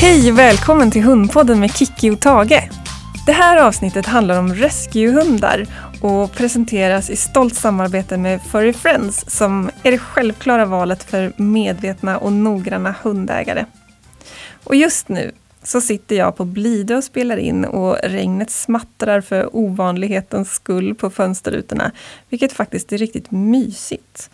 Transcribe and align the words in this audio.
Hej 0.00 0.32
och 0.32 0.38
välkommen 0.38 0.90
till 0.90 1.02
Hundpodden 1.02 1.60
med 1.60 1.76
Kiki 1.76 2.10
och 2.10 2.20
Tage. 2.20 2.70
Det 3.26 3.32
här 3.32 3.56
avsnittet 3.56 4.06
handlar 4.06 4.38
om 4.38 4.54
rescuehundar 4.54 5.66
och 6.00 6.32
presenteras 6.32 7.10
i 7.10 7.16
stolt 7.16 7.54
samarbete 7.54 8.16
med 8.16 8.42
Furry 8.42 8.72
Friends 8.72 9.24
som 9.30 9.70
är 9.82 9.90
det 9.90 9.98
självklara 9.98 10.64
valet 10.64 11.02
för 11.02 11.32
medvetna 11.36 12.18
och 12.18 12.32
noggranna 12.32 12.94
hundägare. 13.02 13.64
Och 14.64 14.74
just 14.74 15.08
nu 15.08 15.32
så 15.62 15.80
sitter 15.80 16.16
jag 16.16 16.36
på 16.36 16.44
Blidö 16.44 16.96
och 16.96 17.04
spelar 17.04 17.36
in 17.36 17.64
och 17.64 17.96
regnet 18.02 18.50
smattrar 18.50 19.20
för 19.20 19.56
ovanlighetens 19.56 20.50
skull 20.50 20.94
på 20.94 21.10
fönsterrutorna, 21.10 21.92
vilket 22.28 22.52
faktiskt 22.52 22.92
är 22.92 22.98
riktigt 22.98 23.30
mysigt. 23.30 24.30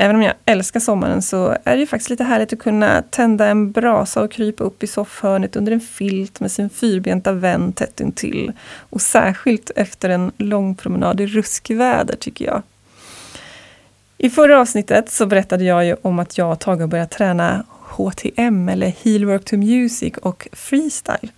Även 0.00 0.16
om 0.16 0.22
jag 0.22 0.34
älskar 0.44 0.80
sommaren 0.80 1.22
så 1.22 1.56
är 1.64 1.74
det 1.74 1.80
ju 1.80 1.86
faktiskt 1.86 2.10
lite 2.10 2.24
härligt 2.24 2.52
att 2.52 2.58
kunna 2.58 3.02
tända 3.02 3.46
en 3.46 3.72
brasa 3.72 4.22
och 4.22 4.32
krypa 4.32 4.64
upp 4.64 4.82
i 4.82 4.86
soffhörnet 4.86 5.56
under 5.56 5.72
en 5.72 5.80
filt 5.80 6.40
med 6.40 6.52
sin 6.52 6.70
fyrbenta 6.70 7.32
vän 7.32 7.72
tätt 7.72 8.00
intill. 8.00 8.52
Och 8.78 9.00
särskilt 9.00 9.70
efter 9.76 10.08
en 10.08 10.32
lång 10.36 10.74
promenad 10.74 11.20
i 11.20 11.26
ruskväder 11.26 12.16
tycker 12.16 12.44
jag. 12.44 12.62
I 14.18 14.30
förra 14.30 14.60
avsnittet 14.60 15.10
så 15.10 15.26
berättade 15.26 15.64
jag 15.64 15.86
ju 15.86 15.96
om 16.02 16.18
att 16.18 16.38
jag 16.38 16.52
och 16.52 16.60
Tage 16.60 16.88
börjat 16.88 17.10
träna 17.10 17.64
HTM 17.70 18.68
eller 18.68 18.86
Heel 18.86 19.24
Work 19.24 19.44
to 19.44 19.56
Music 19.56 20.14
och 20.22 20.48
freestyle. 20.52 21.28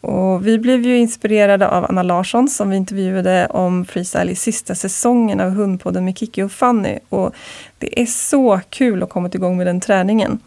Och 0.00 0.46
vi 0.46 0.58
blev 0.58 0.82
ju 0.86 0.98
inspirerade 0.98 1.68
av 1.68 1.84
Anna 1.84 2.02
Larsson 2.02 2.48
som 2.48 2.70
vi 2.70 2.76
intervjuade 2.76 3.46
om 3.46 3.84
freestyle 3.84 4.30
i 4.30 4.34
sista 4.34 4.74
säsongen 4.74 5.40
av 5.40 5.50
Hundpodden 5.50 6.04
med 6.04 6.18
Kiki 6.18 6.42
och 6.42 6.52
Fanny. 6.52 6.98
Och 7.08 7.34
det 7.78 8.00
är 8.00 8.06
så 8.06 8.60
kul 8.70 9.02
att 9.02 9.10
komma 9.10 9.30
igång 9.34 9.56
med 9.56 9.66
den 9.66 9.80
träningen. 9.80 10.40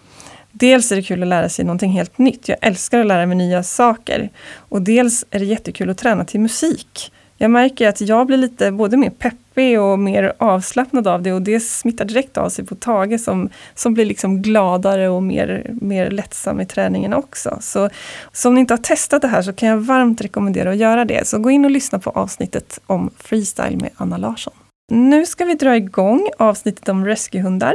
Dels 0.52 0.91
är 0.91 0.95
det 0.95 1.02
kul 1.02 1.21
att 1.21 1.27
lära 1.27 1.49
sig 1.49 1.66
någonting 1.66 1.91
helt 1.91 2.17
nytt. 2.17 2.49
Jag 2.49 2.58
älskar 2.61 2.99
att 2.99 3.08
lära 3.08 3.25
mig 3.25 3.38
nya 3.38 3.63
saker. 3.63 4.30
Och 4.55 4.81
dels 4.81 5.25
är 5.31 5.39
det 5.39 5.45
jättekul 5.45 5.89
att 5.89 5.97
träna 5.97 6.25
till 6.25 6.39
musik. 6.39 7.11
Jag 7.42 7.52
märker 7.52 7.88
att 7.88 8.02
jag 8.02 8.28
blir 8.28 8.38
lite 8.38 8.72
både 8.72 8.97
mer 8.97 9.09
peppig 9.09 9.81
och 9.81 10.00
mer 10.00 10.34
avslappnad 10.38 11.08
av 11.08 11.22
det 11.22 11.34
och 11.34 11.42
det 11.42 11.59
smittar 11.59 12.06
direkt 12.06 12.38
av 12.38 12.50
sig 12.50 12.66
på 12.66 12.75
Tage 12.75 13.20
som, 13.20 13.50
som 13.75 13.94
blir 13.94 14.06
liksom 14.06 14.42
gladare 14.42 15.09
och 15.09 15.23
mer, 15.23 15.72
mer 15.81 16.11
lättsam 16.11 16.61
i 16.61 16.66
träningen 16.66 17.14
också. 17.14 17.58
Så, 17.61 17.89
så 18.31 18.50
om 18.50 18.56
ni 18.56 18.59
inte 18.61 18.73
har 18.73 18.78
testat 18.78 19.22
det 19.22 19.28
här 19.28 19.42
så 19.42 19.53
kan 19.53 19.70
jag 19.70 19.78
varmt 19.78 20.22
rekommendera 20.22 20.72
att 20.72 20.78
göra 20.78 21.06
det. 21.06 21.28
Så 21.28 21.39
gå 21.39 21.52
in 21.52 21.66
och 21.66 21.72
lyssna 21.72 22.00
på 22.00 22.09
avsnittet 22.09 22.80
om 22.86 23.09
freestyle 23.17 23.78
med 23.78 23.89
Anna 23.95 24.17
Larsson. 24.17 24.53
Nu 24.92 25.26
ska 25.26 25.45
vi 25.45 25.53
dra 25.53 25.76
igång 25.76 26.30
avsnittet 26.38 26.89
om 26.89 27.05
rescuehundar. 27.05 27.73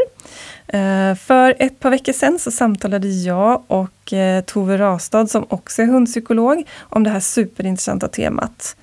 Eh, 0.69 1.15
för 1.15 1.55
ett 1.59 1.81
par 1.81 1.91
veckor 1.91 2.13
sedan 2.13 2.39
så 2.39 2.51
samtalade 2.51 3.09
jag 3.09 3.63
och 3.67 4.13
eh, 4.13 4.45
Tove 4.45 4.79
Rastad 4.79 5.27
som 5.27 5.47
också 5.49 5.83
är 5.83 5.87
hundpsykolog 5.87 6.65
om 6.81 7.05
det 7.05 7.11
här 7.11 7.21
superintressanta 7.21 8.09
temat. 8.09 8.77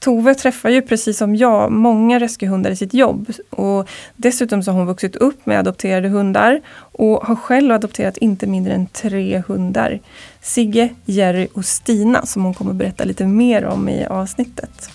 Tove 0.00 0.34
träffar 0.34 0.70
ju 0.70 0.82
precis 0.82 1.18
som 1.18 1.36
jag 1.36 1.72
många 1.72 2.20
rescuehundar 2.20 2.70
i 2.70 2.76
sitt 2.76 2.94
jobb. 2.94 3.32
Och 3.50 3.88
dessutom 4.16 4.62
så 4.62 4.70
har 4.70 4.78
hon 4.78 4.86
vuxit 4.86 5.16
upp 5.16 5.46
med 5.46 5.58
adopterade 5.58 6.08
hundar 6.08 6.60
och 6.76 7.26
har 7.26 7.36
själv 7.36 7.72
adopterat 7.72 8.16
inte 8.16 8.46
mindre 8.46 8.74
än 8.74 8.86
tre 8.86 9.42
hundar. 9.48 10.00
Sigge, 10.40 10.88
Jerry 11.04 11.48
och 11.54 11.64
Stina 11.64 12.26
som 12.26 12.44
hon 12.44 12.54
kommer 12.54 12.72
berätta 12.72 13.04
lite 13.04 13.26
mer 13.26 13.64
om 13.64 13.88
i 13.88 14.06
avsnittet. 14.06 14.90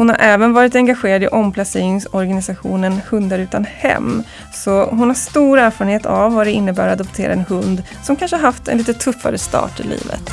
Hon 0.00 0.08
har 0.08 0.16
även 0.20 0.52
varit 0.52 0.74
engagerad 0.74 1.22
i 1.22 1.26
omplaceringsorganisationen 1.26 3.00
Hundar 3.10 3.38
utan 3.38 3.64
hem. 3.64 4.22
Så 4.52 4.84
hon 4.84 5.08
har 5.08 5.14
stor 5.14 5.58
erfarenhet 5.58 6.06
av 6.06 6.34
vad 6.34 6.46
det 6.46 6.52
innebär 6.52 6.88
att 6.88 7.00
adoptera 7.00 7.32
en 7.32 7.44
hund 7.48 7.82
som 8.02 8.16
kanske 8.16 8.36
haft 8.36 8.68
en 8.68 8.78
lite 8.78 8.94
tuffare 8.94 9.38
start 9.38 9.80
i 9.80 9.82
livet. 9.82 10.30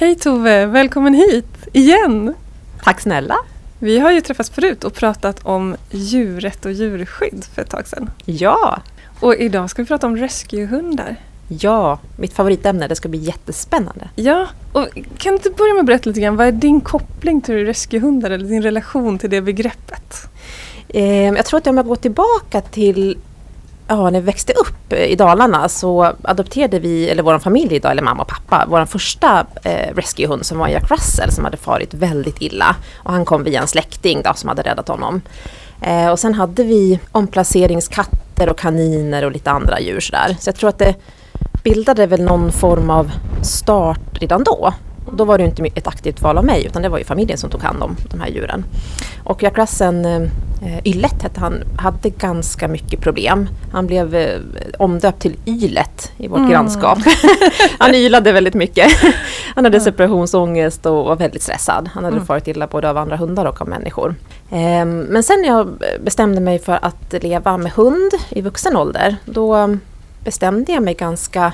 Hej 0.00 0.14
Tove, 0.14 0.66
välkommen 0.66 1.14
hit 1.14 1.68
igen! 1.72 2.34
Tack 2.82 3.00
snälla! 3.00 3.36
Vi 3.78 3.98
har 3.98 4.12
ju 4.12 4.20
träffats 4.20 4.50
förut 4.50 4.84
och 4.84 4.94
pratat 4.94 5.40
om 5.42 5.76
djurrätt 5.90 6.66
och 6.66 6.72
djurskydd 6.72 7.44
för 7.54 7.62
ett 7.62 7.70
tag 7.70 7.86
sedan. 7.86 8.10
Ja! 8.24 8.82
Och 9.20 9.34
idag 9.34 9.70
ska 9.70 9.82
vi 9.82 9.86
prata 9.86 10.06
om 10.06 10.16
rescuehundar. 10.16 11.16
Ja, 11.48 11.98
mitt 12.16 12.32
favoritämne. 12.32 12.88
Det 12.88 12.96
ska 12.96 13.08
bli 13.08 13.18
jättespännande. 13.18 14.08
Ja, 14.16 14.46
och 14.72 14.88
kan 15.18 15.32
du 15.32 15.36
inte 15.36 15.50
börja 15.50 15.74
med 15.74 15.80
att 15.80 15.86
berätta 15.86 16.10
lite 16.10 16.20
grann, 16.20 16.36
vad 16.36 16.46
är 16.46 16.52
din 16.52 16.80
koppling 16.80 17.40
till 17.40 17.66
rescuehundar 17.66 18.30
eller 18.30 18.48
din 18.48 18.62
relation 18.62 19.18
till 19.18 19.30
det 19.30 19.40
begreppet? 19.40 20.28
Eh, 20.88 21.24
jag 21.24 21.46
tror 21.46 21.58
att 21.58 21.66
om 21.66 21.76
jag 21.76 21.86
går 21.86 21.96
tillbaka 21.96 22.60
till 22.60 23.18
ja, 23.90 24.10
när 24.10 24.20
vi 24.20 24.26
växte 24.26 24.52
upp 24.52 24.92
i 24.92 25.16
Dalarna 25.16 25.68
så 25.68 26.12
adopterade 26.22 26.78
vi, 26.78 27.08
eller 27.08 27.22
vår 27.22 27.38
familj 27.38 27.74
idag, 27.74 27.92
eller 27.92 28.02
mamma 28.02 28.22
och 28.22 28.28
pappa, 28.28 28.64
vår 28.68 28.84
första 28.84 29.46
eh, 29.64 29.94
rescuehund 29.94 30.46
som 30.46 30.58
var 30.58 30.68
Jack 30.68 30.90
Russell 30.90 31.32
som 31.32 31.44
hade 31.44 31.56
farit 31.56 31.94
väldigt 31.94 32.42
illa. 32.42 32.76
Och 32.96 33.12
han 33.12 33.24
kom 33.24 33.44
via 33.44 33.60
en 33.60 33.66
släkting 33.66 34.22
då, 34.22 34.32
som 34.34 34.48
hade 34.48 34.62
räddat 34.62 34.88
honom. 34.88 35.20
Eh, 35.82 36.08
och 36.08 36.18
sen 36.18 36.34
hade 36.34 36.64
vi 36.64 37.00
omplaceringskatter 37.12 38.48
och 38.48 38.58
kaniner 38.58 39.24
och 39.24 39.32
lite 39.32 39.50
andra 39.50 39.80
djur 39.80 40.00
sådär. 40.00 40.36
Så 40.40 40.48
jag 40.48 40.56
tror 40.56 40.68
att 40.68 40.78
det 40.78 40.94
bildade 41.64 42.06
väl 42.06 42.22
någon 42.22 42.52
form 42.52 42.90
av 42.90 43.10
start 43.42 44.18
redan 44.20 44.44
då. 44.44 44.72
Och 45.06 45.16
då 45.16 45.24
var 45.24 45.38
det 45.38 45.44
inte 45.44 45.62
ett 45.74 45.86
aktivt 45.86 46.22
val 46.22 46.38
av 46.38 46.44
mig 46.44 46.66
utan 46.66 46.82
det 46.82 46.88
var 46.88 46.98
ju 46.98 47.04
familjen 47.04 47.38
som 47.38 47.50
tog 47.50 47.62
hand 47.62 47.82
om 47.82 47.96
de 48.10 48.20
här 48.20 48.28
djuren. 48.28 48.64
Och 49.24 49.42
Russell, 49.42 50.04
eh, 50.04 50.78
Yllet 50.84 51.22
hette 51.22 51.40
han, 51.40 51.62
hade 51.76 52.10
ganska 52.10 52.68
mycket 52.68 53.00
problem. 53.00 53.48
Han 53.72 53.86
blev 53.86 54.14
eh, 54.14 54.38
omdöpt 54.78 55.22
till 55.22 55.36
Ylet 55.46 56.12
i 56.16 56.28
vårt 56.28 56.38
mm. 56.38 56.50
grannskap. 56.50 56.98
han 57.78 57.94
ylade 57.94 58.32
väldigt 58.32 58.54
mycket. 58.54 58.92
han 59.54 59.64
hade 59.64 59.80
separationsångest 59.80 60.86
och 60.86 61.04
var 61.04 61.16
väldigt 61.16 61.42
stressad. 61.42 61.90
Han 61.94 62.04
hade 62.04 62.16
mm. 62.16 62.26
farit 62.26 62.48
illa 62.48 62.66
både 62.66 62.90
av 62.90 62.96
andra 62.96 63.16
hundar 63.16 63.44
och 63.44 63.60
av 63.60 63.68
människor. 63.68 64.14
Eh, 64.50 64.84
men 64.84 65.22
sen 65.22 65.40
när 65.40 65.48
jag 65.48 65.68
bestämde 66.04 66.40
mig 66.40 66.58
för 66.58 66.78
att 66.82 67.22
leva 67.22 67.56
med 67.56 67.72
hund 67.72 68.12
i 68.28 68.40
vuxen 68.40 68.76
ålder, 68.76 69.16
då 69.24 69.78
bestämde 70.24 70.72
jag 70.72 70.82
mig 70.82 70.94
ganska 70.94 71.52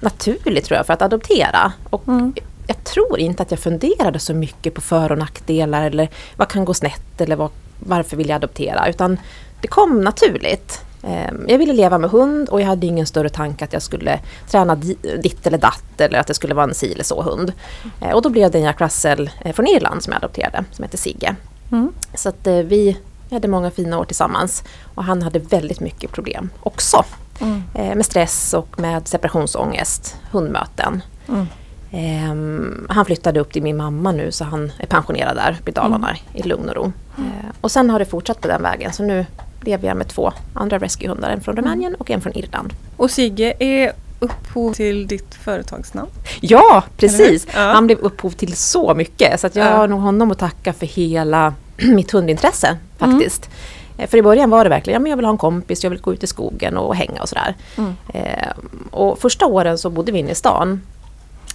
naturligt 0.00 0.64
tror 0.64 0.76
jag 0.76 0.86
för 0.86 0.92
att 0.92 1.02
adoptera. 1.02 1.72
Och 1.90 2.08
mm 2.08 2.32
jag 2.70 2.84
tror 2.84 3.18
inte 3.18 3.42
att 3.42 3.50
jag 3.50 3.60
funderade 3.60 4.18
så 4.18 4.34
mycket 4.34 4.74
på 4.74 4.80
för 4.80 5.12
och 5.12 5.18
nackdelar 5.18 5.86
eller 5.86 6.08
vad 6.36 6.48
kan 6.48 6.64
gå 6.64 6.74
snett 6.74 7.20
eller 7.20 7.36
vad, 7.36 7.50
varför 7.78 8.16
vill 8.16 8.28
jag 8.28 8.36
adoptera 8.36 8.88
utan 8.88 9.18
det 9.60 9.68
kom 9.68 10.00
naturligt. 10.00 10.80
Ehm, 11.02 11.44
jag 11.48 11.58
ville 11.58 11.72
leva 11.72 11.98
med 11.98 12.10
hund 12.10 12.48
och 12.48 12.60
jag 12.60 12.66
hade 12.66 12.86
ingen 12.86 13.06
större 13.06 13.28
tanke 13.28 13.64
att 13.64 13.72
jag 13.72 13.82
skulle 13.82 14.20
träna 14.50 14.74
ditt 15.22 15.46
eller 15.46 15.58
datt 15.58 16.00
eller 16.00 16.18
att 16.18 16.26
det 16.26 16.34
skulle 16.34 16.54
vara 16.54 16.64
en 16.68 16.74
si 16.74 16.92
eller 16.92 17.04
så 17.04 17.22
hund. 17.22 17.52
Ehm, 18.00 18.14
och 18.14 18.22
då 18.22 18.28
blev 18.28 18.50
det 18.50 18.58
en 18.58 18.64
Jack 18.64 18.80
Russell 18.80 19.30
eh, 19.44 19.52
från 19.52 19.66
Irland 19.66 20.02
som 20.02 20.12
jag 20.12 20.18
adopterade 20.18 20.64
som 20.72 20.82
heter 20.82 20.98
Sigge. 20.98 21.36
Mm. 21.72 21.92
Så 22.14 22.28
att 22.28 22.46
eh, 22.46 22.54
vi 22.54 22.96
hade 23.30 23.48
många 23.48 23.70
fina 23.70 23.98
år 23.98 24.04
tillsammans 24.04 24.64
och 24.94 25.04
han 25.04 25.22
hade 25.22 25.38
väldigt 25.38 25.80
mycket 25.80 26.12
problem 26.12 26.50
också. 26.60 27.04
Mm. 27.40 27.62
Med 27.74 28.06
stress 28.06 28.54
och 28.54 28.80
med 28.80 29.08
separationsångest, 29.08 30.16
hundmöten. 30.30 31.02
Mm. 31.28 31.46
Um, 31.92 32.86
han 32.90 33.04
flyttade 33.04 33.40
upp 33.40 33.52
till 33.52 33.62
min 33.62 33.76
mamma 33.76 34.12
nu 34.12 34.32
så 34.32 34.44
han 34.44 34.72
är 34.78 34.86
pensionerad 34.86 35.36
där 35.36 35.58
i 35.66 35.70
Dalarna 35.70 36.08
mm. 36.08 36.20
i 36.34 36.48
lugn 36.48 36.68
och 36.68 36.74
ro. 36.74 36.84
Uh, 37.18 37.24
och 37.60 37.70
sen 37.70 37.90
har 37.90 37.98
det 37.98 38.04
fortsatt 38.04 38.40
på 38.40 38.48
den 38.48 38.62
vägen 38.62 38.92
så 38.92 39.02
nu 39.02 39.26
lever 39.60 39.88
jag 39.88 39.96
med 39.96 40.08
två 40.08 40.32
andra 40.54 40.78
rescuehundar, 40.78 41.30
en 41.30 41.40
från 41.40 41.58
mm. 41.58 41.64
Rumänien 41.64 41.94
och 41.94 42.10
en 42.10 42.20
från 42.20 42.36
Irland. 42.36 42.72
Och 42.96 43.10
Sigge 43.10 43.54
är 43.58 43.92
upphov 44.20 44.72
till 44.72 45.06
ditt 45.06 45.34
företagsnamn? 45.34 46.10
Ja, 46.40 46.84
precis! 46.96 47.46
Ja. 47.54 47.60
Han 47.60 47.86
blev 47.86 47.98
upphov 47.98 48.30
till 48.30 48.56
så 48.56 48.94
mycket 48.94 49.40
så 49.40 49.46
att 49.46 49.56
jag 49.56 49.66
ja. 49.66 49.76
har 49.76 49.88
nog 49.88 50.00
honom 50.00 50.30
att 50.30 50.38
tacka 50.38 50.72
för 50.72 50.86
hela 50.86 51.54
mitt 51.76 52.10
hundintresse 52.10 52.78
faktiskt. 52.98 53.46
Mm. 53.46 54.08
För 54.08 54.18
i 54.18 54.22
början 54.22 54.50
var 54.50 54.64
det 54.64 54.70
verkligen, 54.70 54.94
ja, 54.94 55.00
men 55.00 55.10
jag 55.10 55.16
vill 55.16 55.26
ha 55.26 55.32
en 55.32 55.38
kompis, 55.38 55.84
jag 55.84 55.90
vill 55.90 56.00
gå 56.00 56.12
ut 56.12 56.22
i 56.22 56.26
skogen 56.26 56.76
och 56.76 56.96
hänga 56.96 57.22
och 57.22 57.28
sådär. 57.28 57.54
Mm. 57.76 57.94
Eh, 58.14 58.48
och 58.90 59.18
första 59.18 59.46
åren 59.46 59.78
så 59.78 59.90
bodde 59.90 60.12
vi 60.12 60.18
inne 60.18 60.30
i 60.30 60.34
stan 60.34 60.80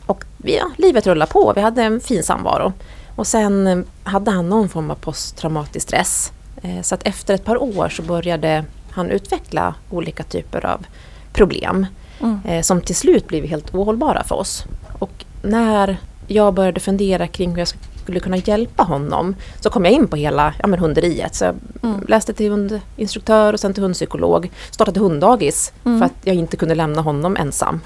och 0.06 0.24
ja, 0.44 0.72
livet 0.78 1.08
rullade 1.08 1.32
på, 1.32 1.54
vi 1.56 1.62
hade 1.62 1.84
en 1.84 2.00
fin 2.00 2.24
samvaro. 2.24 2.74
Och 3.16 3.28
sen 3.28 3.68
eh, 3.68 3.78
hade 4.04 4.32
han 4.32 4.50
någon 4.50 4.70
form 4.70 4.92
av 4.92 4.96
posttraumatisk 4.96 5.88
stress. 5.88 6.32
Eh, 6.62 6.82
så 6.82 6.96
att 6.96 7.08
efter 7.08 7.34
ett 7.34 7.46
par 7.46 7.64
år 7.64 7.90
så 7.90 8.02
började 8.02 8.66
han 8.92 9.12
utveckla 9.12 9.76
olika 9.90 10.24
typer 10.24 10.66
av 10.66 10.86
problem. 11.34 11.86
Mm. 12.20 12.40
Eh, 12.46 12.62
som 12.62 12.82
till 12.82 12.96
slut 12.96 13.28
blev 13.28 13.46
helt 13.46 13.76
ohållbara 13.76 14.24
för 14.24 14.36
oss. 14.36 14.66
Och 15.00 15.26
när 15.42 15.98
jag 16.28 16.54
började 16.54 16.80
fundera 16.80 17.28
kring 17.28 17.52
hur 17.52 17.58
jag 17.58 17.68
skulle 18.04 18.20
kunna 18.20 18.38
hjälpa 18.38 18.84
honom 18.84 19.36
så 19.60 19.70
kom 19.70 19.86
jag 19.86 19.94
in 19.94 20.08
på 20.08 20.16
hela 20.16 20.54
ja, 20.62 20.68
men 20.68 20.80
hunderiet. 20.80 21.36
Så 21.36 21.46
jag 21.46 21.56
mm. 21.84 22.06
läste 22.08 22.34
till 22.34 22.52
hundinstruktör 22.52 23.54
och 23.54 23.60
sen 23.60 23.74
till 23.74 23.84
hundpsykolog. 23.84 24.52
Startade 24.72 25.00
hunddagis 25.00 25.74
mm. 25.86 26.00
för 26.00 26.06
att 26.06 26.14
jag 26.24 26.36
inte 26.36 26.58
kunde 26.58 26.76
lämna 26.76 27.02
honom 27.02 27.38
ensam 27.38 27.82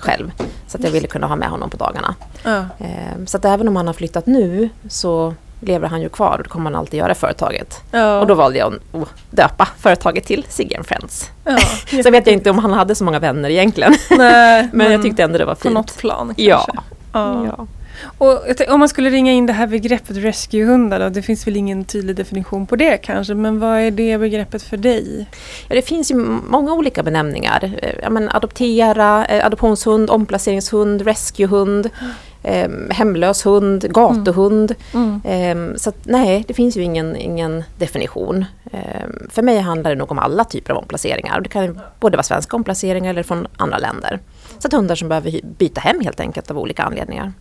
själv. 0.00 0.30
Så 0.66 0.78
att 0.78 0.84
jag 0.84 0.90
ville 0.90 1.06
kunna 1.08 1.26
ha 1.26 1.36
med 1.36 1.48
honom 1.48 1.70
på 1.70 1.76
dagarna. 1.76 2.14
Ja. 2.42 2.64
Ehm, 2.78 3.26
så 3.26 3.36
att 3.36 3.44
även 3.44 3.68
om 3.68 3.76
han 3.76 3.86
har 3.86 3.94
flyttat 3.94 4.26
nu 4.26 4.68
så 4.88 5.34
lever 5.60 5.88
han 5.88 6.00
ju 6.00 6.08
kvar 6.08 6.36
och 6.36 6.42
det 6.42 6.48
kommer 6.48 6.70
han 6.70 6.74
alltid 6.80 6.98
göra 6.98 7.12
i 7.12 7.14
företaget. 7.14 7.80
Ja. 7.90 8.20
Och 8.20 8.26
då 8.26 8.34
valde 8.34 8.58
jag 8.58 8.74
att 8.92 9.08
döpa 9.30 9.68
företaget 9.78 10.24
till 10.26 10.46
Sigge 10.48 10.82
Friends. 10.84 11.30
ja. 11.44 11.58
Sen 12.02 12.12
vet 12.12 12.26
jag 12.26 12.34
inte 12.34 12.50
om 12.50 12.58
han 12.58 12.72
hade 12.72 12.94
så 12.94 13.04
många 13.04 13.18
vänner 13.18 13.50
egentligen. 13.50 13.94
Nej, 14.10 14.68
Men 14.72 14.92
jag 14.92 15.02
tyckte 15.02 15.22
ändå 15.22 15.38
det 15.38 15.44
var 15.44 15.54
På 15.54 15.60
fint. 15.60 15.74
något 15.74 15.96
plan 15.98 16.26
kanske. 16.26 16.42
Ja. 16.42 16.84
Ja. 17.12 17.66
Och 18.18 18.44
om 18.68 18.80
man 18.80 18.88
skulle 18.88 19.10
ringa 19.10 19.32
in 19.32 19.46
det 19.46 19.52
här 19.52 19.66
begreppet 19.66 20.16
rescuehundar 20.16 21.00
då, 21.00 21.08
det 21.08 21.22
finns 21.22 21.46
väl 21.46 21.56
ingen 21.56 21.84
tydlig 21.84 22.16
definition 22.16 22.66
på 22.66 22.76
det 22.76 22.96
kanske, 22.96 23.34
men 23.34 23.60
vad 23.60 23.78
är 23.78 23.90
det 23.90 24.18
begreppet 24.18 24.62
för 24.62 24.76
dig? 24.76 25.26
Ja, 25.68 25.74
det 25.74 25.82
finns 25.82 26.10
ju 26.10 26.14
många 26.48 26.72
olika 26.72 27.02
benämningar. 27.02 27.72
Eh, 27.82 28.10
men 28.10 28.28
adoptera, 28.28 29.26
eh, 29.26 29.46
adoptionshund, 29.46 30.10
omplaceringshund, 30.10 31.02
rescuehund, 31.02 31.90
eh, 32.42 32.70
hemlös 32.90 33.46
hund, 33.46 33.92
gatuhund. 33.92 34.74
Eh, 35.24 35.76
så 35.76 35.88
att, 35.88 35.96
nej, 36.04 36.44
det 36.48 36.54
finns 36.54 36.76
ju 36.76 36.82
ingen, 36.82 37.16
ingen 37.16 37.64
definition. 37.78 38.44
Eh, 38.72 39.06
för 39.30 39.42
mig 39.42 39.58
handlar 39.58 39.90
det 39.90 39.96
nog 39.96 40.10
om 40.12 40.18
alla 40.18 40.44
typer 40.44 40.72
av 40.72 40.78
omplaceringar. 40.78 41.40
Det 41.40 41.48
kan 41.48 41.80
både 42.00 42.16
vara 42.16 42.22
svenska 42.22 42.56
omplaceringar 42.56 43.10
eller 43.10 43.22
från 43.22 43.46
andra 43.56 43.78
länder. 43.78 44.20
Så 44.58 44.68
att 44.68 44.74
hundar 44.74 44.94
som 44.94 45.08
behöver 45.08 45.40
byta 45.58 45.80
hem 45.80 46.00
helt 46.00 46.20
enkelt 46.20 46.50
av 46.50 46.58
olika 46.58 46.82
anledningar. 46.82 47.32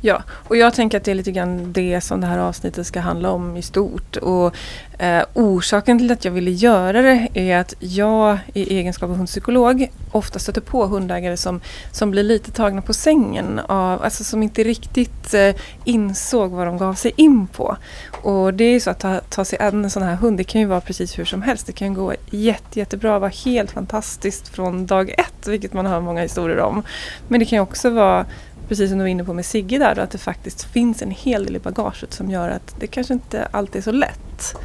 Ja, 0.00 0.22
och 0.48 0.56
jag 0.56 0.74
tänker 0.74 0.98
att 0.98 1.04
det 1.04 1.10
är 1.10 1.14
lite 1.14 1.32
grann 1.32 1.72
det 1.72 2.00
som 2.00 2.20
det 2.20 2.26
här 2.26 2.38
avsnittet 2.38 2.86
ska 2.86 3.00
handla 3.00 3.30
om 3.30 3.56
i 3.56 3.62
stort. 3.62 4.16
Och 4.16 4.54
eh, 4.98 5.24
orsaken 5.34 5.98
till 5.98 6.10
att 6.10 6.24
jag 6.24 6.32
ville 6.32 6.50
göra 6.50 7.02
det 7.02 7.28
är 7.34 7.58
att 7.58 7.74
jag 7.78 8.38
i 8.54 8.78
egenskap 8.78 9.10
av 9.10 9.16
hundpsykolog 9.16 9.88
ofta 10.12 10.38
stöter 10.38 10.60
på 10.60 10.86
hundägare 10.86 11.36
som, 11.36 11.60
som 11.92 12.10
blir 12.10 12.22
lite 12.22 12.50
tagna 12.50 12.82
på 12.82 12.92
sängen 12.92 13.58
av, 13.58 14.02
alltså 14.02 14.24
som 14.24 14.42
inte 14.42 14.64
riktigt 14.64 15.34
eh, 15.34 15.54
insåg 15.84 16.50
vad 16.50 16.66
de 16.66 16.78
gav 16.78 16.94
sig 16.94 17.12
in 17.16 17.46
på. 17.46 17.76
Och 18.22 18.54
det 18.54 18.64
är 18.64 18.72
ju 18.72 18.80
så 18.80 18.90
att 18.90 19.00
ta, 19.00 19.20
ta 19.28 19.44
sig 19.44 19.58
an 19.58 19.84
en 19.84 19.90
sån 19.90 20.02
här 20.02 20.14
hund, 20.14 20.36
det 20.36 20.44
kan 20.44 20.60
ju 20.60 20.66
vara 20.66 20.80
precis 20.80 21.18
hur 21.18 21.24
som 21.24 21.42
helst. 21.42 21.66
Det 21.66 21.72
kan 21.72 21.94
gå 21.94 22.14
jätte, 22.30 22.78
jättebra, 22.78 23.18
vara 23.18 23.32
helt 23.44 23.70
fantastiskt 23.70 24.48
från 24.48 24.86
dag 24.86 25.10
ett, 25.10 25.48
vilket 25.48 25.72
man 25.72 25.86
hör 25.86 26.00
många 26.00 26.22
historier 26.22 26.60
om. 26.60 26.82
Men 27.28 27.40
det 27.40 27.46
kan 27.46 27.56
ju 27.56 27.62
också 27.62 27.90
vara 27.90 28.26
precis 28.68 28.90
som 28.90 28.98
du 28.98 29.04
var 29.04 29.08
inne 29.08 29.24
på 29.24 29.32
med 29.34 29.46
Sigge 29.46 29.78
där, 29.78 29.94
då, 29.94 30.02
att 30.02 30.10
det 30.10 30.18
faktiskt 30.18 30.64
finns 30.64 31.02
en 31.02 31.10
hel 31.10 31.44
del 31.44 31.56
i 31.56 31.58
bagaget 31.58 32.12
som 32.12 32.30
gör 32.30 32.48
att 32.48 32.74
det 32.80 32.86
kanske 32.86 33.14
inte 33.14 33.48
alltid 33.50 33.76
är 33.76 33.82
så 33.82 33.92
lätt. 33.92 34.56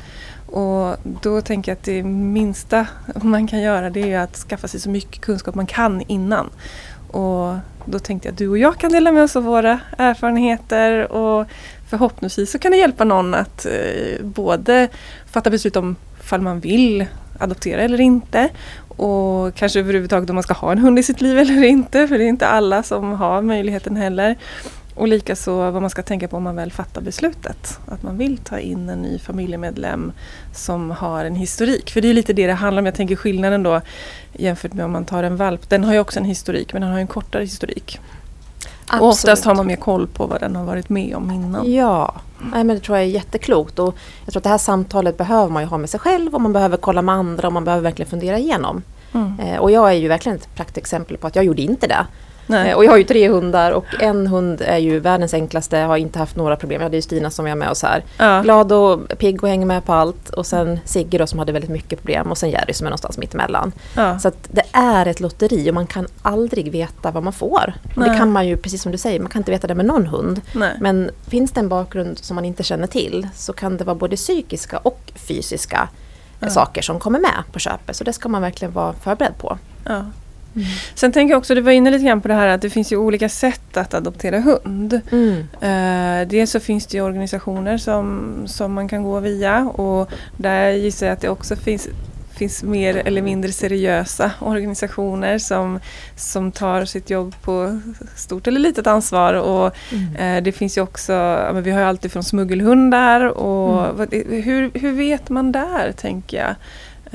Och 0.46 0.96
då 1.22 1.42
tänker 1.42 1.72
jag 1.72 1.78
att 1.78 1.84
det 1.84 2.04
minsta 2.04 2.88
man 3.16 3.48
kan 3.48 3.62
göra 3.62 3.90
det 3.90 4.14
är 4.14 4.20
att 4.20 4.36
skaffa 4.36 4.68
sig 4.68 4.80
så 4.80 4.90
mycket 4.90 5.22
kunskap 5.22 5.56
man 5.56 5.66
kan 5.66 6.02
innan. 6.08 6.50
Och 7.12 7.56
då 7.86 8.00
tänkte 8.00 8.28
jag 8.28 8.34
att 8.34 8.38
du 8.38 8.50
och 8.50 8.58
jag 8.58 8.78
kan 8.78 8.92
dela 8.92 9.12
med 9.12 9.24
oss 9.24 9.36
av 9.36 9.44
våra 9.44 9.80
erfarenheter 9.98 11.12
och 11.12 11.48
förhoppningsvis 11.90 12.52
så 12.52 12.60
kan 12.60 12.72
det 12.72 12.78
hjälpa 12.78 13.04
någon 13.04 13.34
att 13.34 13.66
eh, 13.66 14.26
både 14.26 14.88
fatta 15.26 15.50
beslut 15.50 15.76
om 15.76 15.96
ifall 16.20 16.42
man 16.42 16.60
vill 16.60 17.06
adoptera 17.40 17.82
eller 17.82 18.02
inte 18.02 18.50
och 18.98 19.56
kanske 19.56 19.80
överhuvudtaget 19.80 20.30
om 20.30 20.36
man 20.36 20.44
ska 20.44 20.54
ha 20.54 20.72
en 20.72 20.78
hund 20.78 21.00
i 21.00 21.04
sitt 21.04 21.22
liv 21.22 21.40
eller 21.40 21.64
inte 21.64 22.08
för 22.08 22.18
det 22.18 22.24
är 22.24 22.28
inte 22.28 22.48
alla 22.48 22.84
som 22.84 23.14
har 23.14 23.42
möjligheten 23.42 23.96
heller. 23.96 24.36
Och 24.96 25.08
likaså 25.08 25.72
vad 25.72 25.82
man 25.82 25.90
ska 25.90 26.02
tänka 26.02 26.28
på 26.28 26.38
om 26.38 26.44
man 26.44 26.56
väl 26.56 26.72
fattar 26.72 27.02
beslutet. 27.02 27.80
Att 27.88 28.04
man 28.04 28.18
vill 28.18 28.38
ta 28.38 28.60
in 28.60 28.90
en 28.90 29.02
ny 29.02 29.20
familjemedlem 29.20 30.12
som 30.56 30.92
har 30.92 31.26
en 31.26 31.36
historik. 31.36 31.92
För 31.92 32.02
det 32.02 32.08
är 32.08 32.14
lite 32.14 32.34
det 32.34 32.48
det 32.48 32.54
handlar 32.54 32.82
om. 32.82 32.86
Jag 32.86 32.96
tänker 32.96 33.16
skillnaden 33.16 33.64
då 33.64 33.82
jämfört 34.34 34.74
med 34.74 34.86
om 34.86 34.92
man 34.92 35.06
tar 35.06 35.24
en 35.24 35.38
valp. 35.38 35.70
Den 35.70 35.84
har 35.84 35.94
ju 35.94 36.00
också 36.00 36.20
en 36.20 36.26
historik 36.26 36.74
men 36.74 36.82
den 36.82 36.92
har 36.92 36.98
ju 36.98 37.02
en 37.02 37.08
kortare 37.08 37.44
historik. 37.44 38.00
Och 38.94 39.08
oftast 39.08 39.46
har 39.46 39.56
man 39.56 39.68
mer 39.68 39.76
koll 39.76 40.08
på 40.08 40.26
vad 40.26 40.40
den 40.40 40.56
har 40.56 40.64
varit 40.64 40.90
med 40.90 41.16
om 41.16 41.32
innan. 41.32 41.72
Ja, 41.72 42.16
Nej, 42.40 42.64
men 42.64 42.76
det 42.76 42.80
tror 42.80 42.98
jag 42.98 43.06
är 43.06 43.10
jätteklokt. 43.10 43.80
Och 43.80 43.96
jag 44.26 44.34
tror 44.34 44.40
att 44.40 44.44
det 44.44 44.50
här 44.50 44.58
samtalet 44.58 45.18
behöver 45.18 45.50
man 45.52 45.64
ju 45.64 45.70
ha 45.70 45.78
med 45.78 45.90
sig 45.90 46.00
själv 46.00 46.36
och 46.36 46.42
man 46.42 46.54
behöver 46.54 46.78
kolla 46.78 47.02
med 47.02 47.16
andra 47.16 47.48
och 47.48 47.54
man 47.54 47.64
behöver 47.64 47.84
verkligen 47.84 48.10
fundera 48.10 48.38
igenom. 48.38 48.84
Mm. 49.14 49.40
Eh, 49.40 49.58
och 49.58 49.72
jag 49.72 49.90
är 49.90 49.94
ju 49.94 50.08
verkligen 50.08 50.38
ett 50.38 50.56
praktexempel 50.56 51.18
på 51.18 51.28
att 51.28 51.36
jag 51.36 51.46
gjorde 51.46 51.62
inte 51.62 51.88
det. 51.88 52.06
Nej. 52.48 52.70
Eh, 52.72 52.78
och 52.78 52.86
jag 52.86 52.92
har 52.92 52.98
ju 52.98 53.04
tre 53.04 53.30
hundar 53.30 53.72
och 53.72 53.86
en 54.00 54.28
hund 54.28 54.62
är 54.66 54.78
ju 54.78 55.00
världens 55.00 55.34
enklaste, 55.34 55.78
har 55.78 55.98
inte 55.98 56.20
haft 56.20 56.36
några 56.36 56.56
problem. 56.56 56.82
Jag 56.82 56.86
hade 56.86 56.96
ju 56.98 57.02
Stina 57.02 57.30
som 57.30 57.48
är 57.48 57.56
med 57.56 57.70
oss 57.70 57.84
här. 57.84 58.04
Ja. 58.18 58.42
Glad 58.42 58.72
och 58.72 59.00
pigg 59.18 59.44
och 59.44 59.50
hänger 59.50 59.66
med 59.66 59.86
på 59.86 59.94
allt. 59.94 60.30
Och 60.30 60.46
sen 60.46 60.80
Sigge 60.86 61.18
då 61.18 61.28
som 61.28 61.40
hade 61.40 61.52
väldigt 61.52 61.72
mycket 61.72 62.00
problem 62.00 62.32
och 62.32 62.38
sen 62.38 62.50
Jerry 62.50 62.74
som 62.74 62.88
är 62.88 62.90
någonstans 62.90 63.18
mittemellan. 63.18 63.72
Ja. 63.96 64.20
Så 64.20 64.28
att 64.28 64.48
det 64.52 64.64
är 64.72 65.06
ett 65.06 65.20
lotteri 65.20 65.70
och 65.70 65.74
man 65.74 65.88
kan 65.88 66.08
aldrig 66.22 66.72
veta 66.72 67.12
vad 67.12 67.24
man 67.24 67.34
får. 67.34 67.74
Det 67.96 68.16
kan 68.18 68.32
man 68.32 68.48
ju, 68.48 68.58
precis 68.58 68.82
som 68.82 68.92
du 68.92 68.98
säger, 68.98 69.20
man 69.20 69.30
kan 69.30 69.40
inte 69.40 69.52
veta 69.52 69.68
det 69.68 69.76
med 69.76 69.86
någon 69.86 70.08
hund. 70.08 70.42
Nej. 70.54 70.74
Men 70.82 71.10
finns 71.28 71.52
det 71.52 71.60
en 71.60 71.70
bakgrund 71.70 72.18
som 72.18 72.36
man 72.36 72.46
inte 72.46 72.64
känner 72.64 72.88
till 72.88 73.28
så 73.36 73.54
kan 73.54 73.78
det 73.78 73.84
vara 73.84 73.96
både 73.96 74.16
psykiska 74.16 74.78
och 74.78 75.12
fysiska 75.16 75.90
Ja. 76.40 76.50
saker 76.50 76.82
som 76.82 77.00
kommer 77.00 77.20
med 77.20 77.44
på 77.52 77.60
köpet. 77.60 77.96
Så 77.96 78.04
det 78.04 78.14
ska 78.14 78.30
man 78.30 78.42
verkligen 78.42 78.74
vara 78.74 78.94
förberedd 78.94 79.38
på. 79.38 79.58
Ja. 79.84 80.06
Sen 80.96 81.12
tänker 81.12 81.32
jag 81.32 81.38
också, 81.40 81.56
du 81.56 81.62
var 81.62 81.72
inne 81.72 81.92
lite 81.92 82.06
grann 82.06 82.22
på 82.22 82.28
det 82.28 82.34
här 82.34 82.48
att 82.48 82.62
det 82.62 82.70
finns 82.70 82.92
ju 82.92 82.98
olika 82.98 83.30
sätt 83.30 83.78
att 83.78 83.94
adoptera 83.94 84.40
hund. 84.40 84.94
Eh, 85.62 86.28
dels 86.28 86.52
så 86.52 86.60
finns 86.60 86.88
det 86.88 86.98
ju 86.98 87.04
organisationer 87.04 87.78
som, 87.78 88.34
som 88.46 88.74
man 88.74 88.88
kan 88.88 89.04
gå 89.04 89.20
via 89.20 89.60
och 89.66 90.10
där 90.38 90.72
gissar 90.72 91.06
jag 91.06 91.14
att 91.14 91.22
det 91.22 91.30
också 91.30 91.56
finns 91.56 91.88
finns 92.38 92.64
mer 92.64 92.96
eller 92.96 93.22
mindre 93.22 93.52
seriösa 93.52 94.32
organisationer 94.40 95.38
som, 95.38 95.80
som 96.16 96.52
tar 96.52 96.86
sitt 96.86 97.10
jobb 97.10 97.36
på 97.42 97.80
stort 98.16 98.48
eller 98.48 98.60
litet 98.60 98.88
ansvar. 98.88 99.34
Och, 99.34 99.66
eh, 100.20 100.44
det 100.44 100.52
finns 100.52 100.78
ju 100.78 100.82
också, 100.82 101.14
vi 101.54 101.72
har 101.72 101.80
ju 101.80 101.86
alltid 101.86 102.12
från 102.12 102.24
smuggelhundar 102.24 103.22
och 103.22 103.84
Mm. 103.86 103.98
vad, 103.98 104.14
hur, 104.44 104.72
hur 104.80 104.92
vet 104.92 105.30
man 105.30 105.52
där 105.52 105.92
tänker 105.92 106.38
jag 106.38 106.56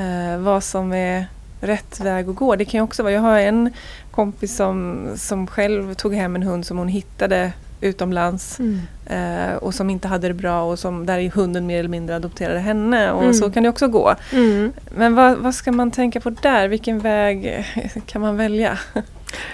eh, 0.06 0.38
vad 0.38 0.64
som 0.64 0.92
är 0.92 1.26
rätt 1.62 2.00
väg 2.00 2.28
att 2.28 2.36
gå. 2.36 2.56
Det 2.56 2.64
kan 2.64 2.78
ju 2.78 2.84
också 2.84 3.02
vara, 3.02 3.12
jag 3.12 3.20
har 3.20 3.38
en 3.38 3.70
kompis 4.10 4.56
som, 4.56 5.06
som 5.16 5.46
själv 5.46 5.94
tog 5.94 6.14
hem 6.14 6.36
en 6.36 6.42
hund 6.42 6.66
som 6.66 6.78
hon 6.78 6.88
hittade 6.88 7.52
utomlands 7.80 8.58
Mm. 8.60 8.80
eh, 9.06 9.54
och 9.54 9.74
som 9.74 9.90
inte 9.90 10.08
hade 10.08 10.28
det 10.28 10.34
bra 10.34 10.62
och 10.62 10.78
som 10.78 11.06
där 11.06 11.30
hunden 11.30 11.66
mer 11.66 11.78
eller 11.78 11.88
mindre 11.88 12.16
adopterade 12.16 12.58
henne 12.58 13.10
och 13.12 13.22
Mm. 13.22 13.34
så 13.34 13.50
kan 13.50 13.62
det 13.62 13.68
också 13.68 13.88
gå. 13.88 14.14
Mm. 14.32 14.72
Men 14.96 15.14
vad, 15.14 15.36
vad 15.38 15.54
ska 15.54 15.72
man 15.72 15.90
tänka 15.90 16.20
på 16.20 16.30
där? 16.30 16.68
Vilken 16.68 16.98
väg 16.98 17.64
kan 18.06 18.20
man 18.20 18.36
välja? 18.36 18.78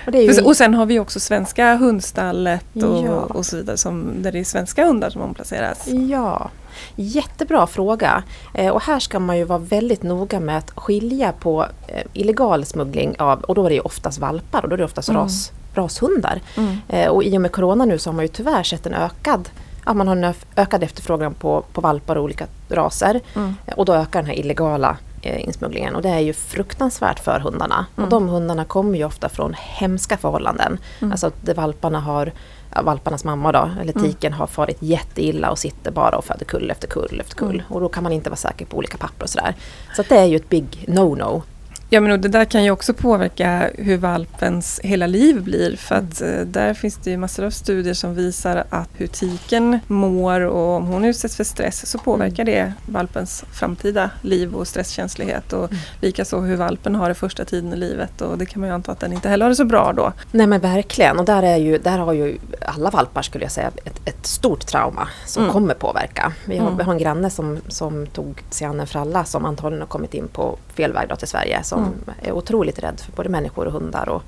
Och 0.06 0.14
ju, 0.14 0.42
Och 0.42 0.56
sen 0.56 0.74
har 0.74 0.86
vi 0.86 0.98
också 0.98 1.20
svenska 1.20 1.76
hundstallet 1.76 2.64
och, 2.76 3.06
Ja. 3.06 3.10
och 3.10 3.46
så 3.46 3.56
vidare 3.56 3.76
som, 3.76 4.06
där 4.22 4.32
det 4.32 4.38
är 4.38 4.44
svenska 4.44 4.86
hundar 4.86 5.10
som 5.10 5.22
omplaceras. 5.22 5.88
Ja, 6.10 6.50
jättebra 6.96 7.66
fråga. 7.66 8.22
Eh, 8.54 8.72
och 8.72 8.82
här 8.82 8.98
ska 8.98 9.18
man 9.18 9.38
ju 9.38 9.44
vara 9.44 9.58
väldigt 9.58 10.02
noga 10.02 10.40
med 10.40 10.58
att 10.58 10.70
skilja 10.70 11.32
på 11.32 11.66
eh, 11.86 12.02
illegal 12.12 12.64
smuggling 12.64 13.16
av, 13.18 13.40
och 13.40 13.54
då 13.54 13.64
är 13.64 13.68
det 13.68 13.74
ju 13.74 13.80
oftast 13.80 14.18
valpar 14.18 14.62
och 14.62 14.68
då 14.68 14.74
är 14.74 14.78
det 14.78 14.84
oftast 14.84 15.08
Mm. 15.08 15.22
ras, 15.22 15.52
rashundar. 15.74 16.40
Mm. 16.56 16.76
Eh, 16.88 17.08
och 17.08 17.24
i 17.24 17.36
och 17.36 17.40
med 17.40 17.52
Corona 17.52 17.84
nu 17.84 17.98
så 17.98 18.10
har 18.10 18.14
man 18.14 18.24
ju 18.24 18.28
tyvärr 18.28 18.62
sett 18.62 18.86
en 18.86 18.94
ökad 18.94 19.48
Ja, 19.86 19.94
man 19.94 20.08
har 20.08 20.16
en 20.16 20.34
ökad 20.56 20.82
efterfrågan 20.82 21.34
på, 21.34 21.64
på 21.72 21.80
valpar 21.80 22.16
och 22.16 22.24
olika 22.24 22.46
raser. 22.68 23.20
Mm. 23.36 23.54
Och 23.76 23.84
då 23.84 23.94
ökar 23.94 24.18
den 24.22 24.26
här 24.26 24.38
illegala 24.38 24.96
insmugglingen. 25.22 25.94
Och 25.94 26.02
det 26.02 26.08
är 26.08 26.18
ju 26.18 26.32
fruktansvärt 26.32 27.20
för 27.20 27.40
hundarna. 27.40 27.86
Mm. 27.96 28.04
Och 28.04 28.10
de 28.10 28.28
hundarna 28.28 28.64
kommer 28.64 28.98
ju 28.98 29.04
ofta 29.04 29.28
från 29.28 29.54
hemska 29.58 30.16
förhållanden. 30.16 30.78
Mm. 31.00 31.12
Alltså 31.12 31.26
att 31.26 31.56
valparna 31.56 32.00
har, 32.00 32.32
ja, 32.74 32.82
valparnas 32.82 33.24
mamma 33.24 33.52
då, 33.52 33.70
eller 33.80 33.96
Mm. 33.96 34.10
tiken 34.10 34.32
har 34.32 34.46
farit 34.46 34.76
jätteilla 34.80 35.50
och 35.50 35.58
sitter 35.58 35.90
bara 35.90 36.16
och 36.16 36.24
föder 36.24 36.44
kull 36.44 36.70
efter 36.70 36.88
kull 36.88 37.20
efter 37.20 37.36
kull. 37.36 37.54
Mm. 37.54 37.66
Och 37.68 37.80
då 37.80 37.88
kan 37.88 38.02
man 38.02 38.12
inte 38.12 38.30
vara 38.30 38.36
säker 38.36 38.66
på 38.66 38.76
olika 38.76 38.96
papper 38.98 39.22
och 39.24 39.30
sådär. 39.30 39.54
Så 39.96 40.02
det 40.08 40.16
är 40.16 40.24
ju 40.24 40.36
ett 40.36 40.48
big 40.48 40.84
no-no. 40.88 41.42
Ja 41.90 42.00
men 42.00 42.10
och 42.12 42.20
det 42.20 42.28
där 42.28 42.44
kan 42.44 42.64
ju 42.64 42.70
också 42.70 42.94
påverka 42.94 43.70
hur 43.74 43.96
valpens 43.96 44.80
hela 44.84 45.06
liv 45.06 45.42
blir 45.42 45.76
för 45.76 45.94
att 45.94 46.20
eh, 46.20 46.40
där 46.40 46.74
finns 46.74 46.96
det 46.96 47.10
ju 47.10 47.16
massor 47.16 47.44
av 47.44 47.50
studier 47.50 47.94
som 47.94 48.14
visar 48.14 48.64
att 48.70 48.88
hur 48.94 49.06
tiken 49.06 49.78
mår 49.86 50.40
och 50.40 50.76
om 50.76 50.86
hon 50.86 51.04
utsätts 51.04 51.36
för 51.36 51.44
stress 51.44 51.86
så 51.90 51.98
påverkar 51.98 52.44
det 52.44 52.72
valpens 52.86 53.44
framtida 53.52 54.10
liv 54.22 54.54
och 54.54 54.68
stresskänslighet 54.68 55.52
och 55.52 55.64
Mm. 55.68 55.76
likaså 56.00 56.40
hur 56.40 56.56
valpen 56.56 56.94
har 56.94 57.08
det 57.08 57.14
första 57.14 57.44
tiden 57.44 57.72
i 57.72 57.76
livet 57.76 58.20
och 58.20 58.38
det 58.38 58.46
kan 58.46 58.60
man 58.60 58.68
ju 58.68 58.74
anta 58.74 58.92
att 58.92 59.00
den 59.00 59.12
inte 59.12 59.28
heller 59.28 59.44
har 59.44 59.50
det 59.50 59.56
så 59.56 59.64
bra 59.64 59.92
då. 59.96 60.12
Nej 60.32 60.46
men 60.46 60.60
verkligen. 60.60 61.18
Och 61.18 61.24
där, 61.24 61.42
är 61.42 61.56
ju, 61.56 61.78
där 61.78 61.98
har 61.98 62.12
ju 62.12 62.38
alla 62.66 62.90
valpar 62.90 63.22
skulle 63.22 63.44
jag 63.44 63.52
säga 63.52 63.70
ett, 63.84 64.00
ett 64.04 64.26
stort 64.26 64.66
trauma 64.66 65.08
som 65.26 65.42
Mm. 65.42 65.52
kommer 65.52 65.74
påverka. 65.74 66.32
Vi 66.44 66.58
har, 66.58 66.66
Mm. 66.66 66.78
vi 66.78 66.84
har 66.84 66.92
en 66.92 66.98
granne 66.98 67.30
som, 67.30 67.58
som 67.68 68.06
tog 68.06 68.42
sig 68.50 68.66
an 68.66 68.80
en 68.80 68.86
fralla 68.86 69.24
som 69.24 69.44
antagligen 69.44 69.80
har 69.82 69.88
kommit 69.88 70.14
in 70.14 70.28
på 70.28 70.58
fel 70.74 70.92
väg 70.92 71.18
till 71.18 71.28
Sverige. 71.28 71.62
Som 71.84 71.92
Mm. 72.08 72.14
är 72.22 72.32
otroligt 72.32 72.78
rädd 72.78 73.00
för 73.00 73.12
både 73.12 73.28
människor 73.28 73.66
och 73.66 73.72
hundar. 73.72 74.08
Och, 74.08 74.22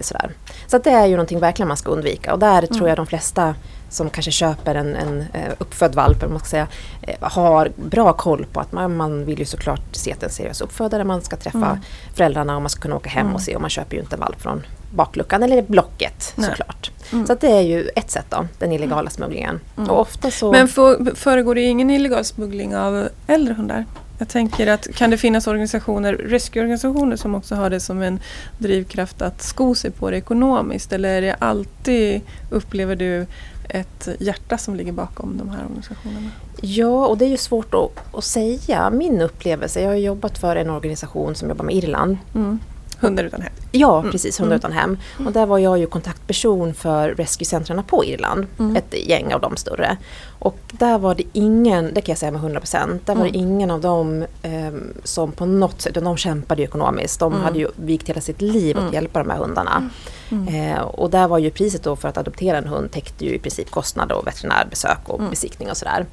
sådär. 0.00 0.30
Så 0.66 0.76
att 0.76 0.84
det 0.84 0.90
är 0.90 1.06
ju 1.06 1.12
någonting 1.12 1.40
verkligen 1.40 1.68
man 1.68 1.76
ska 1.76 1.90
undvika. 1.90 2.32
Och 2.32 2.38
där 2.38 2.62
tror 2.66 2.76
Mm. 2.76 2.88
jag 2.88 2.96
de 2.96 3.06
flesta 3.06 3.54
som 3.90 4.10
kanske 4.10 4.30
köper 4.30 4.74
en, 4.74 4.94
en 4.96 5.20
eh, 5.32 5.52
uppfödd 5.58 5.94
valp, 5.94 6.30
man 6.30 6.38
ska 6.38 6.48
säga, 6.48 6.66
eh, 7.02 7.14
har 7.20 7.72
bra 7.76 8.12
koll 8.12 8.46
på 8.52 8.60
att 8.60 8.72
man, 8.72 8.96
man 8.96 9.24
vill 9.24 9.38
ju 9.38 9.44
såklart 9.44 9.80
se 9.92 10.12
att 10.12 10.20
det 10.20 10.24
är 10.24 10.28
en 10.28 10.34
seriös 10.34 10.60
uppfödare. 10.60 11.04
Man 11.04 11.20
ska 11.22 11.36
träffa 11.36 11.58
Mm. 11.66 11.78
föräldrarna 12.14 12.56
och 12.56 12.62
man 12.62 12.70
ska 12.70 12.80
kunna 12.82 12.96
åka 12.96 13.10
hem 13.10 13.20
Mm. 13.26 13.34
och 13.34 13.40
se. 13.42 13.54
Och 13.54 13.60
man 13.60 13.70
köper 13.70 13.96
ju 13.96 14.02
inte 14.02 14.16
en 14.16 14.20
valp 14.20 14.40
från 14.42 14.62
bakluckan 14.94 15.42
eller 15.42 15.62
blocket 15.62 16.32
Nej. 16.36 16.48
såklart. 16.48 16.90
Mm. 17.12 17.26
Så 17.26 17.32
att 17.32 17.40
det 17.40 17.50
är 17.52 17.60
ju 17.60 17.88
ett 17.96 18.10
sätt 18.10 18.26
då, 18.28 18.46
den 18.58 18.72
illegala 18.72 19.10
smugglingen. 19.10 19.60
Mm. 19.76 19.90
Och 19.90 20.00
ofta 20.00 20.30
så... 20.30 20.52
Men 20.52 20.68
för, 20.68 21.14
föregår 21.14 21.54
det 21.54 21.60
ingen 21.62 21.90
illegal 21.90 22.24
smuggling 22.24 22.76
av 22.76 23.08
äldre 23.26 23.54
hundar? 23.54 23.84
Jag 24.18 24.28
tänker 24.28 24.66
att 24.66 24.88
kan 24.94 25.10
det 25.10 25.16
finnas 25.18 25.46
organisationer, 25.46 26.12
rescueorganisationer 26.12 27.16
som 27.16 27.34
också 27.34 27.54
har 27.54 27.70
det 27.70 27.80
som 27.80 28.02
en 28.02 28.20
drivkraft 28.58 29.22
att 29.22 29.42
sko 29.42 29.74
sig 29.74 29.90
på 29.90 30.10
det 30.10 30.16
ekonomiskt? 30.16 30.92
Eller 30.92 31.08
är 31.08 31.20
det 31.22 31.34
alltid, 31.38 32.20
upplever 32.50 32.96
du, 32.96 33.26
ett 33.68 34.08
hjärta 34.18 34.58
som 34.58 34.74
ligger 34.76 34.92
bakom 34.92 35.38
de 35.38 35.48
här 35.48 35.64
organisationerna? 35.64 36.30
Ja, 36.60 37.06
och 37.06 37.18
det 37.18 37.24
är 37.24 37.28
ju 37.28 37.36
svårt 37.36 37.74
att, 37.74 38.14
att 38.14 38.24
säga. 38.24 38.90
Min 38.90 39.20
upplevelse, 39.20 39.80
jag 39.80 39.88
har 39.88 39.96
jobbat 39.96 40.38
för 40.38 40.56
en 40.56 40.70
organisation 40.70 41.34
som 41.34 41.48
jobbar 41.48 41.64
med 41.64 41.74
Irland. 41.74 42.18
Mm. 42.34 42.58
Hundar 43.00 43.24
utan 43.24 43.42
hem. 43.42 43.52
Ja, 43.72 43.98
Mm. 43.98 44.10
precis, 44.12 44.40
Hundar 44.40 44.56
utan 44.56 44.72
hem. 44.72 44.98
Och 45.26 45.32
där 45.32 45.46
var 45.46 45.58
jag 45.58 45.78
ju 45.78 45.86
kontaktperson 45.86 46.74
för 46.74 47.08
rescue-centrarna 47.10 47.82
på 47.82 48.04
Irland. 48.04 48.46
Mm. 48.58 48.76
Ett 48.76 48.94
gäng 49.08 49.34
av 49.34 49.40
de 49.40 49.56
större. 49.56 49.96
Och 50.40 50.58
där 50.72 50.98
var 50.98 51.14
det 51.14 51.22
ingen, 51.32 51.94
det 51.94 52.00
kan 52.00 52.12
jag 52.12 52.18
säga 52.18 52.32
med 52.32 52.40
100 52.40 52.60
procent, 52.60 53.06
där 53.06 53.14
var 53.14 53.22
det 53.22 53.28
Mm. 53.28 53.40
ingen 53.40 53.70
av 53.70 53.80
dem 53.80 54.24
ehm, 54.42 54.94
som 55.04 55.32
på 55.32 55.46
något 55.46 55.80
sätt, 55.80 55.94
de 55.94 56.16
kämpade 56.16 56.62
ju 56.62 56.68
ekonomiskt. 56.68 57.20
De 57.20 57.32
Mm. 57.32 57.44
hade 57.44 57.58
ju 57.58 57.68
vikt 57.76 58.08
hela 58.08 58.20
sitt 58.20 58.40
liv 58.42 58.76
att 58.76 58.82
Mm. 58.82 58.94
hjälpa 58.94 59.18
de 59.18 59.30
här 59.30 59.38
hundarna. 59.38 59.90
Mm. 60.30 60.72
Eh, 60.72 60.80
och 60.80 61.10
där 61.10 61.28
var 61.28 61.38
ju 61.38 61.50
priset 61.50 61.82
då 61.82 61.96
för 61.96 62.08
att 62.08 62.18
adoptera 62.18 62.58
en 62.58 62.66
hund 62.66 62.90
täckte 62.90 63.24
ju 63.24 63.34
i 63.34 63.38
princip 63.38 63.70
kostnader 63.70 64.14
och 64.16 64.26
veterinärbesök 64.26 64.98
och 65.08 65.18
Mm. 65.18 65.30
besiktning 65.30 65.70
och 65.70 65.76
sådär. 65.76 66.06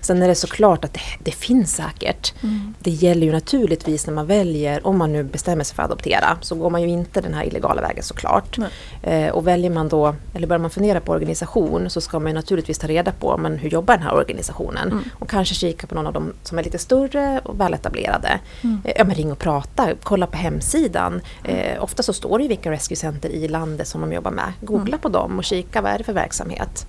Sen 0.00 0.22
är 0.22 0.28
det 0.28 0.34
såklart 0.34 0.84
att 0.84 0.94
det, 0.94 1.00
det 1.24 1.30
finns 1.32 1.74
säkert. 1.76 2.34
Mm. 2.42 2.74
Det 2.80 2.90
gäller 2.90 3.26
ju 3.26 3.32
naturligtvis 3.32 4.06
när 4.06 4.14
man 4.14 4.26
väljer, 4.26 4.86
om 4.86 4.98
man 4.98 5.12
nu 5.12 5.22
bestämmer 5.24 5.64
sig 5.64 5.76
för 5.76 5.82
att 5.82 5.90
adoptera, 5.90 6.36
så 6.40 6.54
går 6.54 6.70
man 6.70 6.82
ju 6.82 6.88
inte 6.88 7.20
den 7.20 7.34
här 7.34 7.44
illegala 7.44 7.82
vägen 7.82 8.02
såklart. 8.02 8.58
Eh, 9.02 9.28
och 9.28 9.46
väljer 9.46 9.70
man 9.70 9.88
då, 9.88 10.14
eller 10.34 10.46
börjar 10.46 10.60
man 10.60 10.70
fundera 10.70 11.00
på 11.00 11.12
organisation, 11.12 11.90
så 11.90 12.00
ska 12.00 12.18
man 12.18 12.28
ju 12.28 12.34
naturligtvis 12.34 12.78
ta 12.78 12.86
reda 12.86 13.12
på 13.12 13.36
men 13.36 13.58
hur 13.58 13.70
jobbar 13.72 13.94
den 13.96 14.02
här 14.02 14.14
organisationen? 14.14 14.92
Mm. 14.92 15.04
Och 15.18 15.30
kanske 15.30 15.54
kika 15.54 15.86
på 15.86 15.94
någon 15.94 16.06
av 16.06 16.12
dem 16.12 16.32
som 16.42 16.58
är 16.58 16.62
lite 16.62 16.78
större 16.78 17.40
och 17.44 17.60
väletablerade. 17.60 18.40
Mm. 18.60 18.80
Eh, 18.84 18.92
ja 18.96 19.04
men 19.04 19.14
ring 19.14 19.32
och 19.32 19.38
prata, 19.38 19.88
kolla 20.02 20.26
på 20.26 20.36
hemsidan. 20.36 21.20
Eh, 21.44 21.82
ofta 21.82 22.02
så 22.02 22.12
står 22.12 22.38
det 22.38 22.42
ju 22.42 22.48
vilka 22.48 22.70
rescue 22.70 22.96
center 22.96 23.28
i 23.28 23.48
landet 23.48 23.88
som 23.88 24.00
de 24.00 24.12
jobbar 24.12 24.30
med. 24.30 24.52
Googla 24.60 24.88
Mm. 24.92 25.00
på 25.00 25.08
dem 25.08 25.38
och 25.38 25.44
kika 25.44 25.80
vad 25.80 25.92
är 25.92 25.98
det 25.98 26.04
för 26.04 26.12
verksamhet. 26.12 26.86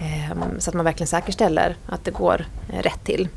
Eh, 0.00 0.36
så 0.58 0.70
att 0.70 0.74
man 0.74 0.84
verkligen 0.84 1.08
säkerställer 1.08 1.76
att 1.86 2.04
det 2.04 2.10
går 2.10 2.46
eh, 2.72 2.82
rätt 2.82 3.04
till. 3.04 3.28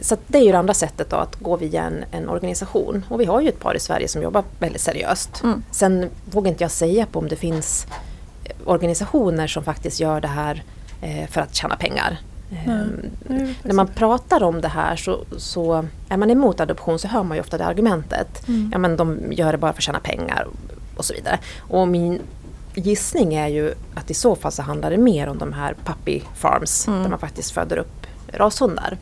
Så 0.00 0.16
det 0.26 0.38
är 0.38 0.42
ju 0.42 0.52
det 0.52 0.58
andra 0.58 0.74
sättet 0.74 1.10
då, 1.10 1.16
att 1.16 1.36
gå 1.36 1.56
via 1.56 1.82
en, 1.82 2.04
en 2.10 2.28
organisation. 2.28 3.04
Och 3.08 3.20
vi 3.20 3.24
har 3.24 3.40
ju 3.40 3.48
ett 3.48 3.60
par 3.60 3.74
i 3.76 3.80
Sverige 3.80 4.08
som 4.08 4.22
jobbar 4.22 4.44
väldigt 4.58 4.80
seriöst. 4.82 5.42
Mm. 5.44 5.62
Sen 5.70 6.10
vågar 6.30 6.50
inte 6.50 6.64
jag 6.64 6.70
säga 6.70 7.06
på 7.06 7.18
om 7.18 7.28
det 7.28 7.36
finns 7.36 7.86
eh, 8.44 8.52
organisationer 8.64 9.46
som 9.46 9.64
faktiskt 9.64 10.00
gör 10.00 10.20
det 10.20 10.28
här 10.28 10.62
för 11.30 11.40
att 11.40 11.54
tjäna 11.54 11.76
pengar. 11.76 12.20
Nej, 13.28 13.54
när 13.62 13.74
man 13.74 13.86
pratar 13.86 14.42
om 14.42 14.60
det 14.60 14.68
här 14.68 14.96
så, 14.96 15.24
så 15.36 15.86
är 16.08 16.16
man 16.16 16.30
emot 16.30 16.60
adoption 16.60 16.98
så 16.98 17.08
hör 17.08 17.22
man 17.22 17.36
ju 17.36 17.40
ofta 17.40 17.58
det 17.58 17.64
argumentet. 17.66 18.48
Mm. 18.48 18.70
Ja 18.72 18.78
men 18.78 18.96
de 18.96 19.18
gör 19.32 19.52
det 19.52 19.58
bara 19.58 19.72
för 19.72 19.78
att 19.80 19.84
tjäna 19.84 20.00
pengar 20.00 20.46
och 20.96 21.04
så 21.04 21.14
vidare. 21.14 21.38
Och 21.58 21.88
min 21.88 22.20
gissning 22.74 23.34
är 23.34 23.48
ju 23.48 23.74
att 23.94 24.10
i 24.10 24.14
så 24.14 24.36
fall 24.36 24.52
så 24.52 24.62
handlar 24.62 24.90
det 24.90 24.96
mer 24.96 25.28
om 25.28 25.38
de 25.38 25.52
här 25.52 25.74
puppy 25.84 26.20
farms 26.36 26.88
Mm. 26.88 27.02
där 27.02 27.10
man 27.10 27.18
faktiskt 27.18 27.50
föder 27.50 27.76
upp 27.76 28.06
rashundar. 28.32 28.96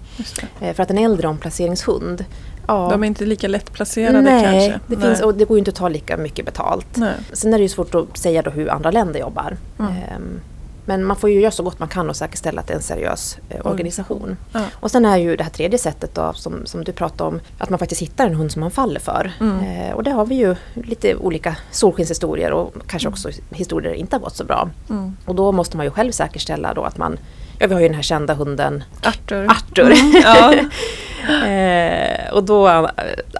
Eh, 0.60 0.74
För 0.74 0.82
att 0.82 0.90
en 0.90 0.98
äldre 0.98 1.28
omplaceringshund, 1.28 2.24
ja, 2.66 2.88
De 2.90 3.02
är 3.02 3.06
inte 3.06 3.24
lika 3.24 3.48
lätt 3.48 3.72
placerade 3.72 4.20
nej, 4.20 4.42
kanske? 4.44 4.80
Det 4.96 5.02
finns, 5.06 5.20
och 5.20 5.34
det 5.34 5.44
går 5.44 5.56
ju 5.56 5.58
inte 5.58 5.70
att 5.70 5.74
ta 5.74 5.88
lika 5.88 6.16
mycket 6.16 6.44
betalt. 6.44 6.96
Nej. 6.96 7.14
Sen 7.32 7.54
är 7.54 7.58
det 7.58 7.62
ju 7.62 7.68
svårt 7.68 7.94
att 7.94 8.18
säga 8.18 8.42
då 8.42 8.50
hur 8.50 8.70
andra 8.70 8.90
länder 8.90 9.20
jobbar. 9.20 9.56
Mm. 9.78 9.92
Ehm, 9.92 10.40
Men 10.86 11.04
man 11.04 11.16
får 11.16 11.30
ju 11.30 11.40
göra 11.40 11.50
så 11.50 11.62
gott 11.62 11.78
man 11.78 11.88
kan 11.88 12.08
och 12.08 12.16
säkerställa 12.16 12.60
att 12.60 12.66
det 12.66 12.72
är 12.72 12.76
en 12.76 12.82
seriös 12.82 13.38
eh, 13.48 13.66
organisation. 13.66 14.36
Ja. 14.52 14.60
Och 14.74 14.90
sen 14.90 15.04
är 15.04 15.16
ju 15.16 15.36
det 15.36 15.44
här 15.44 15.50
tredje 15.50 15.78
sättet 15.78 16.14
då, 16.14 16.32
som, 16.32 16.66
som 16.66 16.84
du 16.84 16.92
pratade 16.92 17.28
om, 17.28 17.40
att 17.58 17.70
man 17.70 17.78
faktiskt 17.78 18.02
hittar 18.02 18.26
en 18.26 18.34
hund 18.34 18.52
som 18.52 18.60
man 18.60 18.70
faller 18.70 19.00
för. 19.00 19.32
Mm. 19.40 19.58
Eh, 19.58 19.94
och 19.94 20.02
det 20.02 20.10
har 20.10 20.26
vi 20.26 20.34
ju 20.34 20.56
lite 20.74 21.16
olika 21.16 21.56
solskenshistorier 21.70 22.52
och 22.52 22.74
kanske 22.86 23.08
också 23.08 23.30
historier 23.50 23.88
där 23.88 23.94
det 23.94 24.00
inte 24.00 24.16
har 24.16 24.20
gått 24.20 24.36
så 24.36 24.44
bra. 24.44 24.70
Mm. 24.90 25.16
Och 25.24 25.34
då 25.34 25.52
måste 25.52 25.76
man 25.76 25.86
ju 25.86 25.90
själv 25.90 26.12
säkerställa 26.12 26.74
då 26.74 26.82
att 26.82 26.98
man, 26.98 27.18
ja 27.58 27.66
vi 27.66 27.74
har 27.74 27.80
ju 27.80 27.88
den 27.88 27.94
här 27.94 28.02
kända 28.02 28.34
hunden 28.34 28.84
Arthur. 29.02 29.46
Arthur. 29.50 29.94
Ja. 30.22 30.52
eh, 31.48 32.32
och 32.32 32.44
då 32.44 32.68
eh, 32.68 32.86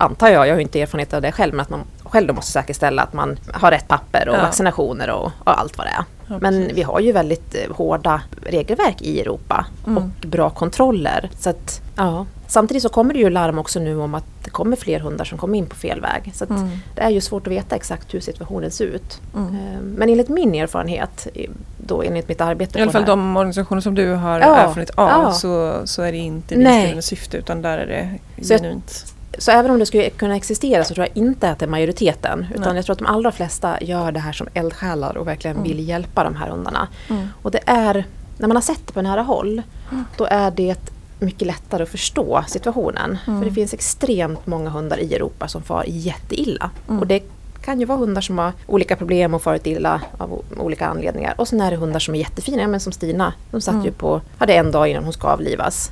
antar 0.01 0.29
jag, 0.29 0.47
jag 0.47 0.53
har 0.53 0.59
ju 0.59 0.63
inte 0.63 0.81
erfarenhet 0.81 1.15
av 1.15 1.23
det 1.23 1.33
själv, 1.33 1.55
men 1.55 1.61
att 1.61 1.71
man 1.71 1.81
själv 2.11 2.27
då 2.27 2.35
måste 2.35 2.53
säkerställa 2.53 3.03
att 3.03 3.13
man 3.13 3.39
har 3.53 3.71
rätt 3.71 3.89
papper 3.89 4.29
och 4.29 4.37
Ja. 4.37 4.43
vaccinationer 4.43 5.11
och, 5.11 5.25
och 5.25 5.61
allt 5.61 5.79
vad 5.79 5.87
det 5.87 5.91
är. 5.91 6.05
Ja, 6.29 6.39
men 6.41 6.71
vi 6.75 6.83
har 6.83 7.01
ju 7.01 7.13
väldigt 7.13 7.55
eh, 7.55 7.77
hårda 7.77 8.23
regelverk 8.47 9.03
i 9.03 9.21
Europa 9.21 9.67
Mm. 9.87 9.97
och 10.03 10.29
bra 10.29 10.51
kontroller. 10.51 11.31
Så 11.39 11.51
att, 11.51 11.81
ja. 11.97 12.27
Samtidigt 12.49 12.83
så 12.83 12.89
kommer 12.89 13.15
det 13.15 13.21
ju 13.21 13.31
larm 13.31 13.59
också 13.59 13.81
nu 13.81 13.97
om 14.01 14.15
att 14.15 14.25
det 14.45 14.51
kommer 14.51 14.77
fler 14.77 15.01
hundar 15.01 15.25
som 15.25 15.39
kommer 15.39 15.59
in 15.59 15.67
på 15.67 15.77
fel 15.77 16.01
väg. 16.01 16.33
Så 16.35 16.45
Mm. 16.45 16.69
det 16.95 17.01
är 17.03 17.11
ju 17.11 17.21
svårt 17.21 17.47
att 17.47 17.53
veta 17.53 17.77
exakt 17.77 18.15
hur 18.15 18.21
situationen 18.21 18.71
ser 18.71 18.85
ut. 18.85 19.21
Mm. 19.37 19.49
Eh, 19.49 19.81
Men 19.81 20.09
enligt 20.09 20.29
min 20.29 20.55
erfarenhet, 20.55 21.27
då 21.87 22.03
enligt 22.03 22.29
mitt 22.29 22.41
arbete 22.41 22.79
I 22.79 22.83
alla 22.83 22.93
fall 22.93 23.03
här, 23.03 23.07
de 23.09 23.37
organisationer 23.37 23.81
som 23.81 23.95
du 23.95 24.13
har 24.13 24.41
Ja, 24.41 24.57
erfarenhet 24.57 24.91
av 24.91 25.09
ja. 25.09 25.33
så, 25.33 25.81
så 25.85 26.03
är 26.03 26.13
det 26.13 26.19
inte 26.19 26.55
vinstdrivande 26.55 27.03
syfte 27.03 27.37
utan 27.37 27.63
där 27.63 27.79
är 27.79 27.87
det 27.87 28.45
Så 28.47 28.55
genuint. 28.55 29.15
Så 29.39 29.51
även 29.51 29.71
om 29.71 29.79
det 29.79 29.87
skulle 29.87 30.11
kunna 30.11 30.37
existera 30.37 30.85
så 30.85 30.95
tror 30.95 31.07
jag 31.07 31.17
inte 31.25 31.51
att 31.51 31.59
det 31.59 31.65
är 31.65 31.69
majoriteten. 31.69 32.47
Utan 32.51 32.63
Nej. 32.63 32.77
jag 32.77 32.85
tror 32.85 32.93
att 32.93 32.99
de 32.99 33.07
allra 33.07 33.33
flesta 33.33 33.83
gör 33.83 34.13
det 34.13 34.21
här 34.21 34.33
som 34.33 34.49
eldsjälar 34.55 35.17
och 35.17 35.27
verkligen 35.27 35.57
Mm. 35.57 35.69
vill 35.69 35.89
hjälpa 35.89 36.25
de 36.25 36.35
här 36.37 36.49
hundarna. 36.49 36.89
Mm. 37.11 37.29
Och 37.43 37.51
det 37.51 37.61
är, 37.67 38.05
när 38.39 38.49
man 38.49 38.57
har 38.57 38.63
sett 38.63 38.87
det 38.87 38.93
på 38.93 39.03
nära 39.03 39.23
håll, 39.23 39.63
Mm. 39.93 40.05
då 40.17 40.25
är 40.31 40.51
det 40.51 40.91
mycket 41.19 41.47
lättare 41.47 41.83
att 41.83 41.89
förstå 41.89 42.45
situationen. 42.49 43.19
Mm. 43.27 43.41
För 43.41 43.49
det 43.49 43.55
finns 43.55 43.75
extremt 43.75 44.47
många 44.47 44.71
hundar 44.71 44.99
i 44.99 45.15
Europa 45.15 45.49
som 45.49 45.63
far 45.63 45.85
jätteilla. 45.89 46.71
Mm. 46.89 47.01
Och 47.01 47.07
det 47.07 47.23
kan 47.65 47.81
ju 47.81 47.87
vara 47.87 47.99
hundar 47.99 48.21
som 48.23 48.39
har 48.39 48.53
olika 48.67 48.97
problem 48.97 49.35
och 49.35 49.43
farit 49.43 49.67
illa 49.67 50.01
av 50.19 50.43
olika 50.59 50.87
anledningar. 50.87 51.35
Och 51.39 51.49
sen 51.49 51.61
är 51.61 51.71
det 51.71 51.77
hundar 51.77 52.01
som 52.01 52.15
är 52.15 52.19
jättefina, 52.19 52.63
ja, 52.63 52.69
men 52.69 52.81
som 52.81 52.93
Stina. 52.93 53.33
De 53.51 53.61
satt 53.61 53.73
Mm. 53.75 53.87
ju 53.87 53.93
på, 53.93 54.21
hade 54.39 54.53
en 54.55 54.71
dag 54.71 54.89
innan 54.89 55.05
hon 55.05 55.13
ska 55.13 55.29
avlivas. 55.29 55.91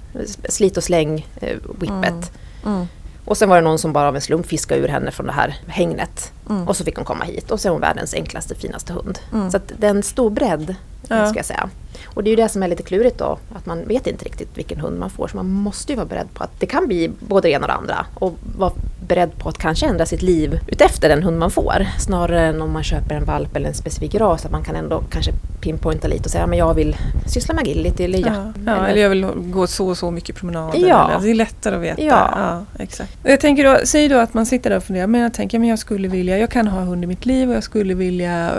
Slit 0.48 0.76
och 0.76 0.84
släng, 0.84 1.26
eh, 1.40 1.56
whippet. 1.80 2.32
Mm. 2.66 2.86
Och 3.25 3.37
sen 3.37 3.49
var 3.49 3.57
det 3.57 3.62
någon 3.62 3.78
som 3.78 3.93
bara 3.93 4.09
av 4.09 4.14
en 4.14 4.21
slump 4.21 4.47
fiskade 4.47 4.81
ur 4.81 4.88
henne 4.88 5.11
från 5.11 5.26
det 5.26 5.33
här 5.33 5.57
hängnet. 5.66 6.33
Mm. 6.50 6.69
Och 6.69 6.76
så 6.76 6.85
fick 6.85 6.97
hon 6.97 7.04
komma 7.04 7.25
hit. 7.25 7.50
Och 7.50 7.61
så 7.61 7.69
är 7.69 7.73
hon 7.73 7.81
världens 7.81 8.14
enklaste, 8.14 8.54
finaste 8.54 8.93
hund. 8.93 9.19
Mm. 9.33 9.50
Så 9.50 9.57
att 9.57 9.73
det 9.78 9.87
är 9.87 9.90
en 9.90 10.02
stor 10.02 10.31
bredd, 10.31 10.75
Ja. 11.08 11.26
ska 11.26 11.38
jag 11.38 11.46
säga. 11.46 11.68
Och 12.04 12.25
det 12.25 12.28
är 12.28 12.30
ju 12.30 12.37
det 12.37 12.49
som 12.49 12.62
är 12.62 12.68
lite 12.68 12.82
klurigt 12.82 13.18
då, 13.18 13.38
att 13.56 13.66
man 13.66 13.88
vet 13.88 14.06
inte 14.06 14.25
riktigt 14.25 14.58
vilken 14.58 14.80
hund 14.80 14.99
man 14.99 15.11
får. 15.11 15.28
Så 15.28 15.37
man 15.37 15.50
måste 15.50 15.92
ju 15.92 15.96
vara 15.96 16.06
beredd 16.06 16.34
på 16.34 16.44
att 16.44 16.61
det 16.61 16.66
kan 16.66 16.87
bli 16.87 17.11
både 17.28 17.49
det 17.49 17.52
ena 17.52 17.64
och 17.64 17.68
det 17.68 17.75
andra. 17.75 18.06
Och 18.14 18.34
vara 18.58 18.73
beredd 19.08 19.38
på 19.38 19.49
att 19.49 19.58
kanske 19.58 19.87
ändra 19.87 20.06
sitt 20.06 20.23
liv 20.23 20.61
utefter 20.66 21.08
den 21.08 21.23
hund 21.23 21.38
man 21.38 21.50
får. 21.50 21.87
Snarare 21.99 22.40
än 22.46 22.62
om 22.62 22.73
man 22.73 22.82
köper 22.82 23.14
en 23.14 23.25
valp 23.25 23.56
eller 23.56 23.68
en 23.68 23.75
specifik 23.75 24.14
ras. 24.14 24.44
Att 24.44 24.52
man 24.52 24.64
kan 24.64 24.76
ändå 24.76 25.02
kanske 25.11 25.32
pinpointa 25.61 26.08
lite 26.08 26.25
och 26.25 26.30
säga, 26.30 26.42
ja, 26.42 26.46
men 26.46 26.58
jag 26.58 26.75
vill 26.75 26.96
syssla 27.26 27.54
med 27.54 27.62
agility 27.62 28.04
eller 28.04 28.18
Ja. 28.18 28.26
ja. 28.26 28.52
Ja, 28.66 28.87
eller 28.87 29.02
jag 29.02 29.11
vill 29.11 29.26
gå 29.37 29.66
så 29.66 29.88
och 29.88 29.99
så 29.99 30.11
mycket 30.11 30.37
promenader. 30.37 30.78
Ja. 30.78 31.11
Eller, 31.11 31.20
det 31.25 31.30
är 31.30 31.34
lättare 31.34 31.76
att 31.76 31.82
veta. 31.82 32.02
Ja. 32.02 32.64
exakt. 32.78 33.25
Och 33.25 33.30
jag 33.30 33.40
tänker 33.40 33.64
då, 33.64 33.78
säg 33.84 34.08
då 34.08 34.18
att 34.18 34.34
man 34.34 34.46
sitter 34.46 34.70
där 34.70 34.76
och 34.76 34.84
funderar, 34.84 35.06
men 35.06 35.20
jag 35.20 35.34
tänker 35.34 35.58
men 35.58 35.68
jag 35.68 35.78
skulle 35.78 36.08
vilja, 36.08 36.38
jag 36.38 36.50
kan 36.50 36.66
ha 36.66 36.80
hund 36.80 37.04
i 37.04 37.06
mitt 37.06 37.26
liv 37.26 37.49
och 37.49 37.54
jag 37.56 37.62
skulle 37.62 37.94
vilja 37.94 38.52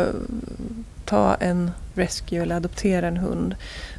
ta 1.06 1.36
en 1.36 1.72
rescue 1.94 2.42
eller 2.42 2.56
adoptera 2.56 3.08
en 3.08 3.18
hund. 3.18 3.56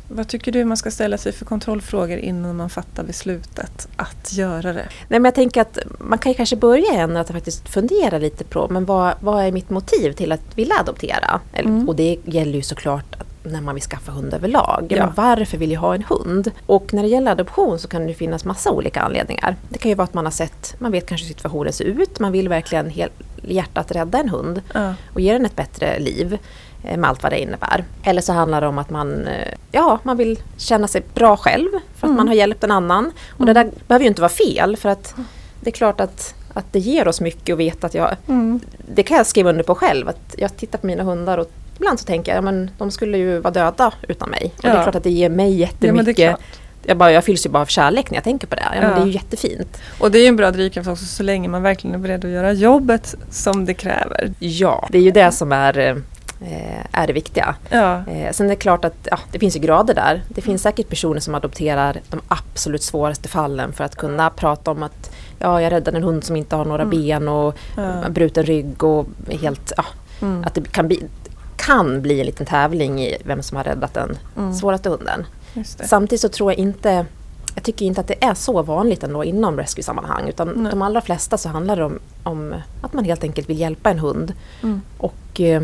Vad 0.09 0.29
tycker 0.29 0.53
du 0.53 0.65
man 0.65 0.77
ska 0.77 0.91
ställa 0.91 1.19
sig 1.19 1.33
för 1.33 1.45
kontrollfrågor 1.45 2.19
innan 2.19 2.57
man 2.57 2.71
fattar 2.71 3.03
beslutet 3.05 3.89
att 3.97 4.33
göra 4.33 4.73
det? 4.73 4.89
Nej, 5.09 5.21
men 5.21 5.25
jag 5.25 5.35
tänker 5.35 5.61
att 5.61 5.79
man 5.99 6.19
kan 6.19 6.33
ju 6.33 6.37
kanske 6.37 6.57
börja 6.57 6.93
igen 6.93 7.17
att 7.17 7.31
faktiskt 7.31 7.69
fundera 7.69 8.19
lite 8.19 8.45
på 8.45 8.69
men 8.71 8.85
vad, 8.85 9.15
vad 9.21 9.45
är 9.45 9.53
mitt 9.53 9.71
motiv 9.71 10.13
till 10.13 10.33
att 10.33 10.41
vilja 10.55 10.75
adoptera? 10.81 11.41
Mm. 11.53 11.89
Och 11.89 11.97
det 11.97 12.19
gäller 12.25 12.53
ju 12.55 12.63
såklart 12.63 13.17
när 13.43 13.61
man 13.61 13.75
vill 13.75 13.85
skaffa 13.85 14.13
hund 14.13 14.35
överlag. 14.35 14.87
Ja. 14.97 15.13
Varför 15.17 15.59
vill 15.59 15.73
jag 15.73 15.81
ha 15.81 15.95
en 15.95 16.03
hund? 16.03 16.51
Och 16.67 16.95
när 16.95 17.03
det 17.03 17.09
gäller 17.09 17.31
adoption 17.33 17.79
så 17.79 17.89
kan 17.89 18.07
det 18.07 18.15
finnas 18.15 18.45
massa 18.45 18.71
olika 18.71 19.01
anledningar. 19.01 19.57
Det 19.69 19.79
kan 19.79 19.89
ju 19.89 19.95
vara 19.95 20.05
att 20.05 20.15
man 20.15 20.25
har 20.25 20.33
sett, 20.33 20.75
man 20.79 20.93
vet 20.93 21.07
kanske 21.07 21.27
hur 21.27 21.35
situationen 21.35 21.73
ser 21.73 21.85
ut, 21.85 22.19
man 22.19 22.33
vill 22.33 22.49
verkligen 22.49 22.91
helt 22.91 23.13
hjärtat 23.43 23.93
rädda 23.93 24.19
en 24.19 24.29
hund 24.29 24.63
Ja. 24.75 24.95
och 25.15 25.21
ge 25.21 25.33
den 25.33 25.47
ett 25.47 25.57
bättre 25.57 25.99
liv 25.99 26.39
med 26.97 27.11
allt 27.11 27.23
vad 27.23 27.33
det 27.33 27.38
innebär. 27.40 27.85
Eller 28.02 28.21
så 28.23 28.33
handlar 28.33 28.61
det 28.61 28.66
om 28.66 28.78
att 28.78 28.90
man, 28.90 29.26
eh, 29.26 29.52
ja, 29.73 29.99
man 30.02 30.16
vill 30.16 30.38
känna 30.57 30.88
sig 30.88 31.02
bra 31.14 31.37
själv 31.37 31.69
för 31.71 31.78
att 31.99 32.05
Mm. 32.05 32.16
man 32.16 32.28
har 32.28 32.35
hjälpt 32.35 32.64
en 32.64 32.71
annan. 32.71 33.12
Och 33.31 33.47
det 33.47 33.52
där 33.52 33.71
behöver 33.88 34.02
ju 34.05 34.09
inte 34.09 34.21
vara 34.23 34.28
fel 34.28 34.76
för 34.76 34.88
att 34.88 35.14
det 35.61 35.71
är 35.71 35.73
klart 35.73 36.00
att, 36.00 36.35
att 36.52 36.73
det 36.73 36.78
ger 36.78 37.09
oss 37.09 37.21
mycket 37.21 37.52
att 37.52 37.59
veta 37.59 37.87
att 37.87 37.95
jag, 37.95 38.16
Mm. 38.28 38.61
det 38.95 39.02
kan 39.02 39.16
jag 39.16 39.26
skriva 39.26 39.50
under 39.50 39.64
på 39.64 39.75
själv, 39.75 40.09
att 40.09 40.35
jag 40.38 40.57
tittar 40.57 40.78
på 40.78 40.87
mina 40.87 41.02
hundar 41.02 41.38
och 41.38 41.50
ibland 41.76 42.00
så 42.00 42.05
tänker 42.07 42.33
jag, 42.33 42.37
ja, 42.38 42.43
men 42.43 42.71
de 42.78 42.90
skulle 42.90 43.19
ju 43.19 43.38
vara 43.38 43.52
döda 43.55 43.93
utan 44.09 44.31
mig. 44.31 44.52
Och 44.57 44.62
det 44.62 44.69
är 44.69 44.75
Ja. 44.76 44.83
klart 44.83 44.95
att 44.95 45.05
det 45.05 45.11
ger 45.11 45.28
mig 45.31 45.50
Ja, 45.61 45.66
jättemycket 45.66 46.16
klart. 46.16 46.40
jag, 46.83 46.97
bara, 46.97 47.12
jag 47.12 47.25
fylls 47.25 47.47
ju 47.47 47.50
bara 47.50 47.62
av 47.62 47.66
kärlek 47.66 48.11
när 48.11 48.16
jag 48.16 48.25
tänker 48.25 48.47
på 48.47 48.55
det. 48.55 48.62
Ja, 48.75 48.81
men 48.81 48.90
Ja. 48.90 48.97
Det 48.97 49.02
är 49.02 49.07
ju 49.07 49.12
jättefint. 49.12 49.78
Och 49.99 50.11
det 50.11 50.19
är 50.19 50.23
ju 50.23 50.28
en 50.28 50.37
bra 50.37 50.50
drivkraft 50.50 50.88
också 50.88 51.05
så 51.05 51.23
länge 51.23 51.49
man 51.49 51.62
verkligen 51.62 51.95
är 51.95 51.99
beredd 51.99 52.25
att 52.25 52.31
göra 52.31 52.52
jobbet 52.52 53.14
som 53.31 53.64
det 53.64 53.75
kräver. 53.75 54.33
Ja, 54.38 54.88
det 54.90 54.99
är 54.99 55.02
ju 55.02 55.11
det 55.11 55.33
som 55.33 55.52
är, 55.52 55.78
eh, 55.78 55.97
är 56.93 57.07
det 57.07 57.12
viktiga. 57.12 57.55
Ja, 57.71 58.03
Eh, 58.07 58.33
sen 58.33 58.47
är 58.47 58.50
det 58.50 58.57
klart 58.57 58.85
att 58.85 59.09
ja, 59.11 59.19
det 59.33 59.38
finns 59.38 59.57
ju 59.57 59.61
grader 59.61 59.95
där. 59.95 60.23
Det 60.29 60.41
finns 60.41 60.62
säkert 60.62 60.88
personer 60.88 61.21
som 61.21 61.35
adopterar 61.35 62.00
de 62.11 62.21
absolut 62.29 62.83
svåraste 62.83 63.29
fallen 63.29 63.73
för 63.73 63.85
att 63.85 63.97
kunna 63.97 64.31
prata 64.31 64.71
om 64.71 64.83
att 64.83 65.11
ja, 65.38 65.61
jag 65.62 65.73
räddade 65.73 65.97
en 65.97 66.03
hund 66.05 66.25
som 66.25 66.37
inte 66.37 66.57
har 66.57 66.65
några 66.65 66.83
Mm. 66.83 67.00
ben 67.00 67.29
och 67.29 67.55
ja. 67.76 68.09
bruten 68.11 68.45
rygg 68.45 68.85
och 68.85 69.07
helt, 69.41 69.73
ja, 69.76 69.85
Mm. 70.23 70.45
att 70.45 70.55
det 70.55 70.73
kan 70.73 70.88
bli, 70.88 71.03
kan 71.57 72.03
bli 72.03 72.21
en 72.21 72.26
liten 72.26 72.47
tävling 72.47 73.03
i 73.03 73.17
vem 73.25 73.43
som 73.43 73.57
har 73.57 73.65
räddat 73.65 73.95
den 73.95 74.19
Mm. 74.37 74.55
svåraste 74.55 74.88
hunden. 74.88 75.26
Samtidigt 75.65 76.21
så 76.21 76.29
tror 76.29 76.53
jag 76.53 76.59
inte 76.59 77.07
jag 77.55 77.62
tycker 77.65 77.87
inte 77.87 78.00
att 78.00 78.09
det 78.09 78.25
är 78.25 78.35
så 78.35 78.62
vanligt 78.62 79.03
ändå 79.03 79.25
inom 79.25 79.57
rescue-sammanhang 79.57 80.29
utan 80.29 80.49
Nej. 80.49 80.71
de 80.71 80.83
allra 80.83 81.00
flesta 81.00 81.38
så 81.38 81.49
handlar 81.49 81.76
det 81.76 81.85
om, 81.85 81.99
om 82.23 82.55
att 82.83 82.93
man 82.93 83.05
helt 83.05 83.25
enkelt 83.25 83.49
vill 83.50 83.61
hjälpa 83.61 83.91
en 83.91 83.99
hund 83.99 84.33
Mm. 84.62 84.81
och 84.99 85.41
eh, 85.41 85.62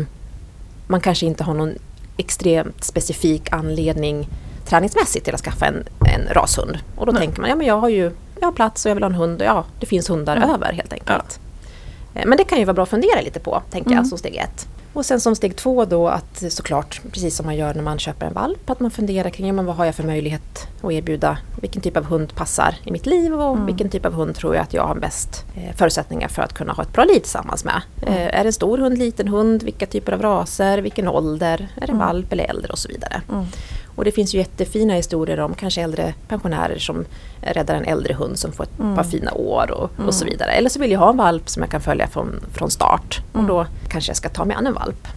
man 0.93 1.01
kanske 1.01 1.25
inte 1.25 1.43
har 1.43 1.53
någon 1.53 1.73
extremt 2.17 2.83
specifik 2.83 3.51
anledning 3.53 4.27
träningsmässigt 4.65 5.25
till 5.25 5.33
att 5.33 5.41
skaffa 5.41 5.65
en, 5.65 5.83
en 6.15 6.33
rashund. 6.33 6.77
Och 6.95 7.05
då 7.05 7.11
Nej. 7.11 7.21
tänker 7.21 7.41
man, 7.41 7.49
ja 7.49 7.55
men 7.55 7.67
jag 7.67 7.79
har 7.79 7.89
ju 7.89 8.11
jag 8.39 8.47
har 8.47 8.51
plats 8.51 8.85
och 8.85 8.89
jag 8.89 8.95
vill 8.95 9.03
ha 9.03 9.09
en 9.09 9.15
hund 9.15 9.41
och 9.41 9.47
ja, 9.47 9.65
det 9.79 9.85
finns 9.85 10.09
hundar 10.09 10.37
Mm. 10.37 10.49
över 10.49 10.73
helt 10.73 10.93
enkelt. 10.93 11.09
Eh, 11.09 11.42
Men 12.13 12.37
det 12.37 12.43
kan 12.43 12.59
ju 12.59 12.65
vara 12.65 12.73
bra 12.73 12.83
att 12.83 12.89
fundera 12.89 13.21
lite 13.21 13.39
på, 13.39 13.61
tänker 13.71 13.89
Mm. 13.91 13.97
jag, 13.97 14.07
som 14.07 14.17
steg 14.17 14.35
ett. 14.35 14.67
Och 14.93 15.05
sen 15.05 15.19
som 15.19 15.35
steg 15.35 15.55
två 15.55 15.85
då 15.85 16.07
att 16.07 16.43
såklart, 16.49 17.01
precis 17.11 17.35
som 17.35 17.45
man 17.45 17.55
gör 17.55 17.73
när 17.73 17.83
man 17.83 17.99
köper 17.99 18.25
en 18.25 18.33
valp, 18.33 18.69
att 18.69 18.79
man 18.79 18.91
funderar 18.91 19.29
kring 19.29 19.47
ja, 19.47 19.53
men 19.53 19.65
vad 19.65 19.75
har 19.75 19.85
jag 19.85 19.95
för 19.95 20.03
möjlighet 20.03 20.67
att 20.81 20.91
erbjuda? 20.91 21.37
Vilken 21.61 21.81
typ 21.81 21.97
av 21.97 22.03
hund 22.05 22.35
passar 22.35 22.75
i 22.83 22.91
mitt 22.91 23.05
liv 23.05 23.33
och 23.33 23.53
Mm. 23.53 23.65
vilken 23.65 23.89
typ 23.89 24.05
av 24.05 24.13
hund 24.13 24.35
tror 24.35 24.55
jag 24.55 24.63
att 24.63 24.73
jag 24.73 24.87
har 24.87 24.95
bäst 24.95 25.45
eh, 25.55 25.75
förutsättningar 25.75 26.27
för 26.27 26.41
att 26.41 26.53
kunna 26.53 26.73
ha 26.73 26.83
ett 26.83 26.93
bra 26.93 27.03
liv 27.03 27.19
tillsammans 27.19 27.65
med? 27.65 27.81
Mm. 28.01 28.13
Eh, 28.13 28.39
är 28.39 28.43
det 28.43 28.49
en 28.49 28.53
stor 28.53 28.77
hund, 28.77 28.97
liten 28.97 29.27
hund, 29.27 29.63
vilka 29.63 29.85
typer 29.85 30.11
av 30.11 30.21
raser, 30.21 30.77
vilken 30.77 31.07
ålder, 31.07 31.53
är 31.75 31.79
det 31.79 31.83
en 31.83 31.89
Mm. 31.89 32.07
valp 32.07 32.31
eller 32.33 32.43
äldre 32.43 32.71
och 32.71 32.79
så 32.79 32.89
vidare. 32.89 33.21
Mm. 33.93 33.97
Och 33.99 34.05
det 34.05 34.11
finns 34.11 34.33
ju 34.33 34.37
jättefina 34.37 34.93
historier 34.93 35.39
om 35.39 35.53
kanske 35.53 35.81
äldre 35.81 36.13
pensionärer 36.27 36.79
som 36.79 37.05
räddar 37.41 37.75
en 37.75 37.85
äldre 37.85 38.13
hund 38.13 38.39
som 38.39 38.51
får 38.51 38.63
ett 38.63 38.79
Mm. 38.79 38.95
par 38.95 39.03
fina 39.03 39.33
år 39.33 39.71
och, 39.71 39.89
Mm. 39.95 40.07
och 40.07 40.13
så 40.13 40.25
vidare. 40.25 40.51
Eller 40.51 40.69
så 40.69 40.79
vill 40.79 40.91
jag 40.91 40.99
ha 40.99 41.09
en 41.09 41.17
valp 41.17 41.49
som 41.49 41.63
jag 41.63 41.69
kan 41.69 41.81
följa 41.81 42.07
från, 42.07 42.39
från 42.53 42.69
start 42.71 43.21
Mm. 43.33 43.45
och 43.45 43.55
då 43.55 43.65
kanske 43.89 44.09
jag 44.09 44.17
ska 44.17 44.29
ta 44.29 44.45
mig 44.45 44.55
an 44.55 44.67
en 44.67 44.73
valp. 44.73 45.07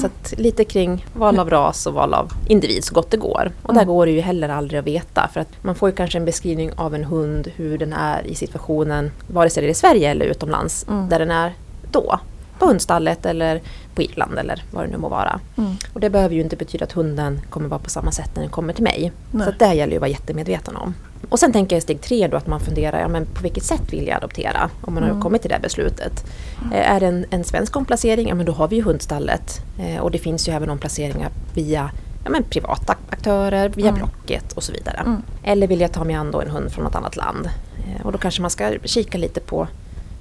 Så 0.00 0.06
att 0.06 0.34
lite 0.38 0.64
kring 0.64 1.06
val 1.14 1.38
av 1.38 1.50
ras 1.50 1.86
och 1.86 1.94
val 1.94 2.14
av 2.14 2.32
individ 2.48 2.84
så 2.84 2.94
gott 2.94 3.10
det 3.10 3.16
går. 3.16 3.50
Och 3.62 3.74
där 3.74 3.80
Mm. 3.82 3.94
går 3.94 4.06
det 4.06 4.12
ju 4.12 4.20
heller 4.20 4.48
aldrig 4.48 4.78
att 4.80 4.86
veta 4.86 5.28
för 5.32 5.40
att 5.40 5.48
man 5.62 5.74
får 5.74 5.88
ju 5.90 5.94
kanske 5.96 6.18
en 6.18 6.24
beskrivning 6.24 6.70
av 6.76 6.94
en 6.94 7.04
hund 7.04 7.48
hur 7.56 7.78
den 7.78 7.92
är 7.92 8.26
i 8.26 8.34
situationen, 8.34 9.10
vare 9.26 9.50
sig 9.50 9.60
det 9.62 9.66
är 9.68 9.70
i 9.70 9.74
Sverige 9.74 10.10
eller 10.10 10.26
utomlands, 10.26 10.86
Mm. 10.88 11.08
där 11.08 11.18
den 11.18 11.30
är 11.30 11.54
då. 11.90 12.18
På 12.58 12.66
hundstallet 12.66 13.26
eller 13.26 13.60
på 13.96 14.02
Irland 14.02 14.38
eller 14.38 14.64
vad 14.70 14.84
det 14.84 14.90
nu 14.90 14.96
må 14.98 15.08
vara. 15.08 15.40
Mm. 15.56 15.72
Och 15.92 16.00
det 16.00 16.10
behöver 16.10 16.34
ju 16.34 16.40
inte 16.40 16.56
betyda 16.56 16.84
att 16.84 16.92
hunden 16.92 17.40
kommer 17.50 17.68
vara 17.68 17.80
på 17.80 17.90
samma 17.90 18.12
sätt 18.12 18.30
när 18.34 18.42
den 18.42 18.50
kommer 18.50 18.72
till 18.72 18.84
mig. 18.84 19.12
Nej. 19.30 19.46
Så 19.46 19.52
det 19.64 19.74
gäller 19.74 19.90
ju 19.92 19.96
att 19.96 20.00
vara 20.00 20.10
jättemedveten 20.10 20.76
om. 20.76 20.94
Och 21.28 21.38
sen 21.38 21.52
tänker 21.52 21.76
jag 21.76 21.78
i 21.78 21.82
steg 21.82 22.00
tre 22.00 22.28
då 22.28 22.36
att 22.36 22.46
man 22.46 22.60
funderar, 22.60 23.00
ja, 23.00 23.08
men 23.08 23.26
på 23.26 23.42
vilket 23.42 23.64
sätt 23.64 23.92
vill 23.92 24.06
jag 24.06 24.16
adoptera? 24.16 24.70
Om 24.80 24.94
man 24.94 25.02
har 25.02 25.10
Mm. 25.10 25.22
kommit 25.22 25.42
till 25.42 25.50
det 25.50 25.58
beslutet. 25.62 26.24
Eh, 26.72 26.90
är 26.92 27.00
det 27.00 27.06
en, 27.06 27.26
en 27.30 27.44
svensk 27.44 27.76
omplacering, 27.76 28.28
ja 28.28 28.34
men 28.34 28.46
då 28.46 28.52
har 28.52 28.68
vi 28.68 28.76
ju 28.76 28.82
hundstallet. 28.82 29.60
Eh, 29.78 30.00
och 30.00 30.10
det 30.10 30.18
finns 30.18 30.48
ju 30.48 30.52
även 30.52 30.70
omplaceringar 30.70 31.30
via 31.54 31.90
ja, 32.24 32.30
men 32.30 32.42
privata 32.42 32.96
aktörer, 33.10 33.68
via 33.68 33.88
Mm. 33.88 33.98
Blocket 33.98 34.52
och 34.52 34.62
så 34.62 34.72
vidare. 34.72 34.96
Mm. 35.06 35.22
Eller 35.42 35.66
vill 35.66 35.80
jag 35.80 35.92
ta 35.92 36.04
mig 36.04 36.14
an 36.16 36.34
en 36.34 36.50
hund 36.50 36.72
från 36.72 36.84
något 36.84 36.94
annat 36.94 37.16
land? 37.16 37.48
Eh, 37.78 38.06
och 38.06 38.12
då 38.12 38.18
kanske 38.18 38.42
man 38.42 38.50
ska 38.50 38.72
kika 38.84 39.18
lite 39.18 39.40
på 39.40 39.68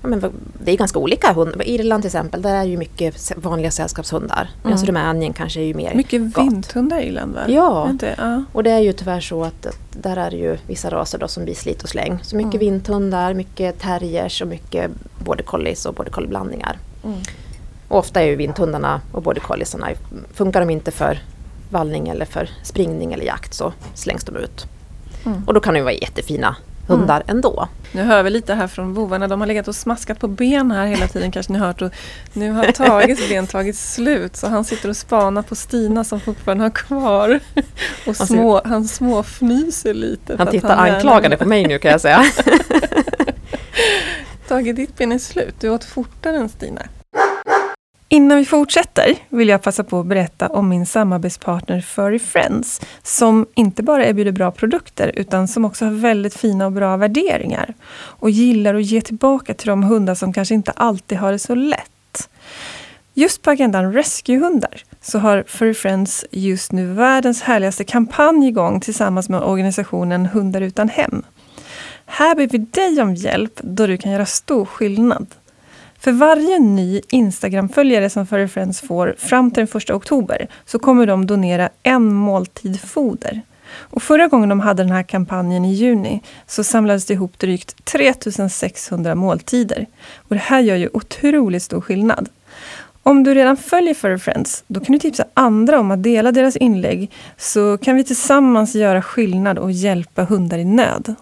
Ja, 0.06 0.10
men 0.10 0.32
det 0.64 0.72
är 0.72 0.78
ganska 0.78 1.00
olika 1.00 1.34
hundar. 1.34 1.68
Irland 1.68 2.04
till 2.04 2.08
exempel, 2.08 2.42
där 2.42 2.56
är 2.56 2.64
ju 2.64 2.78
mycket 2.78 3.32
vanliga 3.38 3.72
sällskapshundar. 3.72 4.50
Medan 4.64 4.78
Mm. 4.78 4.88
Rumänien 4.88 5.34
kanske 5.34 5.60
är 5.60 5.64
ju 5.66 5.74
mer 5.74 5.94
Mycket 5.96 6.22
vinthundar 6.38 7.00
i 7.00 7.08
Irland 7.08 7.34
va? 7.34 7.42
Ja. 7.48 7.92
Ja. 8.18 8.44
Och 8.52 8.64
det 8.64 8.72
är 8.72 8.80
ju 8.80 8.94
tyvärr 8.94 9.20
så 9.22 9.44
att 9.44 9.66
att 9.66 9.78
där 10.04 10.18
är 10.18 10.32
det 10.32 10.38
ju 10.38 10.58
vissa 10.68 10.90
raser 10.90 11.18
då 11.18 11.28
som 11.28 11.44
blir 11.44 11.56
slit 11.56 11.84
och 11.84 11.90
släng. 11.90 12.20
Så 12.24 12.36
mycket 12.36 12.54
Mm. 12.54 12.60
vinthundar, 12.74 13.34
mycket 13.34 13.80
terriers 13.80 14.42
och 14.42 14.48
mycket 14.48 14.92
border 15.26 15.44
collies 15.44 15.86
och 15.86 15.94
border 15.94 16.12
collie 16.12 16.28
blandningar. 16.28 16.78
Mm. 17.04 17.18
Och 17.88 17.98
ofta 17.98 18.22
är 18.22 18.26
ju 18.28 18.36
vinthundarna 18.36 19.02
och 19.12 19.22
border 19.22 19.42
colliesarna, 19.42 19.88
funkar 20.34 20.60
de 20.60 20.70
inte 20.70 20.92
för 20.92 21.20
vallning 21.70 22.08
eller 22.10 22.26
för 22.26 22.50
springning 22.64 23.14
eller 23.14 23.26
jakt 23.26 23.54
så 23.54 23.74
slängs 23.94 24.24
de 24.24 24.36
ut. 24.36 24.66
Mm. 25.26 25.44
Och 25.48 25.54
då 25.54 25.60
kan 25.60 25.74
de 25.74 25.78
ju 25.78 25.84
vara 25.84 25.94
jättefina 25.94 26.56
hundar 26.88 27.24
ändå. 27.28 27.68
Nu 27.92 28.04
hör 28.04 28.24
vi 28.24 28.30
lite 28.30 28.54
här 28.54 28.68
från 28.68 28.94
vovarna. 28.94 29.28
De 29.28 29.40
har 29.40 29.48
legat 29.48 29.68
och 29.68 29.76
smaskat 29.76 30.20
på 30.20 30.28
ben 30.28 30.72
här 30.72 30.86
hela 30.86 31.08
tiden 31.08 31.32
kanske 31.32 31.54
ni 31.54 31.60
hört. 31.60 31.82
Och 31.82 31.92
nu 32.34 32.52
har 32.52 32.64
Tages 32.72 33.30
ben 33.30 33.48
tagit 33.48 33.78
slut 33.78 34.36
så 34.36 34.48
han 34.48 34.66
sitter 34.66 34.90
och 34.90 34.98
spanar 34.98 35.42
på 35.42 35.56
Stina 35.56 36.04
som 36.04 36.20
fortfarande 36.20 36.64
har 36.64 36.70
kvar. 36.72 37.40
Och 38.08 38.16
små, 38.16 38.62
han 38.66 38.88
småfnyser 38.88 39.94
lite. 39.94 40.36
Han 40.38 40.48
tittar 40.48 40.70
gärna- 40.70 40.96
anklagande 40.96 41.38
på 41.38 41.46
mig 41.46 41.68
nu 41.68 41.80
kan 41.80 41.92
jag 41.92 42.02
säga. 42.02 42.26
Tage, 44.48 44.76
ditt 44.76 44.98
ben 44.98 45.12
är 45.12 45.18
slut. 45.20 45.56
Du 45.60 45.70
åt 45.70 45.84
fortare 45.84 46.38
än 46.38 46.50
Stina. 46.50 46.82
Innan 48.16 48.38
vi 48.38 48.46
fortsätter 48.46 49.16
vill 49.30 49.50
jag 49.50 49.62
passa 49.62 49.84
på 49.84 50.00
att 50.00 50.06
berätta 50.06 50.48
om 50.48 50.70
min 50.70 50.86
samarbetspartner 50.86 51.82
Furry 51.82 52.20
Friends 52.20 52.82
som 53.04 53.46
inte 53.56 53.84
bara 53.84 54.06
erbjuder 54.06 54.32
bra 54.32 54.52
produkter 54.52 55.12
utan 55.16 55.48
som 55.48 55.66
också 55.66 55.86
har 55.86 55.92
väldigt 55.92 56.36
fina 56.36 56.66
och 56.66 56.72
bra 56.72 56.98
värderingar 56.98 57.74
och 57.94 58.30
gillar 58.30 58.76
att 58.76 58.86
ge 58.86 59.02
tillbaka 59.02 59.54
till 59.54 59.68
de 59.68 59.84
hundar 59.84 60.16
som 60.16 60.34
kanske 60.34 60.56
inte 60.56 60.72
alltid 60.72 61.18
har 61.18 61.32
det 61.32 61.40
så 61.40 61.56
lätt. 61.56 62.30
Just 63.14 63.42
på 63.42 63.52
agendan 63.52 63.94
Rescuehundar 63.94 64.84
så 65.02 65.20
har 65.20 65.44
Furry 65.48 65.74
Friends 65.74 66.26
just 66.32 66.72
nu 66.72 66.94
världens 66.94 67.42
härligaste 67.42 67.84
kampanj 67.84 68.48
igång 68.48 68.80
tillsammans 68.80 69.30
med 69.30 69.44
organisationen 69.44 70.26
Hundar 70.26 70.62
utan 70.62 70.90
hem. 70.90 71.24
Här 72.06 72.36
ber 72.36 72.48
vi 72.48 72.58
dig 72.58 73.02
om 73.02 73.16
hjälp 73.16 73.60
då 73.62 73.88
du 73.88 73.98
kan 73.98 74.12
göra 74.12 74.26
stor 74.26 74.66
skillnad. 74.66 75.28
För 76.06 76.12
varje 76.12 76.60
ny 76.60 77.02
Instagram-följare 77.10 78.10
som 78.10 78.28
Furry 78.28 78.48
Friends 78.48 78.82
får 78.82 79.16
fram 79.18 79.52
till 79.52 79.66
den 79.66 79.82
1 79.82 79.90
oktober 79.90 80.48
så 80.66 80.80
kommer 80.80 81.06
de 81.06 81.26
donera 81.26 81.70
en 81.84 82.14
måltid 82.14 82.82
foder. 82.82 83.42
Och 83.68 84.04
förra 84.04 84.28
gången 84.28 84.50
de 84.50 84.60
hade 84.60 84.84
den 84.84 84.92
här 84.92 85.04
kampanjen 85.04 85.66
i 85.66 85.74
juni 85.74 86.22
så 86.48 86.64
samlades 86.64 87.06
det 87.06 87.14
ihop 87.14 87.40
drygt 87.40 87.86
3600 87.86 89.16
måltider. 89.16 89.86
Och 90.18 90.36
det 90.36 90.42
här 90.42 90.60
gör 90.60 90.76
ju 90.76 90.90
otroligt 90.94 91.64
stor 91.64 91.82
skillnad. 91.82 92.30
Om 93.04 93.24
du 93.24 93.34
redan 93.34 93.58
följer 93.58 93.94
Furry 93.94 94.18
Friends, 94.18 94.64
då 94.68 94.80
kan 94.80 94.94
du 94.94 95.00
tipsa 95.00 95.26
andra 95.34 95.80
om 95.80 95.92
att 95.92 96.04
dela 96.04 96.32
deras 96.32 96.56
inlägg 96.56 97.12
så 97.38 97.78
kan 97.78 97.96
vi 97.96 98.04
tillsammans 98.04 98.76
göra 98.76 99.02
skillnad 99.02 99.58
och 99.58 99.72
hjälpa 99.72 100.24
hundar 100.24 100.58
i 100.58 100.66
nöd. 100.66 101.16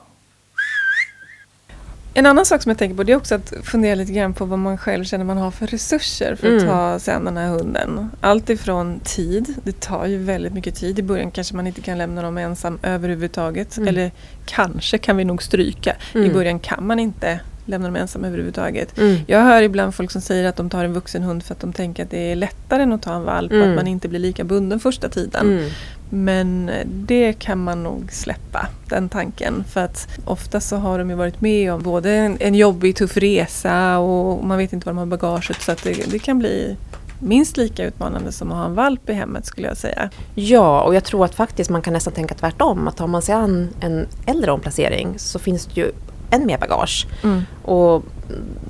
En 2.16 2.26
annan 2.26 2.46
sak 2.46 2.62
som 2.64 2.70
jag 2.70 2.78
tänker 2.78 2.96
på 2.96 3.04
det 3.04 3.12
är 3.12 3.16
också 3.16 3.36
att 3.36 3.54
fundera 3.64 3.96
lite 3.96 4.14
grann 4.14 4.34
på 4.34 4.46
vad 4.46 4.60
man 4.60 4.78
själv 4.78 5.04
känner 5.04 5.26
man 5.26 5.38
har 5.38 5.52
för 5.52 5.68
resurser 5.68 6.36
för 6.36 6.48
att 6.56 6.62
Mm. 6.62 6.68
ta 6.74 7.00
sig 7.00 7.14
an 7.14 7.26
den 7.26 7.38
här 7.38 7.48
hunden. 7.48 8.10
Allt 8.22 8.50
ifrån 8.50 9.00
tid, 9.04 9.54
det 9.64 9.80
tar 9.80 10.06
ju 10.06 10.18
väldigt 10.18 10.54
mycket 10.54 10.76
tid. 10.76 11.00
I 11.00 11.04
början 11.04 11.32
kanske 11.32 11.56
man 11.56 11.68
inte 11.68 11.82
kan 11.82 11.98
lämna 11.98 12.22
dem 12.22 12.38
ensam 12.38 12.80
överhuvudtaget. 12.84 13.78
Mm. 13.78 13.88
Eller 13.90 14.12
kanske 14.46 14.98
kan 14.98 15.18
vi 15.18 15.26
nog 15.26 15.44
stryka. 15.44 15.96
I 16.14 16.18
Mm. 16.18 16.34
början 16.34 16.60
kan 16.60 16.88
man 16.88 17.00
inte 17.00 17.40
lämna 17.66 17.88
dem 17.88 17.96
ensam 17.96 18.24
överhuvudtaget. 18.24 18.98
Mm. 19.00 19.18
Jag 19.28 19.42
hör 19.42 19.62
ibland 19.62 19.96
folk 19.96 20.12
som 20.12 20.22
säger 20.22 20.46
att 20.46 20.56
de 20.56 20.70
tar 20.70 20.84
en 20.86 20.94
vuxen 20.94 21.24
hund 21.24 21.44
för 21.44 21.54
att 21.54 21.60
de 21.60 21.74
tänker 21.74 22.04
att 22.04 22.12
det 22.12 22.32
är 22.32 22.36
lättare 22.36 22.84
än 22.84 22.94
att 22.94 23.02
ta 23.02 23.14
en 23.16 23.24
valp 23.24 23.52
och 23.52 23.58
Mm. 23.58 23.70
att 23.70 23.76
man 23.76 23.88
inte 23.88 24.08
blir 24.10 24.20
lika 24.20 24.44
bunden 24.44 24.80
första 24.80 25.10
tiden. 25.10 25.48
Mm. 25.52 25.70
Men 26.10 26.72
det 26.86 27.34
kan 27.34 27.64
man 27.64 27.84
nog 27.84 28.12
släppa, 28.12 28.68
den 28.90 29.10
tanken. 29.10 29.64
För 29.70 29.82
att 29.82 30.08
ofta 30.26 30.60
så 30.60 30.76
har 30.76 31.00
de 31.00 31.10
ju 31.10 31.16
varit 31.16 31.42
med 31.42 31.74
om 31.74 31.82
både 31.82 32.12
en, 32.12 32.38
en 32.40 32.56
jobbig, 32.56 32.96
tuff 32.96 33.18
resa 33.18 33.98
och 33.98 34.44
man 34.44 34.58
vet 34.58 34.74
inte 34.74 34.86
vad 34.86 34.96
de 34.96 34.98
har 34.98 35.06
i 35.06 35.10
bagaget. 35.10 35.62
Så 35.62 35.72
att 35.72 35.84
det, 35.84 36.12
det 36.12 36.20
kan 36.20 36.40
bli 36.40 36.78
minst 37.20 37.58
lika 37.58 37.86
utmanande 37.86 38.32
som 38.32 38.52
att 38.52 38.58
ha 38.58 38.66
en 38.66 38.76
valp 38.76 39.10
i 39.10 39.14
hemmet 39.14 39.46
skulle 39.46 39.68
jag 39.68 39.78
säga. 39.78 40.10
Ja, 40.36 40.82
och 40.82 40.96
jag 40.96 41.04
tror 41.04 41.26
att 41.26 41.36
faktiskt 41.36 41.70
man 41.70 41.82
kan 41.82 41.94
nästan 41.94 42.14
tänka 42.14 42.36
tvärtom. 42.36 42.88
Att 42.88 42.98
tar 42.98 43.08
man 43.08 43.22
sig 43.22 43.36
an 43.36 43.70
en 43.80 44.08
äldre 44.26 44.52
omplacering 44.52 45.14
så 45.18 45.40
finns 45.40 45.66
det 45.66 45.82
ju 45.82 45.92
än 46.32 46.46
mer 46.46 46.58
bagage. 46.58 47.08
Och 47.66 48.04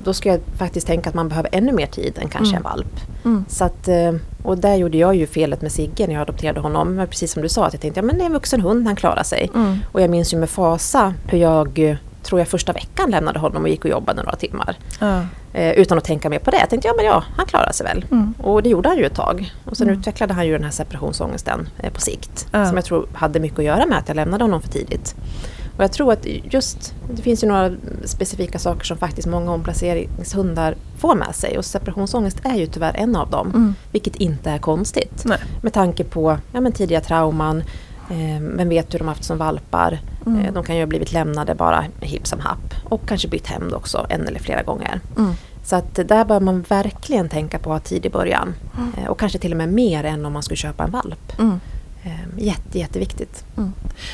då 0.04 0.14
ska 0.14 0.28
jag 0.28 0.40
faktiskt 0.56 0.86
tänka 0.86 1.08
att 1.08 1.14
man 1.14 1.28
behöver 1.28 1.50
ännu 1.52 1.72
mer 1.72 1.86
tid 1.86 2.18
än 2.22 2.28
kanske 2.28 2.56
Mm. 2.56 2.56
en 2.56 2.62
valp. 2.62 3.00
Mm. 3.24 3.44
Så 3.48 3.64
att, 3.64 3.88
eh, 3.88 4.12
och 4.44 4.58
där 4.58 4.74
gjorde 4.74 4.98
jag 4.98 5.14
ju 5.14 5.26
felet 5.26 5.62
med 5.62 5.72
Sigge 5.72 6.06
när 6.06 6.14
jag 6.14 6.22
adopterade 6.22 6.60
honom. 6.60 6.94
Men 6.94 7.06
precis 7.08 7.32
som 7.32 7.42
du 7.42 7.48
sa, 7.48 7.66
att 7.66 7.72
jag 7.72 7.80
tänkte 7.82 8.00
att 8.00 8.04
ja, 8.04 8.06
men 8.06 8.18
det 8.18 8.24
är 8.24 8.26
en 8.26 8.32
vuxen 8.32 8.60
hund, 8.60 8.86
han 8.86 8.96
klarar 8.96 9.22
sig. 9.22 9.50
Mm. 9.54 9.78
Och 9.92 10.00
jag 10.00 10.10
minns 10.10 10.34
ju 10.34 10.38
med 10.38 10.50
fasa 10.50 11.14
hur 11.26 11.38
jag 11.38 11.78
eh, 11.78 11.96
tror 12.22 12.40
jag 12.40 12.48
första 12.48 12.72
veckan 12.72 13.10
lämnade 13.10 13.38
honom 13.38 13.62
och 13.62 13.68
gick 13.68 13.84
och 13.84 13.90
jobbade 13.90 14.22
några 14.22 14.36
timmar. 14.36 14.76
Eh, 15.52 15.72
utan 15.72 15.98
att 15.98 16.04
tänka 16.04 16.30
mer 16.30 16.38
på 16.38 16.50
det. 16.50 16.56
Jag 16.60 16.70
tänkte 16.70 16.88
ja 16.88 16.94
men 16.96 17.04
ja, 17.06 17.24
han 17.36 17.46
klarar 17.46 17.72
sig 17.72 17.86
väl. 17.86 18.04
Mm. 18.10 18.34
Och 18.42 18.62
det 18.62 18.68
gjorde 18.68 18.88
han 18.88 18.98
ju 18.98 19.04
ett 19.04 19.14
tag. 19.14 19.52
Och 19.64 19.76
sen 19.76 19.88
Mm. 19.88 20.00
utvecklade 20.00 20.34
han 20.34 20.46
ju 20.46 20.52
den 20.52 20.64
här 20.64 20.70
separationsångesten 20.70 21.68
eh, 21.78 21.92
på 21.92 22.00
sikt. 22.00 22.46
Som 22.50 22.76
jag 22.76 22.84
tror 22.84 23.06
hade 23.12 23.40
mycket 23.40 23.58
att 23.58 23.64
göra 23.64 23.86
med 23.86 23.98
att 23.98 24.08
jag 24.08 24.14
lämnade 24.14 24.44
honom 24.44 24.62
för 24.62 24.68
tidigt. 24.68 25.14
Och 25.76 25.84
jag 25.84 25.92
tror 25.92 26.12
att 26.12 26.26
just, 26.26 26.94
det 27.10 27.22
finns 27.22 27.44
ju 27.44 27.48
några 27.48 27.70
specifika 28.04 28.58
saker 28.58 28.84
som 28.84 28.96
faktiskt 28.96 29.28
många 29.28 29.52
omplaceringshundar 29.52 30.74
får 30.98 31.14
med 31.14 31.34
sig. 31.34 31.58
Och 31.58 31.64
separationsångest 31.64 32.40
är 32.44 32.54
ju 32.54 32.66
tyvärr 32.66 32.94
en 32.96 33.16
av 33.16 33.30
dem. 33.30 33.48
Mm. 33.48 33.74
Vilket 33.92 34.16
inte 34.16 34.50
är 34.50 34.58
konstigt. 34.58 35.22
Nej. 35.24 35.38
Med 35.62 35.72
tanke 35.72 36.04
på 36.04 36.38
ja, 36.52 36.60
men 36.60 36.72
tidiga 36.72 37.00
trauman, 37.00 37.62
eh, 38.10 38.40
vem 38.40 38.68
vet 38.68 38.94
hur 38.94 38.98
de 38.98 39.08
haft 39.08 39.24
som 39.24 39.38
valpar. 39.38 39.98
Mm. 40.26 40.40
Eh, 40.40 40.52
de 40.52 40.64
kan 40.64 40.76
ju 40.76 40.82
ha 40.82 40.86
blivit 40.86 41.12
lämnade 41.12 41.54
bara 41.54 41.84
hipp 42.00 42.26
som 42.26 42.40
happ. 42.40 42.74
Och 42.84 43.08
kanske 43.08 43.28
bytt 43.28 43.46
hem 43.46 43.72
också 43.74 44.06
en 44.08 44.28
eller 44.28 44.40
flera 44.40 44.62
gånger. 44.62 45.00
Mm. 45.16 45.32
Så 45.64 45.76
att 45.76 45.94
där 45.94 46.24
bör 46.24 46.40
man 46.40 46.62
verkligen 46.62 47.28
tänka 47.28 47.58
på 47.58 47.72
att 47.72 47.82
ha 47.82 47.88
tid 47.88 48.06
i 48.06 48.10
början. 48.10 48.54
Eh, 48.96 49.08
och 49.08 49.18
kanske 49.18 49.38
till 49.38 49.52
och 49.52 49.58
med 49.58 49.68
mer 49.68 50.04
än 50.04 50.26
om 50.26 50.32
man 50.32 50.42
skulle 50.42 50.56
köpa 50.56 50.84
en 50.84 50.90
valp. 50.90 51.32
Eh, 52.04 52.44
jätte, 52.44 52.78
jätteviktigt. 52.78 53.44
Mm. 53.56 53.72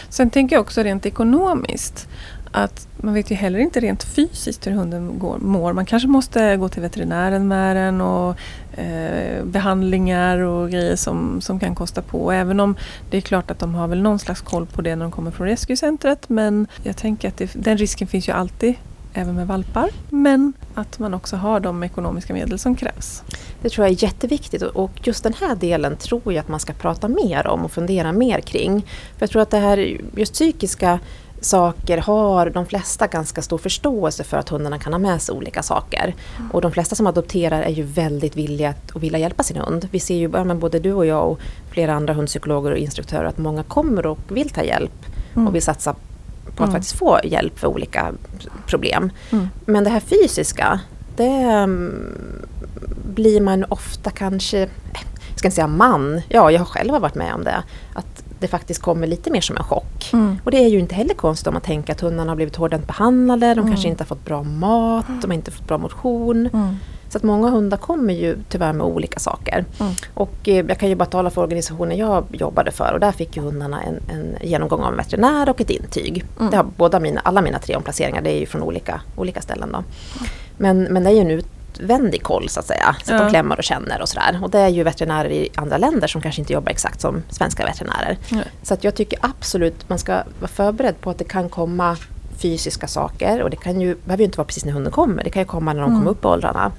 Sen 0.09 0.31
tänker 0.31 0.57
jag 0.57 0.61
också 0.61 0.83
rent 0.83 1.07
ekonomiskt 1.07 2.09
att 2.53 2.89
man 2.97 3.15
vet 3.15 3.31
ju 3.31 3.35
heller 3.35 3.59
inte 3.59 3.81
rent 3.81 4.03
fysiskt 4.03 4.67
hur 4.67 4.73
hunden 4.73 5.19
går, 5.19 5.39
mår. 5.39 5.73
Man 5.73 5.87
kanske 5.87 6.09
måste 6.09 6.57
gå 6.57 6.69
till 6.69 6.83
veterinären 6.83 7.49
med 7.49 7.77
den 7.77 8.01
och 8.01 8.37
eh, 8.79 9.45
behandlingar 9.45 10.39
och 10.39 10.71
grejer 10.71 10.97
som, 10.97 11.41
som 11.41 11.61
kan 11.61 11.75
kosta 11.75 12.03
på. 12.03 12.33
Även 12.33 12.61
om 12.61 12.77
det 13.11 13.17
är 13.17 13.21
klart 13.21 13.51
att 13.51 13.59
de 13.59 13.75
har 13.75 13.89
väl 13.89 14.03
någon 14.03 14.19
slags 14.19 14.41
koll 14.41 14.67
på 14.67 14.83
det 14.83 14.97
när 14.97 15.05
de 15.05 15.13
kommer 15.13 15.31
från 15.31 15.47
rescuecentret. 15.47 16.29
Men 16.29 16.67
jag 16.83 16.97
tänker 16.97 17.29
att 17.29 17.37
det, 17.37 17.51
den 17.55 17.79
risken 17.79 18.09
finns 18.09 18.29
ju 18.29 18.33
alltid 18.33 18.75
även 19.15 19.35
med 19.35 19.47
valpar. 19.47 19.89
Men 20.11 20.53
att 20.75 20.99
man 20.99 21.15
också 21.15 21.37
har 21.37 21.61
de 21.61 21.83
ekonomiska 21.83 22.35
medel 22.35 22.59
som 22.59 22.77
krävs. 22.77 23.23
Det 23.63 23.69
tror 23.69 23.87
jag 23.87 23.93
är 23.97 24.03
jätteviktigt 24.05 24.63
och- 24.63 25.01
just 25.07 25.23
den 25.25 25.35
här 25.41 25.55
delen 25.55 25.97
tror 25.97 26.23
jag 26.25 26.37
att 26.37 26.49
man 26.49 26.61
ska 26.61 26.73
prata 26.73 27.09
mer 27.09 27.47
om 27.47 27.65
och 27.65 27.73
fundera 27.73 28.13
mer 28.13 28.41
kring. 28.41 28.81
För 29.17 29.23
jag 29.23 29.31
tror 29.31 29.43
att 29.43 29.51
det 29.51 29.59
här 29.59 29.97
just 30.17 30.33
psykiska 30.33 30.99
saker 31.43 31.99
har 31.99 32.51
de 32.51 32.67
flesta 32.67 33.07
ganska 33.07 33.43
stor 33.43 33.59
förståelse 33.59 34.25
för 34.25 34.37
att 34.37 34.49
hundarna 34.49 34.79
kan 34.79 34.93
ha 34.93 34.99
med 34.99 35.23
sig 35.23 35.35
olika 35.35 35.63
saker. 35.63 36.15
Och 36.53 36.61
de 36.61 36.73
flesta 36.73 36.95
som 36.97 37.07
adopterar 37.07 37.63
är 37.63 37.71
ju 37.71 37.83
väldigt 37.83 38.37
villiga 38.37 38.71
att 38.71 38.91
och 38.91 39.03
vilja 39.03 39.19
hjälpa 39.19 39.43
sin 39.43 39.57
hund. 39.57 39.89
Vi 39.91 40.01
ser 40.01 40.15
ju 40.17 40.29
både 40.55 40.79
du 40.79 40.93
och 40.93 41.07
jag 41.07 41.29
och 41.31 41.41
flera 41.71 41.95
andra 41.95 42.15
hundpsykologer 42.15 42.71
och 42.71 42.77
instruktörer 42.79 43.25
att 43.25 43.39
många 43.39 43.63
kommer 43.63 44.07
och 44.07 44.19
vill 44.29 44.51
ta 44.51 44.63
hjälp 44.63 45.07
Mm. 45.35 45.49
och 45.49 45.55
vill 45.55 45.63
satsa 45.63 45.95
på 46.45 46.51
att 46.63 46.69
Mm. 46.69 46.73
faktiskt 46.73 46.99
få 46.99 47.21
hjälp 47.25 47.59
för 47.59 47.67
olika 47.67 48.13
problem. 48.67 49.11
Mm. 49.31 49.49
Men 49.67 49.85
det 49.85 49.91
här 49.91 50.01
fysiska, 50.01 50.81
det 51.17 51.25
mm, 51.27 52.13
blir 53.15 53.41
man 53.41 53.65
ofta 53.69 54.11
kanske, 54.11 54.59
eh, 54.63 54.69
jag 55.31 55.39
ska 55.39 55.49
inte 55.49 55.55
säga 55.55 55.67
man, 55.67 56.21
ja 56.29 56.51
jag 56.51 56.59
har 56.61 56.65
själv 56.67 56.93
varit 56.93 57.15
med 57.15 57.35
om 57.35 57.45
det, 57.45 57.63
att 57.95 58.23
det 58.39 58.49
faktiskt 58.49 58.83
kommer 58.83 59.07
lite 59.07 59.31
mer 59.31 59.41
som 59.41 59.57
en 59.57 59.65
chock. 59.65 60.11
Mm. 60.13 60.39
Och 60.45 60.51
det 60.51 60.57
är 60.65 60.69
ju 60.69 60.79
inte 60.79 60.95
heller 60.95 61.15
konstigt 61.15 61.47
om 61.47 61.55
man 61.55 61.63
tänker 61.63 61.93
att 61.93 62.01
hundarna 62.01 62.31
har 62.31 62.37
blivit 62.37 62.57
hårdhänt 62.57 62.87
behandlade, 62.87 63.47
de 63.47 63.61
Mm. 63.61 63.71
kanske 63.73 63.89
inte 63.89 64.03
har 64.03 64.07
fått 64.07 64.25
bra 64.25 64.43
mat, 64.43 65.07
de 65.23 65.31
har 65.31 65.35
inte 65.35 65.51
fått 65.51 65.67
bra 65.69 65.79
motion. 65.79 66.47
Mm. 66.53 66.77
Så 67.11 67.19
att 67.19 67.23
många 67.25 67.51
hundar 67.51 67.77
kommer 67.77 68.15
ju 68.15 68.39
tyvärr 68.49 68.73
med 68.73 68.87
olika 68.87 69.19
saker. 69.19 69.65
Mm. 69.81 69.93
Och 70.15 70.49
eh, 70.49 70.65
jag 70.69 70.79
kan 70.79 70.89
ju 70.89 70.95
bara 70.95 71.05
tala 71.07 71.31
för 71.31 71.43
organisationen 71.43 71.99
jag 71.99 72.25
jobbade 72.33 72.71
för 72.71 72.93
och 72.95 73.01
där 73.01 73.13
fick 73.13 73.37
ju 73.37 73.43
hundarna 73.43 73.83
en, 73.83 74.01
en 74.17 74.37
genomgång 74.49 74.81
av 74.81 74.91
en 74.93 74.97
veterinär 74.97 75.49
och 75.49 75.61
ett 75.61 75.71
intyg. 75.71 76.25
Mm. 76.39 76.51
Det 76.51 76.57
har 76.57 76.67
båda 76.77 77.01
mina, 77.01 77.21
alla 77.21 77.43
mina 77.43 77.59
tre 77.59 77.77
omplaceringar, 77.77 78.23
det 78.23 78.31
är 78.31 78.39
ju 78.41 78.47
från 78.47 78.63
olika, 78.63 79.01
olika 79.17 79.41
ställen 79.41 79.73
då. 79.73 79.85
Men, 80.57 80.83
men 80.83 81.05
det 81.05 81.11
är 81.11 81.15
ju 81.15 81.21
en 81.21 81.31
utvändig 81.31 82.23
koll 82.23 82.49
så 82.49 82.61
att 82.61 82.67
säga. 82.67 82.97
Så 83.05 83.15
att 83.15 83.21
Ja. 83.21 83.25
de 83.25 83.31
klämmer 83.31 83.59
och 83.59 83.65
känner 83.65 84.01
och 84.03 84.09
sådär. 84.09 84.41
Och 84.43 84.51
det 84.51 84.59
är 84.59 84.69
ju 84.69 84.83
veterinärer 84.83 85.31
i 85.31 85.49
andra 85.55 85.79
länder 85.79 86.09
som 86.09 86.21
kanske 86.21 86.41
inte 86.43 86.53
jobbar 86.53 86.71
exakt 86.73 87.01
som 87.01 87.23
svenska 87.31 87.65
veterinärer. 87.65 88.19
Nej. 88.29 88.45
Så 88.63 88.75
att 88.75 88.85
jag 88.85 88.95
tycker 88.95 89.19
absolut 89.23 89.89
man 89.89 89.99
ska 89.99 90.13
vara 90.41 90.49
förberedd 90.49 91.01
på 91.01 91.11
att 91.11 91.19
det 91.19 91.25
kan 91.25 91.49
komma 91.49 91.97
fysiska 92.43 92.87
saker 92.87 93.43
och 93.43 93.51
det 93.51 93.57
kan 93.57 93.81
ju, 93.81 93.95
behöver 94.05 94.19
ju 94.23 94.25
inte 94.25 94.39
vara 94.39 94.47
precis 94.47 94.65
när 94.65 94.73
hunden 94.73 94.93
kommer, 94.93 95.25
det 95.25 95.31
kan 95.31 95.43
ju 95.43 95.47
komma 95.47 95.73
när 95.73 95.81
de 95.81 95.91
Mm. 95.91 95.99
kommer 96.01 96.11
upp 96.11 96.25
i 96.25 96.27
åldrarna. 96.27 96.73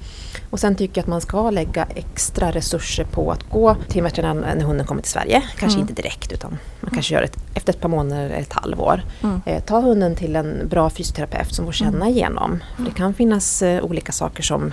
Och 0.50 0.60
sen 0.60 0.74
tycker 0.74 0.98
jag 0.98 1.02
att 1.02 1.08
man 1.08 1.20
ska 1.20 1.50
lägga 1.50 1.84
extra 1.94 2.50
resurser 2.50 3.04
på 3.04 3.32
att 3.32 3.50
gå 3.50 3.76
till 3.88 3.98
en 3.98 4.04
veterinär 4.04 4.54
när 4.56 4.64
hunden 4.64 4.86
kommer 4.86 5.02
till 5.02 5.10
Sverige. 5.12 5.42
Kanske 5.56 5.78
Mm. 5.78 5.88
inte 5.88 6.02
direkt 6.02 6.32
utan 6.32 6.58
man 6.80 6.90
kanske 6.94 7.14
gör 7.14 7.22
det 7.22 7.36
efter 7.54 7.72
ett 7.72 7.80
par 7.80 7.88
månader 7.88 8.24
eller 8.24 8.36
ett 8.40 8.52
halvår. 8.52 9.02
Mm. 9.22 9.40
Eh, 9.46 9.62
ta 9.62 9.80
hunden 9.80 10.14
till 10.16 10.36
en 10.36 10.68
bra 10.68 10.90
fysioterapeut 10.90 11.54
som 11.54 11.64
får 11.64 11.72
känna 11.72 11.96
Mm. 11.96 12.08
igenom. 12.08 12.58
För 12.76 12.84
det 12.84 12.90
kan 12.90 13.14
finnas 13.14 13.62
eh, 13.62 13.84
olika 13.84 14.12
saker 14.12 14.42
som 14.42 14.72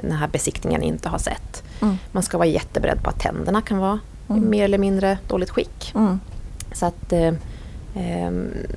den 0.00 0.12
här 0.12 0.28
besiktningen 0.28 0.82
inte 0.82 1.08
har 1.08 1.18
sett. 1.18 1.62
Mm. 1.82 1.96
Man 2.12 2.22
ska 2.22 2.38
vara 2.38 2.48
jätteberedd 2.48 3.02
på 3.02 3.10
att 3.10 3.20
tänderna 3.20 3.62
kan 3.62 3.78
vara 3.78 3.98
Mm. 4.28 4.50
mer 4.50 4.64
eller 4.64 4.78
mindre 4.78 5.18
dåligt 5.28 5.50
skick. 5.50 5.92
Mm. 5.94 6.20
Så 6.72 6.86
att 6.86 7.12
eh, 7.12 7.32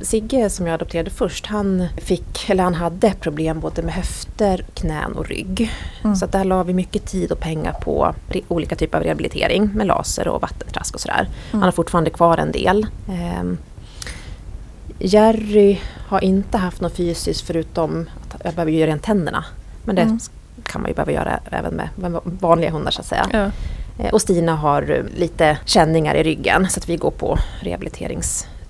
Sigge 0.02 0.50
som 0.50 0.68
jag 0.68 0.74
adopterade 0.74 1.10
först, 1.10 1.46
han 1.46 1.88
fick, 1.98 2.50
eller 2.50 2.64
han 2.64 2.74
hade 2.74 3.14
problem 3.20 3.60
både 3.60 3.82
med 3.82 3.94
höfter, 3.94 4.66
knän 4.74 5.14
och 5.14 5.28
rygg. 5.28 5.72
Mm. 6.04 6.16
Så 6.16 6.26
där 6.26 6.44
la 6.44 6.64
vi 6.64 6.74
mycket 6.74 7.06
tid 7.06 7.32
och 7.32 7.40
pengar 7.40 7.72
på 7.82 8.14
olika 8.48 8.76
typer 8.76 8.98
av 8.98 9.04
rehabilitering 9.04 9.70
med 9.74 9.88
laser 9.88 10.28
och 10.28 10.42
vattentrask 10.42 10.94
och 10.96 11.02
sådär. 11.02 11.28
Han 11.52 11.62
har 11.64 11.72
fortfarande 11.72 12.10
kvar 12.10 12.38
en 12.38 12.52
del. 12.52 12.86
Eh, 13.10 13.44
Jerry 15.00 15.78
har 16.08 16.24
inte 16.24 16.58
haft 16.58 16.82
något 16.82 16.94
fysiskt 16.96 17.42
förutom 17.42 18.10
att 18.32 18.42
jag 18.46 18.54
behöver 18.54 18.72
göra 18.72 18.90
rent 18.90 19.04
tänderna. 19.04 19.46
Men 19.84 19.96
det 19.96 20.02
Mm. 20.02 20.20
kan 20.64 20.82
man 20.82 20.90
ju 20.92 20.96
behöva 20.96 21.12
göra 21.12 21.40
även 21.52 21.76
med 21.76 21.90
vanliga 22.24 22.72
hundar 22.72 22.92
så 22.92 23.02
att 23.02 23.08
säga. 23.08 23.28
Ja. 23.34 23.52
Eh, 24.04 24.14
Och 24.14 24.22
Stina 24.22 24.56
har 24.56 25.06
lite 25.18 25.58
känningar 25.66 26.16
i 26.16 26.24
ryggen 26.24 26.70
så 26.70 26.80
att 26.80 26.90
vi 26.90 26.96
går 26.98 27.12
på 27.12 27.38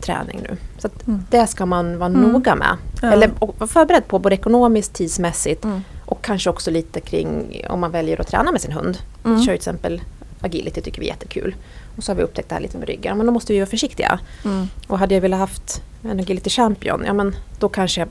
rehabiliteringsträning 0.06 0.42
nu. 0.50 0.58
Så 0.78 0.90
Mm. 1.08 1.24
det 1.30 1.48
ska 1.48 1.66
man 1.66 1.98
vara 1.98 2.10
Mm. 2.10 2.22
noga 2.32 2.56
med. 2.56 2.78
Ja. 3.02 3.12
Eller 3.12 3.32
och 3.40 3.56
vara 3.60 3.68
förberedd 3.68 4.08
på 4.08 4.20
både 4.20 4.36
ekonomiskt, 4.36 4.94
tidsmässigt 4.94 5.64
Mm. 5.64 5.82
och 6.06 6.22
kanske 6.22 6.50
också 6.50 6.72
lite 6.72 7.00
kring 7.02 7.62
om 7.70 7.80
man 7.80 7.92
väljer 7.92 8.22
att 8.22 8.28
träna 8.28 8.52
med 8.52 8.62
sin 8.62 8.72
hund. 8.72 8.98
Mm. 9.26 9.38
Vi 9.38 9.46
kör 9.46 9.52
ju 9.54 9.58
till 9.58 9.70
exempel 9.70 10.02
agility 10.42 10.82
tycker 10.82 11.00
vi 11.02 11.08
är 11.08 11.12
jättekul. 11.12 11.56
Och 11.98 12.04
så 12.04 12.12
har 12.12 12.18
vi 12.18 12.24
upptäckt 12.24 12.50
det 12.50 12.56
här 12.56 12.62
lite 12.62 12.78
med 12.78 12.88
ryggen. 12.88 13.18
Men 13.18 13.26
då 13.26 13.32
måste 13.32 13.54
vi 13.54 13.60
vara 13.60 13.70
försiktiga. 13.70 14.20
Mm. 14.46 14.68
Och 14.88 15.00
hade 15.00 15.14
jag 15.14 15.22
velat 15.22 15.40
haft 15.40 15.82
en 16.04 16.20
agility 16.20 16.50
champion, 16.50 17.04
ja 17.06 17.14
men 17.14 17.36
då 17.60 17.70
kanske 17.70 18.02
jag 18.02 18.08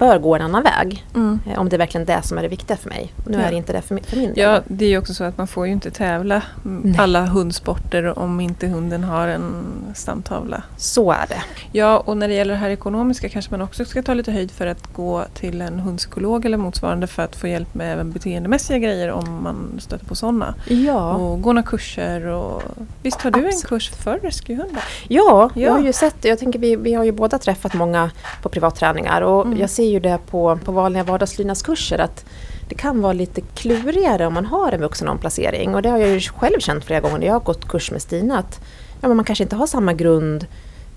bör 0.00 0.18
gå 0.18 0.34
en 0.36 0.42
annan 0.42 0.62
väg. 0.62 1.04
Mm. 1.14 1.40
Eh, 1.46 1.58
Om 1.60 1.68
det 1.68 1.76
är 1.76 1.78
verkligen 1.78 2.04
det 2.04 2.22
som 2.22 2.38
är 2.38 2.42
det 2.42 2.48
viktiga 2.48 2.76
för 2.76 2.88
mig. 2.88 3.12
Nu 3.26 3.38
Ja. 3.38 3.44
är 3.44 3.50
det 3.50 3.56
inte 3.56 3.72
det 3.72 3.82
för 3.82 3.94
min, 3.94 4.04
för 4.04 4.16
min 4.16 4.34
del. 4.34 4.38
Ja, 4.38 4.60
det 4.68 4.84
är 4.84 4.88
ju 4.88 4.98
också 4.98 5.14
så 5.14 5.24
att 5.24 5.38
man 5.38 5.46
får 5.46 5.66
ju 5.66 5.72
inte 5.72 5.90
tävla 5.90 6.42
mm, 6.64 6.80
Nej. 6.84 7.00
alla 7.00 7.26
hundsporter 7.26 8.18
om 8.18 8.40
inte 8.40 8.66
hunden 8.66 9.04
har 9.04 9.28
en 9.28 9.64
stamtavla. 9.94 10.62
Så 10.76 11.12
är 11.12 11.26
det. 11.28 11.42
Ja, 11.72 11.98
och 11.98 12.16
när 12.16 12.28
det 12.28 12.34
gäller 12.34 12.52
det 12.54 12.58
här 12.60 12.70
ekonomiska 12.70 13.28
kanske 13.28 13.50
man 13.50 13.60
också 13.62 13.84
ska 13.84 14.02
ta 14.02 14.14
lite 14.14 14.32
höjd 14.32 14.50
för 14.50 14.66
att 14.66 14.92
gå 14.92 15.24
till 15.34 15.62
en 15.62 15.78
hundpsykolog 15.80 16.44
eller 16.44 16.56
motsvarande 16.56 17.06
för 17.06 17.22
att 17.22 17.36
få 17.36 17.46
hjälp 17.46 17.74
med 17.74 17.92
även 17.92 18.12
beteendemässiga 18.12 18.78
grejer 18.78 19.10
om 19.10 19.42
man 19.42 19.80
stöter 19.80 20.06
på 20.06 20.14
sådana. 20.14 20.54
Ja. 20.68 21.14
Och 21.14 21.42
gå 21.42 21.52
några 21.52 21.68
kurser 21.68 22.26
och 22.26 22.62
visst 23.02 23.22
har 23.22 23.30
du 23.30 23.38
en 23.40 23.46
Absolut. 23.46 23.66
kurs 23.68 23.90
för 23.90 24.18
rescuehundar? 24.18 24.82
Ja, 25.08 25.50
jag 25.54 25.68
Ja. 25.70 25.72
har 25.72 25.80
ju 25.80 25.92
sett, 25.92 26.24
jag 26.24 26.38
tänker 26.38 26.58
vi, 26.58 26.76
vi 26.76 26.94
har 26.94 27.04
ju 27.04 27.12
båda 27.12 27.38
träffat 27.38 27.74
många 27.74 28.10
på 28.42 28.48
privatträningar 28.48 29.20
och 29.22 29.46
Mm. 29.46 29.58
jag 29.58 29.70
ser 29.70 29.89
ju 29.90 30.00
det 30.00 30.18
på, 30.30 30.58
på 30.64 30.72
vanliga 30.72 31.04
vardagslydnadskurser 31.04 31.98
att 31.98 32.24
det 32.68 32.74
kan 32.74 33.00
vara 33.02 33.12
lite 33.12 33.40
klurigare 33.40 34.26
om 34.26 34.34
man 34.34 34.46
har 34.46 34.72
en 34.72 34.80
vuxen 34.80 35.08
omplacering 35.08 35.74
och 35.74 35.82
det 35.82 35.88
har 35.88 35.98
jag 35.98 36.08
ju 36.08 36.20
själv 36.20 36.58
känt 36.60 36.84
flera 36.84 37.00
gånger 37.00 37.18
när 37.18 37.26
jag 37.26 37.32
har 37.34 37.40
gått 37.40 37.68
kurs 37.68 37.90
med 37.90 38.02
Stina 38.02 38.38
att 38.38 38.60
ja, 39.00 39.08
men 39.08 39.16
man 39.16 39.24
kanske 39.24 39.44
inte 39.44 39.56
har 39.56 39.66
samma 39.66 39.92
grund 39.92 40.46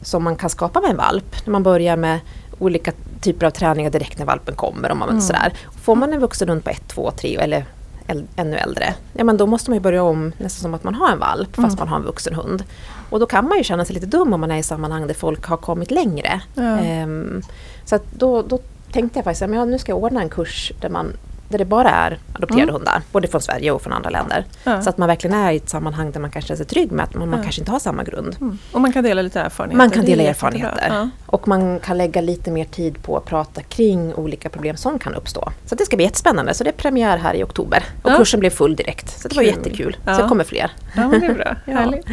som 0.01 0.23
man 0.23 0.35
kan 0.35 0.49
skapa 0.49 0.81
med 0.81 0.89
en 0.89 0.97
valp. 0.97 1.35
När 1.45 1.51
man 1.51 1.63
börjar 1.63 1.97
med 1.97 2.19
olika 2.59 2.91
typer 3.21 3.45
av 3.45 3.51
träningar 3.51 3.89
direkt 3.89 4.19
när 4.19 4.25
valpen 4.25 4.55
kommer. 4.55 4.91
Och 4.91 4.97
man, 4.97 5.09
Mm. 5.09 5.21
sådär. 5.21 5.53
Får 5.83 5.95
man 5.95 6.13
en 6.13 6.19
vuxen 6.19 6.49
hund 6.49 6.63
på 6.63 6.69
ett, 6.69 6.87
två, 6.87 7.11
tre 7.11 7.35
eller 7.35 7.65
äl- 8.07 8.25
ännu 8.35 8.57
äldre, 8.57 8.93
ja 9.13 9.23
men 9.23 9.37
då 9.37 9.45
måste 9.45 9.69
man 9.69 9.75
ju 9.77 9.81
börja 9.81 10.03
om 10.03 10.31
nästan 10.37 10.61
som 10.61 10.73
att 10.73 10.83
man 10.83 10.95
har 10.95 11.11
en 11.11 11.19
valp 11.19 11.55
fast 11.55 11.57
Mm. 11.67 11.75
man 11.79 11.87
har 11.87 11.97
en 11.97 12.03
vuxen 12.05 12.33
hund. 12.35 12.63
Och 13.09 13.19
då 13.19 13.25
kan 13.25 13.47
man 13.47 13.57
ju 13.57 13.63
känna 13.63 13.85
sig 13.85 13.93
lite 13.93 14.05
dum 14.07 14.33
om 14.33 14.41
man 14.41 14.51
är 14.51 14.57
i 14.57 14.63
sammanhang 14.63 15.07
där 15.07 15.13
folk 15.13 15.45
har 15.45 15.57
kommit 15.57 15.91
längre. 15.91 16.41
Ja. 16.55 16.61
Ehm, 16.77 17.41
så 17.85 17.99
då, 18.17 18.41
då 18.41 18.59
tänkte 18.93 19.17
jag 19.19 19.23
faktiskt 19.23 19.41
att 19.41 19.51
ja, 19.55 19.65
nu 19.65 19.77
ska 19.79 19.91
jag 19.91 20.03
ordna 20.03 20.21
en 20.21 20.29
kurs 20.29 20.71
där, 20.81 20.89
man, 20.89 21.13
där 21.49 21.57
det 21.57 21.65
bara 21.65 21.89
är 21.89 22.17
adopterade 22.33 22.63
Mm. 22.63 22.73
hundar, 22.75 23.01
både 23.11 23.27
från 23.27 23.41
Sverige 23.41 23.71
och 23.71 23.81
från 23.81 23.93
andra 23.93 24.09
länder. 24.09 24.45
Ja. 24.63 24.81
Så 24.81 24.89
att 24.89 24.97
man 24.97 25.07
verkligen 25.07 25.37
är 25.37 25.51
i 25.51 25.55
ett 25.57 25.69
sammanhang 25.69 26.11
där 26.11 26.19
man 26.19 26.31
kanske 26.31 26.47
känner 26.47 26.57
sig 26.57 26.65
trygg 26.65 26.91
med 26.91 27.03
att 27.03 27.13
man, 27.13 27.29
man 27.29 27.39
Ja. 27.39 27.43
kanske 27.43 27.61
inte 27.61 27.71
har 27.71 27.79
samma 27.79 28.03
grund. 28.03 28.35
Mm. 28.41 28.57
Och 28.71 28.81
man 28.81 28.93
kan 28.93 29.03
dela 29.03 29.21
lite 29.21 29.39
erfarenheter. 29.41 29.77
Man 29.77 29.89
kan 29.89 30.05
dela 30.05 30.23
erfarenheter. 30.23 31.09
Och 31.25 31.47
man 31.47 31.79
kan 31.79 31.97
lägga 31.97 32.21
lite 32.21 32.51
mer 32.51 32.65
tid 32.65 33.03
på 33.03 33.17
att 33.17 33.25
prata 33.25 33.61
kring 33.61 34.13
olika 34.15 34.49
problem 34.49 34.77
som 34.77 34.99
kan 34.99 35.15
uppstå. 35.15 35.51
Så 35.65 35.75
det 35.75 35.85
ska 35.85 35.95
bli 35.95 36.05
jättespännande. 36.05 36.53
Så 36.53 36.63
det 36.63 36.69
är 36.69 36.71
premiär 36.73 37.17
här 37.17 37.33
i 37.33 37.43
oktober. 37.43 37.83
Och 38.03 38.15
kursen 38.17 38.39
blev 38.39 38.49
full 38.49 38.75
direkt. 38.75 39.19
Så 39.21 39.27
det 39.27 39.35
var 39.35 39.43
Kul. 39.43 39.53
jättekul. 39.55 39.97
Ja. 40.05 40.15
Så 40.15 40.21
det 40.21 40.27
kommer 40.27 40.43
fler. 40.43 40.71
ja, 40.95 41.07
men 41.07 41.19
det 41.19 41.25
är 41.25 41.33
bra. 41.33 41.55
Ja. 41.65 41.73
Härligt. 41.73 42.05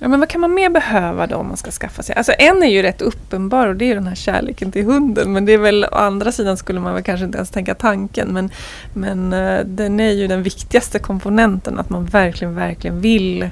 Ja, 0.00 0.08
men 0.08 0.20
vad 0.20 0.28
kan 0.28 0.40
man 0.40 0.54
mer 0.54 0.70
behöva 0.70 1.26
då 1.26 1.36
om 1.36 1.48
man 1.48 1.56
ska 1.56 1.70
skaffa 1.70 2.02
sig? 2.02 2.16
Alltså 2.16 2.32
en 2.38 2.62
är 2.62 2.66
ju 2.66 2.82
rätt 2.82 3.02
uppenbar 3.02 3.68
och 3.68 3.76
det 3.76 3.90
är 3.90 3.94
den 3.94 4.06
här 4.06 4.14
kärleken 4.14 4.72
till 4.72 4.84
hunden. 4.84 5.32
Men 5.32 5.44
det 5.44 5.52
är 5.52 5.58
väl 5.58 5.84
å 5.84 5.94
andra 5.94 6.32
sidan 6.32 6.56
skulle 6.56 6.80
man 6.80 6.94
väl 6.94 7.02
kanske 7.02 7.24
inte 7.26 7.38
ens 7.38 7.50
tänka 7.50 7.74
tanken. 7.74 8.28
Men, 8.28 8.50
men 8.94 9.32
eh, 9.32 9.60
den 9.64 10.00
är 10.00 10.12
ju 10.12 10.26
den 10.26 10.42
viktigaste 10.42 10.98
komponenten. 10.98 11.78
Att 11.78 11.90
man 11.90 12.04
verkligen, 12.04 12.54
verkligen 12.54 13.00
vill 13.00 13.50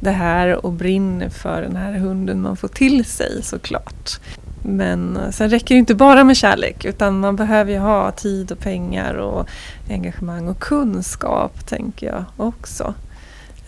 det 0.00 0.10
här 0.10 0.66
och 0.66 0.72
brinner 0.72 1.28
för 1.28 1.62
den 1.62 1.76
här 1.76 1.92
hunden 1.92 2.42
man 2.42 2.56
får 2.56 2.68
till 2.68 3.04
sig 3.04 3.42
såklart. 3.42 4.20
Men 4.62 5.16
eh, 5.16 5.30
sen 5.30 5.50
räcker 5.50 5.74
det 5.74 5.78
inte 5.78 5.94
bara 5.94 6.24
med 6.24 6.36
kärlek 6.36 6.84
utan 6.84 7.20
man 7.20 7.36
behöver 7.36 7.72
ju 7.72 7.78
ha 7.78 8.10
tid 8.10 8.52
och 8.52 8.58
pengar 8.58 9.14
och 9.14 9.48
engagemang 9.88 10.48
och 10.48 10.58
kunskap 10.58 11.66
tänker 11.66 12.06
jag 12.06 12.24
också. 12.36 12.94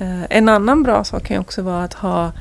Eh, 0.02 0.22
en 0.30 0.48
annan 0.48 0.82
bra 0.82 1.04
sak 1.04 1.24
kan 1.24 1.34
ju 1.34 1.40
också 1.40 1.62
vara 1.62 1.84
att 1.84 1.94
ha 1.94 2.32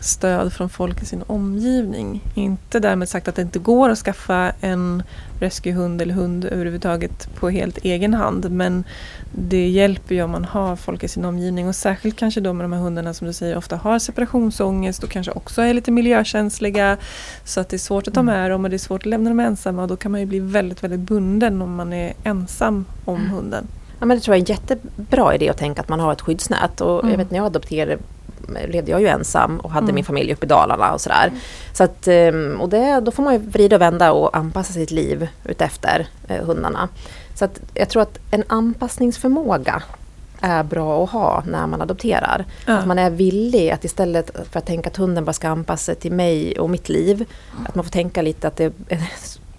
stöd 0.00 0.52
från 0.52 0.68
folk 0.68 1.02
i 1.02 1.06
sin 1.06 1.22
omgivning. 1.26 2.20
Inte 2.34 2.80
därmed 2.80 3.08
sagt 3.08 3.28
att 3.28 3.34
det 3.34 3.42
inte 3.42 3.58
går 3.58 3.88
att 3.88 3.98
skaffa 3.98 4.52
en 4.60 5.02
rescuehund 5.40 6.02
eller 6.02 6.14
hund 6.14 6.44
överhuvudtaget 6.44 7.34
på 7.34 7.50
helt 7.50 7.78
egen 7.78 8.14
hand. 8.14 8.50
Men 8.50 8.84
det 9.32 9.68
hjälper 9.68 10.14
ju 10.14 10.22
om 10.22 10.30
man 10.30 10.44
har 10.44 10.76
folk 10.76 11.04
i 11.04 11.08
sin 11.08 11.24
omgivning 11.24 11.68
och 11.68 11.76
särskilt 11.76 12.16
kanske 12.16 12.40
då 12.40 12.52
med 12.52 12.64
de 12.64 12.72
här 12.72 12.80
hundarna 12.80 13.14
som 13.14 13.26
du 13.26 13.32
säger 13.32 13.56
ofta 13.56 13.76
har 13.76 13.98
separationsångest 13.98 15.04
och 15.04 15.10
kanske 15.10 15.32
också 15.32 15.62
är 15.62 15.74
lite 15.74 15.90
miljökänsliga. 15.90 16.96
Så 17.44 17.60
att 17.60 17.68
det 17.68 17.76
är 17.76 17.78
svårt 17.78 18.08
att 18.08 18.14
ta 18.14 18.20
mm. 18.20 18.34
med 18.34 18.50
dem 18.50 18.64
och 18.64 18.70
det 18.70 18.76
är 18.76 18.78
svårt 18.78 19.02
att 19.02 19.06
lämna 19.06 19.30
dem 19.30 19.40
ensamma 19.40 19.82
och 19.82 19.88
då 19.88 19.96
kan 19.96 20.12
man 20.12 20.20
ju 20.20 20.26
bli 20.26 20.40
väldigt, 20.40 20.84
väldigt 20.84 21.00
bunden 21.00 21.62
om 21.62 21.74
man 21.74 21.92
är 21.92 22.12
ensam 22.24 22.84
om 23.04 23.16
mm. 23.16 23.30
hunden. 23.30 23.66
Ja, 24.02 24.06
men 24.06 24.16
det 24.16 24.22
tror 24.22 24.36
jag 24.36 24.48
är 24.48 24.52
en 24.52 24.56
jättebra 24.56 25.34
idé 25.34 25.48
att 25.48 25.58
tänka 25.58 25.80
att 25.80 25.88
man 25.88 26.00
har 26.00 26.12
ett 26.12 26.20
skyddsnät. 26.20 26.80
Och 26.80 26.98
mm. 26.98 27.10
jag 27.10 27.18
vet 27.18 27.30
när 27.30 27.38
jag 27.38 27.46
adopterade 27.46 27.98
levde 28.68 28.90
jag 28.90 29.00
ju 29.00 29.06
ensam 29.06 29.60
och 29.60 29.70
hade 29.70 29.84
mm. 29.84 29.94
min 29.94 30.04
familj 30.04 30.32
uppe 30.32 30.46
i 30.46 30.48
Dalarna 30.48 30.92
och 30.92 31.00
sådär. 31.00 31.26
Mm. 31.26 31.40
Så 31.72 31.84
att, 31.84 32.08
ehm, 32.08 32.60
och 32.60 32.68
det, 32.68 33.00
då 33.00 33.10
får 33.10 33.22
man 33.22 33.32
ju 33.32 33.38
vrida 33.38 33.76
och 33.76 33.82
vända 33.82 34.12
och 34.12 34.36
anpassa 34.36 34.72
sitt 34.72 34.90
liv 34.90 35.28
utefter 35.44 36.06
eh, 36.28 36.44
hundarna. 36.44 36.88
Så 37.34 37.44
att 37.44 37.60
jag 37.74 37.88
tror 37.88 38.02
att 38.02 38.18
en 38.30 38.44
anpassningsförmåga 38.46 39.82
är 40.40 40.62
bra 40.62 41.04
att 41.04 41.10
ha 41.10 41.42
när 41.46 41.66
man 41.66 41.82
adopterar. 41.82 42.44
Ja. 42.66 42.78
Att 42.78 42.86
man 42.86 42.98
är 42.98 43.10
villig 43.10 43.70
att 43.70 43.84
istället 43.84 44.30
för 44.50 44.58
att 44.58 44.66
tänka 44.66 44.90
att 44.90 44.96
hunden 44.96 45.24
bara 45.24 45.32
ska 45.32 45.48
anpassa 45.48 45.84
sig 45.84 45.94
till 45.94 46.12
mig 46.12 46.58
och 46.58 46.70
mitt 46.70 46.88
liv, 46.88 47.16
mm. 47.16 47.66
att 47.68 47.74
man 47.74 47.84
får 47.84 47.92
tänka 47.92 48.22
lite 48.22 48.48
att 48.48 48.56
det 48.56 48.64
är 48.88 49.00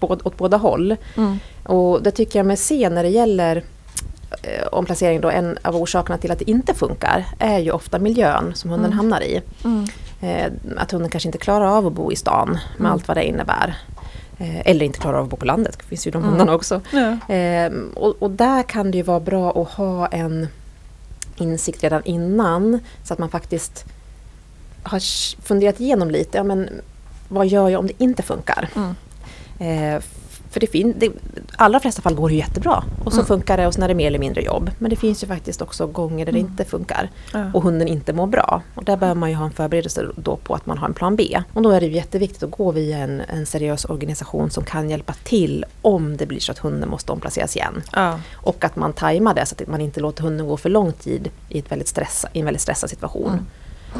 åt 0.00 0.36
båda 0.36 0.56
håll. 0.56 0.96
Mm. 1.16 1.38
Och 1.62 2.02
det 2.02 2.10
tycker 2.10 2.38
jag 2.38 2.46
mig 2.46 2.56
se 2.56 2.90
när 2.90 3.02
det 3.02 3.08
gäller 3.08 3.62
omplacering 4.72 5.20
då, 5.20 5.30
en 5.30 5.58
av 5.62 5.76
orsakerna 5.76 6.18
till 6.18 6.30
att 6.30 6.38
det 6.38 6.50
inte 6.50 6.74
funkar 6.74 7.26
är 7.38 7.58
ju 7.58 7.70
ofta 7.70 7.98
miljön 7.98 8.52
som 8.54 8.70
hunden 8.70 8.92
mm. 8.92 8.98
hamnar 8.98 9.20
i. 9.20 9.42
Mm. 9.64 9.86
Eh, 10.20 10.52
att 10.76 10.90
hunden 10.90 11.10
kanske 11.10 11.28
inte 11.28 11.38
klarar 11.38 11.66
av 11.66 11.86
att 11.86 11.92
bo 11.92 12.12
i 12.12 12.16
stan 12.16 12.48
med 12.50 12.80
mm. 12.80 12.92
allt 12.92 13.08
vad 13.08 13.16
det 13.16 13.24
innebär. 13.24 13.76
Eh, 14.38 14.60
eller 14.70 14.86
inte 14.86 14.98
klarar 14.98 15.18
av 15.18 15.24
att 15.24 15.30
bo 15.30 15.36
på 15.36 15.44
landet, 15.44 15.78
det 15.78 15.84
finns 15.84 16.06
ju 16.06 16.10
de 16.10 16.18
mm. 16.18 16.30
hundarna 16.30 16.54
också. 16.54 16.80
Ja. 16.90 17.34
Eh, 17.34 17.72
och, 17.94 18.22
och, 18.22 18.30
där 18.30 18.62
kan 18.62 18.90
det 18.90 18.96
ju 18.96 19.02
vara 19.02 19.20
bra 19.20 19.62
att 19.62 19.68
ha 19.68 20.06
en 20.06 20.48
insikt 21.36 21.82
redan 21.82 22.04
innan 22.04 22.80
så 23.02 23.12
att 23.12 23.18
man 23.18 23.28
faktiskt 23.28 23.84
har 24.82 25.00
funderat 25.42 25.80
igenom 25.80 26.10
lite, 26.10 26.38
ja, 26.38 26.44
men 26.44 26.68
vad 27.28 27.46
gör 27.46 27.68
jag 27.68 27.78
om 27.78 27.86
det 27.86 28.02
inte 28.02 28.22
funkar? 28.22 28.68
Mm. 28.76 28.94
Eh, 29.58 30.02
för 30.54 30.60
det 30.60 30.66
fin- 30.66 30.94
det, 30.98 31.10
allra 31.56 31.80
flesta 31.80 32.02
fall 32.02 32.14
går 32.14 32.28
det 32.28 32.34
jättebra 32.34 32.84
och 33.04 33.12
så 33.12 33.18
mm. 33.18 33.26
funkar 33.26 33.56
det 33.56 33.66
och 33.66 33.74
sen 33.74 33.82
är 33.82 33.88
det 33.88 33.94
mer 33.94 34.06
eller 34.06 34.18
mindre 34.18 34.42
jobb. 34.42 34.70
Men 34.78 34.90
det 34.90 34.96
finns 34.96 35.22
ju 35.22 35.26
faktiskt 35.26 35.62
också 35.62 35.86
gånger 35.86 36.26
där 36.26 36.32
det 36.32 36.38
mm. 36.38 36.50
inte 36.50 36.64
funkar 36.64 37.10
ja. 37.32 37.50
och 37.54 37.62
hunden 37.62 37.88
inte 37.88 38.12
mår 38.12 38.26
bra. 38.26 38.62
Och 38.74 38.84
där 38.84 38.96
behöver 38.96 39.20
man 39.20 39.30
ju 39.30 39.36
ha 39.36 39.44
en 39.44 39.52
förberedelse 39.52 40.06
då 40.16 40.36
på 40.36 40.54
att 40.54 40.66
man 40.66 40.78
har 40.78 40.88
en 40.88 40.94
plan 40.94 41.16
B. 41.16 41.42
Och 41.52 41.62
då 41.62 41.70
är 41.70 41.80
det 41.80 41.86
ju 41.86 41.92
jätteviktigt 41.92 42.42
att 42.42 42.50
gå 42.50 42.72
via 42.72 42.98
en, 42.98 43.20
en 43.20 43.46
seriös 43.46 43.84
organisation 43.84 44.50
som 44.50 44.64
kan 44.64 44.90
hjälpa 44.90 45.12
till 45.12 45.64
om 45.82 46.16
det 46.16 46.26
blir 46.26 46.40
så 46.40 46.52
att 46.52 46.58
hunden 46.58 46.88
måste 46.88 47.12
omplaceras 47.12 47.56
igen. 47.56 47.82
Ja. 47.92 48.20
Och 48.34 48.64
att 48.64 48.76
man 48.76 48.92
tajmar 48.92 49.34
det 49.34 49.46
så 49.46 49.54
att 49.58 49.68
man 49.68 49.80
inte 49.80 50.00
låter 50.00 50.22
hunden 50.22 50.46
gå 50.46 50.56
för 50.56 50.68
lång 50.68 50.92
tid 50.92 51.30
i, 51.48 51.58
ett 51.58 51.72
väldigt 51.72 51.88
stressa, 51.88 52.28
i 52.32 52.38
en 52.38 52.44
väldigt 52.44 52.62
stressad 52.62 52.90
situation. 52.90 53.32
Mm. 53.32 53.46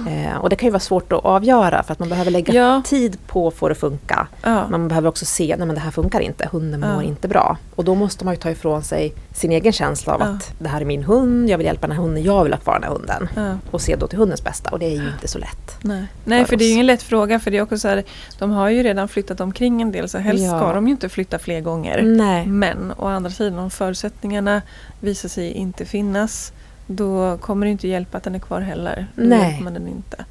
Eh, 0.09 0.37
och 0.37 0.49
det 0.49 0.57
kan 0.57 0.67
ju 0.67 0.71
vara 0.71 0.81
svårt 0.81 1.13
att 1.13 1.25
avgöra 1.25 1.83
för 1.83 1.93
att 1.93 1.99
man 1.99 2.09
behöver 2.09 2.31
lägga 2.31 2.55
ja. 2.55 2.83
tid 2.85 3.19
på 3.27 3.49
att 3.49 3.55
få 3.55 3.69
det 3.69 3.73
att 3.73 3.79
funka. 3.79 4.27
Ja. 4.43 4.69
Man 4.69 4.89
behöver 4.89 5.09
också 5.09 5.25
se, 5.25 5.53
att 5.53 5.59
det 5.59 5.81
här 5.81 5.91
funkar 5.91 6.21
inte, 6.21 6.49
hunden 6.53 6.81
mår 6.81 7.03
inte 7.03 7.29
bra. 7.29 7.57
Och 7.75 7.85
då 7.85 7.95
måste 7.95 8.25
man 8.25 8.35
ju 8.35 8.41
ta 8.41 8.51
ifrån 8.51 8.83
sig 8.83 9.15
sin 9.33 9.53
egen 9.53 9.73
känsla 9.73 10.15
av 10.15 10.23
att 10.23 10.53
det 10.59 10.69
här 10.69 10.81
är 10.81 10.85
min 10.85 11.03
hund, 11.03 11.51
jag 11.51 11.59
vill 11.59 11.67
hjälpa 11.67 11.87
den 11.87 11.97
här 11.97 12.03
hunden, 12.03 12.25
jag 12.25 12.45
vill 12.45 12.53
ha 12.53 12.61
kvar 12.61 12.75
den 12.75 12.83
här 12.83 12.91
hunden. 12.91 13.29
Och 13.71 13.81
se 13.81 13.97
då 13.97 14.07
till 14.07 14.19
hundens 14.19 14.45
bästa 14.45 14.71
och 14.71 14.79
det 14.79 14.87
är 14.87 15.03
ju 15.03 15.09
inte 15.09 15.29
så 15.29 15.39
lätt. 15.39 15.79
Nej, 15.83 16.07
Nej 16.25 16.45
för, 16.45 16.49
för 16.49 16.57
det 16.57 16.65
är 16.65 16.67
ju 16.67 16.73
ingen 16.73 16.87
lätt 16.87 17.03
fråga 17.03 17.41
för 17.41 17.51
det 17.51 17.57
är 17.57 17.63
också 17.63 17.79
så 17.79 17.89
här, 17.89 18.05
de 18.39 18.51
har 18.51 18.69
ju 18.69 18.83
redan 18.83 19.09
flyttat 19.09 19.41
omkring 19.41 19.83
en 19.83 19.93
del 19.93 20.09
så 20.09 20.19
helst 20.19 20.47
ska 20.47 20.73
de 20.73 20.87
ju 20.87 20.91
inte 20.91 21.09
flytta 21.09 21.39
fler 21.39 21.61
gånger. 21.61 22.03
Nej. 22.03 22.47
Men 22.47 22.93
å 22.97 23.07
andra 23.07 23.31
sidan 23.31 23.59
om 23.59 23.71
förutsättningarna 23.71 24.63
visar 25.01 25.29
sig 25.29 25.53
inte 25.53 25.85
finnas 25.85 26.53
då 26.87 27.37
kommer 27.37 27.67
det 27.67 27.73
inte 27.73 27.89
hjälpa 27.89 28.19
att 28.19 28.25
den 28.25 28.35
är 28.35 28.39
kvar 28.39 28.61
heller. 28.61 29.07
Då 29.17 29.23
Nej. 29.23 29.61
man 29.63 29.75
den 29.75 29.89
inte. 29.89 30.25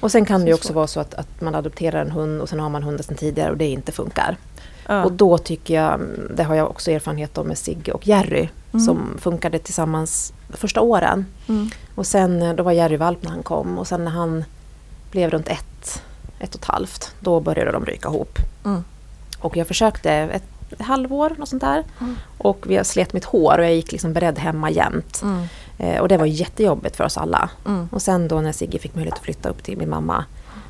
Och 0.00 0.12
sen 0.12 0.24
kan 0.24 0.44
det 0.44 0.54
också 0.54 0.66
svårt. 0.66 0.74
vara 0.74 0.86
så 0.86 1.00
att, 1.00 1.14
att 1.14 1.40
man 1.40 1.54
adopterar 1.54 2.00
en 2.00 2.10
hund 2.10 2.40
och 2.40 2.48
sen 2.48 2.60
har 2.60 2.68
man 2.68 2.82
hunden 2.82 3.04
sedan 3.04 3.16
tidigare 3.16 3.50
och 3.50 3.56
det 3.56 3.66
inte 3.66 3.92
funkar. 3.92 4.36
Ja. 4.86 5.04
Och 5.04 5.12
då 5.12 5.38
tycker 5.38 5.74
jag, 5.74 6.00
det 6.36 6.42
har 6.42 6.54
jag 6.54 6.70
också 6.70 6.90
erfarenhet 6.90 7.38
av 7.38 7.46
med 7.46 7.58
Sigge 7.58 7.92
och 7.92 8.06
Jerry 8.06 8.48
mm. 8.72 8.84
som 8.84 9.18
funkade 9.18 9.58
tillsammans 9.58 10.32
första 10.48 10.80
åren. 10.80 11.26
Mm. 11.48 11.70
Och 11.94 12.06
sen, 12.06 12.56
då 12.56 12.62
var 12.62 12.72
Jerry 12.72 12.96
valp 12.96 13.22
när 13.22 13.30
han 13.30 13.42
kom 13.42 13.78
och 13.78 13.86
sen 13.86 14.04
när 14.04 14.10
han 14.10 14.44
blev 15.10 15.30
runt 15.30 15.48
ett, 15.48 16.02
ett 16.38 16.54
och 16.54 16.60
ett 16.60 16.64
halvt, 16.64 17.14
då 17.20 17.40
började 17.40 17.72
de 17.72 17.84
ryka 17.86 18.08
ihop. 18.08 18.38
Mm. 18.64 18.84
Och 19.38 19.56
jag 19.56 19.66
försökte 19.66 20.12
ett 20.12 20.42
halvår, 20.78 21.32
något 21.38 21.48
sånt 21.48 21.62
där. 21.62 21.84
Mm. 22.00 22.16
Och 22.38 22.66
jag 22.68 22.86
slet 22.86 23.12
mitt 23.12 23.24
hår 23.24 23.58
och 23.58 23.64
jag 23.64 23.74
gick 23.74 23.92
liksom 23.92 24.12
beredd 24.12 24.38
hemma 24.38 24.70
jämt. 24.70 25.22
Eh, 25.80 26.00
och 26.00 26.08
det 26.08 26.16
var 26.16 26.26
jättejobbigt 26.26 26.96
för 26.96 27.04
oss 27.04 27.18
alla. 27.18 27.50
Mm. 27.66 27.88
Och 27.92 28.02
sen 28.02 28.28
då 28.28 28.40
när 28.40 28.52
Sigge 28.52 28.78
fick 28.78 28.94
möjlighet 28.94 29.18
att 29.18 29.24
flytta 29.24 29.48
upp 29.48 29.62
till 29.62 29.78
min 29.78 29.90
mamma 29.90 30.24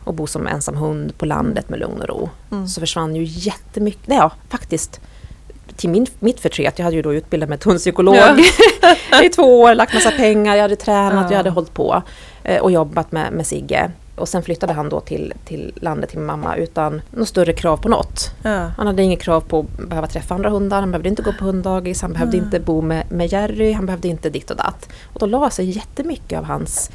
och 0.04 0.14
bo 0.14 0.26
som 0.26 0.46
ensam 0.46 0.76
hund 0.76 1.18
på 1.18 1.26
landet 1.26 1.68
med 1.68 1.78
lugn 1.78 2.00
och 2.00 2.08
ro. 2.08 2.30
Mm. 2.50 2.68
Så 2.68 2.80
försvann 2.80 3.16
ju 3.16 3.22
jättemycket, 3.24 4.08
ja 4.08 4.30
faktiskt 4.48 5.00
till 5.76 5.90
min, 5.90 6.06
mitt 6.18 6.40
förtret, 6.40 6.78
jag 6.78 6.84
hade 6.84 6.96
ju 6.96 7.02
då 7.02 7.14
utbildat 7.14 7.48
mig 7.48 7.58
till 7.58 7.70
hundpsykolog 7.70 8.16
ja. 8.16 9.22
i 9.24 9.28
två 9.28 9.60
år, 9.60 9.74
lagt 9.74 9.94
massa 9.94 10.10
pengar, 10.10 10.56
jag 10.56 10.62
hade 10.62 10.76
tränat, 10.76 11.24
ja. 11.24 11.30
jag 11.30 11.36
hade 11.36 11.50
hållit 11.50 11.74
på 11.74 12.02
eh, 12.44 12.60
och 12.62 12.72
jobbat 12.72 13.12
med, 13.12 13.32
med 13.32 13.46
Sigge. 13.46 13.90
Och 14.20 14.28
sen 14.28 14.42
flyttade 14.42 14.72
han 14.72 14.88
då 14.88 15.00
till, 15.00 15.32
till 15.44 15.72
landet 15.76 16.10
till 16.10 16.18
min 16.18 16.26
mamma 16.26 16.56
utan 16.56 17.00
något 17.10 17.28
större 17.28 17.52
krav 17.52 17.76
på 17.76 17.88
något. 17.88 18.34
Ja. 18.42 18.70
Han 18.76 18.86
hade 18.86 19.02
inget 19.02 19.22
krav 19.22 19.40
på 19.40 19.60
att 19.60 19.88
behöva 19.88 20.06
träffa 20.06 20.34
andra 20.34 20.50
hundar, 20.50 20.80
han 20.80 20.90
behövde 20.90 21.08
inte 21.08 21.22
gå 21.22 21.32
på 21.32 21.44
hunddagis, 21.44 22.02
han 22.02 22.12
behövde 22.12 22.36
mm. 22.36 22.46
inte 22.46 22.60
bo 22.60 22.82
med, 22.82 23.12
med 23.12 23.32
Jerry, 23.32 23.72
han 23.72 23.86
behövde 23.86 24.08
inte 24.08 24.30
ditt 24.30 24.50
och 24.50 24.56
datt. 24.56 24.88
Och 25.12 25.20
då 25.20 25.26
la 25.26 25.50
sig 25.50 25.70
jättemycket 25.70 26.38
av 26.38 26.44
hans 26.44 26.90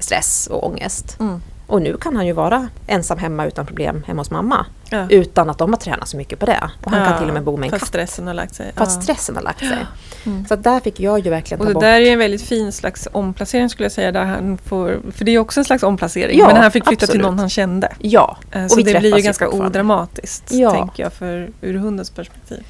stress 0.00 0.48
och 0.50 0.66
ångest. 0.66 1.16
Mm. 1.20 1.40
Och 1.74 1.82
nu 1.82 1.96
kan 1.96 2.16
han 2.16 2.26
ju 2.26 2.32
vara 2.32 2.68
ensam 2.86 3.18
hemma 3.18 3.46
utan 3.46 3.66
problem 3.66 4.04
hemma 4.06 4.20
hos 4.20 4.30
mamma. 4.30 4.66
Ja. 4.90 5.06
Utan 5.08 5.50
att 5.50 5.58
de 5.58 5.72
har 5.72 5.80
tränat 5.80 6.08
så 6.08 6.16
mycket 6.16 6.38
på 6.38 6.46
det. 6.46 6.70
Och 6.84 6.90
han 6.90 7.00
ja, 7.00 7.08
kan 7.08 7.18
till 7.18 7.28
och 7.28 7.34
med 7.34 7.44
bo 7.44 7.56
med 7.56 7.66
en 7.66 7.78
katt. 7.78 7.88
stressen 7.88 8.26
har 8.26 8.34
lagt 8.34 8.54
sig. 8.54 8.72
För 8.76 8.82
att 8.82 9.02
stressen 9.02 9.36
har 9.36 9.42
lagt 9.42 9.58
sig. 9.58 9.86
Mm. 10.26 10.46
Så 10.46 10.56
där 10.56 10.80
fick 10.80 11.00
jag 11.00 11.18
ju 11.18 11.30
verkligen 11.30 11.58
ta 11.58 11.62
och 11.62 11.68
det 11.68 11.74
bort. 11.74 11.82
där 11.82 12.00
är 12.00 12.12
en 12.12 12.18
väldigt 12.18 12.42
fin 12.42 12.72
slags 12.72 13.08
omplacering 13.12 13.68
skulle 13.68 13.84
jag 13.84 13.92
säga. 13.92 14.12
Där 14.12 14.24
han 14.24 14.58
får, 14.58 15.00
för 15.12 15.24
det 15.24 15.34
är 15.34 15.38
också 15.38 15.60
en 15.60 15.64
slags 15.64 15.82
omplacering. 15.82 16.38
Ja, 16.38 16.46
men 16.46 16.56
han 16.56 16.70
fick 16.70 16.86
flytta 16.86 17.04
absolut. 17.04 17.22
till 17.22 17.30
någon 17.30 17.38
han 17.38 17.50
kände. 17.50 17.92
Ja. 17.98 18.36
Eh, 18.52 18.66
så 18.66 18.76
det 18.76 18.98
blir 18.98 19.16
ju 19.16 19.22
ganska 19.22 19.48
odramatiskt. 19.48 20.52
Ja. 20.52 20.70
Tänker 20.70 21.02
jag 21.02 21.12
för, 21.12 21.50
ur 21.60 21.74
hundens 21.74 22.10
perspektiv. 22.10 22.64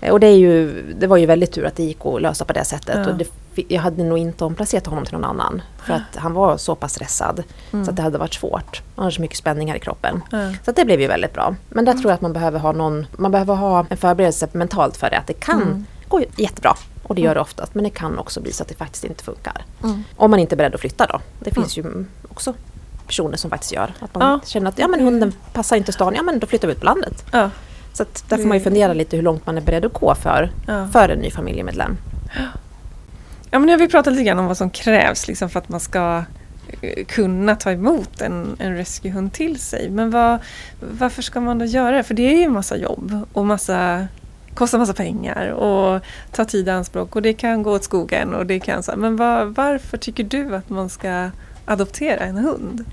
Eh, 0.00 0.12
och 0.12 0.20
det, 0.20 0.30
ju, 0.30 0.82
det 1.00 1.06
var 1.06 1.16
ju 1.16 1.26
väldigt 1.26 1.52
tur 1.52 1.64
att 1.64 1.76
det 1.76 1.82
gick 1.82 2.06
att 2.06 2.22
lösa 2.22 2.44
på 2.44 2.52
det 2.52 2.64
sättet. 2.64 2.96
Ja. 2.96 3.12
Och 3.12 3.18
det, 3.18 3.26
jag 3.54 3.82
hade 3.82 4.04
nog 4.04 4.18
inte 4.18 4.44
omplacerat 4.44 4.86
honom 4.86 5.04
till 5.04 5.14
någon 5.14 5.24
annan. 5.24 5.62
För 5.78 5.94
att 5.94 6.16
han 6.16 6.32
var 6.32 6.56
så 6.56 6.74
pass 6.74 6.92
stressad. 6.92 7.42
Mm. 7.72 7.84
Så 7.84 7.90
att 7.90 7.96
det 7.96 8.02
hade 8.02 8.18
varit 8.18 8.34
svårt. 8.34 8.82
Han 8.96 9.02
hade 9.02 9.14
så 9.14 9.20
mycket 9.20 9.36
spänningar 9.36 9.76
i 9.76 9.80
kroppen. 9.80 10.22
Ja. 10.30 10.52
Så 10.64 10.72
det 10.72 10.84
blev 10.84 11.00
ju 11.00 11.06
väldigt 11.06 11.32
bra. 11.32 11.54
Men 11.68 11.84
där 11.84 11.92
mm. 11.92 12.02
tror 12.02 12.10
jag 12.10 12.14
att 12.14 12.20
man 12.20 12.32
behöver 12.32 12.58
ha 12.58 12.72
någon, 12.72 13.06
man 13.16 13.30
behöver 13.30 13.54
ha 13.54 13.86
en 13.90 13.96
förberedelse 13.96 14.48
mentalt 14.52 14.96
för 14.96 15.10
det. 15.10 15.18
Att 15.18 15.26
det 15.26 15.32
kan 15.32 15.62
mm. 15.62 15.86
gå 16.08 16.22
jättebra. 16.36 16.74
Och 17.02 17.14
det 17.14 17.22
gör 17.22 17.34
det 17.34 17.40
oftast. 17.40 17.74
Men 17.74 17.84
det 17.84 17.90
kan 17.90 18.18
också 18.18 18.40
bli 18.40 18.52
så 18.52 18.62
att 18.62 18.68
det 18.68 18.74
faktiskt 18.74 19.04
inte 19.04 19.24
funkar. 19.24 19.64
Mm. 19.84 20.04
Om 20.16 20.30
man 20.30 20.40
inte 20.40 20.54
är 20.54 20.56
beredd 20.56 20.74
att 20.74 20.80
flytta 20.80 21.06
då. 21.06 21.20
Det 21.40 21.54
finns 21.54 21.78
mm. 21.78 21.98
ju 21.98 22.28
också 22.28 22.54
personer 23.06 23.36
som 23.36 23.50
faktiskt 23.50 23.72
gör. 23.72 23.92
Att 24.00 24.14
man 24.14 24.30
ja. 24.30 24.40
känner 24.44 24.68
att 24.68 24.78
ja, 24.78 24.88
men 24.88 25.00
hunden 25.00 25.32
passar 25.52 25.76
inte 25.76 25.92
stan, 25.92 26.14
ja 26.14 26.22
men 26.22 26.38
då 26.38 26.46
flyttar 26.46 26.68
vi 26.68 26.72
ut 26.72 26.80
på 26.80 26.86
landet. 26.86 27.24
Ja. 27.32 27.50
Så 27.92 28.02
att 28.02 28.24
där 28.28 28.36
får 28.36 28.44
man 28.44 28.56
ju 28.56 28.64
fundera 28.64 28.92
lite 28.92 29.16
hur 29.16 29.22
långt 29.22 29.46
man 29.46 29.56
är 29.56 29.60
beredd 29.60 29.84
att 29.84 29.92
gå 29.92 30.14
för, 30.14 30.52
ja. 30.66 30.88
för 30.92 31.08
en 31.08 31.18
ny 31.18 31.30
familjemedlem. 31.30 31.96
Ja, 33.50 33.58
men 33.58 33.66
nu 33.66 33.72
har 33.72 33.78
vi 33.78 33.88
pratat 33.88 34.12
lite 34.12 34.24
grann 34.24 34.38
om 34.38 34.46
vad 34.46 34.56
som 34.56 34.70
krävs 34.70 35.28
liksom, 35.28 35.50
för 35.50 35.58
att 35.58 35.68
man 35.68 35.80
ska 35.80 36.24
eh, 36.80 37.04
kunna 37.04 37.56
ta 37.56 37.72
emot 37.72 38.20
en, 38.20 38.56
en 38.58 38.76
rescuehund 38.76 39.32
till 39.32 39.58
sig. 39.58 39.90
Men 39.90 40.10
vad, 40.10 40.38
varför 40.80 41.22
ska 41.22 41.40
man 41.40 41.58
då 41.58 41.64
göra 41.64 41.96
det? 41.96 42.02
För 42.02 42.14
det 42.14 42.32
är 42.32 42.36
ju 42.36 42.42
en 42.42 42.52
massa 42.52 42.76
jobb 42.76 43.26
och 43.32 43.46
massa, 43.46 44.06
kostar 44.54 44.78
massa 44.78 44.92
pengar 44.92 45.48
och 45.48 46.00
tar 46.32 46.44
tid 46.44 46.68
i 46.68 46.70
anspråk 46.70 47.16
och 47.16 47.22
det 47.22 47.32
kan 47.32 47.62
gå 47.62 47.72
åt 47.72 47.84
skogen. 47.84 48.34
Och 48.34 48.46
det 48.46 48.60
kan, 48.60 48.82
så, 48.82 48.92
men 48.96 49.16
var, 49.16 49.44
varför 49.44 49.96
tycker 49.96 50.24
du 50.24 50.56
att 50.56 50.68
man 50.68 50.88
ska 50.88 51.30
adoptera 51.64 52.24
en 52.24 52.38
hund? 52.38 52.84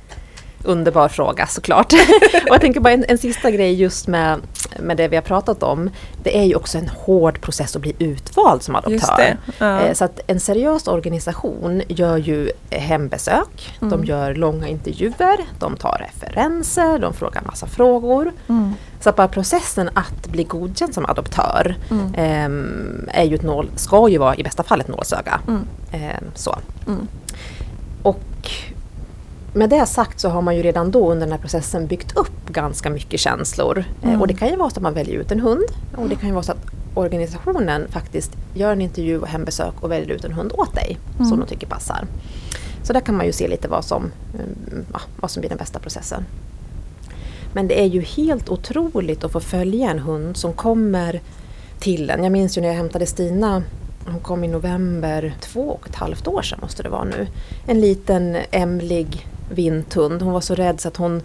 Underbar 0.68 1.08
fråga 1.08 1.48
såklart. 1.48 1.94
och 2.34 2.54
jag 2.54 2.62
tänker 2.62 2.80
bara 2.80 2.94
en, 2.94 3.06
en 3.08 3.18
sista 3.18 3.52
grej 3.52 3.74
just 3.74 4.08
med, 4.08 4.40
med 4.80 4.98
det 4.98 5.08
vi 5.08 5.16
har 5.16 5.24
pratat 5.24 5.64
om. 5.64 5.90
Det 6.24 6.38
är 6.40 6.44
ju 6.44 6.56
också 6.56 6.78
en 6.78 6.90
hård 6.90 7.42
process 7.42 7.76
att 7.76 7.82
bli 7.82 7.96
utvald 8.00 8.64
som 8.64 8.76
adoptör. 8.76 9.38
Ja. 9.60 9.80
Eh, 9.82 9.94
Så 9.94 10.06
att 10.06 10.20
en 10.28 10.40
seriös 10.40 10.88
organisation 10.88 11.82
gör 11.88 12.18
ju 12.18 12.52
hembesök, 12.70 13.74
Mm. 13.82 13.92
de 13.92 14.06
gör 14.06 14.36
långa 14.36 14.68
intervjuer, 14.68 15.38
de 15.60 15.76
tar 15.78 16.06
referenser, 16.10 17.00
de 17.00 17.14
frågar 17.14 17.42
massa 17.42 17.68
frågor. 17.68 18.32
Mm. 18.50 18.74
Så 19.00 19.10
att 19.10 19.16
bara 19.16 19.28
processen 19.28 19.90
att 19.94 20.28
bli 20.28 20.44
godkänd 20.44 20.94
som 20.94 21.06
adoptör 21.06 21.76
Mm. 21.92 22.14
ehm, 22.18 23.10
är 23.14 23.24
ju 23.24 23.36
ett 23.36 23.44
nål, 23.44 23.70
ska 23.76 24.10
ju 24.10 24.18
vara 24.18 24.36
i 24.36 24.44
bästa 24.44 24.64
fall 24.64 24.82
ett 24.82 24.88
nålsöga. 24.88 25.40
Mm. 25.48 25.62
Ehm, 25.92 26.24
så. 26.36 26.58
Mm. 26.88 27.08
Och 28.04 28.22
med 29.58 29.70
det 29.70 29.86
sagt 29.86 30.20
så 30.20 30.30
har 30.30 30.42
man 30.42 30.56
ju 30.56 30.62
redan 30.64 30.92
då 30.92 31.12
under 31.12 31.26
den 31.26 31.32
här 31.32 31.40
processen 31.42 31.88
byggt 31.88 32.18
upp 32.18 32.50
ganska 32.50 32.90
mycket 32.90 33.20
känslor. 33.20 33.78
Eh, 34.02 34.08
Mm. 34.10 34.22
Och 34.22 34.28
det 34.28 34.34
kan 34.34 34.48
ju 34.50 34.56
vara 34.56 34.70
så 34.70 34.76
att 34.76 34.82
man 34.84 34.94
väljer 34.94 35.16
ut 35.20 35.32
en 35.32 35.40
hund 35.40 35.64
och 35.96 36.10
det 36.10 36.16
kan 36.16 36.28
ju 36.30 36.34
vara 36.34 36.44
så 36.44 36.52
att 36.52 36.66
organisationen 36.94 37.88
faktiskt 37.90 38.32
gör 38.54 38.72
en 38.72 38.82
intervju 38.82 39.20
och 39.20 39.28
hembesök 39.28 39.74
och 39.82 39.92
väljer 39.92 40.10
ut 40.16 40.26
en 40.26 40.34
hund 40.34 40.52
åt 40.58 40.76
dig 40.76 40.98
Mm. 41.16 41.30
som 41.30 41.40
de 41.40 41.46
tycker 41.48 41.68
passar. 41.68 42.06
Så 42.84 42.94
där 42.94 43.00
kan 43.00 43.18
man 43.18 43.26
ju 43.26 43.32
se 43.32 43.48
lite 43.48 43.68
vad 43.68 43.86
som, 43.86 44.12
mm, 44.34 44.86
ja, 44.94 45.00
vad 45.20 45.32
som 45.32 45.42
blir 45.42 45.50
den 45.50 45.58
bästa 45.58 45.80
processen. 45.80 46.26
Men 47.54 47.68
det 47.68 47.82
är 47.82 47.86
ju 47.86 48.02
helt 48.02 48.50
otroligt 48.50 49.24
att 49.24 49.32
få 49.32 49.40
följa 49.40 49.92
en 49.92 50.00
hund 50.00 50.38
som 50.38 50.54
kommer 50.54 51.22
till 51.80 52.10
en. 52.10 52.24
Jag 52.24 52.32
minns 52.32 52.58
ju 52.58 52.62
när 52.62 52.68
jag 52.68 52.76
hämtade 52.76 53.06
Stina, 53.06 53.64
hon 54.12 54.20
kom 54.20 54.44
i 54.44 54.48
november, 54.48 55.34
två 55.40 55.62
och 55.62 55.88
ett 55.90 55.96
halvt 55.96 56.28
år 56.28 56.42
sedan 56.42 56.60
måste 56.62 56.84
det 56.84 56.90
vara 56.90 57.04
nu. 57.04 57.28
En 57.68 57.82
liten 57.82 58.38
ämlig 58.52 59.28
vinthund. 59.50 60.22
Hon 60.22 60.34
var 60.34 60.42
så 60.42 60.56
rädd 60.56 60.82
så 60.82 60.88
att 60.88 60.98
hon 60.98 61.22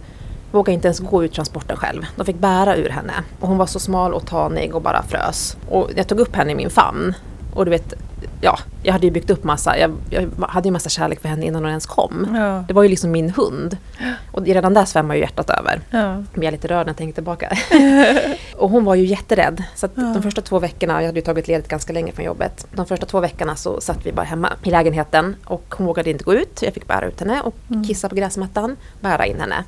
vågade 0.51 0.73
inte 0.73 0.87
ens 0.87 0.99
gå 0.99 1.23
ut 1.23 1.33
transporten 1.33 1.77
själv. 1.77 2.05
De 2.15 2.25
fick 2.25 2.39
bära 2.39 2.75
ur 2.75 2.89
henne. 2.89 3.13
Och 3.39 3.47
hon 3.47 3.57
var 3.57 3.65
så 3.65 3.79
smal 3.79 4.13
och 4.13 4.27
tanig 4.27 4.75
och 4.75 4.81
bara 4.81 5.03
frös. 5.03 5.57
Och 5.69 5.89
jag 5.95 6.07
tog 6.07 6.19
upp 6.19 6.35
henne 6.35 6.51
i 6.51 6.55
min 6.55 6.69
famn. 6.69 7.13
Och 7.53 7.65
du 7.65 7.71
vet, 7.71 7.93
ja, 8.41 8.59
jag 8.83 8.93
hade 8.93 9.05
ju 9.05 9.11
byggt 9.11 9.29
upp 9.29 9.43
massa, 9.43 9.77
jag, 9.77 9.91
jag 10.09 10.29
hade 10.49 10.67
ju 10.67 10.71
massa 10.71 10.89
kärlek 10.89 11.21
för 11.21 11.29
henne 11.29 11.45
innan 11.45 11.61
hon 11.63 11.69
ens 11.69 11.85
kom. 11.85 12.27
Ja. 12.35 12.63
Det 12.67 12.73
var 12.73 12.83
ju 12.83 12.89
liksom 12.89 13.11
min 13.11 13.29
hund. 13.29 13.77
Och 14.31 14.45
redan 14.45 14.73
där 14.73 14.85
svämmar 14.85 15.15
ju 15.15 15.21
hjärtat 15.21 15.49
över. 15.49 15.81
Ja. 15.89 15.99
Jag 16.13 16.25
blir 16.33 16.51
lite 16.51 16.67
rörd 16.67 16.85
när 16.85 16.89
jag 16.89 16.97
tänker 16.97 17.13
tillbaka. 17.13 17.57
och 18.57 18.69
hon 18.69 18.85
var 18.85 18.95
ju 18.95 19.05
jätterädd. 19.05 19.63
Så 19.75 19.87
Ja. 19.95 20.01
de 20.01 20.21
första 20.23 20.41
två 20.41 20.59
veckorna, 20.59 21.01
jag 21.01 21.05
hade 21.07 21.19
ju 21.19 21.25
tagit 21.25 21.47
ledigt 21.47 21.67
ganska 21.67 21.93
länge 21.93 22.11
från 22.11 22.25
jobbet. 22.25 22.67
De 22.75 22.85
första 22.85 23.05
två 23.05 23.19
veckorna 23.19 23.55
så 23.55 23.81
satt 23.81 24.05
vi 24.05 24.11
bara 24.11 24.25
hemma 24.25 24.49
i 24.63 24.69
lägenheten 24.69 25.35
och 25.45 25.75
hon 25.77 25.87
vågade 25.87 26.09
inte 26.09 26.23
gå 26.23 26.33
ut. 26.33 26.61
Jag 26.61 26.73
fick 26.73 26.87
bära 26.87 27.05
ut 27.05 27.19
henne 27.19 27.41
och 27.41 27.55
Mm. 27.69 27.83
kissa 27.83 28.09
på 28.09 28.15
gräsmattan, 28.15 28.77
bära 29.01 29.25
in 29.25 29.39
henne. 29.39 29.63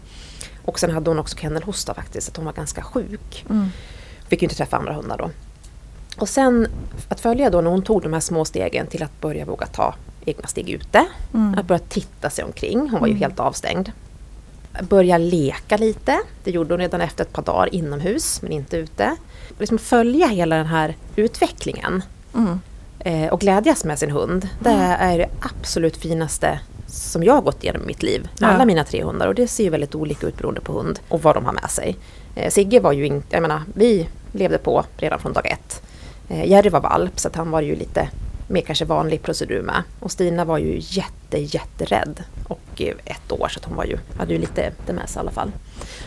Och 0.65 0.79
sen 0.79 0.91
hade 0.91 1.09
hon 1.09 1.19
också 1.19 1.37
kennelhosta 1.37 1.93
faktiskt, 1.93 2.27
så 2.27 2.31
att 2.31 2.37
hon 2.37 2.45
var 2.45 2.53
ganska 2.53 2.81
sjuk. 2.81 3.45
Mm. 3.49 3.69
Fick 4.27 4.41
ju 4.41 4.45
inte 4.45 4.55
träffa 4.55 4.77
andra 4.77 4.93
hundar 4.93 5.17
då. 5.17 5.29
Och 6.17 6.29
sen 6.29 6.67
att 7.09 7.19
följa 7.19 7.49
då 7.49 7.61
när 7.61 7.69
hon 7.71 7.81
tog 7.81 8.01
de 8.01 8.13
här 8.13 8.19
små 8.19 8.45
stegen 8.45 8.87
till 8.87 9.03
att 9.03 9.21
börja 9.21 9.45
våga 9.45 9.65
ta 9.65 9.95
egna 10.25 10.47
steg 10.47 10.69
ute. 10.69 11.05
Mm. 11.33 11.59
Att 11.59 11.65
börja 11.65 11.79
titta 11.79 12.29
sig 12.29 12.45
omkring, 12.45 12.79
hon 12.89 12.99
var 12.99 13.07
ju 13.07 13.11
Mm. 13.13 13.21
helt 13.21 13.39
avstängd. 13.39 13.91
Börja 14.81 15.17
leka 15.17 15.77
lite, 15.77 16.19
det 16.43 16.51
gjorde 16.51 16.73
hon 16.73 16.79
redan 16.81 17.01
efter 17.01 17.23
ett 17.23 17.33
par 17.33 17.41
dagar 17.43 17.75
inomhus 17.75 18.41
men 18.41 18.51
inte 18.51 18.77
ute. 18.77 19.15
Liksom 19.59 19.77
följa 19.77 20.27
hela 20.27 20.55
den 20.55 20.65
här 20.65 20.95
utvecklingen 21.15 22.03
Mm. 22.35 22.59
eh, 22.99 23.33
och 23.33 23.39
glädjas 23.39 23.83
med 23.85 23.99
sin 23.99 24.11
hund. 24.11 24.49
Det 24.59 24.69
är 24.99 25.17
det 25.17 25.29
absolut 25.39 25.97
finaste 25.97 26.59
som 26.87 27.23
jag 27.23 27.33
har 27.33 27.41
gått 27.41 27.63
igenom 27.63 27.81
i 27.83 27.85
mitt 27.85 28.03
liv 28.03 28.21
med 28.39 28.49
Ja. 28.49 28.53
alla 28.53 28.65
mina 28.65 28.83
tre 28.83 29.03
hundar 29.03 29.27
och 29.27 29.35
det 29.35 29.47
ser 29.47 29.63
ju 29.63 29.69
väldigt 29.69 29.95
olika 29.95 30.27
ut 30.27 30.37
beroende 30.37 30.61
på 30.61 30.73
hund 30.73 30.99
och 31.09 31.21
vad 31.23 31.35
de 31.35 31.45
har 31.45 31.53
med 31.53 31.69
sig. 31.69 31.95
Eh, 32.35 32.51
Sigge 32.51 32.79
var 32.79 32.91
ju 32.91 33.05
inte, 33.05 33.27
jag 33.35 33.41
menar, 33.41 33.61
vi 33.73 34.07
levde 34.31 34.57
på 34.57 34.85
redan 34.97 35.19
från 35.19 35.33
dag 35.33 35.45
ett. 35.51 35.81
Eh, 36.29 36.49
Jerry 36.49 36.69
var 36.69 36.81
valp 36.81 37.19
så 37.19 37.27
att 37.27 37.35
han 37.35 37.51
var 37.51 37.61
ju 37.61 37.75
lite 37.75 38.09
mer 38.47 38.61
kanske 38.61 38.85
vanlig 38.85 39.23
procedur 39.23 39.61
med. 39.61 39.83
Och 39.99 40.11
Stina 40.11 40.45
var 40.45 40.57
ju 40.57 40.77
jätte, 40.81 41.37
jätterädd. 41.37 42.23
Och 42.47 42.61
eh, 42.77 42.93
ett 43.05 43.31
år 43.31 43.47
så 43.47 43.59
att 43.59 43.65
hon 43.65 43.75
var 43.75 43.85
ju, 43.85 43.97
hade 44.17 44.33
ju 44.33 44.39
lite 44.39 44.71
demens 44.87 45.15
i 45.15 45.19
alla 45.19 45.31
fall. 45.31 45.51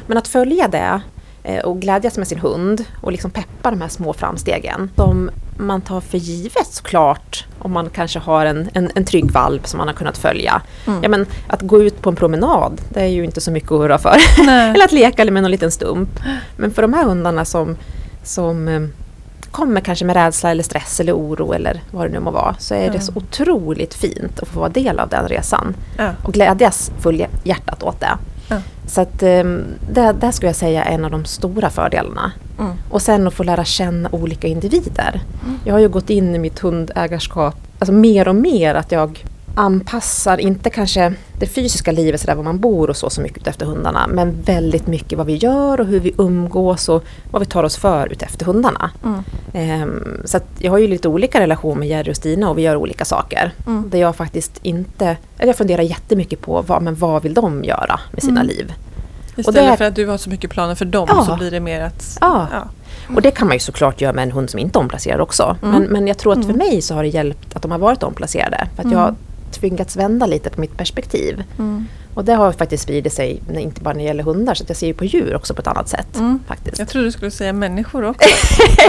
Men 0.07 0.18
att 0.18 0.28
följa 0.28 0.68
det 0.68 1.00
eh, 1.42 1.64
och 1.64 1.81
glädjas 1.81 2.18
med 2.18 2.28
sin 2.28 2.38
hund 2.38 2.85
och 3.02 3.12
liksom 3.12 3.31
peppa 3.31 3.70
de 3.70 3.81
här 3.81 3.88
små 3.88 4.12
framstegen 4.12 4.90
som 4.96 5.31
man 5.59 5.81
tar 5.81 6.00
för 6.00 6.18
givet 6.18 6.66
såklart 6.66 7.46
om 7.59 7.72
man 7.72 7.90
kanske 7.90 8.18
har 8.18 8.46
en, 8.46 8.68
en, 8.74 8.90
en 8.94 9.04
trygg 9.04 9.31
valp 9.31 9.66
som 9.66 9.78
man 9.78 9.88
har 9.88 9.94
kunnat 9.94 10.18
följa. 10.18 10.62
Mm. 10.87 11.02
Ja, 11.02 11.09
men 11.09 11.26
att 11.46 11.62
gå 11.62 11.83
ut 11.83 12.02
på 12.02 12.11
en 12.11 12.16
promenad, 12.16 12.81
det 12.88 13.00
är 13.00 13.07
ju 13.07 13.24
inte 13.24 13.40
så 13.40 13.50
mycket 13.50 13.72
att 13.72 13.78
hurra 13.78 13.98
för. 13.98 14.16
Eller 14.48 14.85
att 14.85 14.92
leka 14.92 15.24
med 15.24 15.42
någon 15.42 15.50
liten 15.50 15.70
stump. 15.70 16.20
Men 16.57 16.70
för 16.70 16.83
de 16.83 16.94
här 16.94 17.04
hundarna 17.04 17.44
som, 17.44 17.76
som 18.22 18.88
kommer 19.59 19.81
kanske 19.81 20.05
med 20.05 20.16
rädsla 20.16 20.51
eller 20.51 20.62
stress 20.62 21.01
eller 21.01 21.16
oro 21.16 21.53
eller 21.53 21.83
vad 21.90 22.07
det 22.07 22.12
nu 22.12 22.21
må 22.21 22.31
vara 22.31 22.57
så 22.59 22.75
är 22.75 22.90
det 22.90 23.01
så 23.01 23.12
otroligt 23.14 23.94
fint 23.94 24.40
att 24.42 24.49
få 24.49 24.61
vara 24.61 24.68
del 24.68 24.99
av 24.99 25.09
den 25.09 25.29
resan 25.29 25.75
Ja. 25.99 26.11
och 26.25 26.33
glädjas 26.33 26.90
full 27.01 27.27
hjärtat 27.44 27.83
åt 27.83 28.01
det. 28.01 28.18
Ja. 28.49 28.57
Så 28.87 29.01
att 29.01 29.23
eh, 29.23 29.44
det, 29.92 30.14
det 30.21 30.33
skulle 30.33 30.49
jag 30.49 30.57
säga 30.57 30.85
är 30.85 30.94
en 30.94 31.05
av 31.05 31.11
de 31.11 31.25
stora 31.25 31.71
fördelarna. 31.71 32.33
Mm. 32.59 32.73
Och 32.90 33.03
sen 33.03 33.27
att 33.27 33.35
få 33.35 33.42
lära 33.42 33.64
känna 33.64 34.09
olika 34.12 34.47
individer. 34.47 35.21
Mm. 35.44 35.59
Jag 35.64 35.75
har 35.75 35.81
ju 35.81 35.88
gått 35.88 36.11
in 36.11 36.35
i 36.35 36.38
mitt 36.38 36.59
hundägarskap 36.59 37.55
alltså 37.79 37.92
mer 37.92 38.29
och 38.29 38.35
mer 38.35 38.75
att 38.75 38.92
jag 38.92 39.25
anpassar, 39.59 40.38
inte 40.38 40.71
kanske 40.71 41.12
det 41.38 41.47
fysiska 41.47 41.92
livet 41.92 42.21
sådär 42.21 42.35
var 42.35 42.42
man 42.42 42.59
bor 42.59 42.90
och 42.90 42.97
så, 42.97 43.11
så 43.11 43.21
mycket 43.21 43.47
efter 43.47 43.66
hundarna, 43.66 44.07
men 44.09 44.42
väldigt 44.42 44.87
mycket 44.87 45.18
vad 45.18 45.27
vi 45.27 45.37
gör 45.37 45.81
och 45.81 45.87
hur 45.87 46.01
vi 46.01 46.14
umgås 46.18 46.88
och 46.88 47.05
vad 47.31 47.40
vi 47.42 47.47
tar 47.47 47.64
oss 47.64 47.77
för 47.77 48.12
utefter 48.12 48.47
hundarna. 48.47 48.90
Mm. 49.05 49.23
Ehm, 49.53 50.23
så 50.25 50.38
jag 50.59 50.71
har 50.71 50.79
ju 50.79 50.88
lite 50.88 51.09
olika 51.09 51.40
relation 51.40 51.79
med 51.79 51.88
Jerry 51.88 52.12
och 52.12 52.16
Stina 52.16 52.51
och 52.51 52.59
vi 52.59 52.62
gör 52.62 52.77
olika 52.77 53.05
saker. 53.05 53.53
Mm. 53.66 53.90
Där 53.90 53.99
jag 53.99 54.16
faktiskt 54.16 54.59
inte, 54.62 55.16
eller 55.38 55.49
jag 55.49 55.57
funderar 55.57 55.83
jättemycket 55.83 56.40
på 56.40 56.62
vad, 56.66 56.83
men 56.83 56.94
vad 56.94 57.23
vill 57.23 57.35
de 57.35 57.64
göra 57.64 58.01
med 58.12 58.23
sina 58.23 58.40
Mm. 58.40 58.47
liv. 58.57 58.73
Istället 59.37 59.71
det- 59.71 59.77
för 59.77 59.85
att 59.85 59.94
du 59.94 60.07
har 60.07 60.16
så 60.18 60.31
mycket 60.31 60.51
planer 60.51 60.75
för 60.75 60.85
dem 60.85 61.09
Ja. 61.11 61.25
så 61.25 61.37
blir 61.37 61.51
det 61.51 61.61
mer 61.61 61.81
att... 61.81 62.18
Ja. 62.21 62.47
Ja. 62.53 62.68
Och 63.14 63.23
det 63.23 63.31
kan 63.31 63.47
man 63.49 63.57
ju 63.57 63.61
såklart 63.61 64.01
göra 64.01 64.12
med 64.12 64.23
en 64.23 64.33
hund 64.33 64.51
som 64.51 64.59
inte 64.61 64.79
är 64.79 64.81
omplacerad 64.81 65.21
också. 65.21 65.57
Mm. 65.62 65.75
Men, 65.75 65.83
men 65.92 66.07
jag 66.07 66.18
tror 66.18 66.33
att 66.33 66.38
för 66.44 66.53
Mm. 66.55 66.57
mig 66.68 66.83
så 66.83 66.94
har 66.94 67.03
det 67.03 67.09
hjälpt 67.09 67.57
att 67.57 67.62
de 67.62 67.71
har 67.71 67.79
varit 67.79 68.03
omplacerade. 68.03 68.68
För 68.75 68.83
att 68.83 68.85
Mm. 68.85 68.92
jag 68.99 69.05
har 69.05 69.14
tvingats 69.53 69.97
vända 69.97 70.27
lite 70.27 70.51
på 70.51 70.61
mitt 70.61 70.77
perspektiv. 70.77 71.43
Mm. 71.59 71.87
Och 72.15 72.25
det 72.25 72.35
har 72.35 72.53
faktiskt 72.53 72.83
spridit 72.83 73.13
sig, 73.13 73.43
när- 73.53 73.61
inte 73.61 73.81
bara 73.81 73.95
när 73.95 74.01
det 74.01 74.07
gäller 74.07 74.23
hundar, 74.25 74.55
så 74.55 74.63
att 74.63 74.69
jag 74.71 74.77
ser 74.77 74.87
ju 74.87 74.95
på 74.95 75.05
djur 75.05 75.35
också 75.37 75.55
på 75.55 75.61
ett 75.61 75.67
annat 75.67 75.89
sätt. 75.89 76.17
Mm. 76.19 76.41
Faktiskt. 76.49 76.79
Jag 76.79 76.89
tror 76.89 77.03
du 77.03 77.13
skulle 77.13 77.31
säga 77.31 77.53
människor 77.53 78.05
också. 78.05 78.29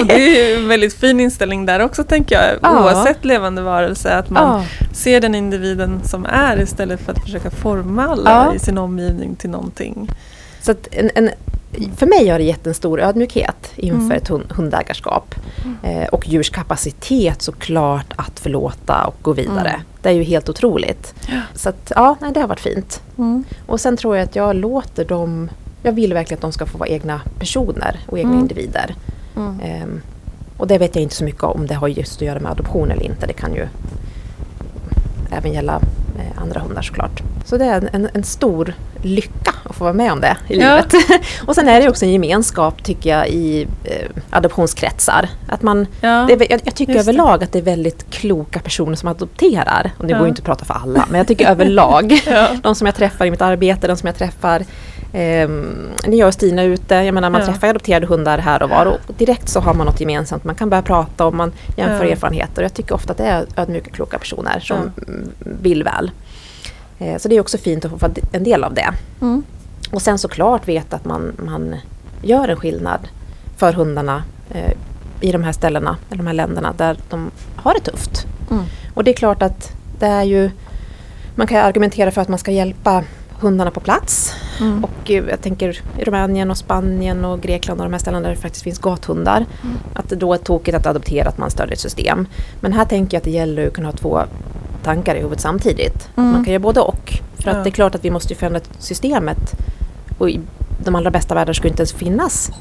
Och 0.02 0.06
det 0.06 0.14
är 0.14 0.50
ju 0.50 0.56
en 0.62 0.68
väldigt 0.68 0.94
fin 0.94 1.20
inställning 1.20 1.66
där 1.66 1.80
också 1.80 2.04
tänker 2.04 2.36
jag. 2.36 2.58
Ja. 2.62 2.84
Oavsett 2.84 3.26
levande 3.26 3.62
varelse. 3.62 4.18
Att 4.18 4.30
man 4.30 4.44
Ja. 4.80 4.86
ser 4.94 5.22
den 5.22 5.36
individen 5.36 6.02
som 6.04 6.26
är 6.26 6.62
istället 6.62 7.00
för 7.00 7.12
att 7.12 7.24
försöka 7.24 7.50
forma 7.52 8.08
alla 8.08 8.30
Ja. 8.50 8.56
i 8.56 8.60
sin 8.60 8.78
omgivning 8.78 9.36
till 9.36 9.50
någonting. 9.50 10.10
Så 10.62 10.72
att 10.72 10.88
en, 10.92 11.10
en, 11.16 11.30
för 11.98 12.06
mig 12.06 12.28
har 12.30 12.38
det 12.40 12.44
gett 12.44 12.68
en 12.68 12.74
stor 12.74 13.02
ödmjukhet 13.02 13.72
inför 13.76 13.98
Mm. 14.06 14.12
ett 14.18 14.28
hund, 14.28 14.52
hundägarskap. 14.52 15.36
Eh, 15.84 16.04
och 16.08 16.28
djurs 16.28 16.50
kapacitet 16.50 17.42
såklart 17.42 18.14
att 18.16 18.40
förlåta 18.40 19.06
och 19.06 19.16
gå 19.22 19.34
vidare. 19.34 19.70
Mm. 19.70 19.82
Det 20.02 20.10
är 20.10 20.14
ju 20.14 20.24
helt 20.24 20.50
otroligt. 20.50 21.14
Ja. 21.28 21.42
Så 21.56 21.70
att, 21.70 21.92
ja, 21.96 22.16
nej, 22.22 22.32
det 22.34 22.40
har 22.40 22.48
varit 22.48 22.60
fint. 22.60 23.02
Mm. 23.18 23.44
Och 23.66 23.80
sen 23.82 23.98
tror 23.98 24.16
jag 24.18 24.24
att 24.24 24.36
jag 24.36 24.56
låter 24.56 25.06
dem... 25.06 25.50
Jag 25.84 25.92
vill 25.92 26.14
verkligen 26.14 26.38
att 26.38 26.42
de 26.42 26.52
ska 26.52 26.66
få 26.66 26.78
vara 26.78 26.90
egna 26.90 27.22
personer 27.40 28.00
och 28.08 28.18
egna 28.20 28.30
Mm. 28.32 28.42
individer. 28.42 28.96
Mm. 29.38 29.60
Ehm, 29.64 30.02
och 30.58 30.68
det 30.68 30.78
vet 30.78 30.96
jag 30.96 31.02
inte 31.04 31.16
så 31.16 31.24
mycket 31.24 31.44
om 31.44 31.68
det 31.68 31.74
har 31.76 31.88
just 31.88 32.16
att 32.16 32.22
göra 32.22 32.40
med 32.40 32.52
adoption 32.52 32.92
eller 32.92 33.04
inte. 33.04 33.28
Det 33.28 33.34
kan 33.34 33.54
ju 33.54 33.68
även 35.32 35.54
gälla 35.54 35.80
eh, 36.20 36.42
andra 36.42 36.60
hundar 36.60 36.82
såklart. 36.82 37.22
Så 37.46 37.58
det 37.58 37.66
är 37.66 37.90
en, 37.94 38.10
en, 38.14 38.24
stor 38.24 38.74
lycka 39.02 39.54
att 39.64 39.76
få 39.76 39.84
vara 39.84 39.94
med 39.94 40.12
om 40.12 40.22
det 40.22 40.38
i 40.48 40.60
Ja. 40.60 40.76
livet. 40.76 40.94
och 41.46 41.56
sen 41.56 41.68
är 41.68 41.82
det 41.82 41.90
också 41.90 42.06
en 42.06 42.12
gemenskap 42.12 42.84
tycker 42.84 43.10
jag 43.10 43.28
i 43.30 43.68
eh, 43.84 44.10
adoptionskretsar. 44.30 45.30
Att 45.48 45.62
man, 45.62 45.88
Ja. 46.02 46.26
det 46.28 46.50
jag, 46.50 46.62
jag 46.64 46.76
tycker 46.76 46.94
just 46.94 47.06
det. 47.06 47.12
överlag 47.12 47.44
att 47.44 47.52
det 47.52 47.60
är 47.60 47.64
väldigt 47.64 48.10
kloka 48.12 48.60
personer 48.60 48.96
som 48.96 49.10
adopterar. 49.10 49.92
Och 49.98 50.06
det 50.06 50.12
Ja. 50.12 50.18
går 50.18 50.26
ju 50.28 50.30
inte 50.30 50.40
att 50.40 50.46
prata 50.46 50.66
för 50.66 50.74
alla, 50.74 51.06
men 51.10 51.18
jag 51.18 51.28
tycker 51.28 51.48
överlag. 51.52 52.22
De 52.64 52.76
som 52.76 52.86
jag 52.86 52.96
träffar 52.96 53.26
i 53.26 53.32
mitt 53.32 53.42
arbete, 53.42 53.88
de 53.88 53.98
som 53.98 54.08
jag 54.08 54.16
träffar 54.16 54.60
eh, 55.14 55.50
när 56.08 56.18
jag 56.18 56.28
och 56.28 56.34
Stina 56.34 56.62
är 56.62 56.68
ute. 56.68 56.96
Jag 56.96 57.14
menar 57.14 57.30
man 57.30 57.46
träffar 57.46 57.68
adopterade 57.68 58.06
hundar 58.08 58.38
här 58.38 58.64
och 58.64 58.70
var 58.70 58.86
och 58.86 58.98
direkt 59.18 59.50
så 59.50 59.60
har 59.60 59.74
man 59.74 59.86
något 59.86 60.00
gemensamt. 60.00 60.44
Man 60.44 60.56
kan 60.56 60.70
börja 60.70 60.82
prata 60.84 61.26
och 61.26 61.34
man 61.34 61.52
jämför 61.78 62.06
erfarenheter. 62.06 62.62
Jag 62.62 62.74
tycker 62.74 62.96
ofta 62.96 63.12
att 63.12 63.18
det 63.18 63.24
är 63.26 63.46
ödmjuka, 63.56 63.92
kloka 63.92 64.18
personer 64.20 64.60
som 64.60 64.92
vill 65.40 65.84
väl. 65.84 66.12
Eh, 67.00 67.18
så 67.18 67.28
det 67.28 67.36
är 67.36 67.42
också 67.42 67.58
fint 67.58 67.86
att 67.86 67.92
få 67.92 67.98
vara 67.98 68.12
en 68.32 68.44
del 68.44 68.64
av 68.64 68.74
det. 68.74 68.94
Mm. 69.22 69.44
Och 69.92 70.02
sen 70.02 70.18
såklart 70.18 70.68
veta 70.68 70.96
att 70.96 71.06
man, 71.06 71.34
man 71.46 71.76
gör 72.22 72.48
en 72.48 72.58
skillnad 72.58 73.08
för 73.58 73.74
hundarna 73.74 74.24
eh, 74.50 74.74
i 75.22 75.32
de 75.32 75.44
här 75.44 75.52
ställena, 75.52 75.98
eller 76.10 76.18
de 76.18 76.28
här 76.28 76.34
länderna 76.34 76.74
där 76.78 76.98
de 77.10 77.32
har 77.56 77.74
det 77.74 77.92
tufft. 77.92 78.26
Mm. 78.52 78.64
Och 78.94 79.04
det 79.04 79.12
är 79.12 79.16
klart 79.16 79.42
att 79.42 79.72
det 80.00 80.06
är 80.06 80.24
ju... 80.24 80.52
Man 81.36 81.48
kan 81.48 81.58
argumentera 81.58 82.12
för 82.12 82.22
att 82.22 82.28
man 82.28 82.40
ska 82.40 82.52
hjälpa 82.52 83.04
hundarna 83.40 83.72
på 83.72 83.80
plats. 83.80 84.34
Mm. 84.60 84.84
Och 84.84 85.12
eh, 85.12 85.24
jag 85.30 85.42
tänker 85.42 85.80
i 85.98 86.04
Rumänien 86.04 86.52
och 86.52 86.58
Spanien 86.58 87.26
och 87.26 87.42
Grekland 87.42 87.80
och 87.80 87.86
de 87.86 87.94
här 87.94 88.00
ställena 88.00 88.24
där 88.24 88.36
det 88.36 88.42
faktiskt 88.42 88.64
finns 88.64 88.80
gathundar. 88.80 89.46
Mm. 89.64 89.78
Att 89.94 90.10
det 90.10 90.16
då 90.16 90.34
är 90.34 90.38
tokigt 90.38 90.78
att 90.78 90.86
adoptera 90.86 91.30
att 91.30 91.38
man 91.38 91.52
stödjer 91.52 91.74
ett 91.74 91.80
system. 91.80 92.28
Men 92.60 92.74
här 92.74 92.86
tänker 92.86 93.16
jag 93.16 93.20
att 93.20 93.26
det 93.26 93.32
gäller 93.32 93.68
att 93.68 93.74
kunna 93.74 93.88
ha 93.88 93.94
två 93.94 94.22
tankar 94.84 95.16
i 95.16 95.20
huvudet 95.20 95.42
samtidigt. 95.42 96.10
Mm. 96.18 96.32
Man 96.32 96.44
kan 96.44 96.54
göra 96.54 96.62
både 96.62 96.80
och. 96.80 97.14
För 97.38 97.50
att 97.50 97.58
ja. 97.58 97.64
det 97.64 97.70
är 97.70 97.72
klart 97.72 97.96
att 97.96 98.06
vi 98.06 98.12
måste 98.12 98.36
förändra 98.36 98.62
systemet. 98.80 99.56
Och 100.18 100.30
i 100.30 100.40
de 100.84 100.96
allra 100.96 101.12
bästa 101.12 101.36
världar 101.36 101.54
skulle 101.54 101.70
inte 101.70 101.82
ens 101.82 101.94
finnas 101.94 102.52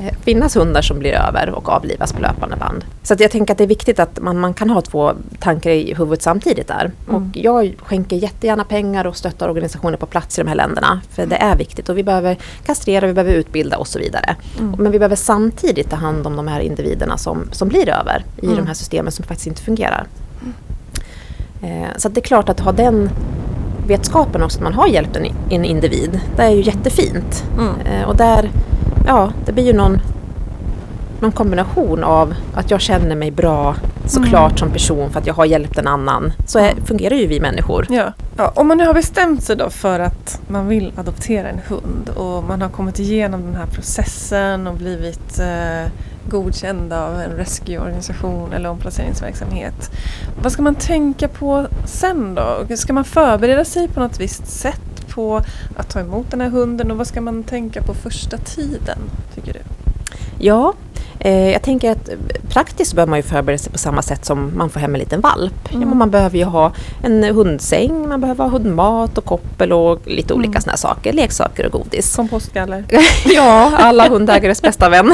Eh, 0.00 0.14
finnas 0.22 0.56
hundar 0.56 0.82
som 0.82 0.98
blir 0.98 1.12
över 1.12 1.50
och 1.50 1.68
avlivas 1.68 2.12
på 2.12 2.20
löpande 2.20 2.56
band. 2.56 2.84
Så 3.02 3.14
jag 3.18 3.30
tänker 3.30 3.54
att 3.54 3.58
det 3.58 3.64
är 3.64 3.68
viktigt 3.68 3.98
att 3.98 4.20
man, 4.20 4.38
man 4.38 4.54
kan 4.54 4.70
ha 4.70 4.80
två 4.80 5.12
tankar 5.38 5.70
i 5.70 5.94
huvudet 5.94 6.22
samtidigt 6.22 6.68
där. 6.68 6.90
Mm. 7.08 7.14
Och 7.14 7.36
jag 7.36 7.74
skänker 7.82 8.16
jättegärna 8.16 8.64
pengar 8.64 9.06
och 9.06 9.16
stöttar 9.16 9.48
organisationer 9.48 9.96
på 9.96 10.06
plats 10.06 10.38
i 10.38 10.42
de 10.42 10.48
här 10.48 10.54
länderna. 10.54 11.00
För 11.10 11.26
det 11.26 11.36
är 11.36 11.56
viktigt 11.56 11.88
och 11.88 11.98
vi 11.98 12.02
behöver 12.02 12.36
kastrera, 12.66 13.06
vi 13.06 13.12
behöver 13.12 13.34
utbilda 13.34 13.76
och 13.76 13.86
så 13.86 13.98
vidare. 13.98 14.36
Mm. 14.58 14.74
Men 14.78 14.92
vi 14.92 14.98
behöver 14.98 15.16
samtidigt 15.16 15.90
ta 15.90 15.96
hand 15.96 16.26
om 16.26 16.36
de 16.36 16.48
här 16.48 16.60
individerna 16.60 17.18
som, 17.18 17.48
som 17.52 17.68
blir 17.68 17.88
över 17.88 18.24
i 18.42 18.46
mm. 18.46 18.56
de 18.56 18.66
här 18.66 18.74
systemen 18.74 19.12
som 19.12 19.24
faktiskt 19.24 19.46
inte 19.46 19.62
fungerar. 19.62 20.06
Eh, 21.62 21.88
så 21.96 22.08
det 22.08 22.20
är 22.20 22.22
klart 22.22 22.48
att 22.48 22.60
ha 22.60 22.72
den 22.72 23.10
vetskapen 23.86 24.42
också, 24.42 24.58
att 24.58 24.64
man 24.64 24.74
har 24.74 24.86
hjälpt 24.86 25.16
en, 25.16 25.26
en 25.50 25.64
individ, 25.64 26.20
det 26.36 26.42
är 26.42 26.50
ju 26.50 26.62
jättefint. 26.62 27.44
Mm. 27.58 27.74
Eh, 27.86 28.08
och 28.08 28.16
där 28.16 28.50
ja, 29.06 29.32
det 29.46 29.52
blir 29.52 29.64
ju 29.64 29.72
någon, 29.72 30.00
någon 31.20 31.32
kombination 31.32 32.04
av 32.04 32.34
att 32.54 32.70
jag 32.70 32.80
känner 32.80 33.16
mig 33.16 33.30
bra 33.30 33.74
såklart 34.06 34.50
mm. 34.50 34.58
som 34.58 34.70
person 34.70 35.10
för 35.10 35.20
att 35.20 35.26
jag 35.26 35.34
har 35.34 35.44
hjälpt 35.44 35.78
en 35.78 35.86
annan. 35.86 36.32
Så 36.46 36.58
är, 36.58 36.74
fungerar 36.84 37.14
ju 37.14 37.26
vi 37.26 37.40
människor. 37.40 37.86
Ja. 37.90 38.12
ja. 38.36 38.52
Om 38.56 38.68
man 38.68 38.78
nu 38.78 38.86
har 38.86 38.94
bestämt 38.94 39.42
sig 39.42 39.56
då 39.56 39.70
för 39.70 40.00
att 40.00 40.40
man 40.48 40.68
vill 40.68 40.92
adoptera 40.96 41.48
en 41.48 41.60
hund 41.68 42.10
och 42.16 42.44
man 42.44 42.62
har 42.62 42.68
kommit 42.68 42.98
igenom 42.98 43.42
den 43.42 43.54
här 43.54 43.66
processen 43.66 44.66
och 44.66 44.74
blivit 44.74 45.38
eh, 45.38 45.92
godkända 46.28 47.06
av 47.06 47.20
en 47.20 47.30
rescueorganisation 47.30 48.52
eller 48.52 48.68
omplaceringsverksamhet. 48.68 49.90
Vad 50.42 50.52
ska 50.52 50.62
man 50.62 50.74
tänka 50.74 51.28
på 51.28 51.66
sen 51.86 52.34
då? 52.34 52.76
Ska 52.76 52.92
man 52.92 53.04
förbereda 53.04 53.64
sig 53.64 53.88
på 53.88 54.00
något 54.00 54.20
visst 54.20 54.46
sätt 54.46 55.08
på 55.08 55.42
att 55.76 55.88
ta 55.88 56.00
emot 56.00 56.30
den 56.30 56.40
här 56.40 56.48
hunden 56.48 56.90
och 56.90 56.96
vad 56.96 57.06
ska 57.06 57.20
man 57.20 57.42
tänka 57.42 57.82
på 57.82 57.94
första 57.94 58.36
tiden, 58.36 58.98
tycker 59.34 59.52
du? 59.52 59.60
Ja, 60.38 60.74
jag 61.28 61.62
tänker 61.62 61.90
att 61.90 62.10
praktiskt 62.48 62.94
bör 62.94 63.06
man 63.06 63.18
ju 63.18 63.22
förbereda 63.22 63.58
sig 63.58 63.72
på 63.72 63.78
samma 63.78 64.02
sätt 64.02 64.24
som 64.24 64.52
man 64.56 64.70
får 64.70 64.80
hem 64.80 64.94
en 64.94 65.00
liten 65.00 65.20
valp. 65.20 65.72
Mm. 65.72 65.88
Ja, 65.88 65.94
man 65.94 66.10
behöver 66.10 66.38
ju 66.38 66.44
ha 66.44 66.72
en 67.02 67.24
hundsäng, 67.24 68.08
man 68.08 68.20
behöver 68.20 68.44
ha 68.44 68.50
hundmat 68.50 69.18
och 69.18 69.24
koppel 69.24 69.72
och 69.72 70.00
lite 70.04 70.34
olika 70.34 70.50
mm. 70.50 70.60
sådana 70.60 70.76
saker, 70.76 71.12
leksaker 71.12 71.66
och 71.66 71.72
godis. 71.72 72.16
Kompostgaller. 72.16 72.84
ja, 73.24 73.72
alla 73.76 74.08
hundägares 74.08 74.62
bästa 74.62 74.88
vän. 74.88 75.12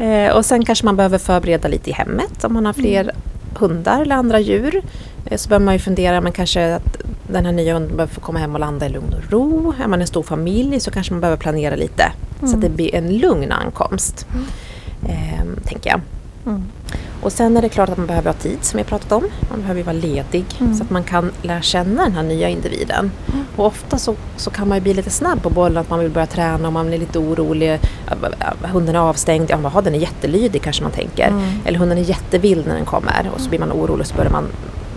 eh, 0.00 0.36
och 0.36 0.44
sen 0.44 0.64
kanske 0.64 0.84
man 0.84 0.96
behöver 0.96 1.18
förbereda 1.18 1.68
lite 1.68 1.90
i 1.90 1.92
hemmet 1.92 2.44
om 2.44 2.54
man 2.54 2.66
har 2.66 2.72
fler 2.72 3.00
mm. 3.00 3.16
hundar 3.54 4.02
eller 4.02 4.14
andra 4.14 4.40
djur. 4.40 4.82
Eh, 5.26 5.36
så 5.36 5.48
bör 5.48 5.58
man 5.58 5.74
ju 5.74 5.80
fundera, 5.80 6.20
men 6.20 6.32
kanske 6.32 6.74
att 6.74 6.96
den 7.28 7.46
här 7.46 7.52
nya 7.52 7.74
hunden 7.74 7.96
behöver 7.96 8.14
få 8.14 8.20
komma 8.20 8.38
hem 8.38 8.54
och 8.54 8.60
landa 8.60 8.86
i 8.86 8.88
lugn 8.88 9.14
och 9.14 9.32
ro. 9.32 9.74
Är 9.84 9.88
man 9.88 10.00
en 10.00 10.06
stor 10.06 10.22
familj 10.22 10.80
så 10.80 10.90
kanske 10.90 11.12
man 11.12 11.20
behöver 11.20 11.38
planera 11.38 11.76
lite 11.76 12.12
mm. 12.44 12.50
så 12.50 12.56
att 12.56 12.60
det 12.60 12.66
mm. 12.66 12.76
blir 12.76 12.94
en 12.94 13.18
lugn 13.18 13.52
ankomst. 13.52 14.26
Mm. 14.34 14.46
Eh, 15.06 15.64
tänker 15.64 15.90
jag. 15.90 16.00
Mm. 16.46 16.62
Och 17.22 17.32
sen 17.32 17.56
är 17.56 17.62
det 17.62 17.68
klart 17.68 17.88
att 17.88 17.96
man 17.96 18.06
behöver 18.06 18.30
ha 18.30 18.38
tid 18.38 18.58
som 18.60 18.78
jag 18.78 18.86
pratat 18.86 19.12
om. 19.12 19.24
Man 19.50 19.60
behöver 19.60 19.82
vara 19.82 19.96
ledig 19.96 20.44
mm. 20.60 20.74
så 20.74 20.84
att 20.84 20.90
man 20.90 21.04
kan 21.04 21.30
lära 21.42 21.62
känna 21.62 22.02
den 22.02 22.12
här 22.12 22.22
nya 22.22 22.48
individen. 22.48 23.10
Mm. 23.32 23.44
Och 23.56 23.66
ofta 23.66 23.98
så, 23.98 24.14
så 24.36 24.50
kan 24.50 24.68
man 24.68 24.80
bli 24.82 24.94
lite 24.94 25.10
snabb 25.10 25.42
på 25.42 25.50
bollen 25.50 25.78
att 25.78 25.90
man 25.90 25.98
vill 25.98 26.10
börja 26.10 26.26
träna 26.26 26.68
och 26.68 26.72
man 26.72 26.92
är 26.92 26.98
lite 26.98 27.18
orolig. 27.18 27.80
Hunden 28.62 28.94
är 28.94 29.00
avstängd, 29.00 29.50
ja, 29.50 29.80
den 29.84 29.94
är 29.94 29.98
jättelydig 29.98 30.62
kanske 30.62 30.82
man 30.82 30.92
tänker. 30.92 31.28
Mm. 31.28 31.44
Eller 31.64 31.78
hunden 31.78 31.98
är 31.98 32.02
jättevild 32.02 32.66
när 32.66 32.74
den 32.74 32.84
kommer 32.84 33.30
och 33.34 33.40
så 33.40 33.48
blir 33.48 33.60
man 33.60 33.72
orolig 33.72 34.00
och 34.00 34.06
så 34.06 34.14
börjar 34.14 34.32
man 34.32 34.48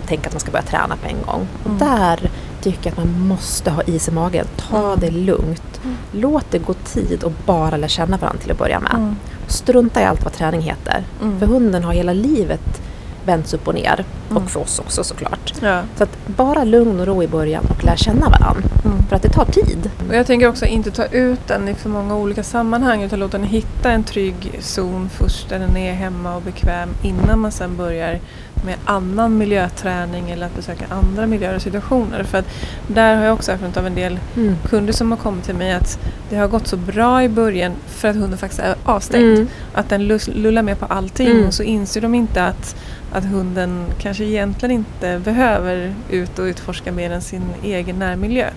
tänka 0.06 0.26
att 0.26 0.34
man 0.34 0.40
ska 0.40 0.50
börja 0.50 0.64
träna 0.64 0.96
på 0.96 1.08
en 1.08 1.22
gång. 1.26 1.48
Och 1.64 1.70
mm. 1.70 1.78
där 1.78 2.30
tycker 2.60 2.90
att 2.90 2.96
man 2.96 3.20
måste 3.20 3.70
ha 3.70 3.82
is 3.82 4.08
i 4.08 4.10
magen. 4.10 4.46
Ta 4.56 4.86
mm. 4.86 5.00
det 5.00 5.10
lugnt. 5.10 5.80
Mm. 5.84 5.96
Låt 6.12 6.50
det 6.50 6.58
gå 6.58 6.74
tid 6.74 7.22
och 7.22 7.32
bara 7.46 7.76
lära 7.76 7.88
känna 7.88 8.16
varandra 8.16 8.40
till 8.42 8.50
att 8.50 8.58
börja 8.58 8.80
med. 8.80 8.94
Mm. 8.94 9.16
Strunta 9.46 10.00
i 10.00 10.04
allt 10.04 10.24
vad 10.24 10.32
träning 10.32 10.60
heter. 10.60 11.04
Mm. 11.22 11.38
För 11.38 11.46
hunden 11.46 11.84
har 11.84 11.92
hela 11.92 12.12
livet 12.12 12.82
vänts 13.28 13.54
upp 13.54 13.68
och 13.68 13.74
ner. 13.74 14.04
Mm. 14.30 14.42
Och 14.42 14.50
för 14.50 14.60
oss 14.60 14.78
också 14.78 15.04
såklart. 15.04 15.54
Ja. 15.60 15.82
Så 15.96 16.04
att 16.04 16.26
bara 16.26 16.64
lugn 16.64 17.00
och 17.00 17.06
ro 17.06 17.22
i 17.22 17.28
början 17.28 17.64
och 17.70 17.84
lär 17.84 17.96
känna 17.96 18.28
varandra. 18.28 18.62
Mm. 18.84 19.06
För 19.08 19.16
att 19.16 19.22
det 19.22 19.28
tar 19.28 19.44
tid. 19.44 19.90
Och 20.08 20.14
jag 20.14 20.26
tänker 20.26 20.48
också 20.48 20.66
inte 20.66 20.90
ta 20.90 21.04
ut 21.04 21.46
den 21.46 21.68
i 21.68 21.74
för 21.74 21.88
många 21.88 22.16
olika 22.16 22.42
sammanhang 22.42 23.02
utan 23.02 23.18
låta 23.18 23.38
den 23.38 23.46
hitta 23.46 23.90
en 23.90 24.04
trygg 24.04 24.58
zon 24.60 25.08
först 25.08 25.48
där 25.48 25.58
den 25.58 25.76
är 25.76 25.92
hemma 25.92 26.36
och 26.36 26.42
bekväm 26.42 26.88
innan 27.02 27.38
man 27.38 27.52
sen 27.52 27.76
börjar 27.76 28.20
med 28.64 28.76
annan 28.84 29.38
miljöträning 29.38 30.30
eller 30.30 30.46
att 30.46 30.56
besöka 30.56 30.84
andra 30.88 31.26
miljöer 31.26 31.54
och 31.54 31.62
situationer. 31.62 32.22
För 32.22 32.38
att 32.38 32.46
där 32.86 33.16
har 33.16 33.24
jag 33.24 33.34
också 33.34 33.52
erfarenhet 33.52 33.76
av 33.76 33.86
en 33.86 33.94
del 33.94 34.18
mm. 34.36 34.56
kunder 34.68 34.92
som 34.92 35.10
har 35.10 35.18
kommit 35.18 35.44
till 35.44 35.54
mig 35.54 35.72
att 35.72 35.98
det 36.30 36.36
har 36.36 36.48
gått 36.48 36.66
så 36.66 36.76
bra 36.76 37.22
i 37.22 37.28
början 37.28 37.72
för 37.86 38.08
att 38.08 38.16
hunden 38.16 38.38
faktiskt 38.38 38.60
är 38.60 38.74
avstängd. 38.84 39.36
Mm. 39.36 39.48
Att 39.74 39.88
den 39.88 40.08
lullar 40.26 40.62
med 40.62 40.78
på 40.78 40.86
allting 40.86 41.30
mm. 41.30 41.46
och 41.46 41.54
så 41.54 41.62
inser 41.62 42.00
de 42.00 42.14
inte 42.14 42.44
att, 42.44 42.76
att 43.12 43.24
hunden 43.24 43.84
kanske 43.98 44.24
egentligen 44.24 44.74
inte 44.74 45.20
behöver 45.24 45.94
ut 46.10 46.38
och 46.38 46.44
utforska 46.44 46.92
mer 46.92 47.10
än 47.10 47.22
sin 47.22 47.42
egen 47.62 47.98
närmiljö. 47.98 48.50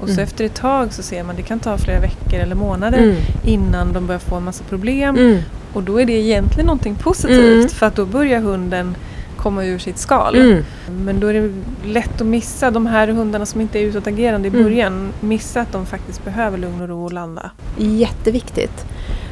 Och 0.00 0.08
så 0.08 0.12
mm. 0.12 0.24
efter 0.24 0.44
ett 0.44 0.54
tag 0.54 0.92
så 0.92 1.02
ser 1.02 1.22
man 1.22 1.30
att 1.30 1.36
det 1.36 1.42
kan 1.42 1.60
ta 1.60 1.78
flera 1.78 2.00
veckor 2.00 2.40
eller 2.40 2.54
månader 2.54 2.98
mm. 2.98 3.16
innan 3.44 3.92
de 3.92 4.06
börjar 4.06 4.18
få 4.18 4.36
en 4.36 4.44
massa 4.44 4.64
problem. 4.64 5.16
Mm. 5.16 5.38
Och 5.72 5.82
då 5.82 6.00
är 6.00 6.06
det 6.06 6.12
egentligen 6.12 6.66
någonting 6.66 6.94
positivt 6.94 7.54
mm. 7.54 7.68
för 7.68 7.86
att 7.86 7.94
då 7.94 8.04
börjar 8.04 8.40
hunden 8.40 8.96
komma 9.46 9.64
ur 9.64 9.78
sitt 9.78 9.98
skal. 9.98 10.34
Mm. 10.34 10.64
Men 10.86 11.20
då 11.20 11.26
är 11.26 11.34
det 11.34 11.52
lätt 11.84 12.20
att 12.20 12.26
missa 12.26 12.70
de 12.70 12.86
här 12.86 13.08
hundarna 13.08 13.46
som 13.46 13.60
inte 13.60 13.78
är 13.78 13.82
utåtagerande 13.82 14.48
i 14.48 14.50
mm. 14.50 14.62
början. 14.62 14.92
Mm. 14.92 15.12
Missa 15.20 15.60
att 15.60 15.72
de 15.72 15.86
faktiskt 15.86 16.24
behöver 16.24 16.58
lugn 16.58 16.80
och 16.80 16.88
ro 16.88 17.04
och 17.04 17.12
landa. 17.12 17.50
Jätteviktigt. 17.76 18.86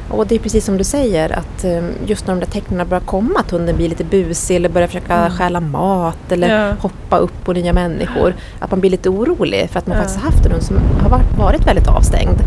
Och 0.09 0.27
det 0.27 0.35
är 0.35 0.39
precis 0.39 0.65
som 0.65 0.77
du 0.77 0.83
säger 0.83 1.31
att 1.31 1.63
eh, 1.63 1.83
just 2.05 2.27
när 2.27 2.33
de 2.35 2.39
där 2.39 2.51
tecknen 2.51 2.87
börjar 2.87 3.03
komma, 3.03 3.39
att 3.39 3.51
hunden 3.51 3.75
blir 3.75 3.89
lite 3.89 4.03
busig 4.03 4.55
eller 4.55 4.69
börjar 4.69 4.87
försöka 4.87 5.13
mm. 5.13 5.31
stjäla 5.31 5.59
mat 5.59 6.31
eller 6.31 6.67
ja. 6.67 6.75
hoppa 6.79 7.17
upp 7.17 7.45
på 7.45 7.53
nya 7.53 7.73
människor. 7.73 8.35
Att 8.59 8.71
man 8.71 8.79
blir 8.79 8.89
lite 8.89 9.09
orolig 9.09 9.69
för 9.69 9.79
att 9.79 9.87
man 9.87 9.97
ja. 9.97 10.03
faktiskt 10.03 10.23
har 10.23 10.31
haft 10.31 10.45
en 10.45 10.51
hund 10.51 10.63
som 10.63 10.77
har 11.01 11.21
varit 11.37 11.67
väldigt 11.67 11.87
avstängd. 11.87 12.41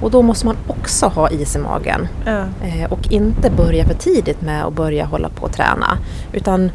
Och 0.00 0.10
då 0.10 0.22
måste 0.22 0.46
man 0.46 0.56
också 0.66 1.06
ha 1.06 1.30
is 1.30 1.56
i 1.56 1.58
magen. 1.58 2.08
Ja. 2.24 2.44
Eh, 2.64 2.92
och 2.92 3.12
inte 3.12 3.50
börja 3.50 3.84
för 3.84 3.94
tidigt 3.94 4.42
med 4.42 4.64
att 4.64 4.74
börja 4.74 5.04
hålla 5.04 5.28
på 5.28 5.42
och 5.42 5.52
träna. 5.52 5.98
Utan 6.32 6.70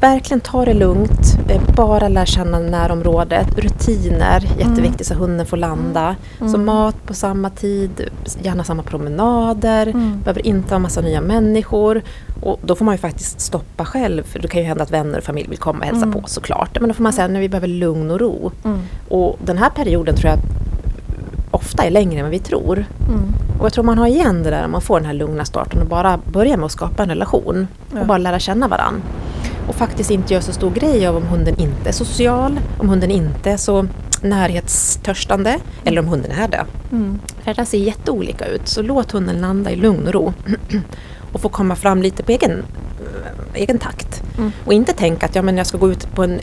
verkligen 0.00 0.40
ta 0.40 0.64
det 0.64 0.74
lugnt, 0.74 1.38
eh, 1.48 1.62
bara 1.76 2.08
lär 2.08 2.24
känna 2.24 2.58
närområdet, 2.58 3.58
rutiner, 3.58 4.48
jätteviktigt 4.58 5.06
så 5.06 5.14
hunden 5.14 5.46
får 5.46 5.56
landa. 5.56 6.16
Mm. 6.40 6.52
Så 6.52 6.58
mat 6.58 7.06
på 7.06 7.14
samma 7.14 7.50
tid, 7.50 8.10
gärna 8.42 8.64
samma 8.64 8.82
promenader, 8.82 9.86
mm. 9.86 10.20
behöver 10.22 10.46
inte 10.46 10.74
ha 10.74 10.78
massa 10.78 11.00
nya 11.00 11.20
människor. 11.20 12.02
Och 12.42 12.60
då 12.62 12.74
får 12.74 12.84
man 12.84 12.94
ju 12.94 12.98
faktiskt 12.98 13.40
stoppa 13.40 13.84
själv, 13.84 14.22
för 14.22 14.38
det 14.38 14.48
kan 14.48 14.60
ju 14.60 14.66
hända 14.66 14.82
att 14.82 14.90
vänner 14.90 15.18
och 15.18 15.24
familj 15.24 15.48
vill 15.48 15.58
komma 15.58 15.78
och 15.78 15.84
hälsa 15.84 16.02
mm. 16.02 16.12
på 16.12 16.28
såklart. 16.28 16.80
Men 16.80 16.88
då 16.88 16.94
får 16.94 17.02
man 17.02 17.12
säga 17.12 17.24
att 17.24 17.30
vi 17.30 17.48
behöver 17.48 17.68
lugn 17.68 18.10
och 18.10 18.20
ro. 18.20 18.50
Mm. 18.64 18.80
Och 19.08 19.38
den 19.44 19.58
här 19.58 19.70
perioden 19.70 20.16
tror 20.16 20.30
jag 20.30 20.38
ofta 21.50 21.82
är 21.82 21.90
längre 21.90 22.18
än 22.18 22.24
vad 22.24 22.30
vi 22.30 22.38
tror. 22.38 22.84
Mm. 23.08 23.34
Och 23.58 23.64
jag 23.64 23.72
tror 23.72 23.84
man 23.84 23.98
har 23.98 24.06
igen 24.06 24.42
det 24.42 24.50
där 24.50 24.64
om 24.64 24.70
man 24.70 24.80
får 24.80 25.00
den 25.00 25.06
här 25.06 25.14
lugna 25.14 25.44
starten 25.44 25.80
och 25.80 25.86
bara 25.86 26.18
börja 26.32 26.56
med 26.56 26.66
att 26.66 26.72
skapa 26.72 27.02
en 27.02 27.08
relation 27.08 27.66
ja. 27.94 28.00
och 28.00 28.06
bara 28.06 28.18
lära 28.18 28.38
känna 28.38 28.68
varandra 28.68 29.02
och 29.68 29.74
faktiskt 29.74 30.10
inte 30.10 30.34
gör 30.34 30.40
så 30.40 30.52
stor 30.52 30.70
grej 30.70 31.06
av 31.06 31.16
om 31.16 31.26
hunden 31.26 31.60
inte 31.60 31.88
är 31.88 31.92
social, 31.92 32.60
om 32.78 32.88
hunden 32.88 33.10
inte 33.10 33.50
är 33.50 33.56
så 33.56 33.86
närhetstörstande 34.22 35.58
eller 35.84 36.00
om 36.00 36.08
hunden 36.08 36.30
är 36.30 36.48
det. 36.48 36.64
Mm. 36.92 37.20
För 37.44 37.54
det 37.54 37.66
ser 37.66 37.78
jätteolika 37.78 38.46
ut 38.46 38.68
så 38.68 38.82
låt 38.82 39.12
hunden 39.12 39.40
landa 39.40 39.70
i 39.70 39.76
lugn 39.76 40.06
och 40.06 40.12
ro 40.12 40.32
och 41.32 41.40
få 41.40 41.48
komma 41.48 41.76
fram 41.76 42.02
lite 42.02 42.22
på 42.22 42.32
egen, 42.32 42.52
äh, 42.52 43.60
egen 43.60 43.78
takt. 43.78 44.22
Mm. 44.38 44.52
Och 44.64 44.72
inte 44.72 44.92
tänka 44.92 45.26
att 45.26 45.34
ja, 45.34 45.42
men 45.42 45.56
jag 45.56 45.66
ska 45.66 45.78
gå 45.78 45.90
ut 45.90 46.14
på 46.14 46.24
en 46.24 46.40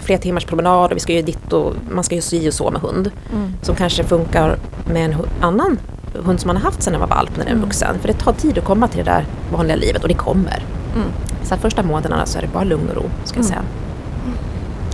flera 0.00 0.20
timmars 0.20 0.44
promenad 0.44 0.90
och 0.90 0.96
vi 0.96 1.00
ska 1.00 1.12
göra 1.12 1.26
ditt 1.26 1.52
och 1.52 1.74
man 1.90 2.04
ska 2.04 2.14
göra 2.14 2.22
si 2.22 2.48
och 2.48 2.54
så 2.54 2.70
med 2.70 2.80
hund. 2.80 3.10
Mm. 3.32 3.52
Som 3.62 3.74
kanske 3.74 4.04
funkar 4.04 4.58
med 4.92 5.04
en 5.04 5.16
annan 5.40 5.78
hund 6.14 6.40
som 6.40 6.48
man 6.48 6.56
har 6.56 6.62
haft 6.62 6.82
sedan 6.82 6.92
den 6.92 7.00
var 7.00 7.08
valp 7.08 7.30
när 7.30 7.38
den 7.38 7.46
är 7.46 7.52
mm. 7.52 7.64
vuxen. 7.64 7.98
För 7.98 8.08
det 8.08 8.14
tar 8.14 8.32
tid 8.32 8.58
att 8.58 8.64
komma 8.64 8.88
till 8.88 9.04
det 9.04 9.10
där 9.10 9.26
vanliga 9.52 9.76
livet 9.76 10.02
och 10.02 10.08
det 10.08 10.14
kommer. 10.14 10.64
Mm. 10.94 11.08
Så 11.42 11.56
första 11.56 11.82
månaderna 11.82 12.26
så 12.26 12.38
är 12.38 12.42
det 12.42 12.48
bara 12.48 12.64
lugn 12.64 12.88
och 12.88 12.96
ro, 12.96 13.10
ska 13.24 13.38
jag 13.38 13.44
mm. 13.44 13.48
säga. 13.48 13.62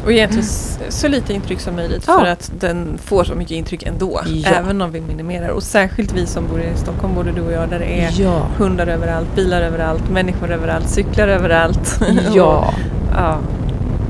Och 0.05 0.13
egentligen 0.13 0.47
så 0.89 1.09
lite 1.09 1.33
intryck 1.33 1.61
som 1.61 1.77
möjligt 1.77 2.05
ja. 2.07 2.19
för 2.19 2.27
att 2.27 2.53
den 2.61 2.99
får 2.99 3.25
så 3.25 3.35
mycket 3.35 3.57
intryck 3.57 3.83
ändå. 3.83 4.21
Ja. 4.27 4.49
Även 4.51 4.83
om 4.83 4.93
vi 4.93 5.01
minimerar. 5.01 5.49
Och 5.49 5.63
särskilt 5.63 6.13
vi 6.13 6.27
som 6.27 6.49
bor 6.49 6.61
i 6.61 6.77
Stockholm, 6.77 7.15
både 7.15 7.33
du 7.33 7.41
och 7.41 7.53
jag, 7.53 7.69
där 7.69 7.79
det 7.79 8.01
är 8.01 8.21
ja. 8.21 8.47
hundar 8.57 8.87
överallt, 8.87 9.35
bilar 9.37 9.63
överallt, 9.63 10.11
människor 10.11 10.51
överallt, 10.51 10.89
cyklar 10.89 11.29
överallt. 11.29 12.01
Ja. 12.35 12.75
och, 13.13 13.45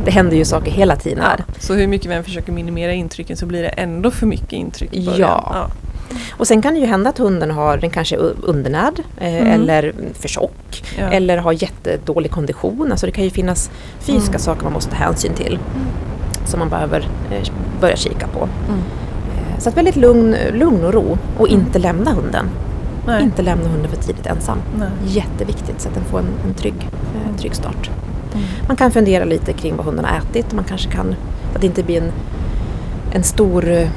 det 0.04 0.10
händer 0.10 0.36
ju 0.36 0.44
saker 0.44 0.70
hela 0.70 0.96
tiden. 0.96 1.24
Så 1.58 1.74
hur 1.74 1.86
mycket 1.86 2.10
vi 2.10 2.14
än 2.14 2.24
försöker 2.24 2.52
minimera 2.52 2.92
intrycken 2.92 3.36
så 3.36 3.46
blir 3.46 3.62
det 3.62 3.68
ändå 3.68 4.10
för 4.10 4.26
mycket 4.26 4.52
intryck 4.52 4.94
i 4.94 5.06
början. 5.06 5.42
Ja. 5.52 5.70
Och 6.30 6.46
sen 6.46 6.62
kan 6.62 6.74
det 6.74 6.80
ju 6.80 6.86
hända 6.86 7.10
att 7.10 7.18
hunden 7.18 7.50
har, 7.50 7.76
den 7.76 7.90
kanske 7.90 8.16
är 8.16 8.32
undernärd 8.42 9.00
eh, 9.18 9.34
Mm. 9.34 9.46
eller 9.52 9.92
för 10.14 10.28
tjock 10.28 10.84
Ja. 10.98 11.04
eller 11.10 11.38
har 11.38 11.52
jättedålig 11.52 12.30
kondition. 12.30 12.90
Alltså 12.90 13.06
det 13.06 13.12
kan 13.12 13.24
ju 13.24 13.30
finnas 13.30 13.70
fysiska 14.00 14.28
Mm. 14.30 14.40
saker 14.40 14.64
man 14.64 14.72
måste 14.72 14.90
ta 14.90 14.96
hänsyn 14.96 15.32
till 15.34 15.58
som 16.44 16.58
man 16.60 16.68
behöver 16.68 17.08
eh, 17.30 17.48
börja 17.80 17.96
kika 17.96 18.26
på. 18.26 18.38
Mm. 18.38 18.80
Eh, 18.80 19.58
Så 19.58 19.68
att 19.68 19.76
väldigt 19.76 19.96
lugn, 19.96 20.36
lugn 20.52 20.84
och 20.84 20.92
ro 20.94 21.18
och 21.38 21.48
inte 21.48 21.78
lämna 21.78 22.10
hunden. 22.12 22.46
Nej. 23.06 23.22
Inte 23.22 23.42
lämna 23.42 23.68
hunden 23.68 23.90
för 23.90 23.96
tidigt 24.02 24.26
ensam. 24.26 24.58
Nej. 24.78 24.88
Jätteviktigt 25.06 25.80
så 25.80 25.88
att 25.88 25.94
den 25.94 26.04
får 26.04 26.18
en, 26.18 26.28
en 26.46 26.54
trygg, 26.54 26.74
eh, 27.14 27.28
en 27.30 27.38
trygg 27.38 27.54
start. 27.54 27.90
Mm. 28.34 28.46
Man 28.68 28.76
kan 28.76 28.90
fundera 28.90 29.24
lite 29.24 29.52
kring 29.52 29.76
vad 29.76 29.86
hunden 29.86 30.04
har 30.04 30.18
ätit. 30.18 30.52
Man 30.52 30.64
kanske 30.64 30.90
kan, 30.90 31.14
att 31.54 31.60
det 31.60 31.66
inte 31.66 31.82
blir 31.82 31.96
en, 32.02 32.12
en 33.12 33.22
stor 33.22 33.68
eh, 33.70 33.88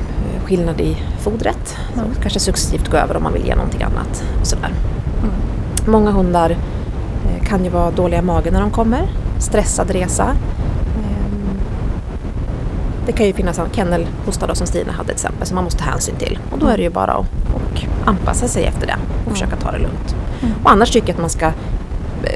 skillnad 0.43 0.81
i 0.81 0.97
fodret. 1.19 1.77
Mm. 1.93 2.05
Så 2.15 2.21
kanske 2.21 2.39
successivt 2.39 2.87
gå 2.91 2.97
över 2.97 3.17
om 3.17 3.23
man 3.23 3.33
vill 3.33 3.45
ge 3.45 3.55
någonting 3.55 3.83
annat. 3.83 4.23
Och 4.41 4.47
sådär. 4.47 4.71
Mm. 5.23 5.35
Många 5.87 6.11
hundar 6.11 6.49
eh, 6.51 7.43
kan 7.45 7.63
ju 7.63 7.69
vara 7.69 7.91
dåliga 7.91 8.19
i 8.19 8.21
magen 8.21 8.53
när 8.53 8.61
de 8.61 8.71
kommer. 8.71 9.01
Stressad 9.39 9.91
resa. 9.91 10.23
Ehm, 10.25 11.59
Det 13.05 13.11
kan 13.11 13.25
ju 13.25 13.33
finnas 13.33 13.59
en 13.59 13.65
kennelhosta 13.71 14.47
då, 14.47 14.55
som 14.55 14.67
Stina 14.67 14.91
hade 14.91 15.03
till 15.07 15.13
exempel 15.13 15.47
som 15.47 15.55
man 15.55 15.63
måste 15.63 15.79
ta 15.83 15.89
hänsyn 15.89 16.15
till. 16.15 16.39
Och 16.51 16.59
då 16.59 16.67
är 16.67 16.77
det 16.77 16.83
ju 16.83 16.89
bara 16.89 17.11
att 17.13 17.25
och 17.53 17.85
anpassa 18.05 18.47
sig 18.47 18.63
efter 18.65 18.87
det 18.87 18.95
och 18.95 19.21
Mm. 19.21 19.33
försöka 19.33 19.55
ta 19.55 19.71
det 19.71 19.77
lugnt. 19.79 20.15
Mm. 20.41 20.53
Och 20.63 20.71
annars 20.71 20.91
tycker 20.91 21.07
jag 21.07 21.13
att 21.15 21.21
man 21.21 21.29
ska 21.29 21.51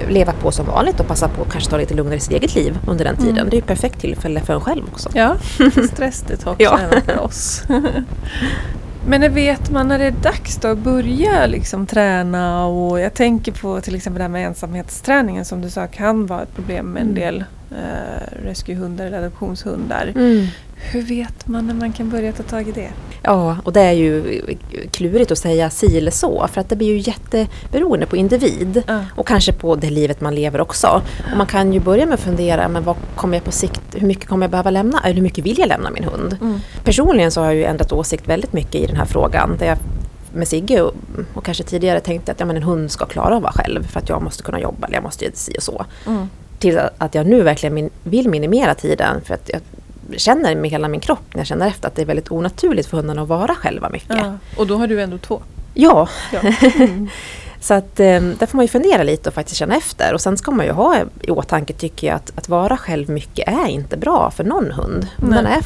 leva 0.09 0.33
på 0.33 0.51
som 0.51 0.65
vanligt 0.65 0.99
och 0.99 1.07
passa 1.07 1.27
på 1.27 1.41
att 1.41 1.51
kanske 1.51 1.69
ta 1.69 1.77
lite 1.77 1.93
lugnare 1.93 2.15
i 2.15 2.19
sitt 2.19 2.33
eget 2.33 2.55
liv 2.55 2.77
under 2.87 3.05
den 3.05 3.15
tiden. 3.17 3.37
Mm. 3.37 3.49
Det 3.49 3.53
är 3.55 3.57
ju 3.57 3.61
ett 3.61 3.67
perfekt 3.67 3.99
tillfälle 4.01 4.41
för 4.41 4.53
en 4.53 4.61
själv 4.61 4.83
också. 4.91 5.09
Ja, 5.13 5.35
stressdetox 5.93 6.55
Ja. 6.59 6.79
även 6.79 7.01
för 7.01 7.19
oss. 7.19 7.63
Men 9.09 9.21
när 9.21 9.29
vet 9.29 9.71
man 9.71 9.87
när 9.87 9.99
det 9.99 10.05
är 10.05 10.11
dags 10.11 10.55
då 10.55 10.67
att 10.67 10.77
börja 10.77 11.45
liksom 11.45 11.85
träna? 11.87 12.65
Och 12.65 12.99
jag 12.99 13.13
tänker 13.13 13.51
på 13.51 13.81
till 13.81 13.95
exempel 13.95 14.17
det 14.17 14.23
här 14.23 14.29
med 14.29 14.47
ensamhetsträningen 14.47 15.45
som 15.45 15.61
du 15.61 15.69
sa 15.69 15.87
kan 15.87 16.25
vara 16.25 16.41
ett 16.41 16.55
problem 16.55 16.85
med 16.85 17.01
en 17.01 17.07
Mm. 17.07 17.19
del 17.21 17.43
eh, 17.71 18.45
rescuehundar 18.45 19.05
eller 19.05 19.17
adoptionshundar. 19.17 20.13
Mm. 20.15 20.47
Hur 20.91 21.01
vet 21.01 21.47
man 21.47 21.67
när 21.67 21.73
man 21.73 21.93
kan 21.93 22.09
börja 22.09 22.31
ta 22.31 22.43
tag 22.43 22.67
i 22.67 22.71
det? 22.71 22.89
Ja, 23.21 23.57
och 23.63 23.73
det 23.73 23.81
är 23.81 23.91
ju 23.91 24.41
klurigt 24.91 25.31
att 25.31 25.37
säga 25.37 25.69
si 25.69 25.97
eller 25.97 26.11
så 26.11 26.47
för 26.53 26.61
att 26.61 26.69
det 26.69 26.75
blir 26.75 26.87
ju 26.87 26.97
jätteberoende 26.97 28.05
på 28.05 28.17
individ. 28.17 28.83
Ja. 28.87 28.99
Och 29.15 29.27
kanske 29.27 29.53
på 29.53 29.75
det 29.75 29.89
livet 29.89 30.21
man 30.21 30.35
lever 30.35 30.61
också. 30.61 31.01
Och 31.31 31.37
man 31.37 31.47
kan 31.47 31.73
ju 31.73 31.79
börja 31.79 32.05
med 32.05 32.13
att 32.13 32.19
fundera, 32.19 32.67
men 32.67 32.83
vad 32.83 32.95
kommer 33.15 33.37
jag 33.37 33.43
på 33.43 33.51
sikt, 33.51 33.81
hur 33.93 34.07
mycket 34.07 34.29
kommer 34.29 34.43
jag 34.43 34.51
behöva 34.51 34.71
lämna? 34.71 35.01
Eller 35.03 35.15
hur 35.15 35.21
mycket 35.21 35.45
vill 35.45 35.59
jag 35.59 35.67
lämna 35.67 35.89
min 35.89 36.03
hund? 36.03 36.37
Mm. 36.41 36.59
Personligen 36.83 37.31
så 37.31 37.41
har 37.41 37.47
jag 37.47 37.55
ju 37.55 37.63
ändrat 37.63 37.91
åsikt 37.91 38.27
väldigt 38.27 38.53
mycket 38.53 38.75
i 38.75 38.85
den 38.85 38.95
här 38.95 39.05
frågan. 39.05 39.57
Där 39.59 39.65
jag 39.65 39.77
med 40.33 40.47
Sigge 40.47 40.81
och, 40.81 40.93
och 41.33 41.45
kanske 41.45 41.63
tidigare 41.63 41.99
tänkte 41.99 42.31
att 42.31 42.39
ja, 42.39 42.45
men 42.45 42.55
en 42.55 42.63
hund 42.63 42.91
ska 42.91 43.05
klara 43.05 43.35
att 43.35 43.41
vara 43.41 43.53
själv 43.53 43.87
för 43.87 43.99
att 43.99 44.09
jag 44.09 44.21
måste 44.21 44.43
kunna 44.43 44.59
jobba 44.59 44.87
eller 44.87 44.95
jag 44.95 45.03
måste 45.03 45.25
göra 45.25 45.35
si 45.35 45.53
och 45.57 45.63
så. 45.63 45.85
Mm. 46.07 46.29
Till 46.59 46.79
att 46.97 47.15
jag 47.15 47.27
nu 47.27 47.43
verkligen 47.43 47.73
min, 47.73 47.89
vill 48.03 48.29
minimera 48.29 48.75
tiden 48.75 49.21
för 49.25 49.33
att 49.33 49.49
jag 49.53 49.61
känner 50.19 50.55
med 50.55 50.71
hela 50.71 50.87
min 50.87 50.99
kropp 50.99 51.33
när 51.33 51.39
jag 51.39 51.47
känner 51.47 51.67
efter 51.67 51.87
att 51.87 51.95
det 51.95 52.01
är 52.01 52.05
väldigt 52.05 52.31
onaturligt 52.31 52.89
för 52.89 52.97
hundarna 52.97 53.21
att 53.21 53.27
vara 53.27 53.55
själva 53.55 53.89
mycket. 53.89 54.17
Ja. 54.17 54.37
Och 54.57 54.67
då 54.67 54.77
har 54.77 54.87
du 54.87 55.01
ändå 55.01 55.17
två. 55.17 55.41
Ja, 55.73 56.09
Ja. 56.33 56.39
Mm. 56.75 57.09
så 57.61 57.73
att 57.73 57.99
eh, 57.99 58.21
där 58.21 58.45
får 58.45 58.57
man 58.57 58.65
ju 58.65 58.69
fundera 58.69 59.03
lite 59.03 59.29
och 59.29 59.35
faktiskt 59.35 59.57
känna 59.57 59.75
efter. 59.75 60.13
Och 60.13 60.21
sen 60.21 60.37
ska 60.37 60.51
man 60.51 60.65
ju 60.65 60.71
ha 60.71 60.95
i 61.21 61.31
åtanke 61.31 61.73
tycker 61.73 62.07
jag 62.07 62.15
att, 62.15 62.31
att 62.35 62.49
vara 62.49 62.77
själv 62.77 63.09
mycket 63.09 63.47
är 63.47 63.67
inte 63.67 63.97
bra 63.97 64.31
för 64.31 64.43
någon 64.43 64.71
hund. 64.71 65.07
Hundarna 65.17 65.55
är 65.55 65.61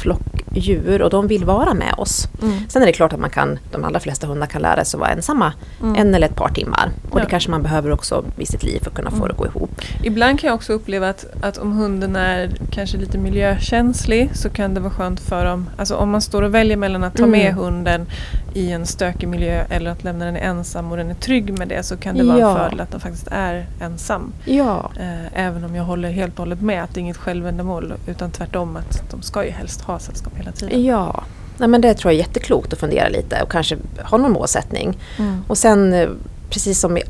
flockdjur 0.56 1.02
och 1.02 1.10
de 1.10 1.28
vill 1.28 1.45
vara 1.45 1.74
med 1.74 1.93
oss. 1.97 2.28
Mm. 2.41 2.54
Sen 2.70 2.82
är 2.82 2.86
det 2.86 2.91
klart 2.93 3.14
att 3.14 3.20
man 3.20 3.30
kan, 3.30 3.60
de 3.72 3.84
allra 3.84 3.99
flesta 3.99 4.28
hundar 4.28 4.47
kan 4.47 4.62
lära 4.62 4.86
sig 4.86 4.97
att 4.97 5.02
vara 5.02 5.10
ensamma 5.12 5.54
Mm. 5.82 5.95
en 5.95 6.16
eller 6.16 6.28
ett 6.28 6.36
par 6.36 6.49
timmar. 6.49 6.91
Och 7.10 7.20
Ja. 7.20 7.24
det 7.24 7.30
kanske 7.30 7.52
man 7.52 7.64
behöver 7.64 7.91
också 7.91 8.24
i 8.38 8.45
sitt 8.45 8.64
liv 8.64 8.80
för 8.84 8.89
att 8.89 8.95
kunna 8.95 9.10
få 9.10 9.16
Mm. 9.16 9.28
det 9.28 9.32
att 9.34 9.38
gå 9.38 9.45
ihop. 9.45 9.82
Ibland 10.04 10.39
kan 10.39 10.47
jag 10.47 10.56
också 10.56 10.74
uppleva 10.74 11.10
att, 11.10 11.26
att 11.41 11.58
om 11.58 11.72
hunden 11.72 12.16
är 12.16 12.49
kanske 12.72 12.97
lite 12.97 13.18
miljökänslig 13.18 14.30
så 14.34 14.49
kan 14.49 14.74
det 14.74 14.80
vara 14.80 14.91
skönt 14.93 15.20
för 15.20 15.45
dem. 15.45 15.70
Alltså 15.78 15.95
om 15.95 16.10
man 16.10 16.22
står 16.22 16.41
och 16.41 16.54
väljer 16.56 16.78
mellan 16.78 17.04
att 17.04 17.16
ta 17.16 17.24
Mm. 17.24 17.39
med 17.39 17.54
hunden 17.54 18.06
i 18.54 18.72
en 18.72 18.86
stökig 18.86 19.28
miljö 19.30 19.64
eller 19.70 19.91
att 19.91 20.04
lämna 20.04 20.26
den 20.26 20.36
ensam 20.36 20.91
och 20.91 20.97
den 20.97 21.10
är 21.10 21.14
trygg 21.14 21.58
med 21.60 21.68
det 21.68 21.84
så 21.84 21.97
kan 21.97 22.18
det 22.18 22.24
vara 22.24 22.39
Ja. 22.39 22.49
en 22.52 22.58
fördel 22.58 22.80
att 22.80 22.91
den 22.91 22.99
faktiskt 22.99 23.28
är 23.32 23.66
ensam. 23.82 24.34
Ja, 24.45 24.91
Eh, 24.99 25.39
även 25.45 25.64
om 25.64 25.76
jag 25.76 25.84
håller 25.84 26.12
helt 26.12 26.34
och 26.34 26.39
hållet 26.39 26.62
med 26.62 26.84
att 26.84 26.93
det 26.93 26.99
är 26.99 27.02
inget 27.02 27.18
självändamål 27.18 27.93
utan 28.08 28.32
tvärtom 28.32 28.78
att 28.78 29.04
de 29.12 29.22
ska 29.22 29.45
ju 29.45 29.52
helst 29.52 29.82
ha 29.82 29.99
sällskap 29.99 30.34
hela 30.38 30.52
tiden. 30.52 30.84
ja. 30.84 31.24
Nej, 31.58 31.68
men 31.70 31.82
det 31.82 31.93
tror 31.93 32.12
jag 32.14 32.20
är 32.20 32.24
jätteklokt 32.28 32.74
att 32.74 32.80
fundera 32.80 33.10
lite 33.10 33.41
och 33.43 33.52
kanske 33.52 33.78
ha 34.04 34.18
någon 34.18 34.32
målsättning. 34.32 34.97
Mm. 35.20 35.41
Och 35.47 35.58
sen 35.58 35.93
eh, 35.93 36.10
precis 36.49 36.80
som 36.80 36.97
i 36.97 37.02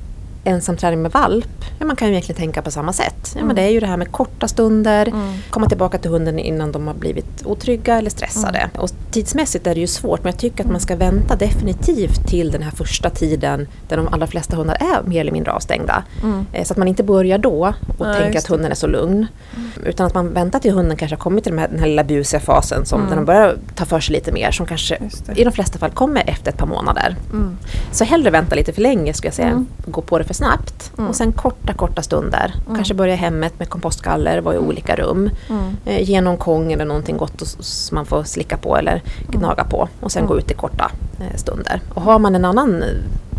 ensamträning 0.44 1.02
med 1.02 1.12
valp, 1.12 1.66
ja, 1.80 1.86
man 1.86 1.96
kan 1.96 2.08
ju 2.08 2.14
egentligen 2.14 2.40
tänka 2.40 2.62
på 2.62 2.72
samma 2.72 2.94
sätt. 2.94 3.32
Ja, 3.34 3.38
Mm. 3.42 3.48
men 3.48 3.56
det 3.56 3.62
är 3.62 3.70
ju 3.70 3.80
det 3.80 3.88
här 3.88 3.98
med 3.98 4.12
korta 4.12 4.48
stunder, 4.48 5.08
Mm. 5.08 5.34
komma 5.50 5.68
tillbaka 5.68 5.98
till 5.98 6.12
hunden 6.12 6.40
innan 6.40 6.72
de 6.72 6.88
har 6.88 6.94
blivit 6.94 7.46
otrygga 7.46 7.98
eller 7.98 8.10
stressade. 8.10 8.58
Mm. 8.60 8.70
Och 8.78 8.90
tidsmässigt 9.12 9.68
är 9.68 9.74
det 9.76 9.82
ju 9.82 9.88
svårt 9.88 10.24
men 10.24 10.32
jag 10.34 10.40
tycker 10.40 10.64
att 10.64 10.72
man 10.72 10.80
ska 10.80 10.96
vänta 10.96 11.36
definitivt 11.36 12.28
till 12.28 12.52
den 12.52 12.62
här 12.64 12.72
första 12.72 13.10
tiden 13.10 13.68
där 13.88 13.98
de 13.98 14.08
allra 14.08 14.28
flesta 14.28 14.56
hundar 14.56 14.76
är 14.80 15.04
mer 15.10 15.22
eller 15.22 15.32
mindre 15.32 15.52
avstängda. 15.52 16.04
Mm. 16.24 16.46
Eh, 16.54 16.64
Så 16.64 16.74
att 16.74 16.78
man 16.78 16.88
inte 16.88 17.04
börjar 17.04 17.38
då 17.38 17.74
och 17.98 18.06
Nej, 18.06 18.22
tänker 18.22 18.40
att 18.40 18.48
hunden 18.48 18.72
är 18.72 18.76
så 18.76 18.88
lugn. 18.88 19.28
Utan 19.86 20.06
att 20.08 20.14
man 20.14 20.34
väntar 20.34 20.60
till 20.60 20.72
hunden 20.74 20.98
kanske 20.98 21.16
har 21.16 21.20
kommit 21.22 21.44
till 21.44 21.52
den 21.52 21.60
här, 21.60 21.68
den 21.68 21.80
här 21.80 21.88
lilla 21.88 22.04
busiga 22.04 22.40
fasen 22.40 22.86
som 22.86 23.00
Mm. 23.00 23.10
där 23.10 23.16
de 23.18 23.26
börjar 23.26 23.58
ta 23.76 23.86
för 23.86 24.00
sig 24.00 24.14
lite 24.16 24.32
mer 24.32 24.52
som 24.52 24.66
kanske 24.66 24.98
i 25.36 25.44
de 25.44 25.52
flesta 25.52 25.80
fall 25.80 25.92
kommer 25.92 26.24
efter 26.30 26.52
ett 26.52 26.58
par 26.58 26.68
månader. 26.68 27.16
Mm. 27.34 27.58
Så 27.92 28.04
hellre 28.04 28.30
vänta 28.30 28.56
lite 28.56 28.74
för 28.74 28.82
länge 28.82 29.14
skulle 29.14 29.28
jag 29.28 29.34
säga, 29.36 29.48
Mm. 29.48 29.68
gå 29.86 30.02
på 30.02 30.18
det 30.18 30.24
för 30.34 30.38
snabbt. 30.38 30.92
Mm. 30.98 31.10
Och 31.10 31.16
sen 31.16 31.32
korta, 31.32 31.74
korta 31.74 32.02
stunder. 32.02 32.54
Mm. 32.66 32.76
Kanske 32.76 32.94
börja 32.94 33.16
hemmet 33.16 33.60
med 33.60 33.70
kompostgaller, 33.70 34.42
vara 34.42 34.56
i 34.56 34.58
olika 34.58 34.96
rum. 34.96 35.30
Mm. 35.50 35.78
Eh, 35.86 36.10
ge 36.10 36.22
någon 36.22 36.38
kong 36.38 36.72
eller 36.72 36.86
någonting 36.86 37.18
gott 37.18 37.42
som 37.60 37.96
man 37.96 38.06
får 38.06 38.24
slicka 38.24 38.58
på 38.58 38.78
eller 38.78 39.02
gnaga 39.30 39.64
på. 39.64 39.88
Och 40.00 40.12
sen 40.12 40.20
Mm. 40.20 40.30
gå 40.30 40.38
ut 40.38 40.52
i 40.52 40.54
korta 40.54 40.92
eh, 41.20 41.38
stunder. 41.38 41.82
Och 41.94 42.02
har 42.02 42.20
man 42.20 42.36
en 42.36 42.46
annan 42.46 42.84
eh, 42.84 42.90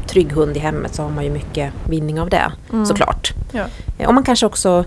trygg 0.07 0.32
hund 0.32 0.57
i 0.57 0.61
hemmet 0.61 0.95
så 0.95 1.03
har 1.03 1.11
man 1.11 1.24
ju 1.24 1.30
mycket 1.30 1.72
vinning 1.88 2.20
av 2.20 2.28
det 2.30 2.53
Mm. 2.72 2.86
såklart. 2.86 3.32
Ja. 3.53 3.64
Eh, 3.99 4.09
Och 4.09 4.14
man 4.14 4.24
kanske 4.24 4.47
också 4.47 4.84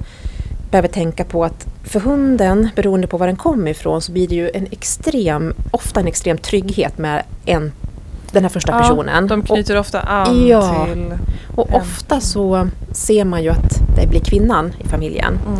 behöver 0.72 0.88
tänka 0.88 1.24
på 1.24 1.46
att 1.46 1.68
för 1.84 2.00
hunden, 2.00 2.70
beroende 2.76 3.08
på 3.08 3.18
var 3.18 3.28
den 3.28 3.36
kommer 3.36 3.72
ifrån, 3.72 4.02
så 4.02 4.12
blir 4.12 4.28
det 4.28 4.36
ju 4.36 4.52
en 4.54 4.68
extrem, 4.72 5.54
ofta 5.72 6.00
en 6.00 6.08
extrem 6.08 6.38
trygghet 6.38 6.98
med 6.98 7.24
en, 7.46 7.72
den 8.36 8.44
här 8.44 8.50
första 8.50 8.80
personen. 8.80 9.28
De 9.28 9.42
knyter 9.42 9.78
ofta 9.78 10.00
an 10.02 10.48
Ja. 10.48 10.86
till... 10.86 11.14
Och, 11.56 11.60
och 11.60 11.70
en. 11.70 11.82
ofta 11.82 12.20
så 12.20 12.68
ser 12.92 13.26
man 13.26 13.44
ju 13.44 13.50
att 13.50 13.82
det 13.96 14.08
blir 14.08 14.20
kvinnan 14.20 14.74
i 14.80 14.88
familjen. 14.88 15.40
Mm. 15.48 15.60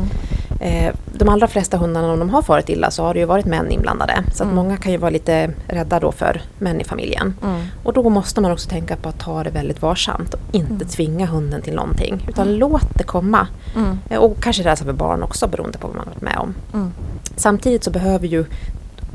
Eh, 0.60 0.94
de 1.18 1.30
allra 1.30 1.48
flesta 1.48 1.78
hundarna, 1.78 2.12
om 2.14 2.20
de 2.20 2.30
har 2.30 2.42
farit 2.42 2.70
illa, 2.70 2.92
så 2.92 3.04
har 3.04 3.14
det 3.14 3.20
ju 3.20 3.26
varit 3.26 3.46
män 3.46 3.72
inblandade. 3.72 4.14
Så 4.34 4.44
att 4.44 4.50
Mm. 4.52 4.56
många 4.56 4.78
kan 4.78 4.92
ju 4.92 4.98
vara 4.98 5.10
lite 5.12 5.50
rädda 5.68 6.00
då 6.00 6.12
för 6.12 6.42
män 6.60 6.82
i 6.82 6.84
familjen. 6.84 7.34
Mm. 7.44 7.62
Och 7.84 7.94
då 7.94 8.10
måste 8.10 8.42
man 8.42 8.52
också 8.52 8.70
tänka 8.70 8.96
på 8.96 9.10
att 9.10 9.20
ta 9.20 9.44
det 9.44 9.50
väldigt 9.50 9.82
varsamt 9.82 10.34
och 10.34 10.40
inte 10.52 10.74
Mm. 10.74 10.88
tvinga 10.88 11.26
hunden 11.26 11.62
till 11.62 11.74
någonting. 11.76 12.26
Utan 12.30 12.56
låt 12.56 12.88
det 12.98 13.04
komma. 13.04 13.48
Mm. 13.76 14.00
Eh, 14.10 14.20
Och 14.20 14.38
kanske 14.42 14.64
rädsla 14.64 14.86
för 14.86 14.94
barn 14.94 15.24
också 15.24 15.48
beroende 15.48 15.78
på 15.78 15.88
vad 15.88 15.96
man 15.96 16.06
har 16.08 16.14
varit 16.14 16.22
med 16.22 16.38
om. 16.38 16.54
Mm. 16.74 16.92
Samtidigt 17.36 17.84
så 17.84 17.92
behöver 17.92 18.28
ju 18.28 18.46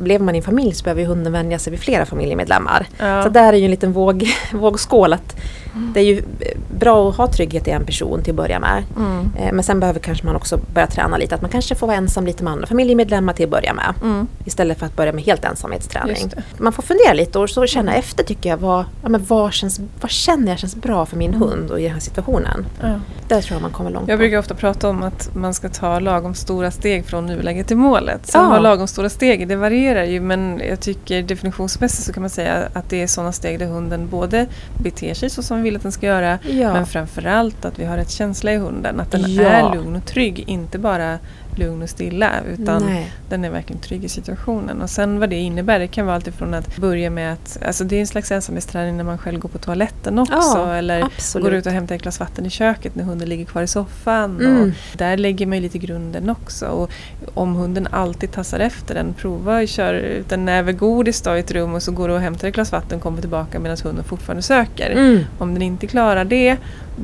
Lever 0.04 0.24
man 0.24 0.34
i 0.34 0.38
en 0.38 0.44
familj 0.44 0.74
så 0.74 0.84
behöver 0.84 1.04
hunden 1.04 1.32
vänja 1.32 1.58
sig 1.58 1.70
vid 1.70 1.80
flera 1.80 2.06
familjemedlemmar. 2.06 2.86
Ja. 2.98 3.22
Så 3.22 3.28
där 3.28 3.52
är 3.52 3.56
ju 3.56 3.64
en 3.64 3.70
liten 3.70 3.92
våg, 3.92 4.28
vågskål. 4.52 5.12
Att 5.12 5.36
Mm. 5.74 5.92
det 5.92 6.00
är 6.00 6.04
ju 6.04 6.18
eh, 6.18 6.58
bra 6.78 7.08
att 7.10 7.16
ha 7.16 7.26
trygghet 7.26 7.68
i 7.68 7.70
en 7.70 7.84
person 7.84 8.22
till 8.22 8.32
att 8.32 8.36
börja 8.36 8.58
med. 8.60 8.82
Mm. 8.96 9.30
Eh, 9.38 9.52
Men 9.52 9.64
sen 9.64 9.80
behöver 9.80 10.00
kanske 10.00 10.26
man 10.26 10.36
också 10.36 10.60
börja 10.74 10.86
träna 10.86 11.16
lite. 11.16 11.34
Att 11.34 11.40
man 11.40 11.50
kanske 11.50 11.74
får 11.74 11.86
vara 11.86 11.96
ensam 11.96 12.26
lite 12.26 12.44
med 12.44 12.52
andra 12.52 12.66
familjemedlemmar 12.66 13.32
till 13.32 13.44
att 13.44 13.50
börja 13.50 13.74
med. 13.74 13.94
Mm. 14.02 14.26
Istället 14.44 14.78
för 14.78 14.86
att 14.86 14.96
börja 14.96 15.12
med 15.12 15.24
helt 15.24 15.44
ensamhetsträning. 15.44 16.30
Man 16.58 16.72
får 16.72 16.82
fundera 16.82 17.12
lite 17.12 17.38
och 17.38 17.50
så 17.50 17.66
känna 17.66 17.94
efter 17.94 18.24
tycker 18.24 18.50
jag. 18.50 18.56
Vad, 18.56 18.84
ja, 19.02 19.08
men 19.08 19.24
vad, 19.24 19.52
känns, 19.52 19.80
vad 20.00 20.10
känner 20.10 20.48
jag 20.52 20.58
känns 20.58 20.76
bra 20.76 21.06
för 21.06 21.16
min 21.16 21.30
Mm. 21.34 21.40
hund 21.48 21.70
och 21.70 21.80
i 21.80 21.82
den 21.82 21.92
här 21.92 22.00
situationen. 22.00 22.66
Ja. 22.80 22.94
Där 23.28 23.40
tror 23.42 23.54
jag 23.54 23.62
man 23.62 23.70
kommer 23.70 23.90
långt 23.90 24.08
Jag 24.08 24.18
brukar 24.18 24.38
ofta 24.38 24.54
prata 24.54 24.88
om 24.88 25.02
att 25.02 25.30
man 25.34 25.54
ska 25.54 25.68
ta 25.68 25.98
lagom 25.98 26.34
stora 26.34 26.70
steg 26.70 27.06
från 27.06 27.26
nuläget 27.26 27.66
till 27.66 27.76
målet. 27.76 28.26
Sen 28.26 28.42
Ja. 28.42 28.50
vad 28.50 28.62
lagom 28.62 28.86
stora 28.86 29.08
steg 29.08 29.48
det 29.48 29.56
varierar 29.56 29.70
varierar 29.70 30.04
ju 30.04 30.20
men 30.20 30.60
jag 30.68 30.80
tycker 30.80 31.22
definitionsmässigt 31.22 32.06
så 32.06 32.12
kan 32.12 32.20
man 32.22 32.30
säga 32.30 32.68
att 32.72 32.90
det 32.90 33.02
är 33.02 33.06
sådana 33.06 33.32
steg 33.32 33.58
där 33.58 33.66
hunden 33.66 34.08
både 34.08 34.46
beter 34.82 35.14
sig 35.14 35.30
så 35.30 35.42
som 35.42 35.59
vi 35.62 35.70
vill 35.70 35.76
att 35.76 35.82
den 35.82 35.92
ska 35.92 36.06
göra 36.06 36.38
Ja. 36.42 36.72
men 36.72 36.86
framförallt 36.86 37.64
att 37.64 37.78
vi 37.78 37.84
har 37.84 37.96
rätt 37.96 38.10
känsla 38.10 38.52
i 38.52 38.56
hunden. 38.56 39.00
Att 39.00 39.10
den 39.12 39.24
Ja. 39.34 39.42
är 39.42 39.74
lugn 39.74 39.96
och 39.96 40.06
trygg, 40.06 40.44
inte 40.46 40.78
bara 40.78 41.18
lugn 41.58 41.82
och 41.82 41.88
stilla 41.88 42.30
utan 42.52 42.86
Nej. 42.86 43.12
den 43.28 43.44
är 43.44 43.50
verkligen 43.50 43.82
trygg 43.82 44.04
i 44.04 44.08
situationen. 44.08 44.82
Och 44.82 44.90
sen 44.90 45.20
vad 45.20 45.30
det 45.30 45.36
innebär, 45.36 45.78
det 45.78 45.86
kan 45.86 46.06
vara 46.06 46.16
alltifrån 46.16 46.54
att 46.54 46.76
börja 46.76 47.10
med 47.10 47.32
att, 47.32 47.58
alltså 47.66 47.84
det 47.84 47.96
är 47.96 48.00
en 48.00 48.06
slags 48.06 48.30
ensamhetsträning 48.30 48.96
när 48.96 49.04
man 49.04 49.18
själv 49.18 49.40
går 49.40 49.48
på 49.48 49.58
toaletten 49.58 50.18
också 50.18 50.58
Ja, 50.58 50.74
eller 50.74 51.02
absolut. 51.02 51.44
går 51.44 51.54
ut 51.54 51.66
och 51.66 51.72
hämtar 51.72 51.94
ett 51.94 52.02
glas 52.02 52.20
vatten 52.20 52.46
i 52.46 52.50
köket 52.50 52.94
när 52.94 53.04
hunden 53.04 53.28
ligger 53.28 53.44
kvar 53.44 53.62
i 53.62 53.66
soffan. 53.66 54.40
Mm. 54.40 54.62
Och 54.62 54.96
där 54.98 55.16
lägger 55.16 55.46
man 55.46 55.56
ju 55.56 55.62
lite 55.62 55.78
grunden 55.78 56.30
också. 56.30 56.66
Och 56.66 56.90
om 57.34 57.54
hunden 57.54 57.88
alltid 57.90 58.32
tassar 58.32 58.60
efter 58.60 58.94
den, 58.94 59.14
prova 59.14 59.62
att 59.62 59.68
köra 59.68 60.00
ut 60.00 60.32
en 60.32 60.44
näve 60.44 60.72
godis 60.72 61.22
i 61.26 61.38
ett 61.38 61.50
rum 61.50 61.74
och 61.74 61.82
så 61.82 61.92
går 61.92 62.08
du 62.08 62.14
och 62.14 62.20
hämtar 62.20 62.48
ett 62.48 62.54
glas 62.54 62.72
vatten 62.72 62.96
och 62.96 63.02
kommer 63.02 63.20
tillbaka 63.20 63.58
medan 63.58 63.76
hunden 63.84 64.04
fortfarande 64.04 64.42
söker. 64.42 64.90
Mm. 64.90 65.24
Om 65.38 65.54
den 65.54 65.62
inte 65.62 65.86
klarar 65.86 66.24
det, 66.24 66.56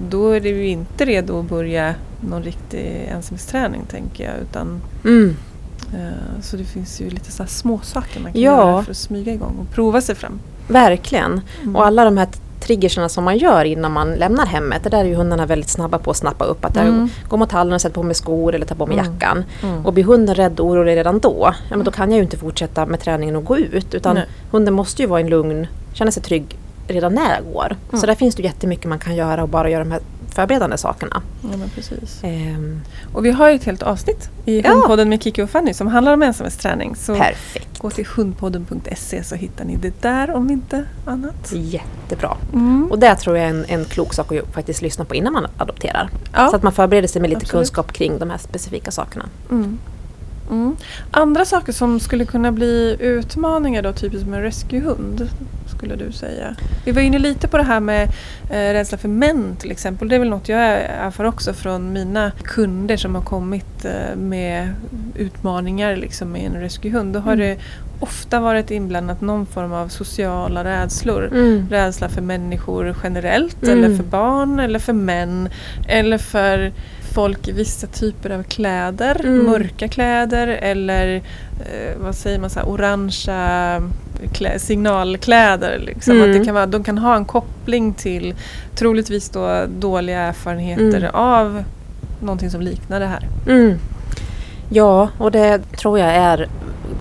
då 0.09 0.31
är 0.31 0.41
du 0.41 0.67
inte 0.67 1.05
redo 1.05 1.41
att 1.41 1.49
börja 1.49 1.95
någon 2.21 2.43
riktig 2.43 3.09
ensamhetsträning 3.13 3.83
tänker 3.91 4.25
jag. 4.25 4.35
Utan, 4.43 4.81
Mm. 5.05 5.37
eh, 5.95 6.41
så 6.43 6.57
det 6.57 6.65
finns 6.65 7.01
ju 7.01 7.11
lite 7.11 7.33
så 7.33 7.47
små 7.47 7.81
saker 7.83 8.21
man 8.21 8.33
kan 8.33 8.41
Ja. 8.43 8.51
göra 8.51 8.83
för 8.83 8.91
att 8.91 8.97
smyga 8.97 9.33
igång 9.33 9.57
och 9.61 9.75
prova 9.75 10.01
sig 10.01 10.15
fram. 10.15 10.41
Verkligen. 10.69 11.41
Mm. 11.63 11.77
Och 11.77 11.87
alla 11.87 12.05
de 12.05 12.17
här 12.17 12.29
triggerserna 12.61 13.09
som 13.09 13.25
man 13.25 13.39
gör 13.39 13.65
innan 13.65 13.93
man 13.93 14.15
lämnar 14.15 14.47
hemmet, 14.47 14.83
det 14.85 14.91
där 14.91 14.99
är 15.01 15.05
ju 15.05 15.15
hundarna 15.15 15.47
väldigt 15.47 15.69
snabba 15.69 15.99
på 15.99 16.11
att 16.11 16.17
snappa 16.17 16.45
upp. 16.45 16.65
Att 16.65 16.77
Mm. 16.77 16.95
mm. 16.95 17.09
gå 17.29 17.37
mot 17.37 17.53
hallen 17.53 17.73
och 17.75 17.81
sätta 17.81 17.95
på 17.95 18.03
mig 18.03 18.15
skor 18.15 18.55
eller 18.55 18.67
ta 18.67 18.75
på 18.75 18.87
mig 18.87 18.99
Mm. 18.99 19.13
jackan. 19.13 19.45
Mm. 19.63 19.87
Och 19.87 19.93
blir 19.93 20.05
hunden 20.05 20.35
rädd 20.35 20.61
och 20.61 20.67
orolig 20.67 20.97
redan 20.97 21.19
då, 21.19 21.55
ja, 21.71 21.77
men 21.77 21.85
då 21.85 21.91
kan 21.91 22.11
jag 22.11 22.17
ju 22.17 22.23
inte 22.23 22.37
fortsätta 22.37 22.87
med 22.87 23.01
träningen 23.01 23.37
och 23.37 23.45
gå 23.45 23.57
ut. 23.59 23.95
Utan 23.95 24.15
Nej. 24.15 24.25
hunden 24.51 24.75
måste 24.75 25.03
ju 25.03 25.09
vara 25.09 25.21
i 25.21 25.23
en 25.23 25.29
lugn, 25.31 25.67
känna 25.93 26.11
sig 26.11 26.23
trygg 26.23 26.59
redan 26.89 27.15
när 27.15 27.35
jag 27.35 27.45
går. 27.53 27.77
Mm. 27.89 28.01
Så 28.01 28.07
där 28.07 28.15
finns 28.15 28.35
det 28.35 28.43
jättemycket 28.43 28.87
man 28.87 28.99
kan 28.99 29.15
göra 29.17 29.43
och 29.43 29.49
bara 29.49 29.71
göra 29.71 29.85
de 29.85 29.93
här 29.93 30.01
förberedande 30.37 30.79
sakerna. 30.79 31.23
Ja, 31.43 31.57
men 31.57 31.69
precis. 31.75 32.21
Ehm, 32.23 32.81
Och 33.13 33.25
vi 33.25 33.31
har 33.31 33.49
ju 33.51 33.55
ett 33.57 33.65
helt 33.65 33.83
avsnitt 33.83 34.31
i 34.45 34.61
Ja. 34.61 34.71
Hundpodden 34.73 35.09
med 35.09 35.23
Kiki 35.23 35.43
och 35.43 35.51
Fanny 35.51 35.75
som 35.75 35.87
handlar 35.87 36.13
om 36.13 36.23
ensamhetsträning. 36.23 36.97
Så 36.97 37.15
perfekt. 37.15 37.79
gå 37.79 37.91
till 37.91 38.07
hundpodden.se 38.07 39.25
så 39.25 39.35
hittar 39.35 39.65
ni 39.65 39.77
det 39.77 40.03
där 40.03 40.31
om 40.35 40.51
inte 40.51 40.85
annat. 41.05 41.53
Jättebra. 41.53 42.37
Mm. 42.53 42.87
Och 42.91 42.99
det 42.99 43.15
tror 43.17 43.37
jag 43.37 43.47
är 43.47 43.51
en, 43.51 43.65
en 43.69 43.85
klok 43.85 44.15
sak 44.15 44.33
att 44.33 44.55
faktiskt 44.55 44.83
lyssna 44.83 45.05
på 45.05 45.15
innan 45.15 45.33
man 45.33 45.47
adopterar. 45.57 46.11
Ja. 46.33 46.49
Så 46.51 46.57
att 46.57 46.63
man 46.63 46.73
förbereder 46.73 47.09
sig 47.09 47.21
med 47.21 47.31
lite 47.31 47.43
Absolut. 47.43 47.53
kunskap 47.67 47.93
kring 47.93 48.19
de 48.19 48.31
här 48.31 48.39
specifika 48.39 48.91
sakerna. 48.91 49.25
Mm. 49.51 49.79
Mm. 50.51 50.77
Andra 51.11 51.45
saker 51.45 51.73
som 51.73 52.01
skulle 52.01 52.25
kunna 52.25 52.53
bli 52.53 52.97
utmaningar 53.01 53.83
då, 53.83 53.93
typiskt 53.93 54.29
med 54.29 54.43
rescuehund, 54.43 55.29
skulle 55.77 55.97
du 55.97 56.13
säga? 56.13 56.57
Vi 56.85 56.93
var 56.93 57.03
inne 57.03 57.19
lite 57.19 57.49
på 57.49 57.57
det 57.57 57.63
här 57.63 57.81
med 57.81 58.03
eh, 58.51 58.73
rädsla 58.73 58.99
för 58.99 59.09
män 59.09 59.57
till 59.57 59.71
exempel. 59.71 60.09
Det 60.09 60.15
är 60.15 60.19
väl 60.19 60.29
något 60.29 60.49
jag 60.49 60.61
erfar 60.61 61.25
också 61.25 61.53
från 61.53 61.93
mina 61.93 62.33
kunder 62.45 62.97
som 62.97 63.15
har 63.15 63.23
kommit 63.23 63.85
eh, 63.85 64.17
med 64.17 64.73
utmaningar 65.17 65.97
liksom, 65.97 66.33
med 66.33 66.47
en 66.47 66.61
rescuehund. 66.61 67.13
Då 67.15 67.21
har 67.21 67.33
Mm. 67.33 67.47
det 67.49 67.57
ofta 68.01 68.41
varit 68.41 68.71
inblandat 68.71 69.21
någon 69.21 69.47
form 69.47 69.73
av 69.73 69.89
sociala 69.89 70.65
rädslor. 70.65 71.27
Mm. 71.33 71.67
Rädsla 71.71 72.09
för 72.09 72.23
människor 72.23 72.97
generellt 73.03 73.63
Mm. 73.63 73.85
eller 73.85 73.97
för 73.97 74.05
barn 74.05 74.61
eller 74.61 74.79
för 74.79 74.93
män 74.93 75.49
eller 75.89 76.19
för 76.19 76.73
folk 77.17 77.49
i 77.49 77.53
vissa 77.53 77.87
typer 77.87 78.31
av 78.31 78.43
kläder, 78.43 79.21
Mm. 79.25 79.47
mörka 79.47 79.89
kläder 79.89 80.47
eller 80.49 81.15
eh, 81.61 81.97
vad 81.99 82.15
säger 82.15 82.39
man, 82.39 82.51
så 82.51 82.59
här, 82.61 82.69
orangea 82.69 83.83
klä, 84.33 84.59
signalkläder. 84.59 85.79
Liksom. 85.79 86.17
Mm. 86.17 86.31
Att 86.31 86.39
det 86.39 86.45
kan 86.45 86.55
vara, 86.55 86.67
de 86.67 86.85
kan 86.85 86.99
ha 86.99 87.17
en 87.17 87.25
koppling 87.25 87.95
till 87.95 88.35
troligtvis 88.75 89.29
då 89.29 89.65
dåliga 89.79 90.21
erfarenheter 90.21 90.99
Mm. 90.99 91.11
av 91.15 91.65
någonting 92.21 92.51
som 92.51 92.61
liknar 92.61 93.01
det 93.01 93.07
här. 93.07 93.29
Mm. 93.49 93.79
Ja, 94.69 95.09
och 95.19 95.31
det 95.33 95.59
tror 95.77 95.99
jag 95.99 96.09
är 96.09 96.49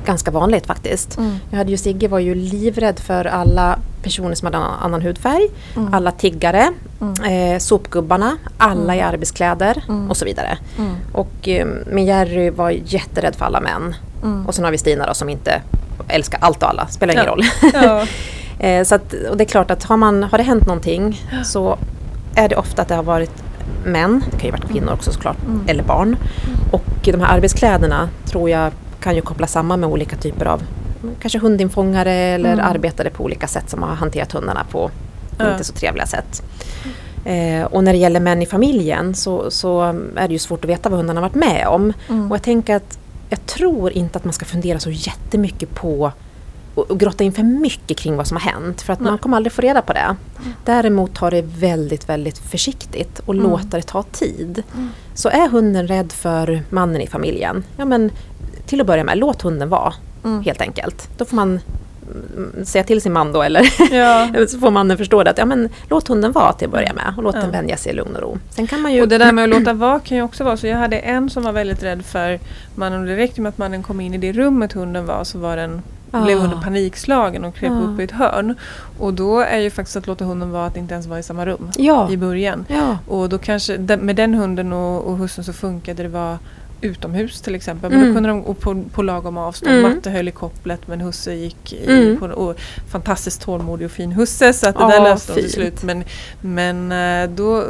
ganska 0.06 0.32
vanligt 0.32 0.66
faktiskt. 0.66 1.18
Jag 1.50 1.58
hade 1.58 1.72
ju 1.72 1.78
Sigge 1.78 2.08
var 2.08 2.20
ju 2.20 2.36
livrädd 2.36 3.00
för 3.00 3.26
alla 3.26 3.80
personer 4.04 4.36
som 4.36 4.46
hade 4.46 4.58
annan 4.58 5.02
hudfärg, 5.02 5.48
Mm. 5.76 5.94
alla 5.94 6.12
tiggare, 6.12 6.70
Mm. 7.02 7.54
eh, 7.54 7.60
sopgubbarna, 7.60 8.38
alla 8.58 8.96
i 8.96 9.00
Mm. 9.00 9.14
arbetskläder 9.14 9.84
Mm. 9.90 10.10
och 10.10 10.18
så 10.18 10.26
vidare. 10.26 10.58
Mm. 10.78 10.96
Och 11.14 11.48
eh, 11.48 11.68
min 11.92 12.06
Jerry 12.06 12.50
var 12.50 12.70
jätterädd 12.70 13.36
för 13.36 13.46
alla 13.46 13.60
män. 13.62 13.96
Mm. 14.24 14.46
Och 14.48 14.56
sen 14.56 14.64
har 14.66 14.72
vi 14.72 14.78
Stina 14.78 15.08
då 15.08 15.14
som 15.14 15.30
inte 15.30 15.62
älskar 16.08 16.40
allt 16.42 16.64
och 16.64 16.70
alla, 16.70 16.88
spelar 16.88 17.14
ingen 17.14 17.26
Ja. 17.26 17.32
roll. 17.32 17.44
Ja. 17.74 18.06
Eh, 18.60 18.84
så 18.84 18.96
att, 18.96 19.14
och 19.30 19.38
det 19.38 19.44
är 19.44 19.46
klart 19.46 19.72
att 19.72 19.84
har, 19.84 19.98
man, 19.98 20.24
har 20.24 20.38
det 20.38 20.44
hänt 20.44 20.66
någonting 20.66 21.22
så 21.44 21.78
är 22.36 22.50
det 22.50 22.56
ofta 22.56 22.82
att 22.82 22.88
det 22.88 22.96
har 22.96 23.04
varit 23.04 23.32
män, 23.86 24.24
det 24.32 24.38
kan 24.38 24.46
ju 24.46 24.52
varit 24.52 24.70
kvinnor 24.72 24.94
också 24.94 25.12
såklart, 25.12 25.38
Mm. 25.46 25.62
eller 25.68 25.84
barn. 25.84 26.16
Och 26.72 26.84
de 27.04 27.20
här 27.22 27.36
arbetskläderna 27.38 28.10
tror 28.26 28.50
jag 28.50 28.72
kan 29.06 29.16
ju 29.16 29.22
kopplas 29.22 29.52
samman 29.52 29.80
med 29.80 29.90
olika 29.90 30.16
typer 30.18 30.46
av 30.46 30.62
kanske 31.20 31.40
hundinfångare 31.40 32.12
eller 32.12 32.54
Mm. 32.54 32.66
arbetare 32.66 33.10
på 33.10 33.24
olika 33.24 33.48
sätt 33.48 33.70
som 33.70 33.84
har 33.84 33.96
hanterat 33.96 34.32
hundarna 34.32 34.64
på 34.72 34.92
Ja. 35.38 35.52
inte 35.52 35.64
så 35.64 35.74
trevliga 35.74 36.06
sätt. 36.06 36.44
Eh, 37.26 37.64
och 37.66 37.84
när 37.84 37.94
det 37.94 38.00
gäller 38.00 38.20
män 38.20 38.42
i 38.42 38.46
familjen 38.46 39.16
så, 39.16 39.52
så 39.52 39.82
är 40.16 40.28
det 40.28 40.34
ju 40.34 40.40
svårt 40.40 40.64
att 40.66 40.70
veta 40.70 40.90
vad 40.90 40.98
hundarna 40.98 41.22
har 41.22 41.30
varit 41.30 41.36
med 41.36 41.68
om. 41.68 41.94
Mm. 42.10 42.32
Och 42.32 42.36
jag 42.38 42.44
tänker 42.44 42.76
att 42.76 43.00
jag 43.30 43.46
tror 43.46 43.92
inte 43.92 44.18
att 44.18 44.24
man 44.26 44.34
ska 44.34 44.46
fundera 44.46 44.80
så 44.80 44.90
jättemycket 44.92 45.76
på 45.76 46.12
och, 46.76 46.92
och 46.92 47.00
grotta 47.00 47.24
in 47.24 47.32
för 47.34 47.44
mycket 47.44 47.98
kring 47.98 48.16
vad 48.18 48.28
som 48.28 48.38
har 48.38 48.52
hänt. 48.52 48.82
För 48.82 48.94
att 48.94 49.00
Nej. 49.00 49.10
man 49.12 49.18
kommer 49.20 49.38
aldrig 49.38 49.54
få 49.54 49.62
reda 49.62 49.82
på 49.82 49.94
det. 49.94 50.16
Däremot 50.66 51.16
ta 51.16 51.30
det 51.30 51.42
väldigt, 51.42 52.10
väldigt 52.10 52.38
försiktigt 52.38 53.20
och 53.20 53.34
Mm. 53.34 53.50
låta 53.50 53.78
det 53.78 53.84
ta 53.88 54.04
tid. 54.04 54.64
Mm. 54.76 54.90
Så 55.14 55.30
är 55.30 55.50
hunden 55.50 55.88
rädd 55.88 56.12
för 56.12 56.64
mannen 56.70 57.02
i 57.02 57.08
familjen, 57.08 57.64
ja 57.78 57.86
men 57.86 58.12
till 58.66 58.82
att 58.82 58.88
börja 58.88 59.04
med, 59.04 59.18
låt 59.18 59.42
hunden 59.42 59.70
vara 59.70 59.94
Mm. 60.24 60.44
helt 60.44 60.62
enkelt. 60.62 61.10
Då 61.18 61.26
får 61.26 61.36
man 61.36 61.60
mm, 62.36 62.66
säga 62.66 62.84
till 62.84 63.02
sin 63.02 63.14
man 63.14 63.32
då 63.34 63.42
eller 63.42 63.62
Ja. 63.92 64.28
så 64.48 64.60
får 64.60 64.72
mannen 64.72 64.98
förstå 64.98 65.24
det 65.24 65.30
att 65.30 65.38
ja, 65.38 65.46
men, 65.46 65.70
låt 65.90 66.08
hunden 66.08 66.32
vara 66.32 66.54
till 66.54 66.66
att 66.68 66.72
börja 66.72 66.94
med 66.94 67.14
och 67.18 67.24
låt 67.24 67.36
Ja. 67.36 67.42
den 67.42 67.52
vänja 67.52 67.78
sig 67.78 67.92
i 67.92 67.96
lugn 67.96 68.16
och 68.16 68.22
ro. 68.22 68.38
Sen 68.50 68.68
kan 68.68 68.82
man 68.82 68.94
ju... 68.94 69.02
Och 69.02 69.08
det 69.08 69.18
där 69.18 69.32
med 69.32 69.44
att 69.44 69.50
låta 69.60 69.74
vara 69.86 70.00
kan 70.00 70.18
ju 70.18 70.24
också 70.24 70.44
vara 70.44 70.58
så. 70.58 70.68
Jag 70.68 70.78
hade 70.78 70.98
en 71.00 71.30
som 71.30 71.44
var 71.44 71.52
väldigt 71.52 71.84
rädd 71.84 72.06
för 72.06 72.40
mannen 72.76 73.06
räckte 73.08 73.42
med 73.42 73.50
att 73.50 73.58
mannen 73.58 73.84
kom 73.84 74.02
in 74.02 74.14
i 74.14 74.18
det 74.18 74.32
rummet 74.32 74.74
hunden 74.74 75.06
var 75.06 75.24
så 75.24 75.40
var 75.40 75.58
den 75.58 75.82
Ah. 76.12 76.24
blev 76.24 76.40
hunden 76.40 76.62
panikslagen 76.62 77.46
och 77.46 77.56
kröp 77.56 77.72
Ah. 77.72 77.76
upp 77.94 78.00
i 78.00 78.04
ett 78.04 78.12
hörn. 78.12 78.56
Och 79.00 79.14
då 79.14 79.40
är 79.40 79.58
ju 79.60 79.70
faktiskt 79.70 79.98
att 79.98 80.08
låta 80.08 80.26
hunden 80.26 80.52
vara 80.52 80.66
att 80.66 80.78
inte 80.78 80.94
ens 80.94 81.08
vara 81.08 81.20
i 81.20 81.24
samma 81.24 81.46
rum 81.46 81.72
ja. 81.78 82.12
i 82.12 82.18
början. 82.18 82.66
ja. 82.68 82.98
Och 83.08 83.30
då 83.30 83.38
kanske, 83.38 83.78
med 83.78 84.16
den 84.16 84.34
hunden 84.34 84.74
och, 84.74 85.08
och 85.08 85.18
hussen 85.18 85.44
så 85.44 85.54
funkade 85.54 86.04
det 86.04 86.10
vara 86.10 86.40
utomhus 86.82 87.42
till 87.42 87.56
exempel. 87.56 87.90
Men 87.92 88.00
Mm. 88.00 88.10
då 88.10 88.16
kunde 88.18 88.30
de 88.30 88.44
gå 88.44 88.54
på, 88.54 88.84
på 88.94 89.02
lagom 89.02 89.38
avstånd. 89.38 89.76
Mm. 89.78 89.96
Matte 89.96 90.10
höll 90.10 90.28
i 90.28 90.32
kopplet 90.32 90.88
men 90.88 91.02
husse 91.02 91.34
gick 91.34 91.74
i, 91.74 91.86
Mm. 91.88 92.18
på, 92.20 92.26
och 92.26 92.56
fantastiskt 92.92 93.42
tålmodig 93.42 93.86
och 93.86 93.92
fin 93.92 94.12
husse 94.12 94.54
så 94.54 94.70
att 94.70 94.76
det 94.76 94.82
Ja, 94.84 94.88
där 94.90 95.02
löste 95.02 95.34
de 95.36 95.42
till 95.42 95.52
slut. 95.52 95.84
Men, 95.84 96.04
men 96.42 96.92
eh, 96.92 97.30
då, 97.36 97.64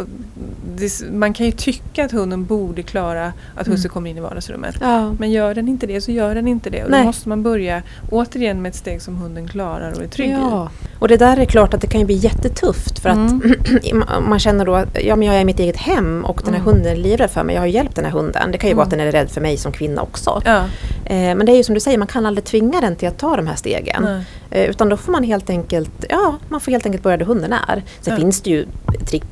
det, 0.75 1.01
man 1.11 1.33
kan 1.33 1.45
ju 1.45 1.51
tycka 1.51 2.05
att 2.05 2.11
hunden 2.11 2.45
borde 2.45 2.83
klara 2.83 3.33
att 3.55 3.67
husse 3.67 3.85
Mm. 3.87 3.93
kommer 3.93 4.09
in 4.09 4.17
i 4.17 4.21
vardagsrummet. 4.21 4.75
ja. 4.81 5.13
Men 5.19 5.31
gör 5.31 5.53
den 5.55 5.67
inte 5.67 5.87
det 5.87 6.01
så 6.01 6.11
gör 6.11 6.35
den 6.35 6.47
inte 6.47 6.69
det. 6.69 6.83
Och 6.83 6.91
då 6.91 6.97
måste 7.03 7.29
man 7.29 7.43
börja 7.43 7.81
återigen 8.11 8.61
med 8.61 8.69
ett 8.69 8.75
steg 8.75 9.01
som 9.01 9.15
hunden 9.15 9.47
klarar 9.47 9.91
och 9.97 10.03
är 10.03 10.07
trygg 10.07 10.31
Ja, 10.31 10.69
och 10.99 11.07
det 11.07 11.17
där 11.17 11.37
är 11.37 11.45
klart 11.45 11.73
att 11.73 11.81
det 11.81 11.87
kan 11.87 11.99
ju 11.99 12.05
bli 12.05 12.15
jättetufft 12.15 12.99
för 12.99 13.09
att 13.09 13.17
om 14.17 14.29
man 14.29 14.39
känner 14.39 14.65
då 14.65 14.75
att 14.75 14.97
ja, 15.03 15.15
men 15.15 15.27
jag 15.27 15.35
är 15.35 15.41
i 15.41 15.45
mitt 15.45 15.59
eget 15.59 15.77
hem 15.77 16.25
och 16.25 16.41
den 16.45 16.53
här 16.53 16.61
Mm. 16.61 16.73
hunden 16.73 16.91
är 16.91 16.95
livrädd 16.95 17.29
för 17.31 17.43
mig. 17.43 17.55
Jag 17.55 17.61
har 17.61 17.67
hjälpt 17.67 17.95
den 17.95 18.05
här 18.05 18.11
hunden. 18.11 18.51
Det 18.51 18.57
kan 18.57 18.69
ju 18.69 18.75
vara 18.75 18.85
Mm. 18.85 18.94
Den 18.97 19.07
är 19.07 19.11
rädd 19.11 19.29
för 19.31 19.41
mig 19.41 19.57
som 19.57 19.71
kvinna 19.71 20.01
också. 20.01 20.41
Ja. 20.45 20.57
Eh, 21.05 21.35
men 21.35 21.45
det 21.45 21.51
är 21.51 21.57
ju 21.57 21.63
som 21.63 21.73
du 21.75 21.79
säger, 21.81 21.97
man 21.97 22.07
kan 22.07 22.25
aldrig 22.25 22.45
tvinga 22.45 22.81
den 22.81 22.95
till 22.95 23.07
att 23.07 23.17
ta 23.17 23.35
de 23.35 23.47
här 23.47 23.55
stegen. 23.55 24.03
Nej. 24.03 24.23
Eh, 24.51 24.69
utan 24.69 24.89
då 24.89 24.97
får 24.97 25.11
man 25.11 25.23
helt 25.23 25.49
enkelt, 25.49 26.05
ja, 26.09 26.35
man 26.49 26.61
får 26.61 26.71
helt 26.71 26.85
enkelt 26.85 27.03
börja 27.03 27.17
där 27.17 27.25
hunden 27.25 27.53
är. 27.53 27.83
Sen 28.01 28.13
Ja. 28.13 28.19
finns 28.19 28.41
det 28.41 28.49
ju 28.49 28.65
trick, 29.05 29.23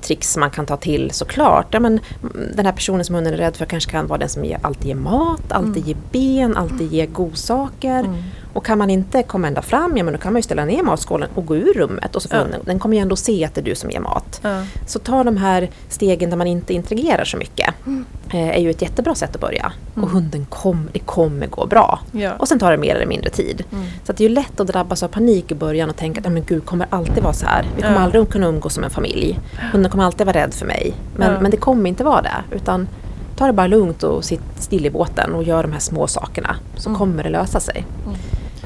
tricks 0.00 0.36
man 0.36 0.50
kan 0.50 0.66
ta 0.66 0.76
till 0.76 1.10
såklart. 1.10 1.66
Ja, 1.70 1.80
men 1.80 2.00
mm, 2.22 2.48
den 2.56 2.66
här 2.66 2.72
personen 2.72 3.04
som 3.04 3.14
hunden 3.14 3.32
är 3.34 3.36
rädd 3.38 3.56
för 3.56 3.64
kanske 3.64 3.90
kan 3.90 4.06
vara 4.06 4.18
den 4.18 4.28
som 4.28 4.44
ger, 4.44 4.58
alltid 4.62 4.86
ger 4.86 4.94
mat, 4.94 5.42
alltid 5.52 5.82
Mm. 5.84 5.88
ger 5.88 5.96
ben, 6.12 6.56
alltid 6.56 6.92
ger 6.92 7.06
godsaker. 7.06 7.98
Mm. 8.00 8.22
Och 8.52 8.64
kan 8.66 8.78
man 8.78 8.90
inte 8.90 9.22
komma 9.22 9.46
ända 9.48 9.62
fram, 9.62 9.96
ja 9.96 10.04
men 10.04 10.12
då 10.14 10.20
kan 10.20 10.32
man 10.32 10.38
ju 10.38 10.42
ställa 10.42 10.64
ner 10.64 10.82
matskålen 10.82 11.28
och 11.34 11.46
gå 11.46 11.56
ur 11.56 11.74
rummet. 11.74 12.16
Och 12.16 12.22
så 12.22 12.28
får 12.28 12.38
Ja. 12.38 12.42
hunden, 12.42 12.60
den 12.64 12.78
kommer 12.78 12.96
ju 12.96 13.00
ändå 13.02 13.16
se 13.16 13.44
att 13.44 13.54
det 13.54 13.60
är 13.60 13.64
du 13.64 13.74
som 13.74 13.90
ger 13.90 14.00
mat. 14.00 14.40
Ja. 14.42 14.62
Så 14.86 14.98
ta 14.98 15.24
de 15.24 15.36
här 15.36 15.70
stegen 15.88 16.30
där 16.30 16.36
man 16.36 16.46
inte 16.46 16.74
interagerar 16.74 17.24
så 17.24 17.36
mycket. 17.36 17.74
Mm. 17.86 18.04
Eh, 18.30 18.48
är 18.48 18.58
ju 18.60 18.70
ett 18.70 18.82
jättebra 18.82 19.14
sätt 19.14 19.34
att 19.34 19.40
börja. 19.40 19.72
Mm. 19.96 20.04
Och 20.04 20.10
hunden 20.10 20.46
kom, 20.50 20.88
det 20.92 20.98
kommer 20.98 21.46
gå 21.46 21.66
bra. 21.66 22.00
Ja. 22.12 22.32
Och 22.38 22.48
sen 22.48 22.58
tar 22.58 22.70
det 22.70 22.76
mer 22.78 22.94
eller 22.94 23.06
mindre 23.06 23.30
tid. 23.30 23.64
Mm. 23.72 23.84
Så 24.04 24.12
det 24.12 24.24
är 24.24 24.28
ju 24.28 24.34
lätt 24.34 24.60
att 24.60 24.66
drabbas 24.66 25.02
av 25.02 25.08
panik 25.08 25.50
i 25.50 25.54
början 25.54 25.90
och 25.90 25.96
tänka 25.96 26.20
att 26.20 26.24
ja, 26.26 26.30
men 26.30 26.44
gud, 26.44 26.66
kommer 26.66 26.86
alltid 26.90 27.22
vara 27.22 27.32
så 27.32 27.46
här. 27.46 27.64
Vi 27.76 27.82
kommer 27.82 27.96
aldrig 28.00 28.28
kunna 28.28 28.46
umgås 28.46 28.74
som 28.74 28.84
en 28.84 28.90
familj. 28.90 29.38
Hunden 29.72 29.90
kommer 29.90 30.04
alltid 30.04 30.26
vara 30.26 30.36
rädd 30.38 30.54
för 30.54 30.66
mig. 30.66 30.94
Men, 31.16 31.42
men 31.42 31.50
det 31.50 31.56
kommer 31.56 31.88
inte 31.88 32.04
vara 32.04 32.22
det. 32.22 32.56
Utan 32.56 32.86
ta 32.86 32.92
ta 33.36 33.46
det 33.46 33.52
bara 33.52 33.66
lugnt 33.66 34.02
och 34.02 34.24
sitt 34.24 34.40
still 34.58 34.86
i 34.86 34.90
båten 34.90 35.34
och 35.34 35.42
gör 35.42 35.62
de 35.62 35.72
här 35.72 35.78
små 35.80 36.06
sakerna 36.06 36.56
så 36.76 36.88
Mm. 36.88 36.98
kommer 36.98 37.22
det 37.22 37.30
lösa 37.30 37.60
sig. 37.60 37.86
Mm. 38.06 38.18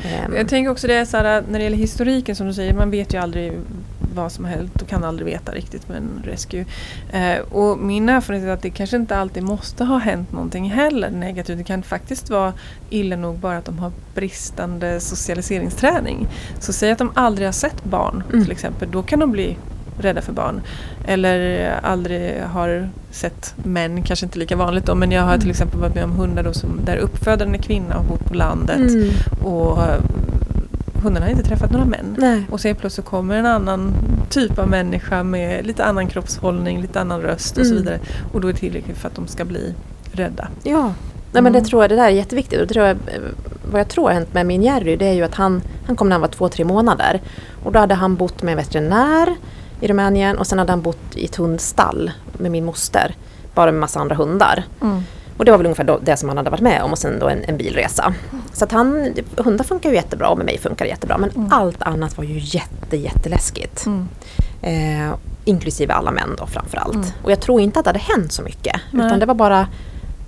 Ehm, 0.07 0.37
Jag 0.37 0.49
tänker 0.49 0.71
också 0.71 0.87
det 0.87 0.95
är 0.95 1.05
så 1.05 1.17
här, 1.17 1.43
när 1.51 1.59
det 1.59 1.65
gäller 1.65 1.77
historiken 1.77 2.37
som 2.37 2.47
du 2.47 2.55
säger, 2.55 2.75
man 2.75 2.91
vet 2.91 3.15
ju 3.15 3.19
aldrig 3.19 3.53
vad 4.15 4.33
som 4.33 4.45
har 4.45 4.53
hänt 4.53 4.83
och 4.83 4.89
kan 4.89 5.05
aldrig 5.05 5.27
veta 5.27 5.53
riktigt 5.53 5.89
med 5.89 5.97
en 5.97 6.23
rescue. 6.25 6.65
Eh, 7.13 7.39
och 7.53 7.79
min 7.79 8.09
erfarenhet 8.09 8.49
är 8.49 8.53
att 8.53 8.63
det 8.63 8.71
kanske 8.71 8.97
inte 8.97 9.17
alltid 9.17 9.43
måste 9.43 9.85
ha 9.85 9.99
hänt 9.99 10.33
någonting 10.33 10.71
heller 10.71 11.11
negativt. 11.11 11.59
Det 11.59 11.65
kan 11.65 11.83
faktiskt 11.83 12.31
vara 12.31 12.53
illa 12.91 13.17
nog 13.17 13.39
bara 13.39 13.59
att 13.59 13.65
de 13.65 13.79
har 13.79 13.93
bristande 14.15 15.01
socialiseringsträning. 15.01 16.29
Så 16.61 16.73
säg 16.73 16.91
att 16.91 16.99
de 16.99 17.11
aldrig 17.15 17.47
har 17.49 17.53
sett 17.53 17.85
barn 17.85 18.23
Mm. 18.33 18.43
till 18.45 18.53
exempel, 18.53 18.91
då 18.91 19.03
kan 19.03 19.19
de 19.19 19.31
bli 19.33 19.57
rädda 19.99 20.21
för 20.23 20.33
barn. 20.33 20.61
Eller 21.07 21.71
aldrig 21.83 22.43
har 22.43 22.89
sett 23.11 23.55
män, 23.65 24.03
kanske 24.03 24.27
inte 24.27 24.39
lika 24.39 24.57
vanligt 24.57 24.87
då, 24.87 24.95
men 24.95 25.13
jag 25.13 25.23
har 25.23 25.29
Mm. 25.29 25.41
till 25.41 25.51
exempel 25.51 25.81
varit 25.81 25.95
med 25.95 26.05
om 26.05 26.13
hundar 26.13 26.43
då 26.43 26.53
som, 26.53 26.81
där 26.85 26.97
uppfödaren 26.97 27.55
är 27.55 27.59
kvinna 27.59 27.99
och 27.99 28.05
bor 28.05 28.17
på 28.17 28.35
landet. 28.35 28.77
mm, 28.91 29.09
Och 29.45 29.83
eh, 29.83 30.01
hundarna 31.03 31.27
har 31.27 31.31
inte 31.31 31.45
träffat 31.45 31.71
några 31.71 31.85
män. 31.85 32.17
nej. 32.19 32.43
Och 32.51 32.61
så 32.61 32.69
helt 32.69 32.81
plötsligt 32.81 33.07
kommer 33.07 33.35
en 33.37 33.47
annan 33.47 33.95
typ 34.31 34.59
av 34.59 34.69
människa 34.69 35.23
med 35.23 35.67
lite 35.67 35.85
annan 35.85 36.07
kroppshållning, 36.09 36.81
lite 36.83 37.01
annan 37.01 37.21
röst 37.23 37.59
och 37.59 37.67
så 37.67 37.73
Mm. 37.73 37.85
vidare. 37.85 37.99
Och 38.33 38.41
då 38.41 38.49
är 38.49 38.53
det 38.53 38.59
tillräckligt 38.59 38.99
för 38.99 39.09
att 39.09 39.15
de 39.15 39.27
ska 39.27 39.45
bli 39.45 39.75
rädda. 40.13 40.49
Ja, 40.63 40.93
Nej, 41.33 41.43
men 41.43 41.53
det 41.53 41.59
Mm. 41.59 41.69
tror 41.69 41.83
jag 41.83 41.91
det 41.91 41.97
där 41.97 42.05
är 42.05 42.09
jätteviktigt. 42.11 42.61
Och 42.61 42.67
det 42.67 42.75
tror 42.75 42.87
jag, 42.87 42.97
eh, 42.97 43.21
vad 43.71 43.81
jag 43.81 43.89
tror 43.89 44.07
har 44.07 44.15
hänt 44.15 44.35
med 44.35 44.47
min 44.47 44.63
Jerry 44.63 44.97
det 44.97 45.07
är 45.09 45.13
ju 45.13 45.23
att 45.23 45.35
han, 45.35 45.63
han 45.87 45.97
kom 45.97 46.09
när 46.09 46.15
han 46.15 46.21
var 46.21 46.29
två, 46.29 46.49
tre 46.49 46.65
månader. 46.65 47.21
Och 47.65 47.73
då 47.73 47.79
hade 47.79 47.95
han 47.95 48.15
bott 48.17 48.43
med 48.43 48.53
en 48.53 48.59
veterinär 48.59 49.35
i 49.81 49.87
Rumänien 49.89 50.39
och 50.39 50.47
sen 50.47 50.59
hade 50.59 50.73
han 50.73 50.83
bott 50.83 51.15
i 51.17 51.25
ett 51.25 51.37
hundstall 51.37 52.11
med 52.33 52.51
min 52.51 52.65
moster. 52.65 53.15
Bara 53.55 53.73
med 53.73 53.81
massa 53.81 54.01
andra 54.01 54.17
hundar. 54.17 54.65
Och 55.39 55.45
det 55.45 55.51
var 55.51 55.59
väl 55.59 55.67
ungefär 55.67 55.99
det 56.03 56.17
som 56.17 56.29
han 56.29 56.37
hade 56.39 56.51
varit 56.51 56.61
med 56.61 56.83
om 56.83 56.93
och 56.93 56.99
sen 56.99 57.19
då 57.19 57.29
en, 57.29 57.45
en 57.45 57.57
bilresa. 57.57 58.15
Så 58.53 58.65
att 58.65 58.73
han, 58.73 59.15
hundar 59.37 59.65
funkar 59.65 59.91
ju 59.91 59.95
jättebra 59.97 60.29
och 60.29 60.37
med 60.37 60.47
mig 60.47 60.59
funkar 60.59 60.85
det 60.85 60.89
jättebra. 60.89 61.19
Men 61.19 61.31
Mm. 61.31 61.53
allt 61.53 61.83
annat 61.83 62.17
var 62.19 62.25
ju 62.25 62.39
jätte, 62.43 62.97
jätteläskigt. 62.97 63.87
Mm. 63.87 64.09
Eh, 64.63 65.15
inklusive 65.45 65.93
alla 65.93 66.11
män 66.11 66.35
då 66.39 66.47
framförallt. 66.47 66.95
Mm. 66.95 67.09
Och 67.23 67.31
jag 67.31 67.41
tror 67.41 67.61
inte 67.61 67.79
att 67.79 67.85
det 67.85 67.89
hade 67.89 67.99
hänt 67.99 68.33
så 68.33 68.43
mycket. 68.43 68.81
Nej. 68.91 69.07
Utan 69.07 69.19
det 69.21 69.27
var 69.27 69.35
bara 69.35 69.69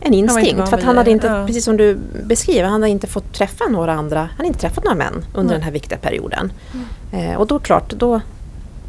en 0.01 0.15
instinkt. 0.15 0.69
För 0.69 0.77
att 0.77 0.83
han 0.85 0.97
hade 0.97 1.11
inte, 1.11 1.27
ja. 1.27 1.47
precis 1.47 1.65
som 1.65 1.77
du 1.77 1.99
beskriver, 2.25 2.65
han 2.65 2.73
hade 2.73 2.89
inte 2.89 3.07
fått 3.07 3.33
träffa 3.35 3.65
några 3.65 3.93
andra. 3.93 4.21
Han 4.21 4.29
hade 4.37 4.47
inte 4.47 4.61
träffat 4.61 4.85
några 4.85 4.97
män 4.97 5.25
under 5.35 5.55
den 5.55 5.63
här 5.63 5.71
viktiga 5.71 5.99
perioden. 5.99 6.53
Eh, 7.13 7.35
och 7.35 7.47
då 7.47 7.59
klart, 7.59 7.91
då, 7.91 8.21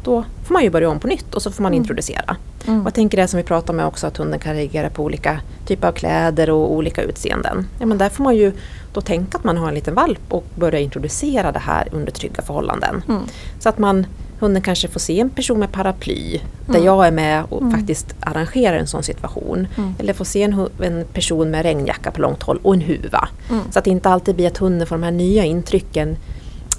då 0.04 0.24
får 0.50 0.54
man 0.54 0.62
ju 0.62 0.70
börja 0.70 0.90
om 0.90 1.00
på 1.00 1.06
nytt 1.08 1.34
och 1.34 1.42
så 1.42 1.50
får 1.50 1.62
man 1.62 1.72
Mm. 1.72 1.82
introducera. 1.82 2.36
Mm. 2.66 2.80
Och 2.80 2.86
jag 2.86 2.94
tänker 2.94 3.16
det 3.16 3.28
som 3.28 3.36
vi 3.38 3.42
pratade 3.44 3.82
om 3.82 3.88
också, 3.88 4.06
att 4.06 4.16
hunden 4.16 4.40
kan 4.40 4.54
reagera 4.54 4.90
på 4.90 5.02
olika 5.04 5.40
typer 5.66 5.88
av 5.88 5.92
kläder 5.92 6.50
och 6.50 6.72
olika 6.72 7.02
utseenden. 7.02 7.66
Ja, 7.78 7.86
men 7.86 7.98
där 7.98 8.08
får 8.08 8.24
man 8.24 8.36
ju 8.36 8.52
då 8.92 9.00
tänka 9.00 9.38
att 9.38 9.44
man 9.44 9.56
har 9.56 9.68
en 9.68 9.74
liten 9.74 9.94
valp 9.94 10.20
och 10.28 10.44
börja 10.54 10.78
introducera 10.80 11.52
det 11.52 11.58
här 11.58 11.88
under 11.92 12.12
trygga 12.12 12.42
förhållanden. 12.42 13.02
Mm. 13.08 13.22
Så 13.58 13.68
att 13.68 13.78
man, 13.78 14.06
hunden 14.40 14.62
kanske 14.62 14.88
får 14.88 15.00
se 15.00 15.20
en 15.20 15.30
person 15.30 15.58
med 15.58 15.72
paraply 15.72 16.40
där 16.66 16.74
Mm. 16.74 16.84
jag 16.86 17.06
är 17.06 17.10
med 17.12 17.44
och 17.48 17.60
Mm. 17.62 17.72
faktiskt 17.78 18.14
arrangerar 18.20 18.76
en 18.76 18.86
sån 18.86 19.02
situation. 19.02 19.66
Mm. 19.76 19.94
Eller 19.98 20.12
får 20.12 20.24
se 20.24 20.42
en, 20.42 20.68
en 20.82 21.04
person 21.12 21.50
med 21.50 21.62
regnjacka 21.62 22.10
på 22.10 22.20
långt 22.20 22.42
håll 22.42 22.58
och 22.62 22.74
en 22.74 22.80
huva. 22.80 23.28
Så 23.70 23.78
att 23.78 23.84
det 23.84 23.90
inte 23.90 24.08
alltid 24.08 24.34
blir 24.36 24.46
att 24.46 24.58
hunden 24.58 24.86
får 24.86 24.96
de 24.96 25.02
här 25.02 25.10
nya 25.10 25.44
intrycken 25.44 26.16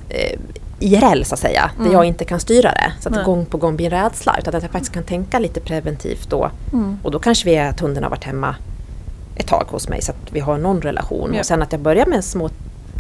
eh, 0.10 0.40
IRL 0.82 1.24
så 1.24 1.34
att 1.34 1.40
säga, 1.40 1.72
Mm. 1.76 1.88
där 1.88 1.94
jag 1.94 2.06
inte 2.06 2.26
kan 2.26 2.40
styra 2.40 2.72
det. 2.72 2.92
Så 3.00 3.10
att 3.10 3.16
det 3.16 3.24
gång 3.24 3.46
på 3.46 3.58
gång 3.58 3.76
blir 3.76 3.94
en 3.94 4.04
rädsla. 4.04 4.36
Utan 4.40 4.56
att 4.56 4.64
jag 4.64 4.72
faktiskt 4.72 4.94
kan 4.94 5.04
tänka 5.04 5.40
lite 5.40 5.60
preventivt 5.60 6.30
då. 6.30 6.52
Mm. 6.74 6.98
Och 7.04 7.12
då 7.12 7.20
kanske 7.20 7.50
vi 7.50 7.56
är 7.56 7.70
att 7.70 7.80
hunden 7.80 8.04
har 8.04 8.10
varit 8.10 8.24
hemma 8.24 8.56
ett 9.36 9.48
tag 9.48 9.66
hos 9.70 9.90
mig 9.90 10.02
så 10.02 10.12
att 10.12 10.18
vi 10.32 10.40
har 10.40 10.58
någon 10.58 10.82
relation. 10.82 11.32
Ja. 11.34 11.40
Och 11.40 11.46
sen 11.46 11.62
att 11.62 11.72
jag 11.72 11.82
börjar 11.82 12.06
med 12.06 12.24
små 12.24 12.50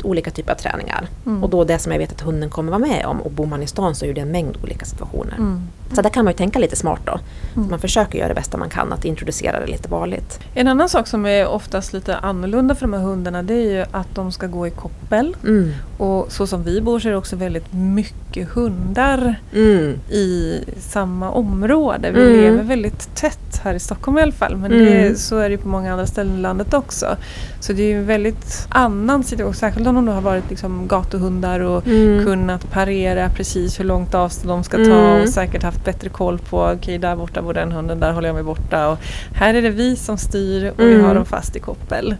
olika 0.03 0.31
typer 0.31 0.51
av 0.53 0.57
träningar. 0.57 1.07
Mm. 1.25 1.43
Och 1.43 1.49
då 1.49 1.63
det 1.63 1.79
som 1.79 1.91
jag 1.91 1.99
vet 1.99 2.11
att 2.11 2.21
hunden 2.21 2.49
kommer 2.49 2.69
vara 2.71 2.79
med 2.79 3.05
om. 3.05 3.21
Och 3.21 3.31
bor 3.31 3.45
man 3.45 3.63
i 3.63 3.67
stan 3.67 3.95
så 3.95 4.05
är 4.05 4.13
det 4.13 4.21
en 4.21 4.31
mängd 4.31 4.57
olika 4.63 4.85
situationer. 4.85 5.35
Mm. 5.37 5.61
Så 5.93 6.01
där 6.01 6.09
kan 6.09 6.25
man 6.25 6.31
ju 6.33 6.37
tänka 6.37 6.59
lite 6.59 6.75
smart 6.75 6.99
då. 7.05 7.19
Mm. 7.55 7.69
Man 7.69 7.79
försöker 7.79 8.17
göra 8.19 8.27
det 8.27 8.33
bästa 8.33 8.57
man 8.57 8.69
kan 8.69 8.93
att 8.93 9.05
introducera 9.05 9.59
det 9.59 9.67
lite 9.67 9.89
varligt. 9.89 10.39
En 10.53 10.67
annan 10.67 10.89
sak 10.89 11.07
som 11.07 11.25
är 11.25 11.47
oftast 11.47 11.93
lite 11.93 12.17
annorlunda 12.17 12.75
för 12.75 12.81
de 12.81 12.93
här 12.93 12.99
hundarna 13.01 13.43
det 13.43 13.53
är 13.53 13.71
ju 13.77 13.85
att 13.91 14.15
de 14.15 14.31
ska 14.31 14.47
gå 14.47 14.67
i 14.67 14.69
koppel. 14.71 15.35
Mm. 15.43 15.71
Och 15.97 16.31
så 16.31 16.47
som 16.47 16.63
vi 16.63 16.81
bor 16.81 16.99
så 16.99 17.07
är 17.07 17.11
det 17.11 17.17
också 17.17 17.35
väldigt 17.35 17.73
mycket 17.73 18.49
hundar 18.49 19.35
Mm. 19.53 19.93
i 20.09 20.59
samma 20.79 21.31
område. 21.31 22.11
Vi 22.11 22.21
Mm. 22.21 22.41
lever 22.41 22.63
väldigt 22.63 23.15
tätt 23.15 23.61
här 23.63 23.73
i 23.73 23.79
Stockholm 23.79 24.17
i 24.17 24.21
alla 24.21 24.31
fall. 24.31 24.57
Men 24.57 24.71
det, 24.71 25.19
så 25.19 25.37
är 25.37 25.49
det 25.49 25.55
ju 25.55 25.57
på 25.57 25.67
många 25.67 25.91
andra 25.91 26.05
ställen 26.05 26.37
i 26.37 26.41
landet 26.41 26.73
också. 26.73 27.15
Så 27.59 27.73
det 27.73 27.83
är 27.83 27.87
ju 27.87 27.97
en 27.99 28.05
väldigt 28.05 28.67
annan 28.69 29.23
situation. 29.23 29.53
Särskilt 29.53 29.80
om 29.88 30.05
de 30.05 30.07
har 30.07 30.21
varit 30.21 30.49
liksom 30.49 30.88
gatuhundar 30.88 31.59
och 31.59 31.88
Mm. 31.88 32.25
kunnat 32.25 32.71
parera 32.71 33.29
precis 33.29 33.79
hur 33.79 33.86
långt 33.86 34.13
avstånd 34.15 34.49
de 34.49 34.63
ska 34.63 34.77
ta 34.77 34.84
Mm. 34.84 35.21
och 35.23 35.29
säkert 35.29 35.63
haft 35.63 35.86
bättre 35.86 36.09
koll 36.09 36.38
på 36.39 36.63
okej 36.63 36.97
där 36.97 37.15
borta 37.15 37.41
bor 37.41 37.53
den 37.53 37.71
hunden, 37.71 37.99
där 37.99 38.11
håller 38.13 38.27
jag 38.29 38.34
mig 38.36 38.43
borta. 38.43 38.89
Och 38.89 38.97
här 39.34 39.53
är 39.53 39.61
det 39.61 39.69
vi 39.69 39.95
som 39.95 40.17
styr 40.17 40.69
och 40.71 40.79
vi 40.79 40.93
Mm. 40.93 41.05
har 41.05 41.15
dem 41.15 41.25
fast 41.25 41.55
i 41.55 41.59
koppel. 41.59 42.15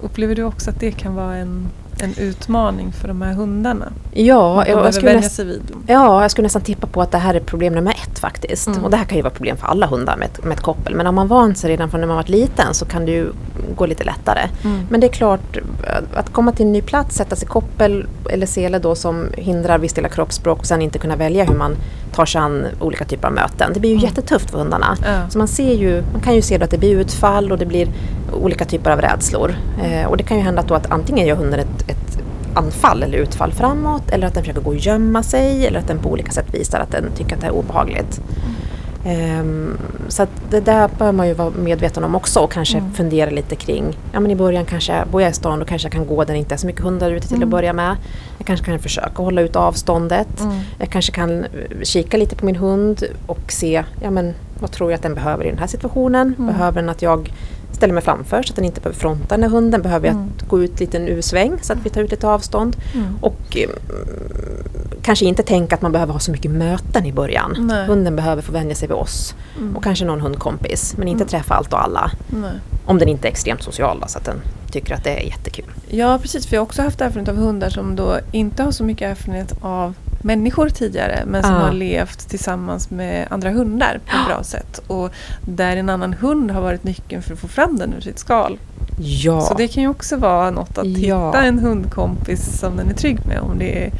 Upplever 0.00 0.34
du 0.34 0.42
också 0.42 0.70
att 0.70 0.80
det 0.80 0.90
kan 0.92 1.14
vara 1.14 1.36
en, 1.36 1.68
en 2.02 2.14
utmaning 2.18 2.92
för 2.92 3.08
de 3.08 3.22
här 3.22 3.32
hundarna? 3.32 3.92
Ja, 4.12 4.66
jag, 4.66 4.94
skulle 4.94 5.22
sig. 5.22 5.60
Ja, 5.86 6.22
jag 6.22 6.30
skulle 6.30 6.46
nästan 6.46 6.62
tippa 6.62 6.86
på 6.86 7.02
att 7.02 7.10
det 7.10 7.18
här 7.18 7.34
är 7.34 7.40
problem 7.40 7.74
nummer 7.74 7.90
ett 7.90 8.18
faktiskt. 8.18 8.66
Mm. 8.66 8.84
Och 8.84 8.90
det 8.90 8.96
här 8.96 9.04
kan 9.04 9.16
ju 9.16 9.22
vara 9.22 9.34
problem 9.34 9.56
för 9.56 9.66
alla 9.66 9.86
hundar 9.86 10.16
med 10.16 10.26
ett, 10.26 10.44
med 10.44 10.52
ett 10.52 10.62
koppel. 10.62 10.94
Men 10.94 11.06
om 11.06 11.14
man 11.14 11.28
vant 11.28 11.58
sig 11.58 11.70
redan 11.70 11.90
från 11.90 12.00
när 12.00 12.08
man 12.08 12.16
varit 12.16 12.28
liten 12.28 12.74
så 12.74 12.84
kan 12.84 13.06
det 13.06 13.12
ju 13.12 13.28
gå 13.76 13.86
lite 13.86 14.04
lättare. 14.04 14.48
Mm. 14.64 14.86
Men 14.90 15.00
det 15.00 15.06
är 15.06 15.12
klart, 15.12 15.58
att 16.14 16.32
komma 16.32 16.52
till 16.52 16.66
en 16.66 16.72
ny 16.72 16.82
plats, 16.82 17.16
sätta 17.16 17.36
sig 17.36 17.48
koppel 17.48 18.06
eller 18.30 18.46
sele 18.46 18.78
då 18.78 18.94
som 18.94 19.26
hindrar 19.36 19.78
viss 19.78 19.92
del 19.92 20.04
av 20.04 20.08
kroppsspråk 20.08 20.58
och 20.58 20.66
sen 20.66 20.82
inte 20.82 20.98
kunna 20.98 21.16
välja 21.16 21.44
hur 21.44 21.54
man 21.54 21.76
tar 22.14 22.26
sig 22.26 22.40
an 22.40 22.66
olika 22.80 23.04
typer 23.04 23.28
av 23.28 23.34
möten. 23.34 23.70
Det 23.74 23.80
blir 23.80 23.90
ju 23.90 23.96
Mm. 23.96 24.04
jättetufft 24.06 24.50
för 24.50 24.58
hundarna. 24.58 24.96
Ja. 25.04 25.30
Så 25.30 25.38
man, 25.38 25.48
ser 25.48 25.74
ju, 25.74 26.02
man 26.12 26.20
kan 26.20 26.34
ju 26.34 26.42
se 26.42 26.62
att 26.62 26.70
det 26.70 26.78
blir 26.78 27.00
utfall 27.00 27.52
och 27.52 27.58
det 27.58 27.66
blir 27.66 27.88
olika 28.42 28.64
typer 28.64 28.90
av 28.90 29.00
rädslor. 29.00 29.54
Eh, 29.84 30.06
och 30.06 30.16
det 30.16 30.22
kan 30.24 30.36
ju 30.36 30.42
hända 30.42 30.62
då 30.62 30.74
att 30.74 30.90
antingen 30.90 31.26
gör 31.26 31.36
hunden 31.36 31.60
ett, 31.60 31.90
ett 31.90 32.18
anfall 32.54 33.02
eller 33.02 33.18
utfall 33.18 33.52
framåt 33.52 34.10
eller 34.10 34.26
att 34.26 34.34
den 34.34 34.42
försöker 34.42 34.60
gå 34.60 34.70
och 34.70 34.76
gömma 34.76 35.22
sig 35.22 35.66
eller 35.66 35.78
att 35.78 35.88
den 35.88 35.98
på 35.98 36.08
olika 36.10 36.32
sätt 36.32 36.46
visar 36.54 36.80
att 36.80 36.90
den 36.92 37.04
tycker 37.16 37.34
att 37.34 37.40
det 37.40 37.46
är 37.46 37.54
obehagligt. 37.54 38.20
Ehm, 39.06 39.76
så 40.08 40.26
det 40.50 40.60
där 40.60 40.90
bör 40.98 41.12
man 41.12 41.28
ju 41.28 41.34
vara 41.34 41.50
medveten 41.50 42.04
om 42.04 42.14
också 42.14 42.40
och 42.40 42.52
kanske 42.52 42.78
Mm. 42.78 42.92
fundera 42.92 43.30
lite 43.30 43.56
kring. 43.56 43.98
Ja 44.12 44.20
men 44.20 44.30
i 44.30 44.36
början 44.36 44.64
kanske, 44.64 45.04
bor 45.10 45.22
jag 45.22 45.30
i 45.30 45.34
stan 45.34 45.58
då 45.58 45.64
kanske 45.64 45.86
jag 45.86 45.92
kan 45.92 46.06
gå 46.06 46.24
där 46.24 46.32
det 46.34 46.38
inte 46.38 46.54
är 46.54 46.58
så 46.58 46.66
mycket 46.66 46.82
hundar 46.82 47.10
ute 47.10 47.26
till 47.28 47.36
Mm. 47.36 47.48
att 47.48 47.50
börja 47.50 47.72
med. 47.72 47.96
Jag 48.38 48.46
kanske 48.46 48.66
kan 48.66 48.78
försöka 48.78 49.22
hålla 49.22 49.40
ut 49.40 49.56
avståndet. 49.56 50.40
Mm. 50.40 50.56
Jag 50.78 50.88
kanske 50.90 51.12
kan 51.12 51.44
eh, 51.44 51.48
kika 51.82 52.16
lite 52.16 52.36
på 52.36 52.46
min 52.46 52.56
hund 52.56 53.04
och 53.26 53.52
se 53.52 53.84
ja, 54.02 54.10
men, 54.10 54.34
vad 54.60 54.70
tror 54.70 54.90
jag 54.90 54.96
att 54.96 55.02
den 55.02 55.14
behöver 55.14 55.44
i 55.44 55.50
den 55.50 55.58
här 55.58 55.66
situationen. 55.66 56.34
Mm. 56.38 56.46
Behöver 56.52 56.80
den 56.80 56.90
att 56.90 57.02
jag 57.02 57.32
ställer 57.72 57.94
mig 57.94 58.02
framför 58.02 58.42
så 58.42 58.52
att 58.52 58.56
den 58.56 58.64
inte 58.64 58.80
behöver 58.80 58.98
fronta 59.00 59.34
den 59.36 59.42
här 59.42 59.50
hunden? 59.50 59.82
Behöver 59.82 60.06
jag 60.06 60.14
Mm. 60.16 60.30
gå 60.48 60.62
ut 60.62 60.80
lite 60.80 60.96
en 60.96 61.08
U-sväng 61.08 61.58
så 61.62 61.72
att 61.72 61.78
vi 61.84 61.90
tar 61.90 62.00
ut 62.02 62.10
lite 62.10 62.28
avstånd? 62.28 62.76
Mm. 62.94 63.06
Och 63.20 63.56
eh, 63.56 63.68
kanske 65.04 65.24
inte 65.24 65.42
tänka 65.42 65.74
att 65.74 65.82
man 65.82 65.92
behöver 65.92 66.12
ha 66.12 66.20
så 66.20 66.30
mycket 66.30 66.50
möten 66.50 67.06
i 67.06 67.12
början. 67.12 67.56
Nej. 67.58 67.86
Hunden 67.86 68.16
behöver 68.16 68.42
få 68.42 68.52
vänja 68.52 68.74
sig 68.74 68.88
vid 68.88 68.96
oss 68.96 69.34
Mm. 69.58 69.76
och 69.76 69.84
kanske 69.84 70.04
någon 70.04 70.20
hundkompis. 70.20 70.94
Men 70.98 71.08
inte 71.08 71.22
Mm. 71.22 71.28
träffa 71.28 71.54
allt 71.54 71.72
och 71.72 71.82
alla. 71.84 72.10
Nej. 72.28 72.50
Om 72.86 72.98
den 72.98 73.08
inte 73.08 73.28
är 73.28 73.32
extremt 73.32 73.62
social 73.62 74.00
då, 74.00 74.06
så 74.08 74.18
att 74.18 74.24
den 74.24 74.40
tycker 74.70 74.94
att 74.94 75.04
det 75.04 75.10
är 75.10 75.26
jättekul. 75.26 75.64
Ja 75.88 76.18
precis, 76.22 76.46
för 76.46 76.56
jag 76.56 76.60
har 76.60 76.66
också 76.66 76.82
haft 76.82 77.00
erfarenhet 77.00 77.28
av 77.28 77.36
hundar 77.36 77.68
som 77.70 77.96
då 77.96 78.18
inte 78.32 78.62
har 78.62 78.70
så 78.70 78.84
mycket 78.84 79.10
erfarenhet 79.10 79.52
av 79.60 79.94
människor 80.22 80.68
tidigare 80.68 81.22
men 81.26 81.42
som 81.42 81.52
Ah. 81.54 81.58
har 81.58 81.72
levt 81.72 82.28
tillsammans 82.28 82.90
med 82.90 83.26
andra 83.30 83.50
hundar 83.50 84.00
på 84.06 84.16
ett 84.16 84.26
bra 84.26 84.42
sätt. 84.44 84.80
Och 84.86 85.10
där 85.40 85.76
en 85.76 85.88
annan 85.88 86.12
hund 86.12 86.50
har 86.50 86.60
varit 86.60 86.84
nyckeln 86.84 87.22
för 87.22 87.32
att 87.32 87.38
få 87.38 87.48
fram 87.48 87.76
den 87.78 87.94
ur 87.94 88.00
sitt 88.00 88.18
skal. 88.18 88.58
Ja. 88.98 89.40
Så 89.40 89.54
det 89.54 89.68
kan 89.68 89.82
ju 89.82 89.88
också 89.88 90.16
vara 90.16 90.50
något 90.50 90.78
att 90.78 90.86
Ja. 90.86 91.26
hitta 91.30 91.42
en 91.44 91.58
hundkompis 91.58 92.58
som 92.58 92.76
den 92.76 92.90
är 92.90 92.94
trygg 92.94 93.18
med 93.26 93.38
om 93.40 93.58
det 93.58 93.84
är, 93.84 93.90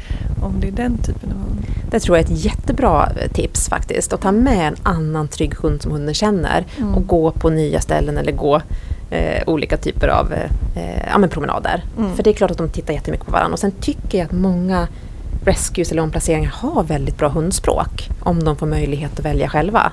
om 0.41 0.53
det 0.59 0.67
är 0.67 0.71
den 0.71 0.97
typen 0.97 1.31
av 1.31 1.37
hund. 1.37 1.65
Det 1.91 1.99
tror 1.99 2.17
jag 2.17 2.29
är 2.29 2.33
ett 2.33 2.45
jättebra 2.45 3.09
eh, 3.21 3.31
tips 3.31 3.69
faktiskt. 3.69 4.13
Att 4.13 4.21
ta 4.21 4.31
med 4.31 4.67
en 4.67 4.75
annan 4.83 5.27
trygg 5.27 5.53
hund 5.55 5.81
som 5.81 5.91
hunden 5.91 6.13
känner 6.13 6.65
Mm. 6.77 6.95
och 6.95 7.07
gå 7.07 7.31
på 7.31 7.49
nya 7.49 7.79
ställen 7.81 8.17
eller 8.17 8.31
gå 8.31 8.61
eh, 9.09 9.43
olika 9.47 9.77
typer 9.77 10.07
av 10.07 10.33
eh, 10.33 11.01
ja, 11.11 11.17
men 11.17 11.29
promenader. 11.29 11.83
Mm. 11.97 12.15
För 12.15 12.23
det 12.23 12.29
är 12.29 12.33
klart 12.33 12.51
att 12.51 12.57
de 12.57 12.69
tittar 12.69 12.93
jättemycket 12.93 13.25
på 13.25 13.31
varandra. 13.31 13.53
Och 13.53 13.59
sen 13.59 13.71
tycker 13.71 14.17
jag 14.17 14.25
att 14.25 14.31
många 14.31 14.87
rescues 15.45 15.91
eller 15.91 16.01
omplaceringar 16.01 16.49
har 16.55 16.83
väldigt 16.83 17.17
bra 17.17 17.29
hundspråk 17.29 18.09
om 18.19 18.43
de 18.43 18.55
får 18.55 18.67
möjlighet 18.67 19.19
att 19.19 19.25
välja 19.25 19.49
själva. 19.49 19.91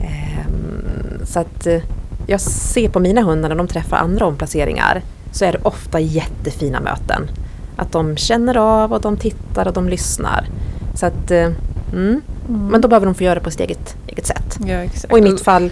Ehm, 0.00 1.26
så 1.26 1.40
att 1.40 1.66
eh, 1.66 1.78
jag 2.26 2.40
ser 2.40 2.88
på 2.88 3.00
mina 3.00 3.22
hundar 3.22 3.48
när 3.48 3.56
de 3.56 3.68
träffar 3.68 3.96
andra 3.96 4.26
omplaceringar 4.26 5.02
så 5.32 5.44
är 5.44 5.52
det 5.52 5.58
ofta 5.62 6.00
jättefina 6.00 6.80
möten. 6.80 7.30
Att 7.76 7.92
de 7.92 8.16
känner 8.16 8.56
av 8.56 8.92
och 8.92 9.00
de 9.00 9.16
tittar 9.16 9.68
och 9.68 9.72
de 9.72 9.88
lyssnar. 9.88 10.46
Så 10.94 11.06
att, 11.06 11.30
eh, 11.30 11.50
mm. 11.92 12.20
Mm. 12.48 12.66
Men 12.66 12.80
då 12.80 12.88
behöver 12.88 13.06
de 13.06 13.14
få 13.14 13.24
göra 13.24 13.34
det 13.34 13.40
på 13.40 13.50
sitt 13.50 13.60
eget, 13.60 13.96
eget 14.06 14.26
sätt. 14.26 14.58
Ja. 14.66 14.84
Och 15.10 15.18
i 15.18 15.22
mitt 15.22 15.40
fall 15.40 15.70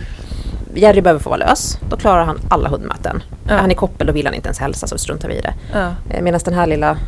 Jerry 0.74 1.00
behöver 1.00 1.20
få 1.20 1.30
vara 1.30 1.38
lös. 1.38 1.78
Då 1.88 1.96
klarar 1.96 2.24
han 2.24 2.38
alla 2.48 2.68
hundmöten. 2.68 3.22
Ja. 3.48 3.54
Är 3.54 3.58
han 3.58 3.70
i 3.70 3.74
koppel 3.74 4.06
då 4.06 4.12
vill 4.12 4.26
han 4.26 4.34
inte 4.34 4.48
ens 4.48 4.58
hälsa 4.58 4.86
så 4.86 4.98
struntar 4.98 5.28
vi 5.28 5.34
i 5.34 5.40
det. 5.40 5.54
Ja. 5.72 5.94
Eh, 6.10 6.22
Medan 6.22 6.40
den 6.44 6.54
här 6.54 6.66
lilla 6.66 6.98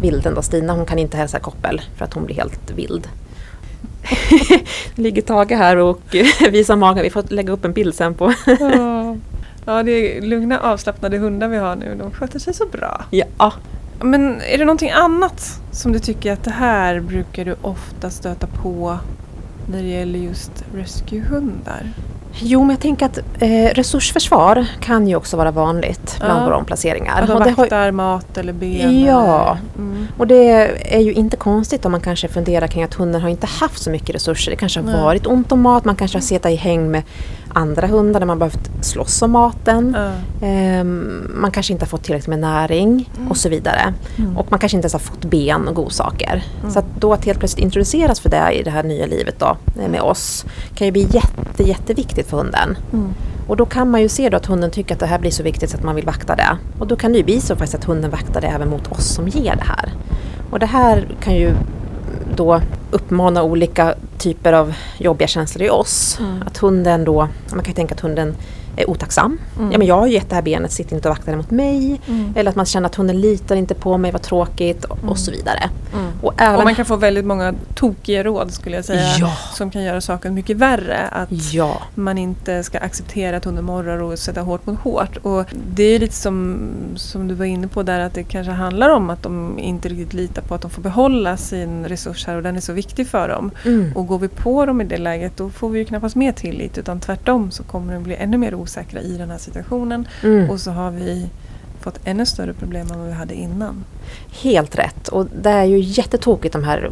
vilden 0.00 0.34
då, 0.34 0.42
Stina, 0.42 0.72
hon 0.72 0.86
kan 0.86 0.98
inte 0.98 1.16
hälsa 1.16 1.38
koppel 1.38 1.82
för 1.96 2.04
att 2.04 2.14
hon 2.14 2.24
blir 2.24 2.36
helt 2.36 2.70
vild. 2.70 3.08
ligger 4.94 5.22
Tage 5.22 5.52
här 5.52 5.76
och 5.76 6.00
visar 6.50 6.76
magen. 6.76 7.02
Vi 7.02 7.10
får 7.10 7.24
lägga 7.28 7.52
upp 7.52 7.64
en 7.64 7.72
bild 7.72 7.94
sen 7.94 8.14
på... 8.14 8.34
Ja. 8.60 9.16
ja, 9.66 9.82
det 9.82 10.18
är 10.18 10.22
lugna 10.22 10.60
avslappnade 10.60 11.18
hundar 11.18 11.48
vi 11.48 11.56
har 11.56 11.76
nu. 11.76 11.94
De 11.98 12.10
sköter 12.10 12.38
sig 12.38 12.54
så 12.54 12.66
bra. 12.66 13.04
ja. 13.10 13.52
Men 14.02 14.40
är 14.40 14.58
det 14.58 14.64
någonting 14.64 14.90
annat 14.90 15.60
som 15.72 15.92
du 15.92 15.98
tycker 15.98 16.32
att 16.32 16.44
det 16.44 16.50
här 16.50 17.00
brukar 17.00 17.44
du 17.44 17.56
ofta 17.62 18.10
stöta 18.10 18.46
på 18.46 18.98
när 19.72 19.82
det 19.82 19.88
gäller 19.88 20.18
just 20.18 20.64
rescuehundar? 20.74 21.86
Jo, 22.38 22.60
men 22.60 22.70
jag 22.70 22.80
tänker 22.80 23.06
att 23.06 23.18
eh, 23.38 23.74
resursförsvar 23.74 24.66
kan 24.80 25.08
ju 25.08 25.16
också 25.16 25.36
vara 25.36 25.50
vanligt 25.50 26.16
bland 26.20 26.40
Ja. 26.40 26.44
våra 26.44 26.56
omplaceringar. 26.56 27.20
Att 27.22 27.28
de 27.28 27.38
det 27.42 27.50
har- 27.50 27.56
vaktar 27.56 27.90
mat 27.90 28.38
eller 28.38 28.52
ben? 28.52 29.04
Ja. 29.04 29.58
Mm. 29.78 30.06
Och 30.18 30.26
det 30.26 30.50
är 30.96 31.00
ju 31.00 31.12
inte 31.12 31.36
konstigt 31.36 31.84
om 31.84 31.92
man 31.92 32.00
kanske 32.00 32.28
funderar 32.28 32.66
kring 32.66 32.82
att 32.82 32.94
hunden 32.94 33.20
har 33.22 33.28
inte 33.28 33.46
haft 33.46 33.82
så 33.82 33.90
mycket 33.90 34.14
resurser. 34.14 34.50
Det 34.50 34.56
kanske 34.56 34.80
har 34.80 34.86
Nej. 34.92 35.02
varit 35.02 35.26
ont 35.26 35.52
om 35.52 35.60
mat, 35.60 35.84
man 35.84 35.96
kanske 35.96 36.16
har 36.18 36.22
suttit 36.22 36.46
i 36.46 36.54
häng 36.54 36.90
med 36.90 37.02
andra 37.54 37.86
hundar 37.86 38.20
där 38.20 38.26
man 38.26 38.38
behövt 38.38 38.70
slåss 38.80 39.22
om 39.22 39.30
maten. 39.30 39.96
Ja. 39.98 40.12
Ehm, 40.46 41.30
man 41.34 41.50
kanske 41.50 41.72
inte 41.72 41.84
har 41.84 41.88
fått 41.88 42.02
tillräckligt 42.02 42.28
med 42.28 42.38
näring 42.38 43.10
och 43.28 43.36
så 43.36 43.48
vidare. 43.48 43.94
Mm. 44.16 44.36
Och 44.36 44.46
man 44.50 44.60
kanske 44.60 44.76
inte 44.76 44.84
ens 44.84 44.92
har 44.92 45.00
fått 45.00 45.24
ben 45.24 45.68
och 45.68 45.74
godsaker. 45.74 46.44
Mm. 46.60 46.70
Så 46.70 46.78
att 46.78 46.84
då 46.98 47.12
att 47.12 47.24
helt 47.24 47.38
plötsligt 47.38 47.64
introduceras 47.64 48.20
för 48.20 48.30
det 48.30 48.52
i 48.52 48.62
det 48.62 48.70
här 48.70 48.82
nya 48.82 49.06
livet 49.06 49.34
då, 49.38 49.56
eh, 49.80 49.88
med 49.88 50.00
oss 50.00 50.44
kan 50.74 50.86
ju 50.86 50.92
bli 50.92 51.06
jätte, 51.10 51.62
jätteviktigt 51.62 52.30
för 52.30 52.36
hunden. 52.36 52.78
Mm. 52.92 53.14
Och 53.46 53.56
då 53.56 53.66
kan 53.66 53.90
man 53.90 54.00
ju 54.02 54.08
se 54.08 54.28
då 54.28 54.36
att 54.36 54.46
hunden 54.46 54.70
tycker 54.70 54.94
att 54.94 55.00
det 55.00 55.06
här 55.06 55.18
blir 55.18 55.30
så 55.30 55.42
viktigt 55.42 55.70
så 55.70 55.76
att 55.76 55.82
man 55.82 55.94
vill 55.94 56.06
vakta 56.06 56.36
det. 56.36 56.58
Och 56.78 56.86
då 56.86 56.96
kan 56.96 57.12
det 57.12 57.18
ju 57.18 57.24
bli 57.24 57.40
så 57.40 57.56
faktiskt 57.56 57.74
att 57.74 57.84
hunden 57.84 58.10
vaktar 58.10 58.40
det 58.40 58.46
även 58.46 58.70
mot 58.70 58.92
oss 58.92 59.04
som 59.04 59.28
ger 59.28 59.56
det 59.56 59.64
här. 59.64 59.92
Och 60.50 60.58
det 60.58 60.66
här 60.66 61.08
kan 61.20 61.34
ju 61.34 61.54
då 62.36 62.60
uppmana 62.90 63.42
olika 63.42 63.94
typer 64.18 64.52
av 64.52 64.74
jobbiga 64.98 65.28
känslor 65.28 65.66
i 65.66 65.70
oss. 65.70 66.18
Mm. 66.20 66.42
Att 66.46 66.58
hunden 66.58 67.04
då, 67.04 67.28
man 67.50 67.62
kan 67.62 67.70
ju 67.70 67.74
tänka 67.74 67.94
att 67.94 68.00
hunden 68.00 68.34
är 68.76 68.90
otacksam. 68.90 69.38
Mm. 69.58 69.72
Ja 69.72 69.78
men 69.78 69.86
jag 69.86 69.94
har 69.94 70.06
ju 70.06 70.12
gett 70.12 70.28
det 70.28 70.34
här 70.34 70.42
benet, 70.42 70.72
sitter 70.72 70.96
inte 70.96 71.08
och 71.08 71.14
vaktar 71.14 71.32
det 71.32 71.38
mot 71.38 71.50
mig. 71.50 72.00
Mm. 72.08 72.32
Eller 72.36 72.50
att 72.50 72.56
man 72.56 72.66
känner 72.66 72.86
att 72.86 72.94
hunden 72.94 73.20
litar 73.20 73.56
inte 73.56 73.74
på 73.74 73.98
mig, 73.98 74.12
vad 74.12 74.22
tråkigt 74.22 74.84
och, 74.84 74.98
och 75.04 75.18
så 75.18 75.30
vidare. 75.30 75.70
Mm. 75.94 76.10
Och 76.22 76.40
även, 76.40 76.56
Och 76.56 76.64
man 76.64 76.74
kan 76.74 76.84
få 76.84 76.96
väldigt 76.96 77.24
många 77.24 77.54
tokiga 77.74 78.24
råd 78.24 78.52
skulle 78.52 78.76
jag 78.76 78.84
säga. 78.84 79.16
Ja. 79.18 79.32
Som 79.54 79.70
kan 79.70 79.82
göra 79.82 80.00
saken 80.00 80.34
mycket 80.34 80.56
värre. 80.56 80.98
Att 81.12 81.52
Ja. 81.52 81.82
man 81.94 82.18
inte 82.18 82.62
ska 82.62 82.78
acceptera 82.78 83.36
att 83.36 83.44
hunden 83.44 83.64
morrar 83.64 84.02
och 84.02 84.18
sätta 84.18 84.40
hårt 84.40 84.66
mot 84.66 84.80
hårt. 84.80 85.16
Och 85.16 85.44
det 85.74 85.82
är 85.82 85.98
lite 85.98 86.14
som, 86.14 86.68
som 86.96 87.28
du 87.28 87.34
var 87.34 87.44
inne 87.44 87.68
på 87.68 87.82
där 87.82 88.00
att 88.00 88.14
det 88.14 88.22
kanske 88.22 88.52
handlar 88.52 88.90
om 88.90 89.10
att 89.10 89.22
de 89.22 89.58
inte 89.58 89.88
riktigt 89.88 90.14
litar 90.14 90.42
på 90.42 90.54
att 90.54 90.62
de 90.62 90.70
får 90.70 90.82
behålla 90.82 91.36
sin 91.36 91.84
resurs 91.84 92.26
här 92.26 92.36
och 92.36 92.42
den 92.42 92.56
är 92.56 92.60
så 92.60 92.72
viktig 92.72 93.06
för 93.06 93.28
dem. 93.28 93.50
Mm. 93.64 93.92
Och 93.96 94.06
går 94.06 94.18
vi 94.18 94.28
på 94.28 94.66
dem 94.66 94.80
i 94.80 94.84
det 94.84 94.98
läget 94.98 95.36
då 95.36 95.50
får 95.50 95.70
vi 95.70 95.78
ju 95.78 95.84
knappast 95.84 96.16
mer 96.16 96.32
tillit 96.32 96.78
utan 96.78 97.00
tvärtom 97.00 97.50
så 97.50 97.62
kommer 97.62 97.94
de 97.94 98.02
bli 98.02 98.14
ännu 98.14 98.38
mer 98.38 98.54
osäkra 98.60 99.00
i 99.00 99.16
den 99.16 99.30
här 99.30 99.38
situationen. 99.38 100.08
Mm. 100.22 100.50
Och 100.50 100.60
så 100.60 100.70
har 100.70 100.90
vi 100.90 101.26
fått 101.80 101.98
ännu 102.04 102.26
större 102.26 102.52
problem 102.52 102.86
än 102.92 102.98
vad 102.98 103.08
vi 103.08 103.12
hade 103.14 103.34
innan. 103.34 103.84
Helt 104.42 104.78
rätt. 104.78 105.08
Och 105.08 105.26
det 105.42 105.50
är 105.50 105.64
ju 105.64 105.78
jättetokigt 105.78 106.52
de 106.52 106.64
här 106.64 106.90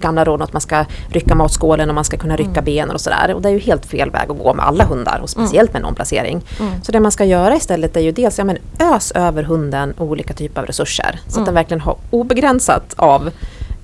gamla 0.00 0.24
råden 0.24 0.42
att 0.44 0.52
man 0.52 0.60
ska 0.62 0.84
rycka 1.08 1.34
matskålen 1.34 1.88
och 1.88 1.94
man 1.94 2.04
ska 2.04 2.16
kunna 2.16 2.36
rycka 2.36 2.50
Mm. 2.50 2.64
benen 2.64 2.90
och 2.94 3.00
sådär. 3.00 3.34
Och 3.34 3.42
det 3.42 3.48
är 3.48 3.52
ju 3.52 3.58
helt 3.58 3.86
fel 3.86 4.10
väg 4.10 4.30
att 4.30 4.38
gå 4.38 4.54
med 4.54 4.66
alla 4.66 4.84
hundar 4.84 5.18
och 5.22 5.30
speciellt 5.30 5.72
med 5.72 5.80
en 5.80 5.86
omplacering. 5.86 6.42
Mm. 6.60 6.82
Så 6.82 6.92
det 6.92 7.00
man 7.00 7.12
ska 7.12 7.24
göra 7.24 7.56
istället 7.56 7.96
är 7.96 8.00
ju 8.00 8.12
dels 8.12 8.38
ja, 8.38 8.44
men 8.44 8.58
ös 8.80 9.12
över 9.12 9.42
hunden 9.42 9.94
olika 9.98 10.34
typer 10.34 10.60
av 10.60 10.66
resurser. 10.66 11.20
Så 11.24 11.28
att 11.28 11.36
Mm. 11.36 11.44
den 11.44 11.54
verkligen 11.54 11.80
har 11.80 11.96
obegränsat 12.10 12.94
av 12.96 13.30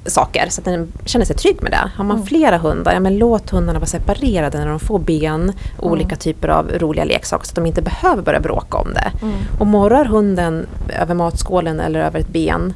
saker 0.07 0.47
så 0.51 0.61
att 0.61 0.65
den 0.65 0.93
känner 1.05 1.25
sig 1.25 1.37
trygg 1.37 1.63
med 1.63 1.73
det. 1.73 1.91
Har 1.97 2.05
man 2.05 2.17
Mm. 2.17 2.27
flera 2.27 2.59
hundar, 2.59 2.93
ja 2.93 3.01
men 3.01 3.19
låt 3.19 3.51
hundarna 3.51 3.79
vara 3.79 3.87
separerade 3.87 4.59
när 4.59 4.67
de 4.69 4.81
får 4.81 4.99
ben, 4.99 5.53
olika 5.79 6.07
Mm. 6.07 6.19
typer 6.19 6.49
av 6.49 6.71
roliga 6.79 7.05
leksaker 7.05 7.47
så 7.47 7.51
att 7.51 7.55
de 7.55 7.67
inte 7.67 7.83
behöver 7.83 8.23
börja 8.23 8.41
bråka 8.41 8.79
om 8.79 8.95
det. 8.95 9.13
Mm. 9.23 9.35
Och 9.59 9.67
morrar 9.67 10.05
hunden 10.05 10.67
över 11.01 11.15
matskålen 11.15 11.81
eller 11.81 12.01
över 12.01 12.21
ett 12.21 12.29
ben, 12.29 12.75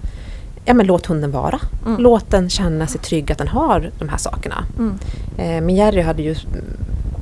ja 0.65 0.75
men 0.75 0.87
låt 0.87 1.07
hunden 1.07 1.31
vara. 1.31 1.59
Mm. 1.87 2.03
Låt 2.03 2.31
den 2.31 2.51
känna 2.51 2.87
sig 2.87 3.01
trygg 3.01 3.33
att 3.33 3.39
den 3.39 3.49
har 3.49 3.91
de 3.99 4.09
här 4.09 4.19
sakerna. 4.19 4.65
Mm. 4.79 4.95
Eh, 5.39 5.65
men 5.67 5.77
Jerry 5.77 6.01
hade 6.03 6.23
ju 6.23 6.35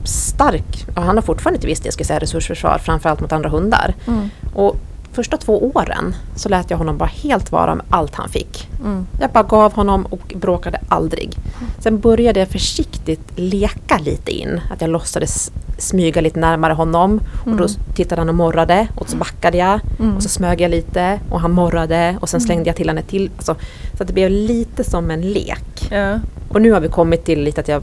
stark, 0.05 0.87
och 0.97 1.03
han 1.03 1.17
har 1.17 1.23
fortfarande 1.23 1.61
till 1.61 1.69
viss 1.69 1.81
del 1.81 1.93
ska 1.93 2.01
jag 2.01 2.07
säga, 2.07 2.19
resursförsvar, 2.19 2.79
framförallt 2.79 3.21
mot 3.21 3.33
andra 3.33 3.49
hundar. 3.51 3.95
Mm. 4.07 4.31
Och 4.55 4.77
första 5.13 5.37
två 5.37 5.71
åren 5.75 6.15
så 6.37 6.49
lät 6.49 6.71
jag 6.71 6.79
honom 6.79 6.99
bara 6.99 7.09
helt 7.23 7.53
vara 7.53 7.75
med 7.75 7.87
allt 7.91 8.15
han 8.15 8.29
fick. 8.29 8.69
Mm. 8.81 9.07
Jag 9.21 9.31
bara 9.31 9.43
gav 9.43 9.73
honom 9.73 10.07
och 10.07 10.33
bråkade 10.37 10.81
aldrig. 10.89 11.37
Sen 11.79 12.01
började 12.01 12.41
jag 12.41 12.49
försiktigt 12.49 13.33
leka 13.37 13.99
lite 13.99 14.31
in. 14.33 14.61
Att 14.71 14.81
jag 14.81 14.91
låtsades 14.91 15.53
smyga 15.79 16.21
lite 16.21 16.41
närmare 16.41 16.73
honom. 16.73 17.21
Och 17.45 17.51
då 17.57 17.65
Mm. 17.65 17.69
tittade 17.95 18.21
han 18.21 18.29
och 18.29 18.35
morrade 18.35 18.89
och 18.95 19.09
så 19.09 19.17
backade 19.17 19.59
jag. 19.59 19.81
Mm. 19.99 20.17
Och 20.17 20.23
så 20.23 20.29
smög 20.29 20.61
jag 20.61 20.71
lite 20.71 21.21
och 21.31 21.41
han 21.41 21.51
morrade 21.51 22.17
och 22.21 22.29
sen 22.29 22.41
slängde 22.41 22.69
jag 22.69 22.77
till 22.77 22.89
honom 22.89 23.05
till. 23.05 23.31
Alltså, 23.37 23.55
så 23.97 24.03
att 24.03 24.07
det 24.07 24.13
blev 24.15 24.31
lite 24.31 24.85
som 24.85 25.11
en 25.11 25.21
lek. 25.21 25.89
Ja. 25.91 26.21
Och 26.49 26.63
nu 26.63 26.73
har 26.73 26.81
vi 26.81 26.89
kommit 26.89 27.25
till 27.25 27.43
lite 27.43 27.61
att 27.61 27.69
jag 27.69 27.83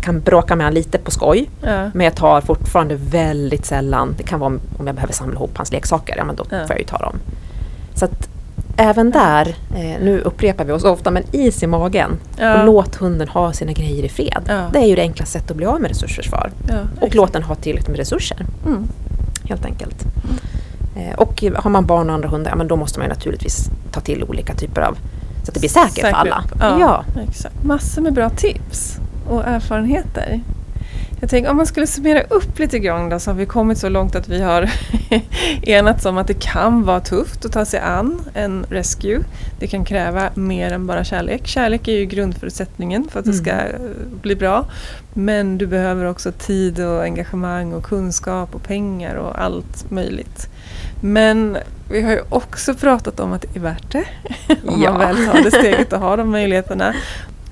kan 0.00 0.20
bråka 0.20 0.56
med 0.56 0.66
honom 0.66 0.74
lite 0.74 0.98
på 0.98 1.10
skoj. 1.10 1.50
Ja. 1.62 1.90
Men 1.94 2.04
jag 2.04 2.14
tar 2.16 2.40
fortfarande 2.40 2.94
väldigt 2.94 3.66
sällan, 3.66 4.14
det 4.18 4.22
kan 4.22 4.40
vara 4.40 4.52
om 4.78 4.86
jag 4.86 4.94
behöver 4.94 5.12
samla 5.14 5.34
ihop 5.34 5.56
hans 5.56 5.72
leksaker, 5.72 6.14
ja 6.16 6.24
men 6.24 6.36
då 6.36 6.44
Ja. 6.50 6.58
får 6.58 6.70
jag 6.70 6.78
ju 6.78 6.84
ta 6.84 6.98
dem. 6.98 7.16
Så 7.94 8.04
att 8.04 8.28
även 8.76 9.10
där, 9.10 9.48
eh, 9.76 10.02
nu 10.04 10.20
upprepar 10.24 10.64
vi 10.64 10.72
oss 10.72 10.84
ofta, 10.84 11.10
men 11.10 11.22
is 11.32 11.62
i 11.62 11.66
magen. 11.66 12.16
Ja. 12.38 12.58
Och 12.60 12.66
låt 12.66 12.94
hunden 12.96 13.28
ha 13.28 13.52
sina 13.52 13.72
grejer 13.72 14.04
i 14.04 14.08
fred. 14.08 14.42
Ja. 14.48 14.62
Det 14.72 14.78
är 14.78 14.86
ju 14.86 14.94
det 14.96 15.02
enklaste 15.02 15.32
sättet 15.32 15.50
att 15.50 15.56
bli 15.56 15.66
av 15.66 15.80
med 15.80 15.88
resursförsvar. 15.90 16.50
Ja, 16.68 16.74
Och 17.00 17.14
låt 17.14 17.32
den 17.32 17.42
ha 17.42 17.54
tillräckligt 17.54 17.88
med 17.88 17.96
resurser, 17.98 18.46
Mm. 18.66 18.88
helt 19.48 19.64
enkelt. 19.64 20.04
Eh, 20.96 21.14
och 21.18 21.44
har 21.56 21.70
man 21.70 21.86
barn 21.86 22.08
och 22.08 22.14
andra 22.14 22.28
hundar, 22.28 22.54
men 22.56 22.68
då 22.68 22.76
måste 22.76 22.98
man 22.98 23.08
naturligtvis 23.08 23.70
ta 23.92 24.00
till 24.00 24.24
olika 24.24 24.54
typer 24.54 24.80
av, 24.80 24.94
så 25.44 25.48
att 25.50 25.54
det 25.54 25.60
blir 25.60 25.70
säkert 25.70 26.00
för 26.00 26.12
alla. 26.12 26.44
Ja, 26.60 26.76
ja. 26.80 27.22
Exakt. 27.28 27.64
Massor 27.64 28.02
med 28.02 28.12
bra 28.12 28.30
tips 28.30 28.98
och 29.28 29.46
erfarenheter. 29.46 30.40
Jag 31.20 31.30
tänker 31.30 31.50
om 31.50 31.56
man 31.56 31.66
skulle 31.66 31.86
summera 31.86 32.20
upp 32.22 32.58
lite 32.58 32.78
grann 32.78 33.08
då 33.08 33.18
så 33.18 33.30
har 33.30 33.36
vi 33.36 33.46
kommit 33.46 33.78
så 33.78 33.88
långt 33.88 34.14
att 34.14 34.28
vi 34.28 34.42
har 34.42 34.70
enats 35.62 36.06
om 36.06 36.18
att 36.18 36.26
det 36.26 36.40
kan 36.40 36.82
vara 36.84 37.00
tufft 37.00 37.44
att 37.44 37.52
ta 37.52 37.64
sig 37.64 37.80
an 37.80 38.20
en 38.34 38.66
rescue. 38.70 39.20
Det 39.58 39.66
kan 39.66 39.84
kräva 39.84 40.30
mer 40.34 40.72
än 40.72 40.86
bara 40.86 41.04
kärlek. 41.04 41.46
Kärlek 41.46 41.88
är 41.88 41.92
ju 41.92 42.04
grundförutsättningen 42.06 43.08
för 43.10 43.18
att 43.18 43.24
det 43.24 43.30
Mm. 43.30 43.44
ska 43.44 43.50
eh, 43.50 43.80
bli 44.22 44.36
bra. 44.36 44.66
Men 45.14 45.58
du 45.58 45.66
behöver 45.66 46.04
också 46.04 46.32
tid 46.32 46.80
och 46.80 47.02
engagemang 47.02 47.72
och 47.72 47.84
kunskap 47.84 48.54
och 48.54 48.62
pengar 48.62 49.14
och 49.14 49.42
allt 49.42 49.90
möjligt. 49.90 50.48
Men 51.00 51.56
vi 51.90 52.02
har 52.02 52.12
ju 52.12 52.20
också 52.28 52.74
pratat 52.74 53.20
om 53.20 53.32
att 53.32 53.42
det 53.42 53.56
är 53.58 53.60
värt 53.62 53.92
det. 53.92 54.04
Om 54.66 54.82
Ja. 54.82 54.90
man 54.92 55.00
väl 55.00 55.26
tar 55.26 55.42
det 55.42 55.50
steget 55.50 55.92
och 55.92 56.00
har 56.00 56.16
de 56.16 56.30
möjligheterna. 56.30 56.94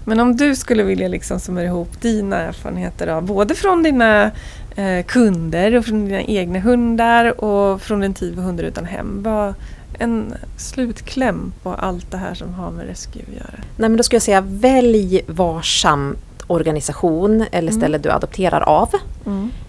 Men 0.09 0.21
om 0.21 0.37
du 0.37 0.57
skulle 0.57 0.83
vilja 0.83 1.09
liksom 1.09 1.41
summera 1.41 1.65
ihop 1.65 2.01
dina 2.01 2.37
erfarenheter 2.37 3.07
av 3.07 3.23
både 3.23 3.55
från 3.55 3.83
dina 3.83 4.31
eh, 4.77 5.05
kunder 5.07 5.75
och 5.75 5.85
från 5.85 6.05
dina 6.05 6.23
egna 6.23 6.59
hundar 6.61 7.45
och 7.45 7.83
från 7.83 8.01
din 8.01 8.15
tid 8.15 8.37
med 8.37 8.45
hundar 8.45 8.65
utan 8.65 8.85
hem. 8.85 9.23
Vad 9.23 9.55
en 9.99 10.35
slutkläm 10.57 11.53
på 11.63 11.73
allt 11.75 12.11
det 12.11 12.17
här 12.17 12.35
som 12.35 12.55
har 12.55 12.71
med 12.71 12.87
rescue 12.87 13.23
att 13.29 13.35
göra. 13.35 13.61
Nej 13.77 13.89
men 13.89 13.97
då 13.97 14.03
skulle 14.03 14.17
jag 14.17 14.23
säga 14.23 14.41
välj 14.41 15.23
varsamt 15.27 16.19
organisation 16.47 17.45
eller 17.53 17.73
Mm. 17.73 17.81
ställe 17.81 17.99
du 17.99 18.11
adopterar 18.11 18.61
av. 18.61 18.89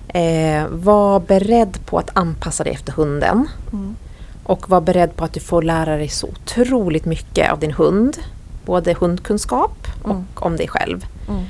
Eh, 0.08 0.68
var 0.70 1.20
beredd 1.20 1.86
på 1.86 2.00
att 2.00 2.18
anpassa 2.18 2.64
dig 2.64 2.74
efter 2.74 2.92
hunden. 2.94 3.48
Mm. 3.74 3.96
Och 4.44 4.70
var 4.70 4.82
beredd 4.82 5.16
på 5.16 5.26
att 5.26 5.34
du 5.34 5.40
får 5.40 5.62
lära 5.62 5.98
dig 5.98 6.08
så 6.10 6.28
otroligt 6.28 7.06
mycket 7.06 7.52
av 7.52 7.60
din 7.60 7.72
hund. 7.72 8.18
Både 8.66 8.94
hundkunskap 8.94 9.87
och 10.04 10.12
Mm. 10.12 10.24
om 10.36 10.56
dig 10.58 10.68
själv. 10.68 11.06
Mm. 11.30 11.43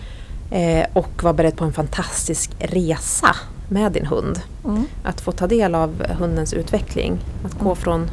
Eh, 0.52 0.86
och 0.94 1.24
var 1.24 1.34
beredd 1.34 1.56
på 1.58 1.66
en 1.66 1.74
fantastisk 1.74 2.52
resa 2.60 3.36
med 3.70 3.92
din 3.92 4.06
hund. 4.06 4.40
Mm. 4.66 4.86
Att 5.04 5.22
få 5.22 5.32
ta 5.32 5.48
del 5.48 5.76
av 5.76 6.04
hundens 6.20 6.54
utveckling. 6.54 7.18
Att 7.46 7.54
gå 7.54 7.66
Mm. 7.66 7.76
från 7.76 8.10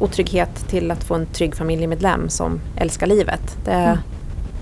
otrygghet 0.00 0.68
till 0.68 0.90
att 0.90 1.04
få 1.04 1.14
en 1.14 1.26
trygg 1.26 1.54
familjemedlem 1.56 2.28
som 2.28 2.60
älskar 2.76 3.06
livet. 3.06 3.56
Det 3.64 3.70
är 3.72 3.86
Mm. 3.92 3.98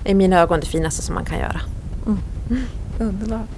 i 0.04 0.14
mina 0.14 0.38
ögon 0.40 0.60
det 0.60 0.66
finaste 0.66 1.02
som 1.02 1.14
man 1.14 1.24
kan 1.24 1.38
göra. 1.38 1.60
Underbart. 2.98 3.48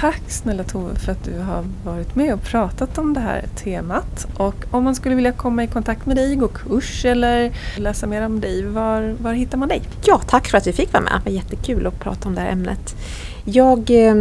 Tack 0.00 0.22
snälla 0.28 0.64
Tove 0.64 0.94
för 0.94 1.12
att 1.12 1.24
du 1.24 1.38
har 1.38 1.64
varit 1.84 2.14
med 2.16 2.34
och 2.34 2.42
pratat 2.42 2.98
om 2.98 3.14
det 3.14 3.20
här 3.20 3.44
temat. 3.56 4.26
Och 4.36 4.54
om 4.70 4.84
man 4.84 4.94
skulle 4.94 5.14
vilja 5.14 5.32
komma 5.32 5.64
i 5.64 5.66
kontakt 5.66 6.06
med 6.06 6.16
dig, 6.16 6.36
gå 6.36 6.48
kurs 6.48 7.04
eller 7.04 7.52
läsa 7.76 8.06
mer 8.06 8.22
om 8.26 8.40
dig, 8.40 8.62
var, 8.66 9.16
var 9.20 9.32
hittar 9.32 9.58
man 9.58 9.68
dig? 9.68 9.82
Ja, 10.04 10.20
tack 10.26 10.48
för 10.48 10.58
att 10.58 10.66
vi 10.66 10.72
fick 10.72 10.92
vara 10.92 11.02
med. 11.02 11.12
Det 11.24 11.30
var 11.30 11.36
jättekul 11.36 11.86
att 11.86 12.00
prata 12.00 12.28
om 12.28 12.34
det 12.34 12.40
här 12.40 12.50
ämnet. 12.52 12.96
Jag 13.44 13.78
eh, 13.78 14.14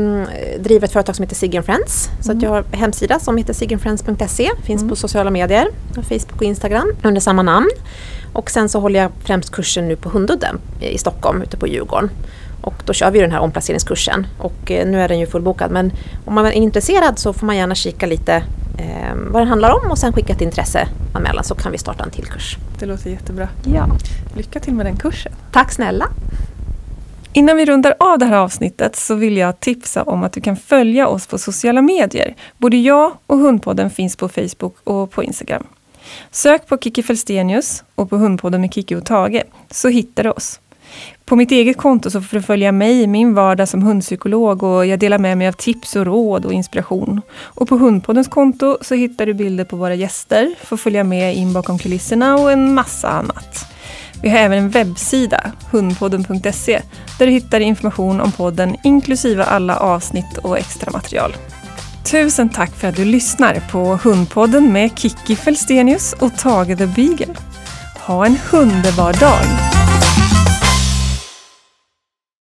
driver 0.59 0.83
ett 0.85 0.91
företag 0.93 1.15
som 1.15 1.23
heter 1.23 1.35
Siggen 1.35 1.63
Friends. 1.63 2.09
Så 2.21 2.31
att 2.31 2.35
Mm. 2.35 2.43
jag 2.43 2.49
har 2.49 2.57
en 2.71 2.79
hemsida 2.79 3.19
som 3.19 3.37
heter 3.37 3.53
siggenfriends.se. 3.53 4.49
Finns 4.63 4.81
Mm. 4.81 4.89
på 4.89 4.95
sociala 4.95 5.29
medier, 5.31 5.67
Facebook 5.93 6.35
och 6.35 6.43
Instagram 6.43 6.91
under 7.03 7.21
samma 7.21 7.41
namn. 7.43 7.69
Och 8.33 8.51
sen 8.51 8.69
så 8.69 8.79
håller 8.79 8.99
jag 8.99 9.11
främst 9.23 9.49
kursen 9.51 9.87
nu 9.87 9.95
på 9.95 10.09
Hundudden 10.09 10.59
i 10.79 10.97
Stockholm 10.97 11.41
ute 11.41 11.57
på 11.57 11.67
Djurgården. 11.67 12.09
Och 12.61 12.83
då 12.85 12.93
kör 12.93 13.11
vi 13.11 13.19
den 13.19 13.31
här 13.31 13.39
omplaceringskursen 13.39 14.27
och 14.37 14.71
eh, 14.71 14.87
nu 14.87 15.01
är 15.01 15.07
den 15.07 15.19
ju 15.19 15.27
fullbokad 15.27 15.71
men 15.71 15.91
om 16.25 16.35
man 16.35 16.45
är 16.45 16.51
intresserad 16.51 17.19
så 17.19 17.33
får 17.33 17.45
man 17.45 17.57
gärna 17.57 17.75
kika 17.75 18.05
lite 18.05 18.33
eh, 18.77 19.15
vad 19.15 19.41
den 19.41 19.47
handlar 19.47 19.71
om 19.71 19.91
och 19.91 19.97
sen 19.97 20.13
skicka 20.13 20.33
ett 20.33 20.41
intresseanmälan 20.41 21.43
så 21.43 21.55
kan 21.55 21.71
vi 21.71 21.77
starta 21.77 22.03
en 22.03 22.11
till 22.11 22.25
kurs. 22.25 22.57
Det 22.79 22.85
låter 22.85 23.09
jättebra. 23.09 23.47
Ja. 23.65 23.87
Lycka 24.35 24.59
till 24.59 24.73
med 24.73 24.85
den 24.85 24.97
kursen. 24.97 25.31
Tack 25.51 25.71
snälla! 25.71 26.09
Innan 27.33 27.57
vi 27.57 27.65
rundar 27.65 27.95
av 27.99 28.19
det 28.19 28.25
här 28.25 28.37
avsnittet 28.37 28.95
så 28.95 29.15
vill 29.15 29.37
jag 29.37 29.59
tipsa 29.59 30.03
om 30.03 30.23
att 30.23 30.33
du 30.33 30.41
kan 30.41 30.57
följa 30.57 31.07
oss 31.07 31.27
på 31.27 31.37
sociala 31.37 31.81
medier. 31.81 32.35
Både 32.57 32.77
jag 32.77 33.11
och 33.25 33.37
Hundpodden 33.37 33.89
finns 33.89 34.15
på 34.15 34.29
Facebook 34.29 34.75
och 34.83 35.11
på 35.11 35.23
Instagram. 35.23 35.63
Sök 36.31 36.67
på 36.67 36.77
Kiki 36.77 37.03
Felstenius 37.03 37.83
och 37.95 38.09
på 38.09 38.17
Hundpodden 38.17 38.61
med 38.61 38.73
Kiki 38.73 38.95
och 38.95 39.05
Tage 39.05 39.43
så 39.71 39.87
hittar 39.87 40.23
du 40.23 40.29
oss. 40.29 40.59
På 41.29 41.35
mitt 41.35 41.51
eget 41.51 41.77
konto 41.77 42.09
så 42.11 42.21
får 42.21 42.37
du 42.37 42.43
följa 42.43 42.71
mig 42.71 43.01
i 43.01 43.07
min 43.07 43.33
vardag 43.33 43.69
som 43.69 43.81
hundpsykolog 43.81 44.63
och 44.63 44.85
jag 44.85 44.99
delar 44.99 45.17
med 45.17 45.37
mig 45.37 45.47
av 45.47 45.51
tips 45.51 45.95
och 45.95 46.05
råd 46.05 46.45
och 46.45 46.53
inspiration. 46.53 47.21
Och 47.41 47.67
på 47.67 47.77
Hundpoddens 47.77 48.27
konto 48.27 48.77
så 48.81 48.95
hittar 48.95 49.25
du 49.25 49.33
bilder 49.33 49.65
på 49.65 49.75
våra 49.75 49.95
gäster, 49.95 50.55
får 50.63 50.77
följa 50.77 51.03
med 51.03 51.35
in 51.35 51.53
bakom 51.53 51.79
kulisserna 51.79 52.35
och 52.35 52.51
en 52.51 52.73
massa 52.73 53.09
annat. 53.09 53.65
Vi 54.21 54.29
har 54.29 54.37
även 54.37 54.57
en 54.57 54.69
webbsida, 54.69 55.51
hundpodden.se, 55.71 56.81
där 57.19 57.25
du 57.25 57.31
hittar 57.31 57.59
information 57.59 58.21
om 58.21 58.31
podden 58.31 58.75
inklusive 58.83 59.43
alla 59.43 59.77
avsnitt 59.77 60.37
och 60.37 60.57
extra 60.57 60.91
material. 60.91 61.35
Tusen 62.11 62.49
tack 62.49 62.75
för 62.75 62.87
att 62.87 62.95
du 62.95 63.05
lyssnar 63.05 63.61
på 63.71 63.99
Hundpodden 64.03 64.73
med 64.73 64.99
Kiki 64.99 65.35
Felstenius 65.35 66.13
och 66.13 66.37
Tage 66.37 66.77
the 66.77 66.87
Beagle. 66.87 67.35
Ha 68.05 68.25
en 68.25 68.37
underbar 68.51 69.13
dag! 69.19 69.78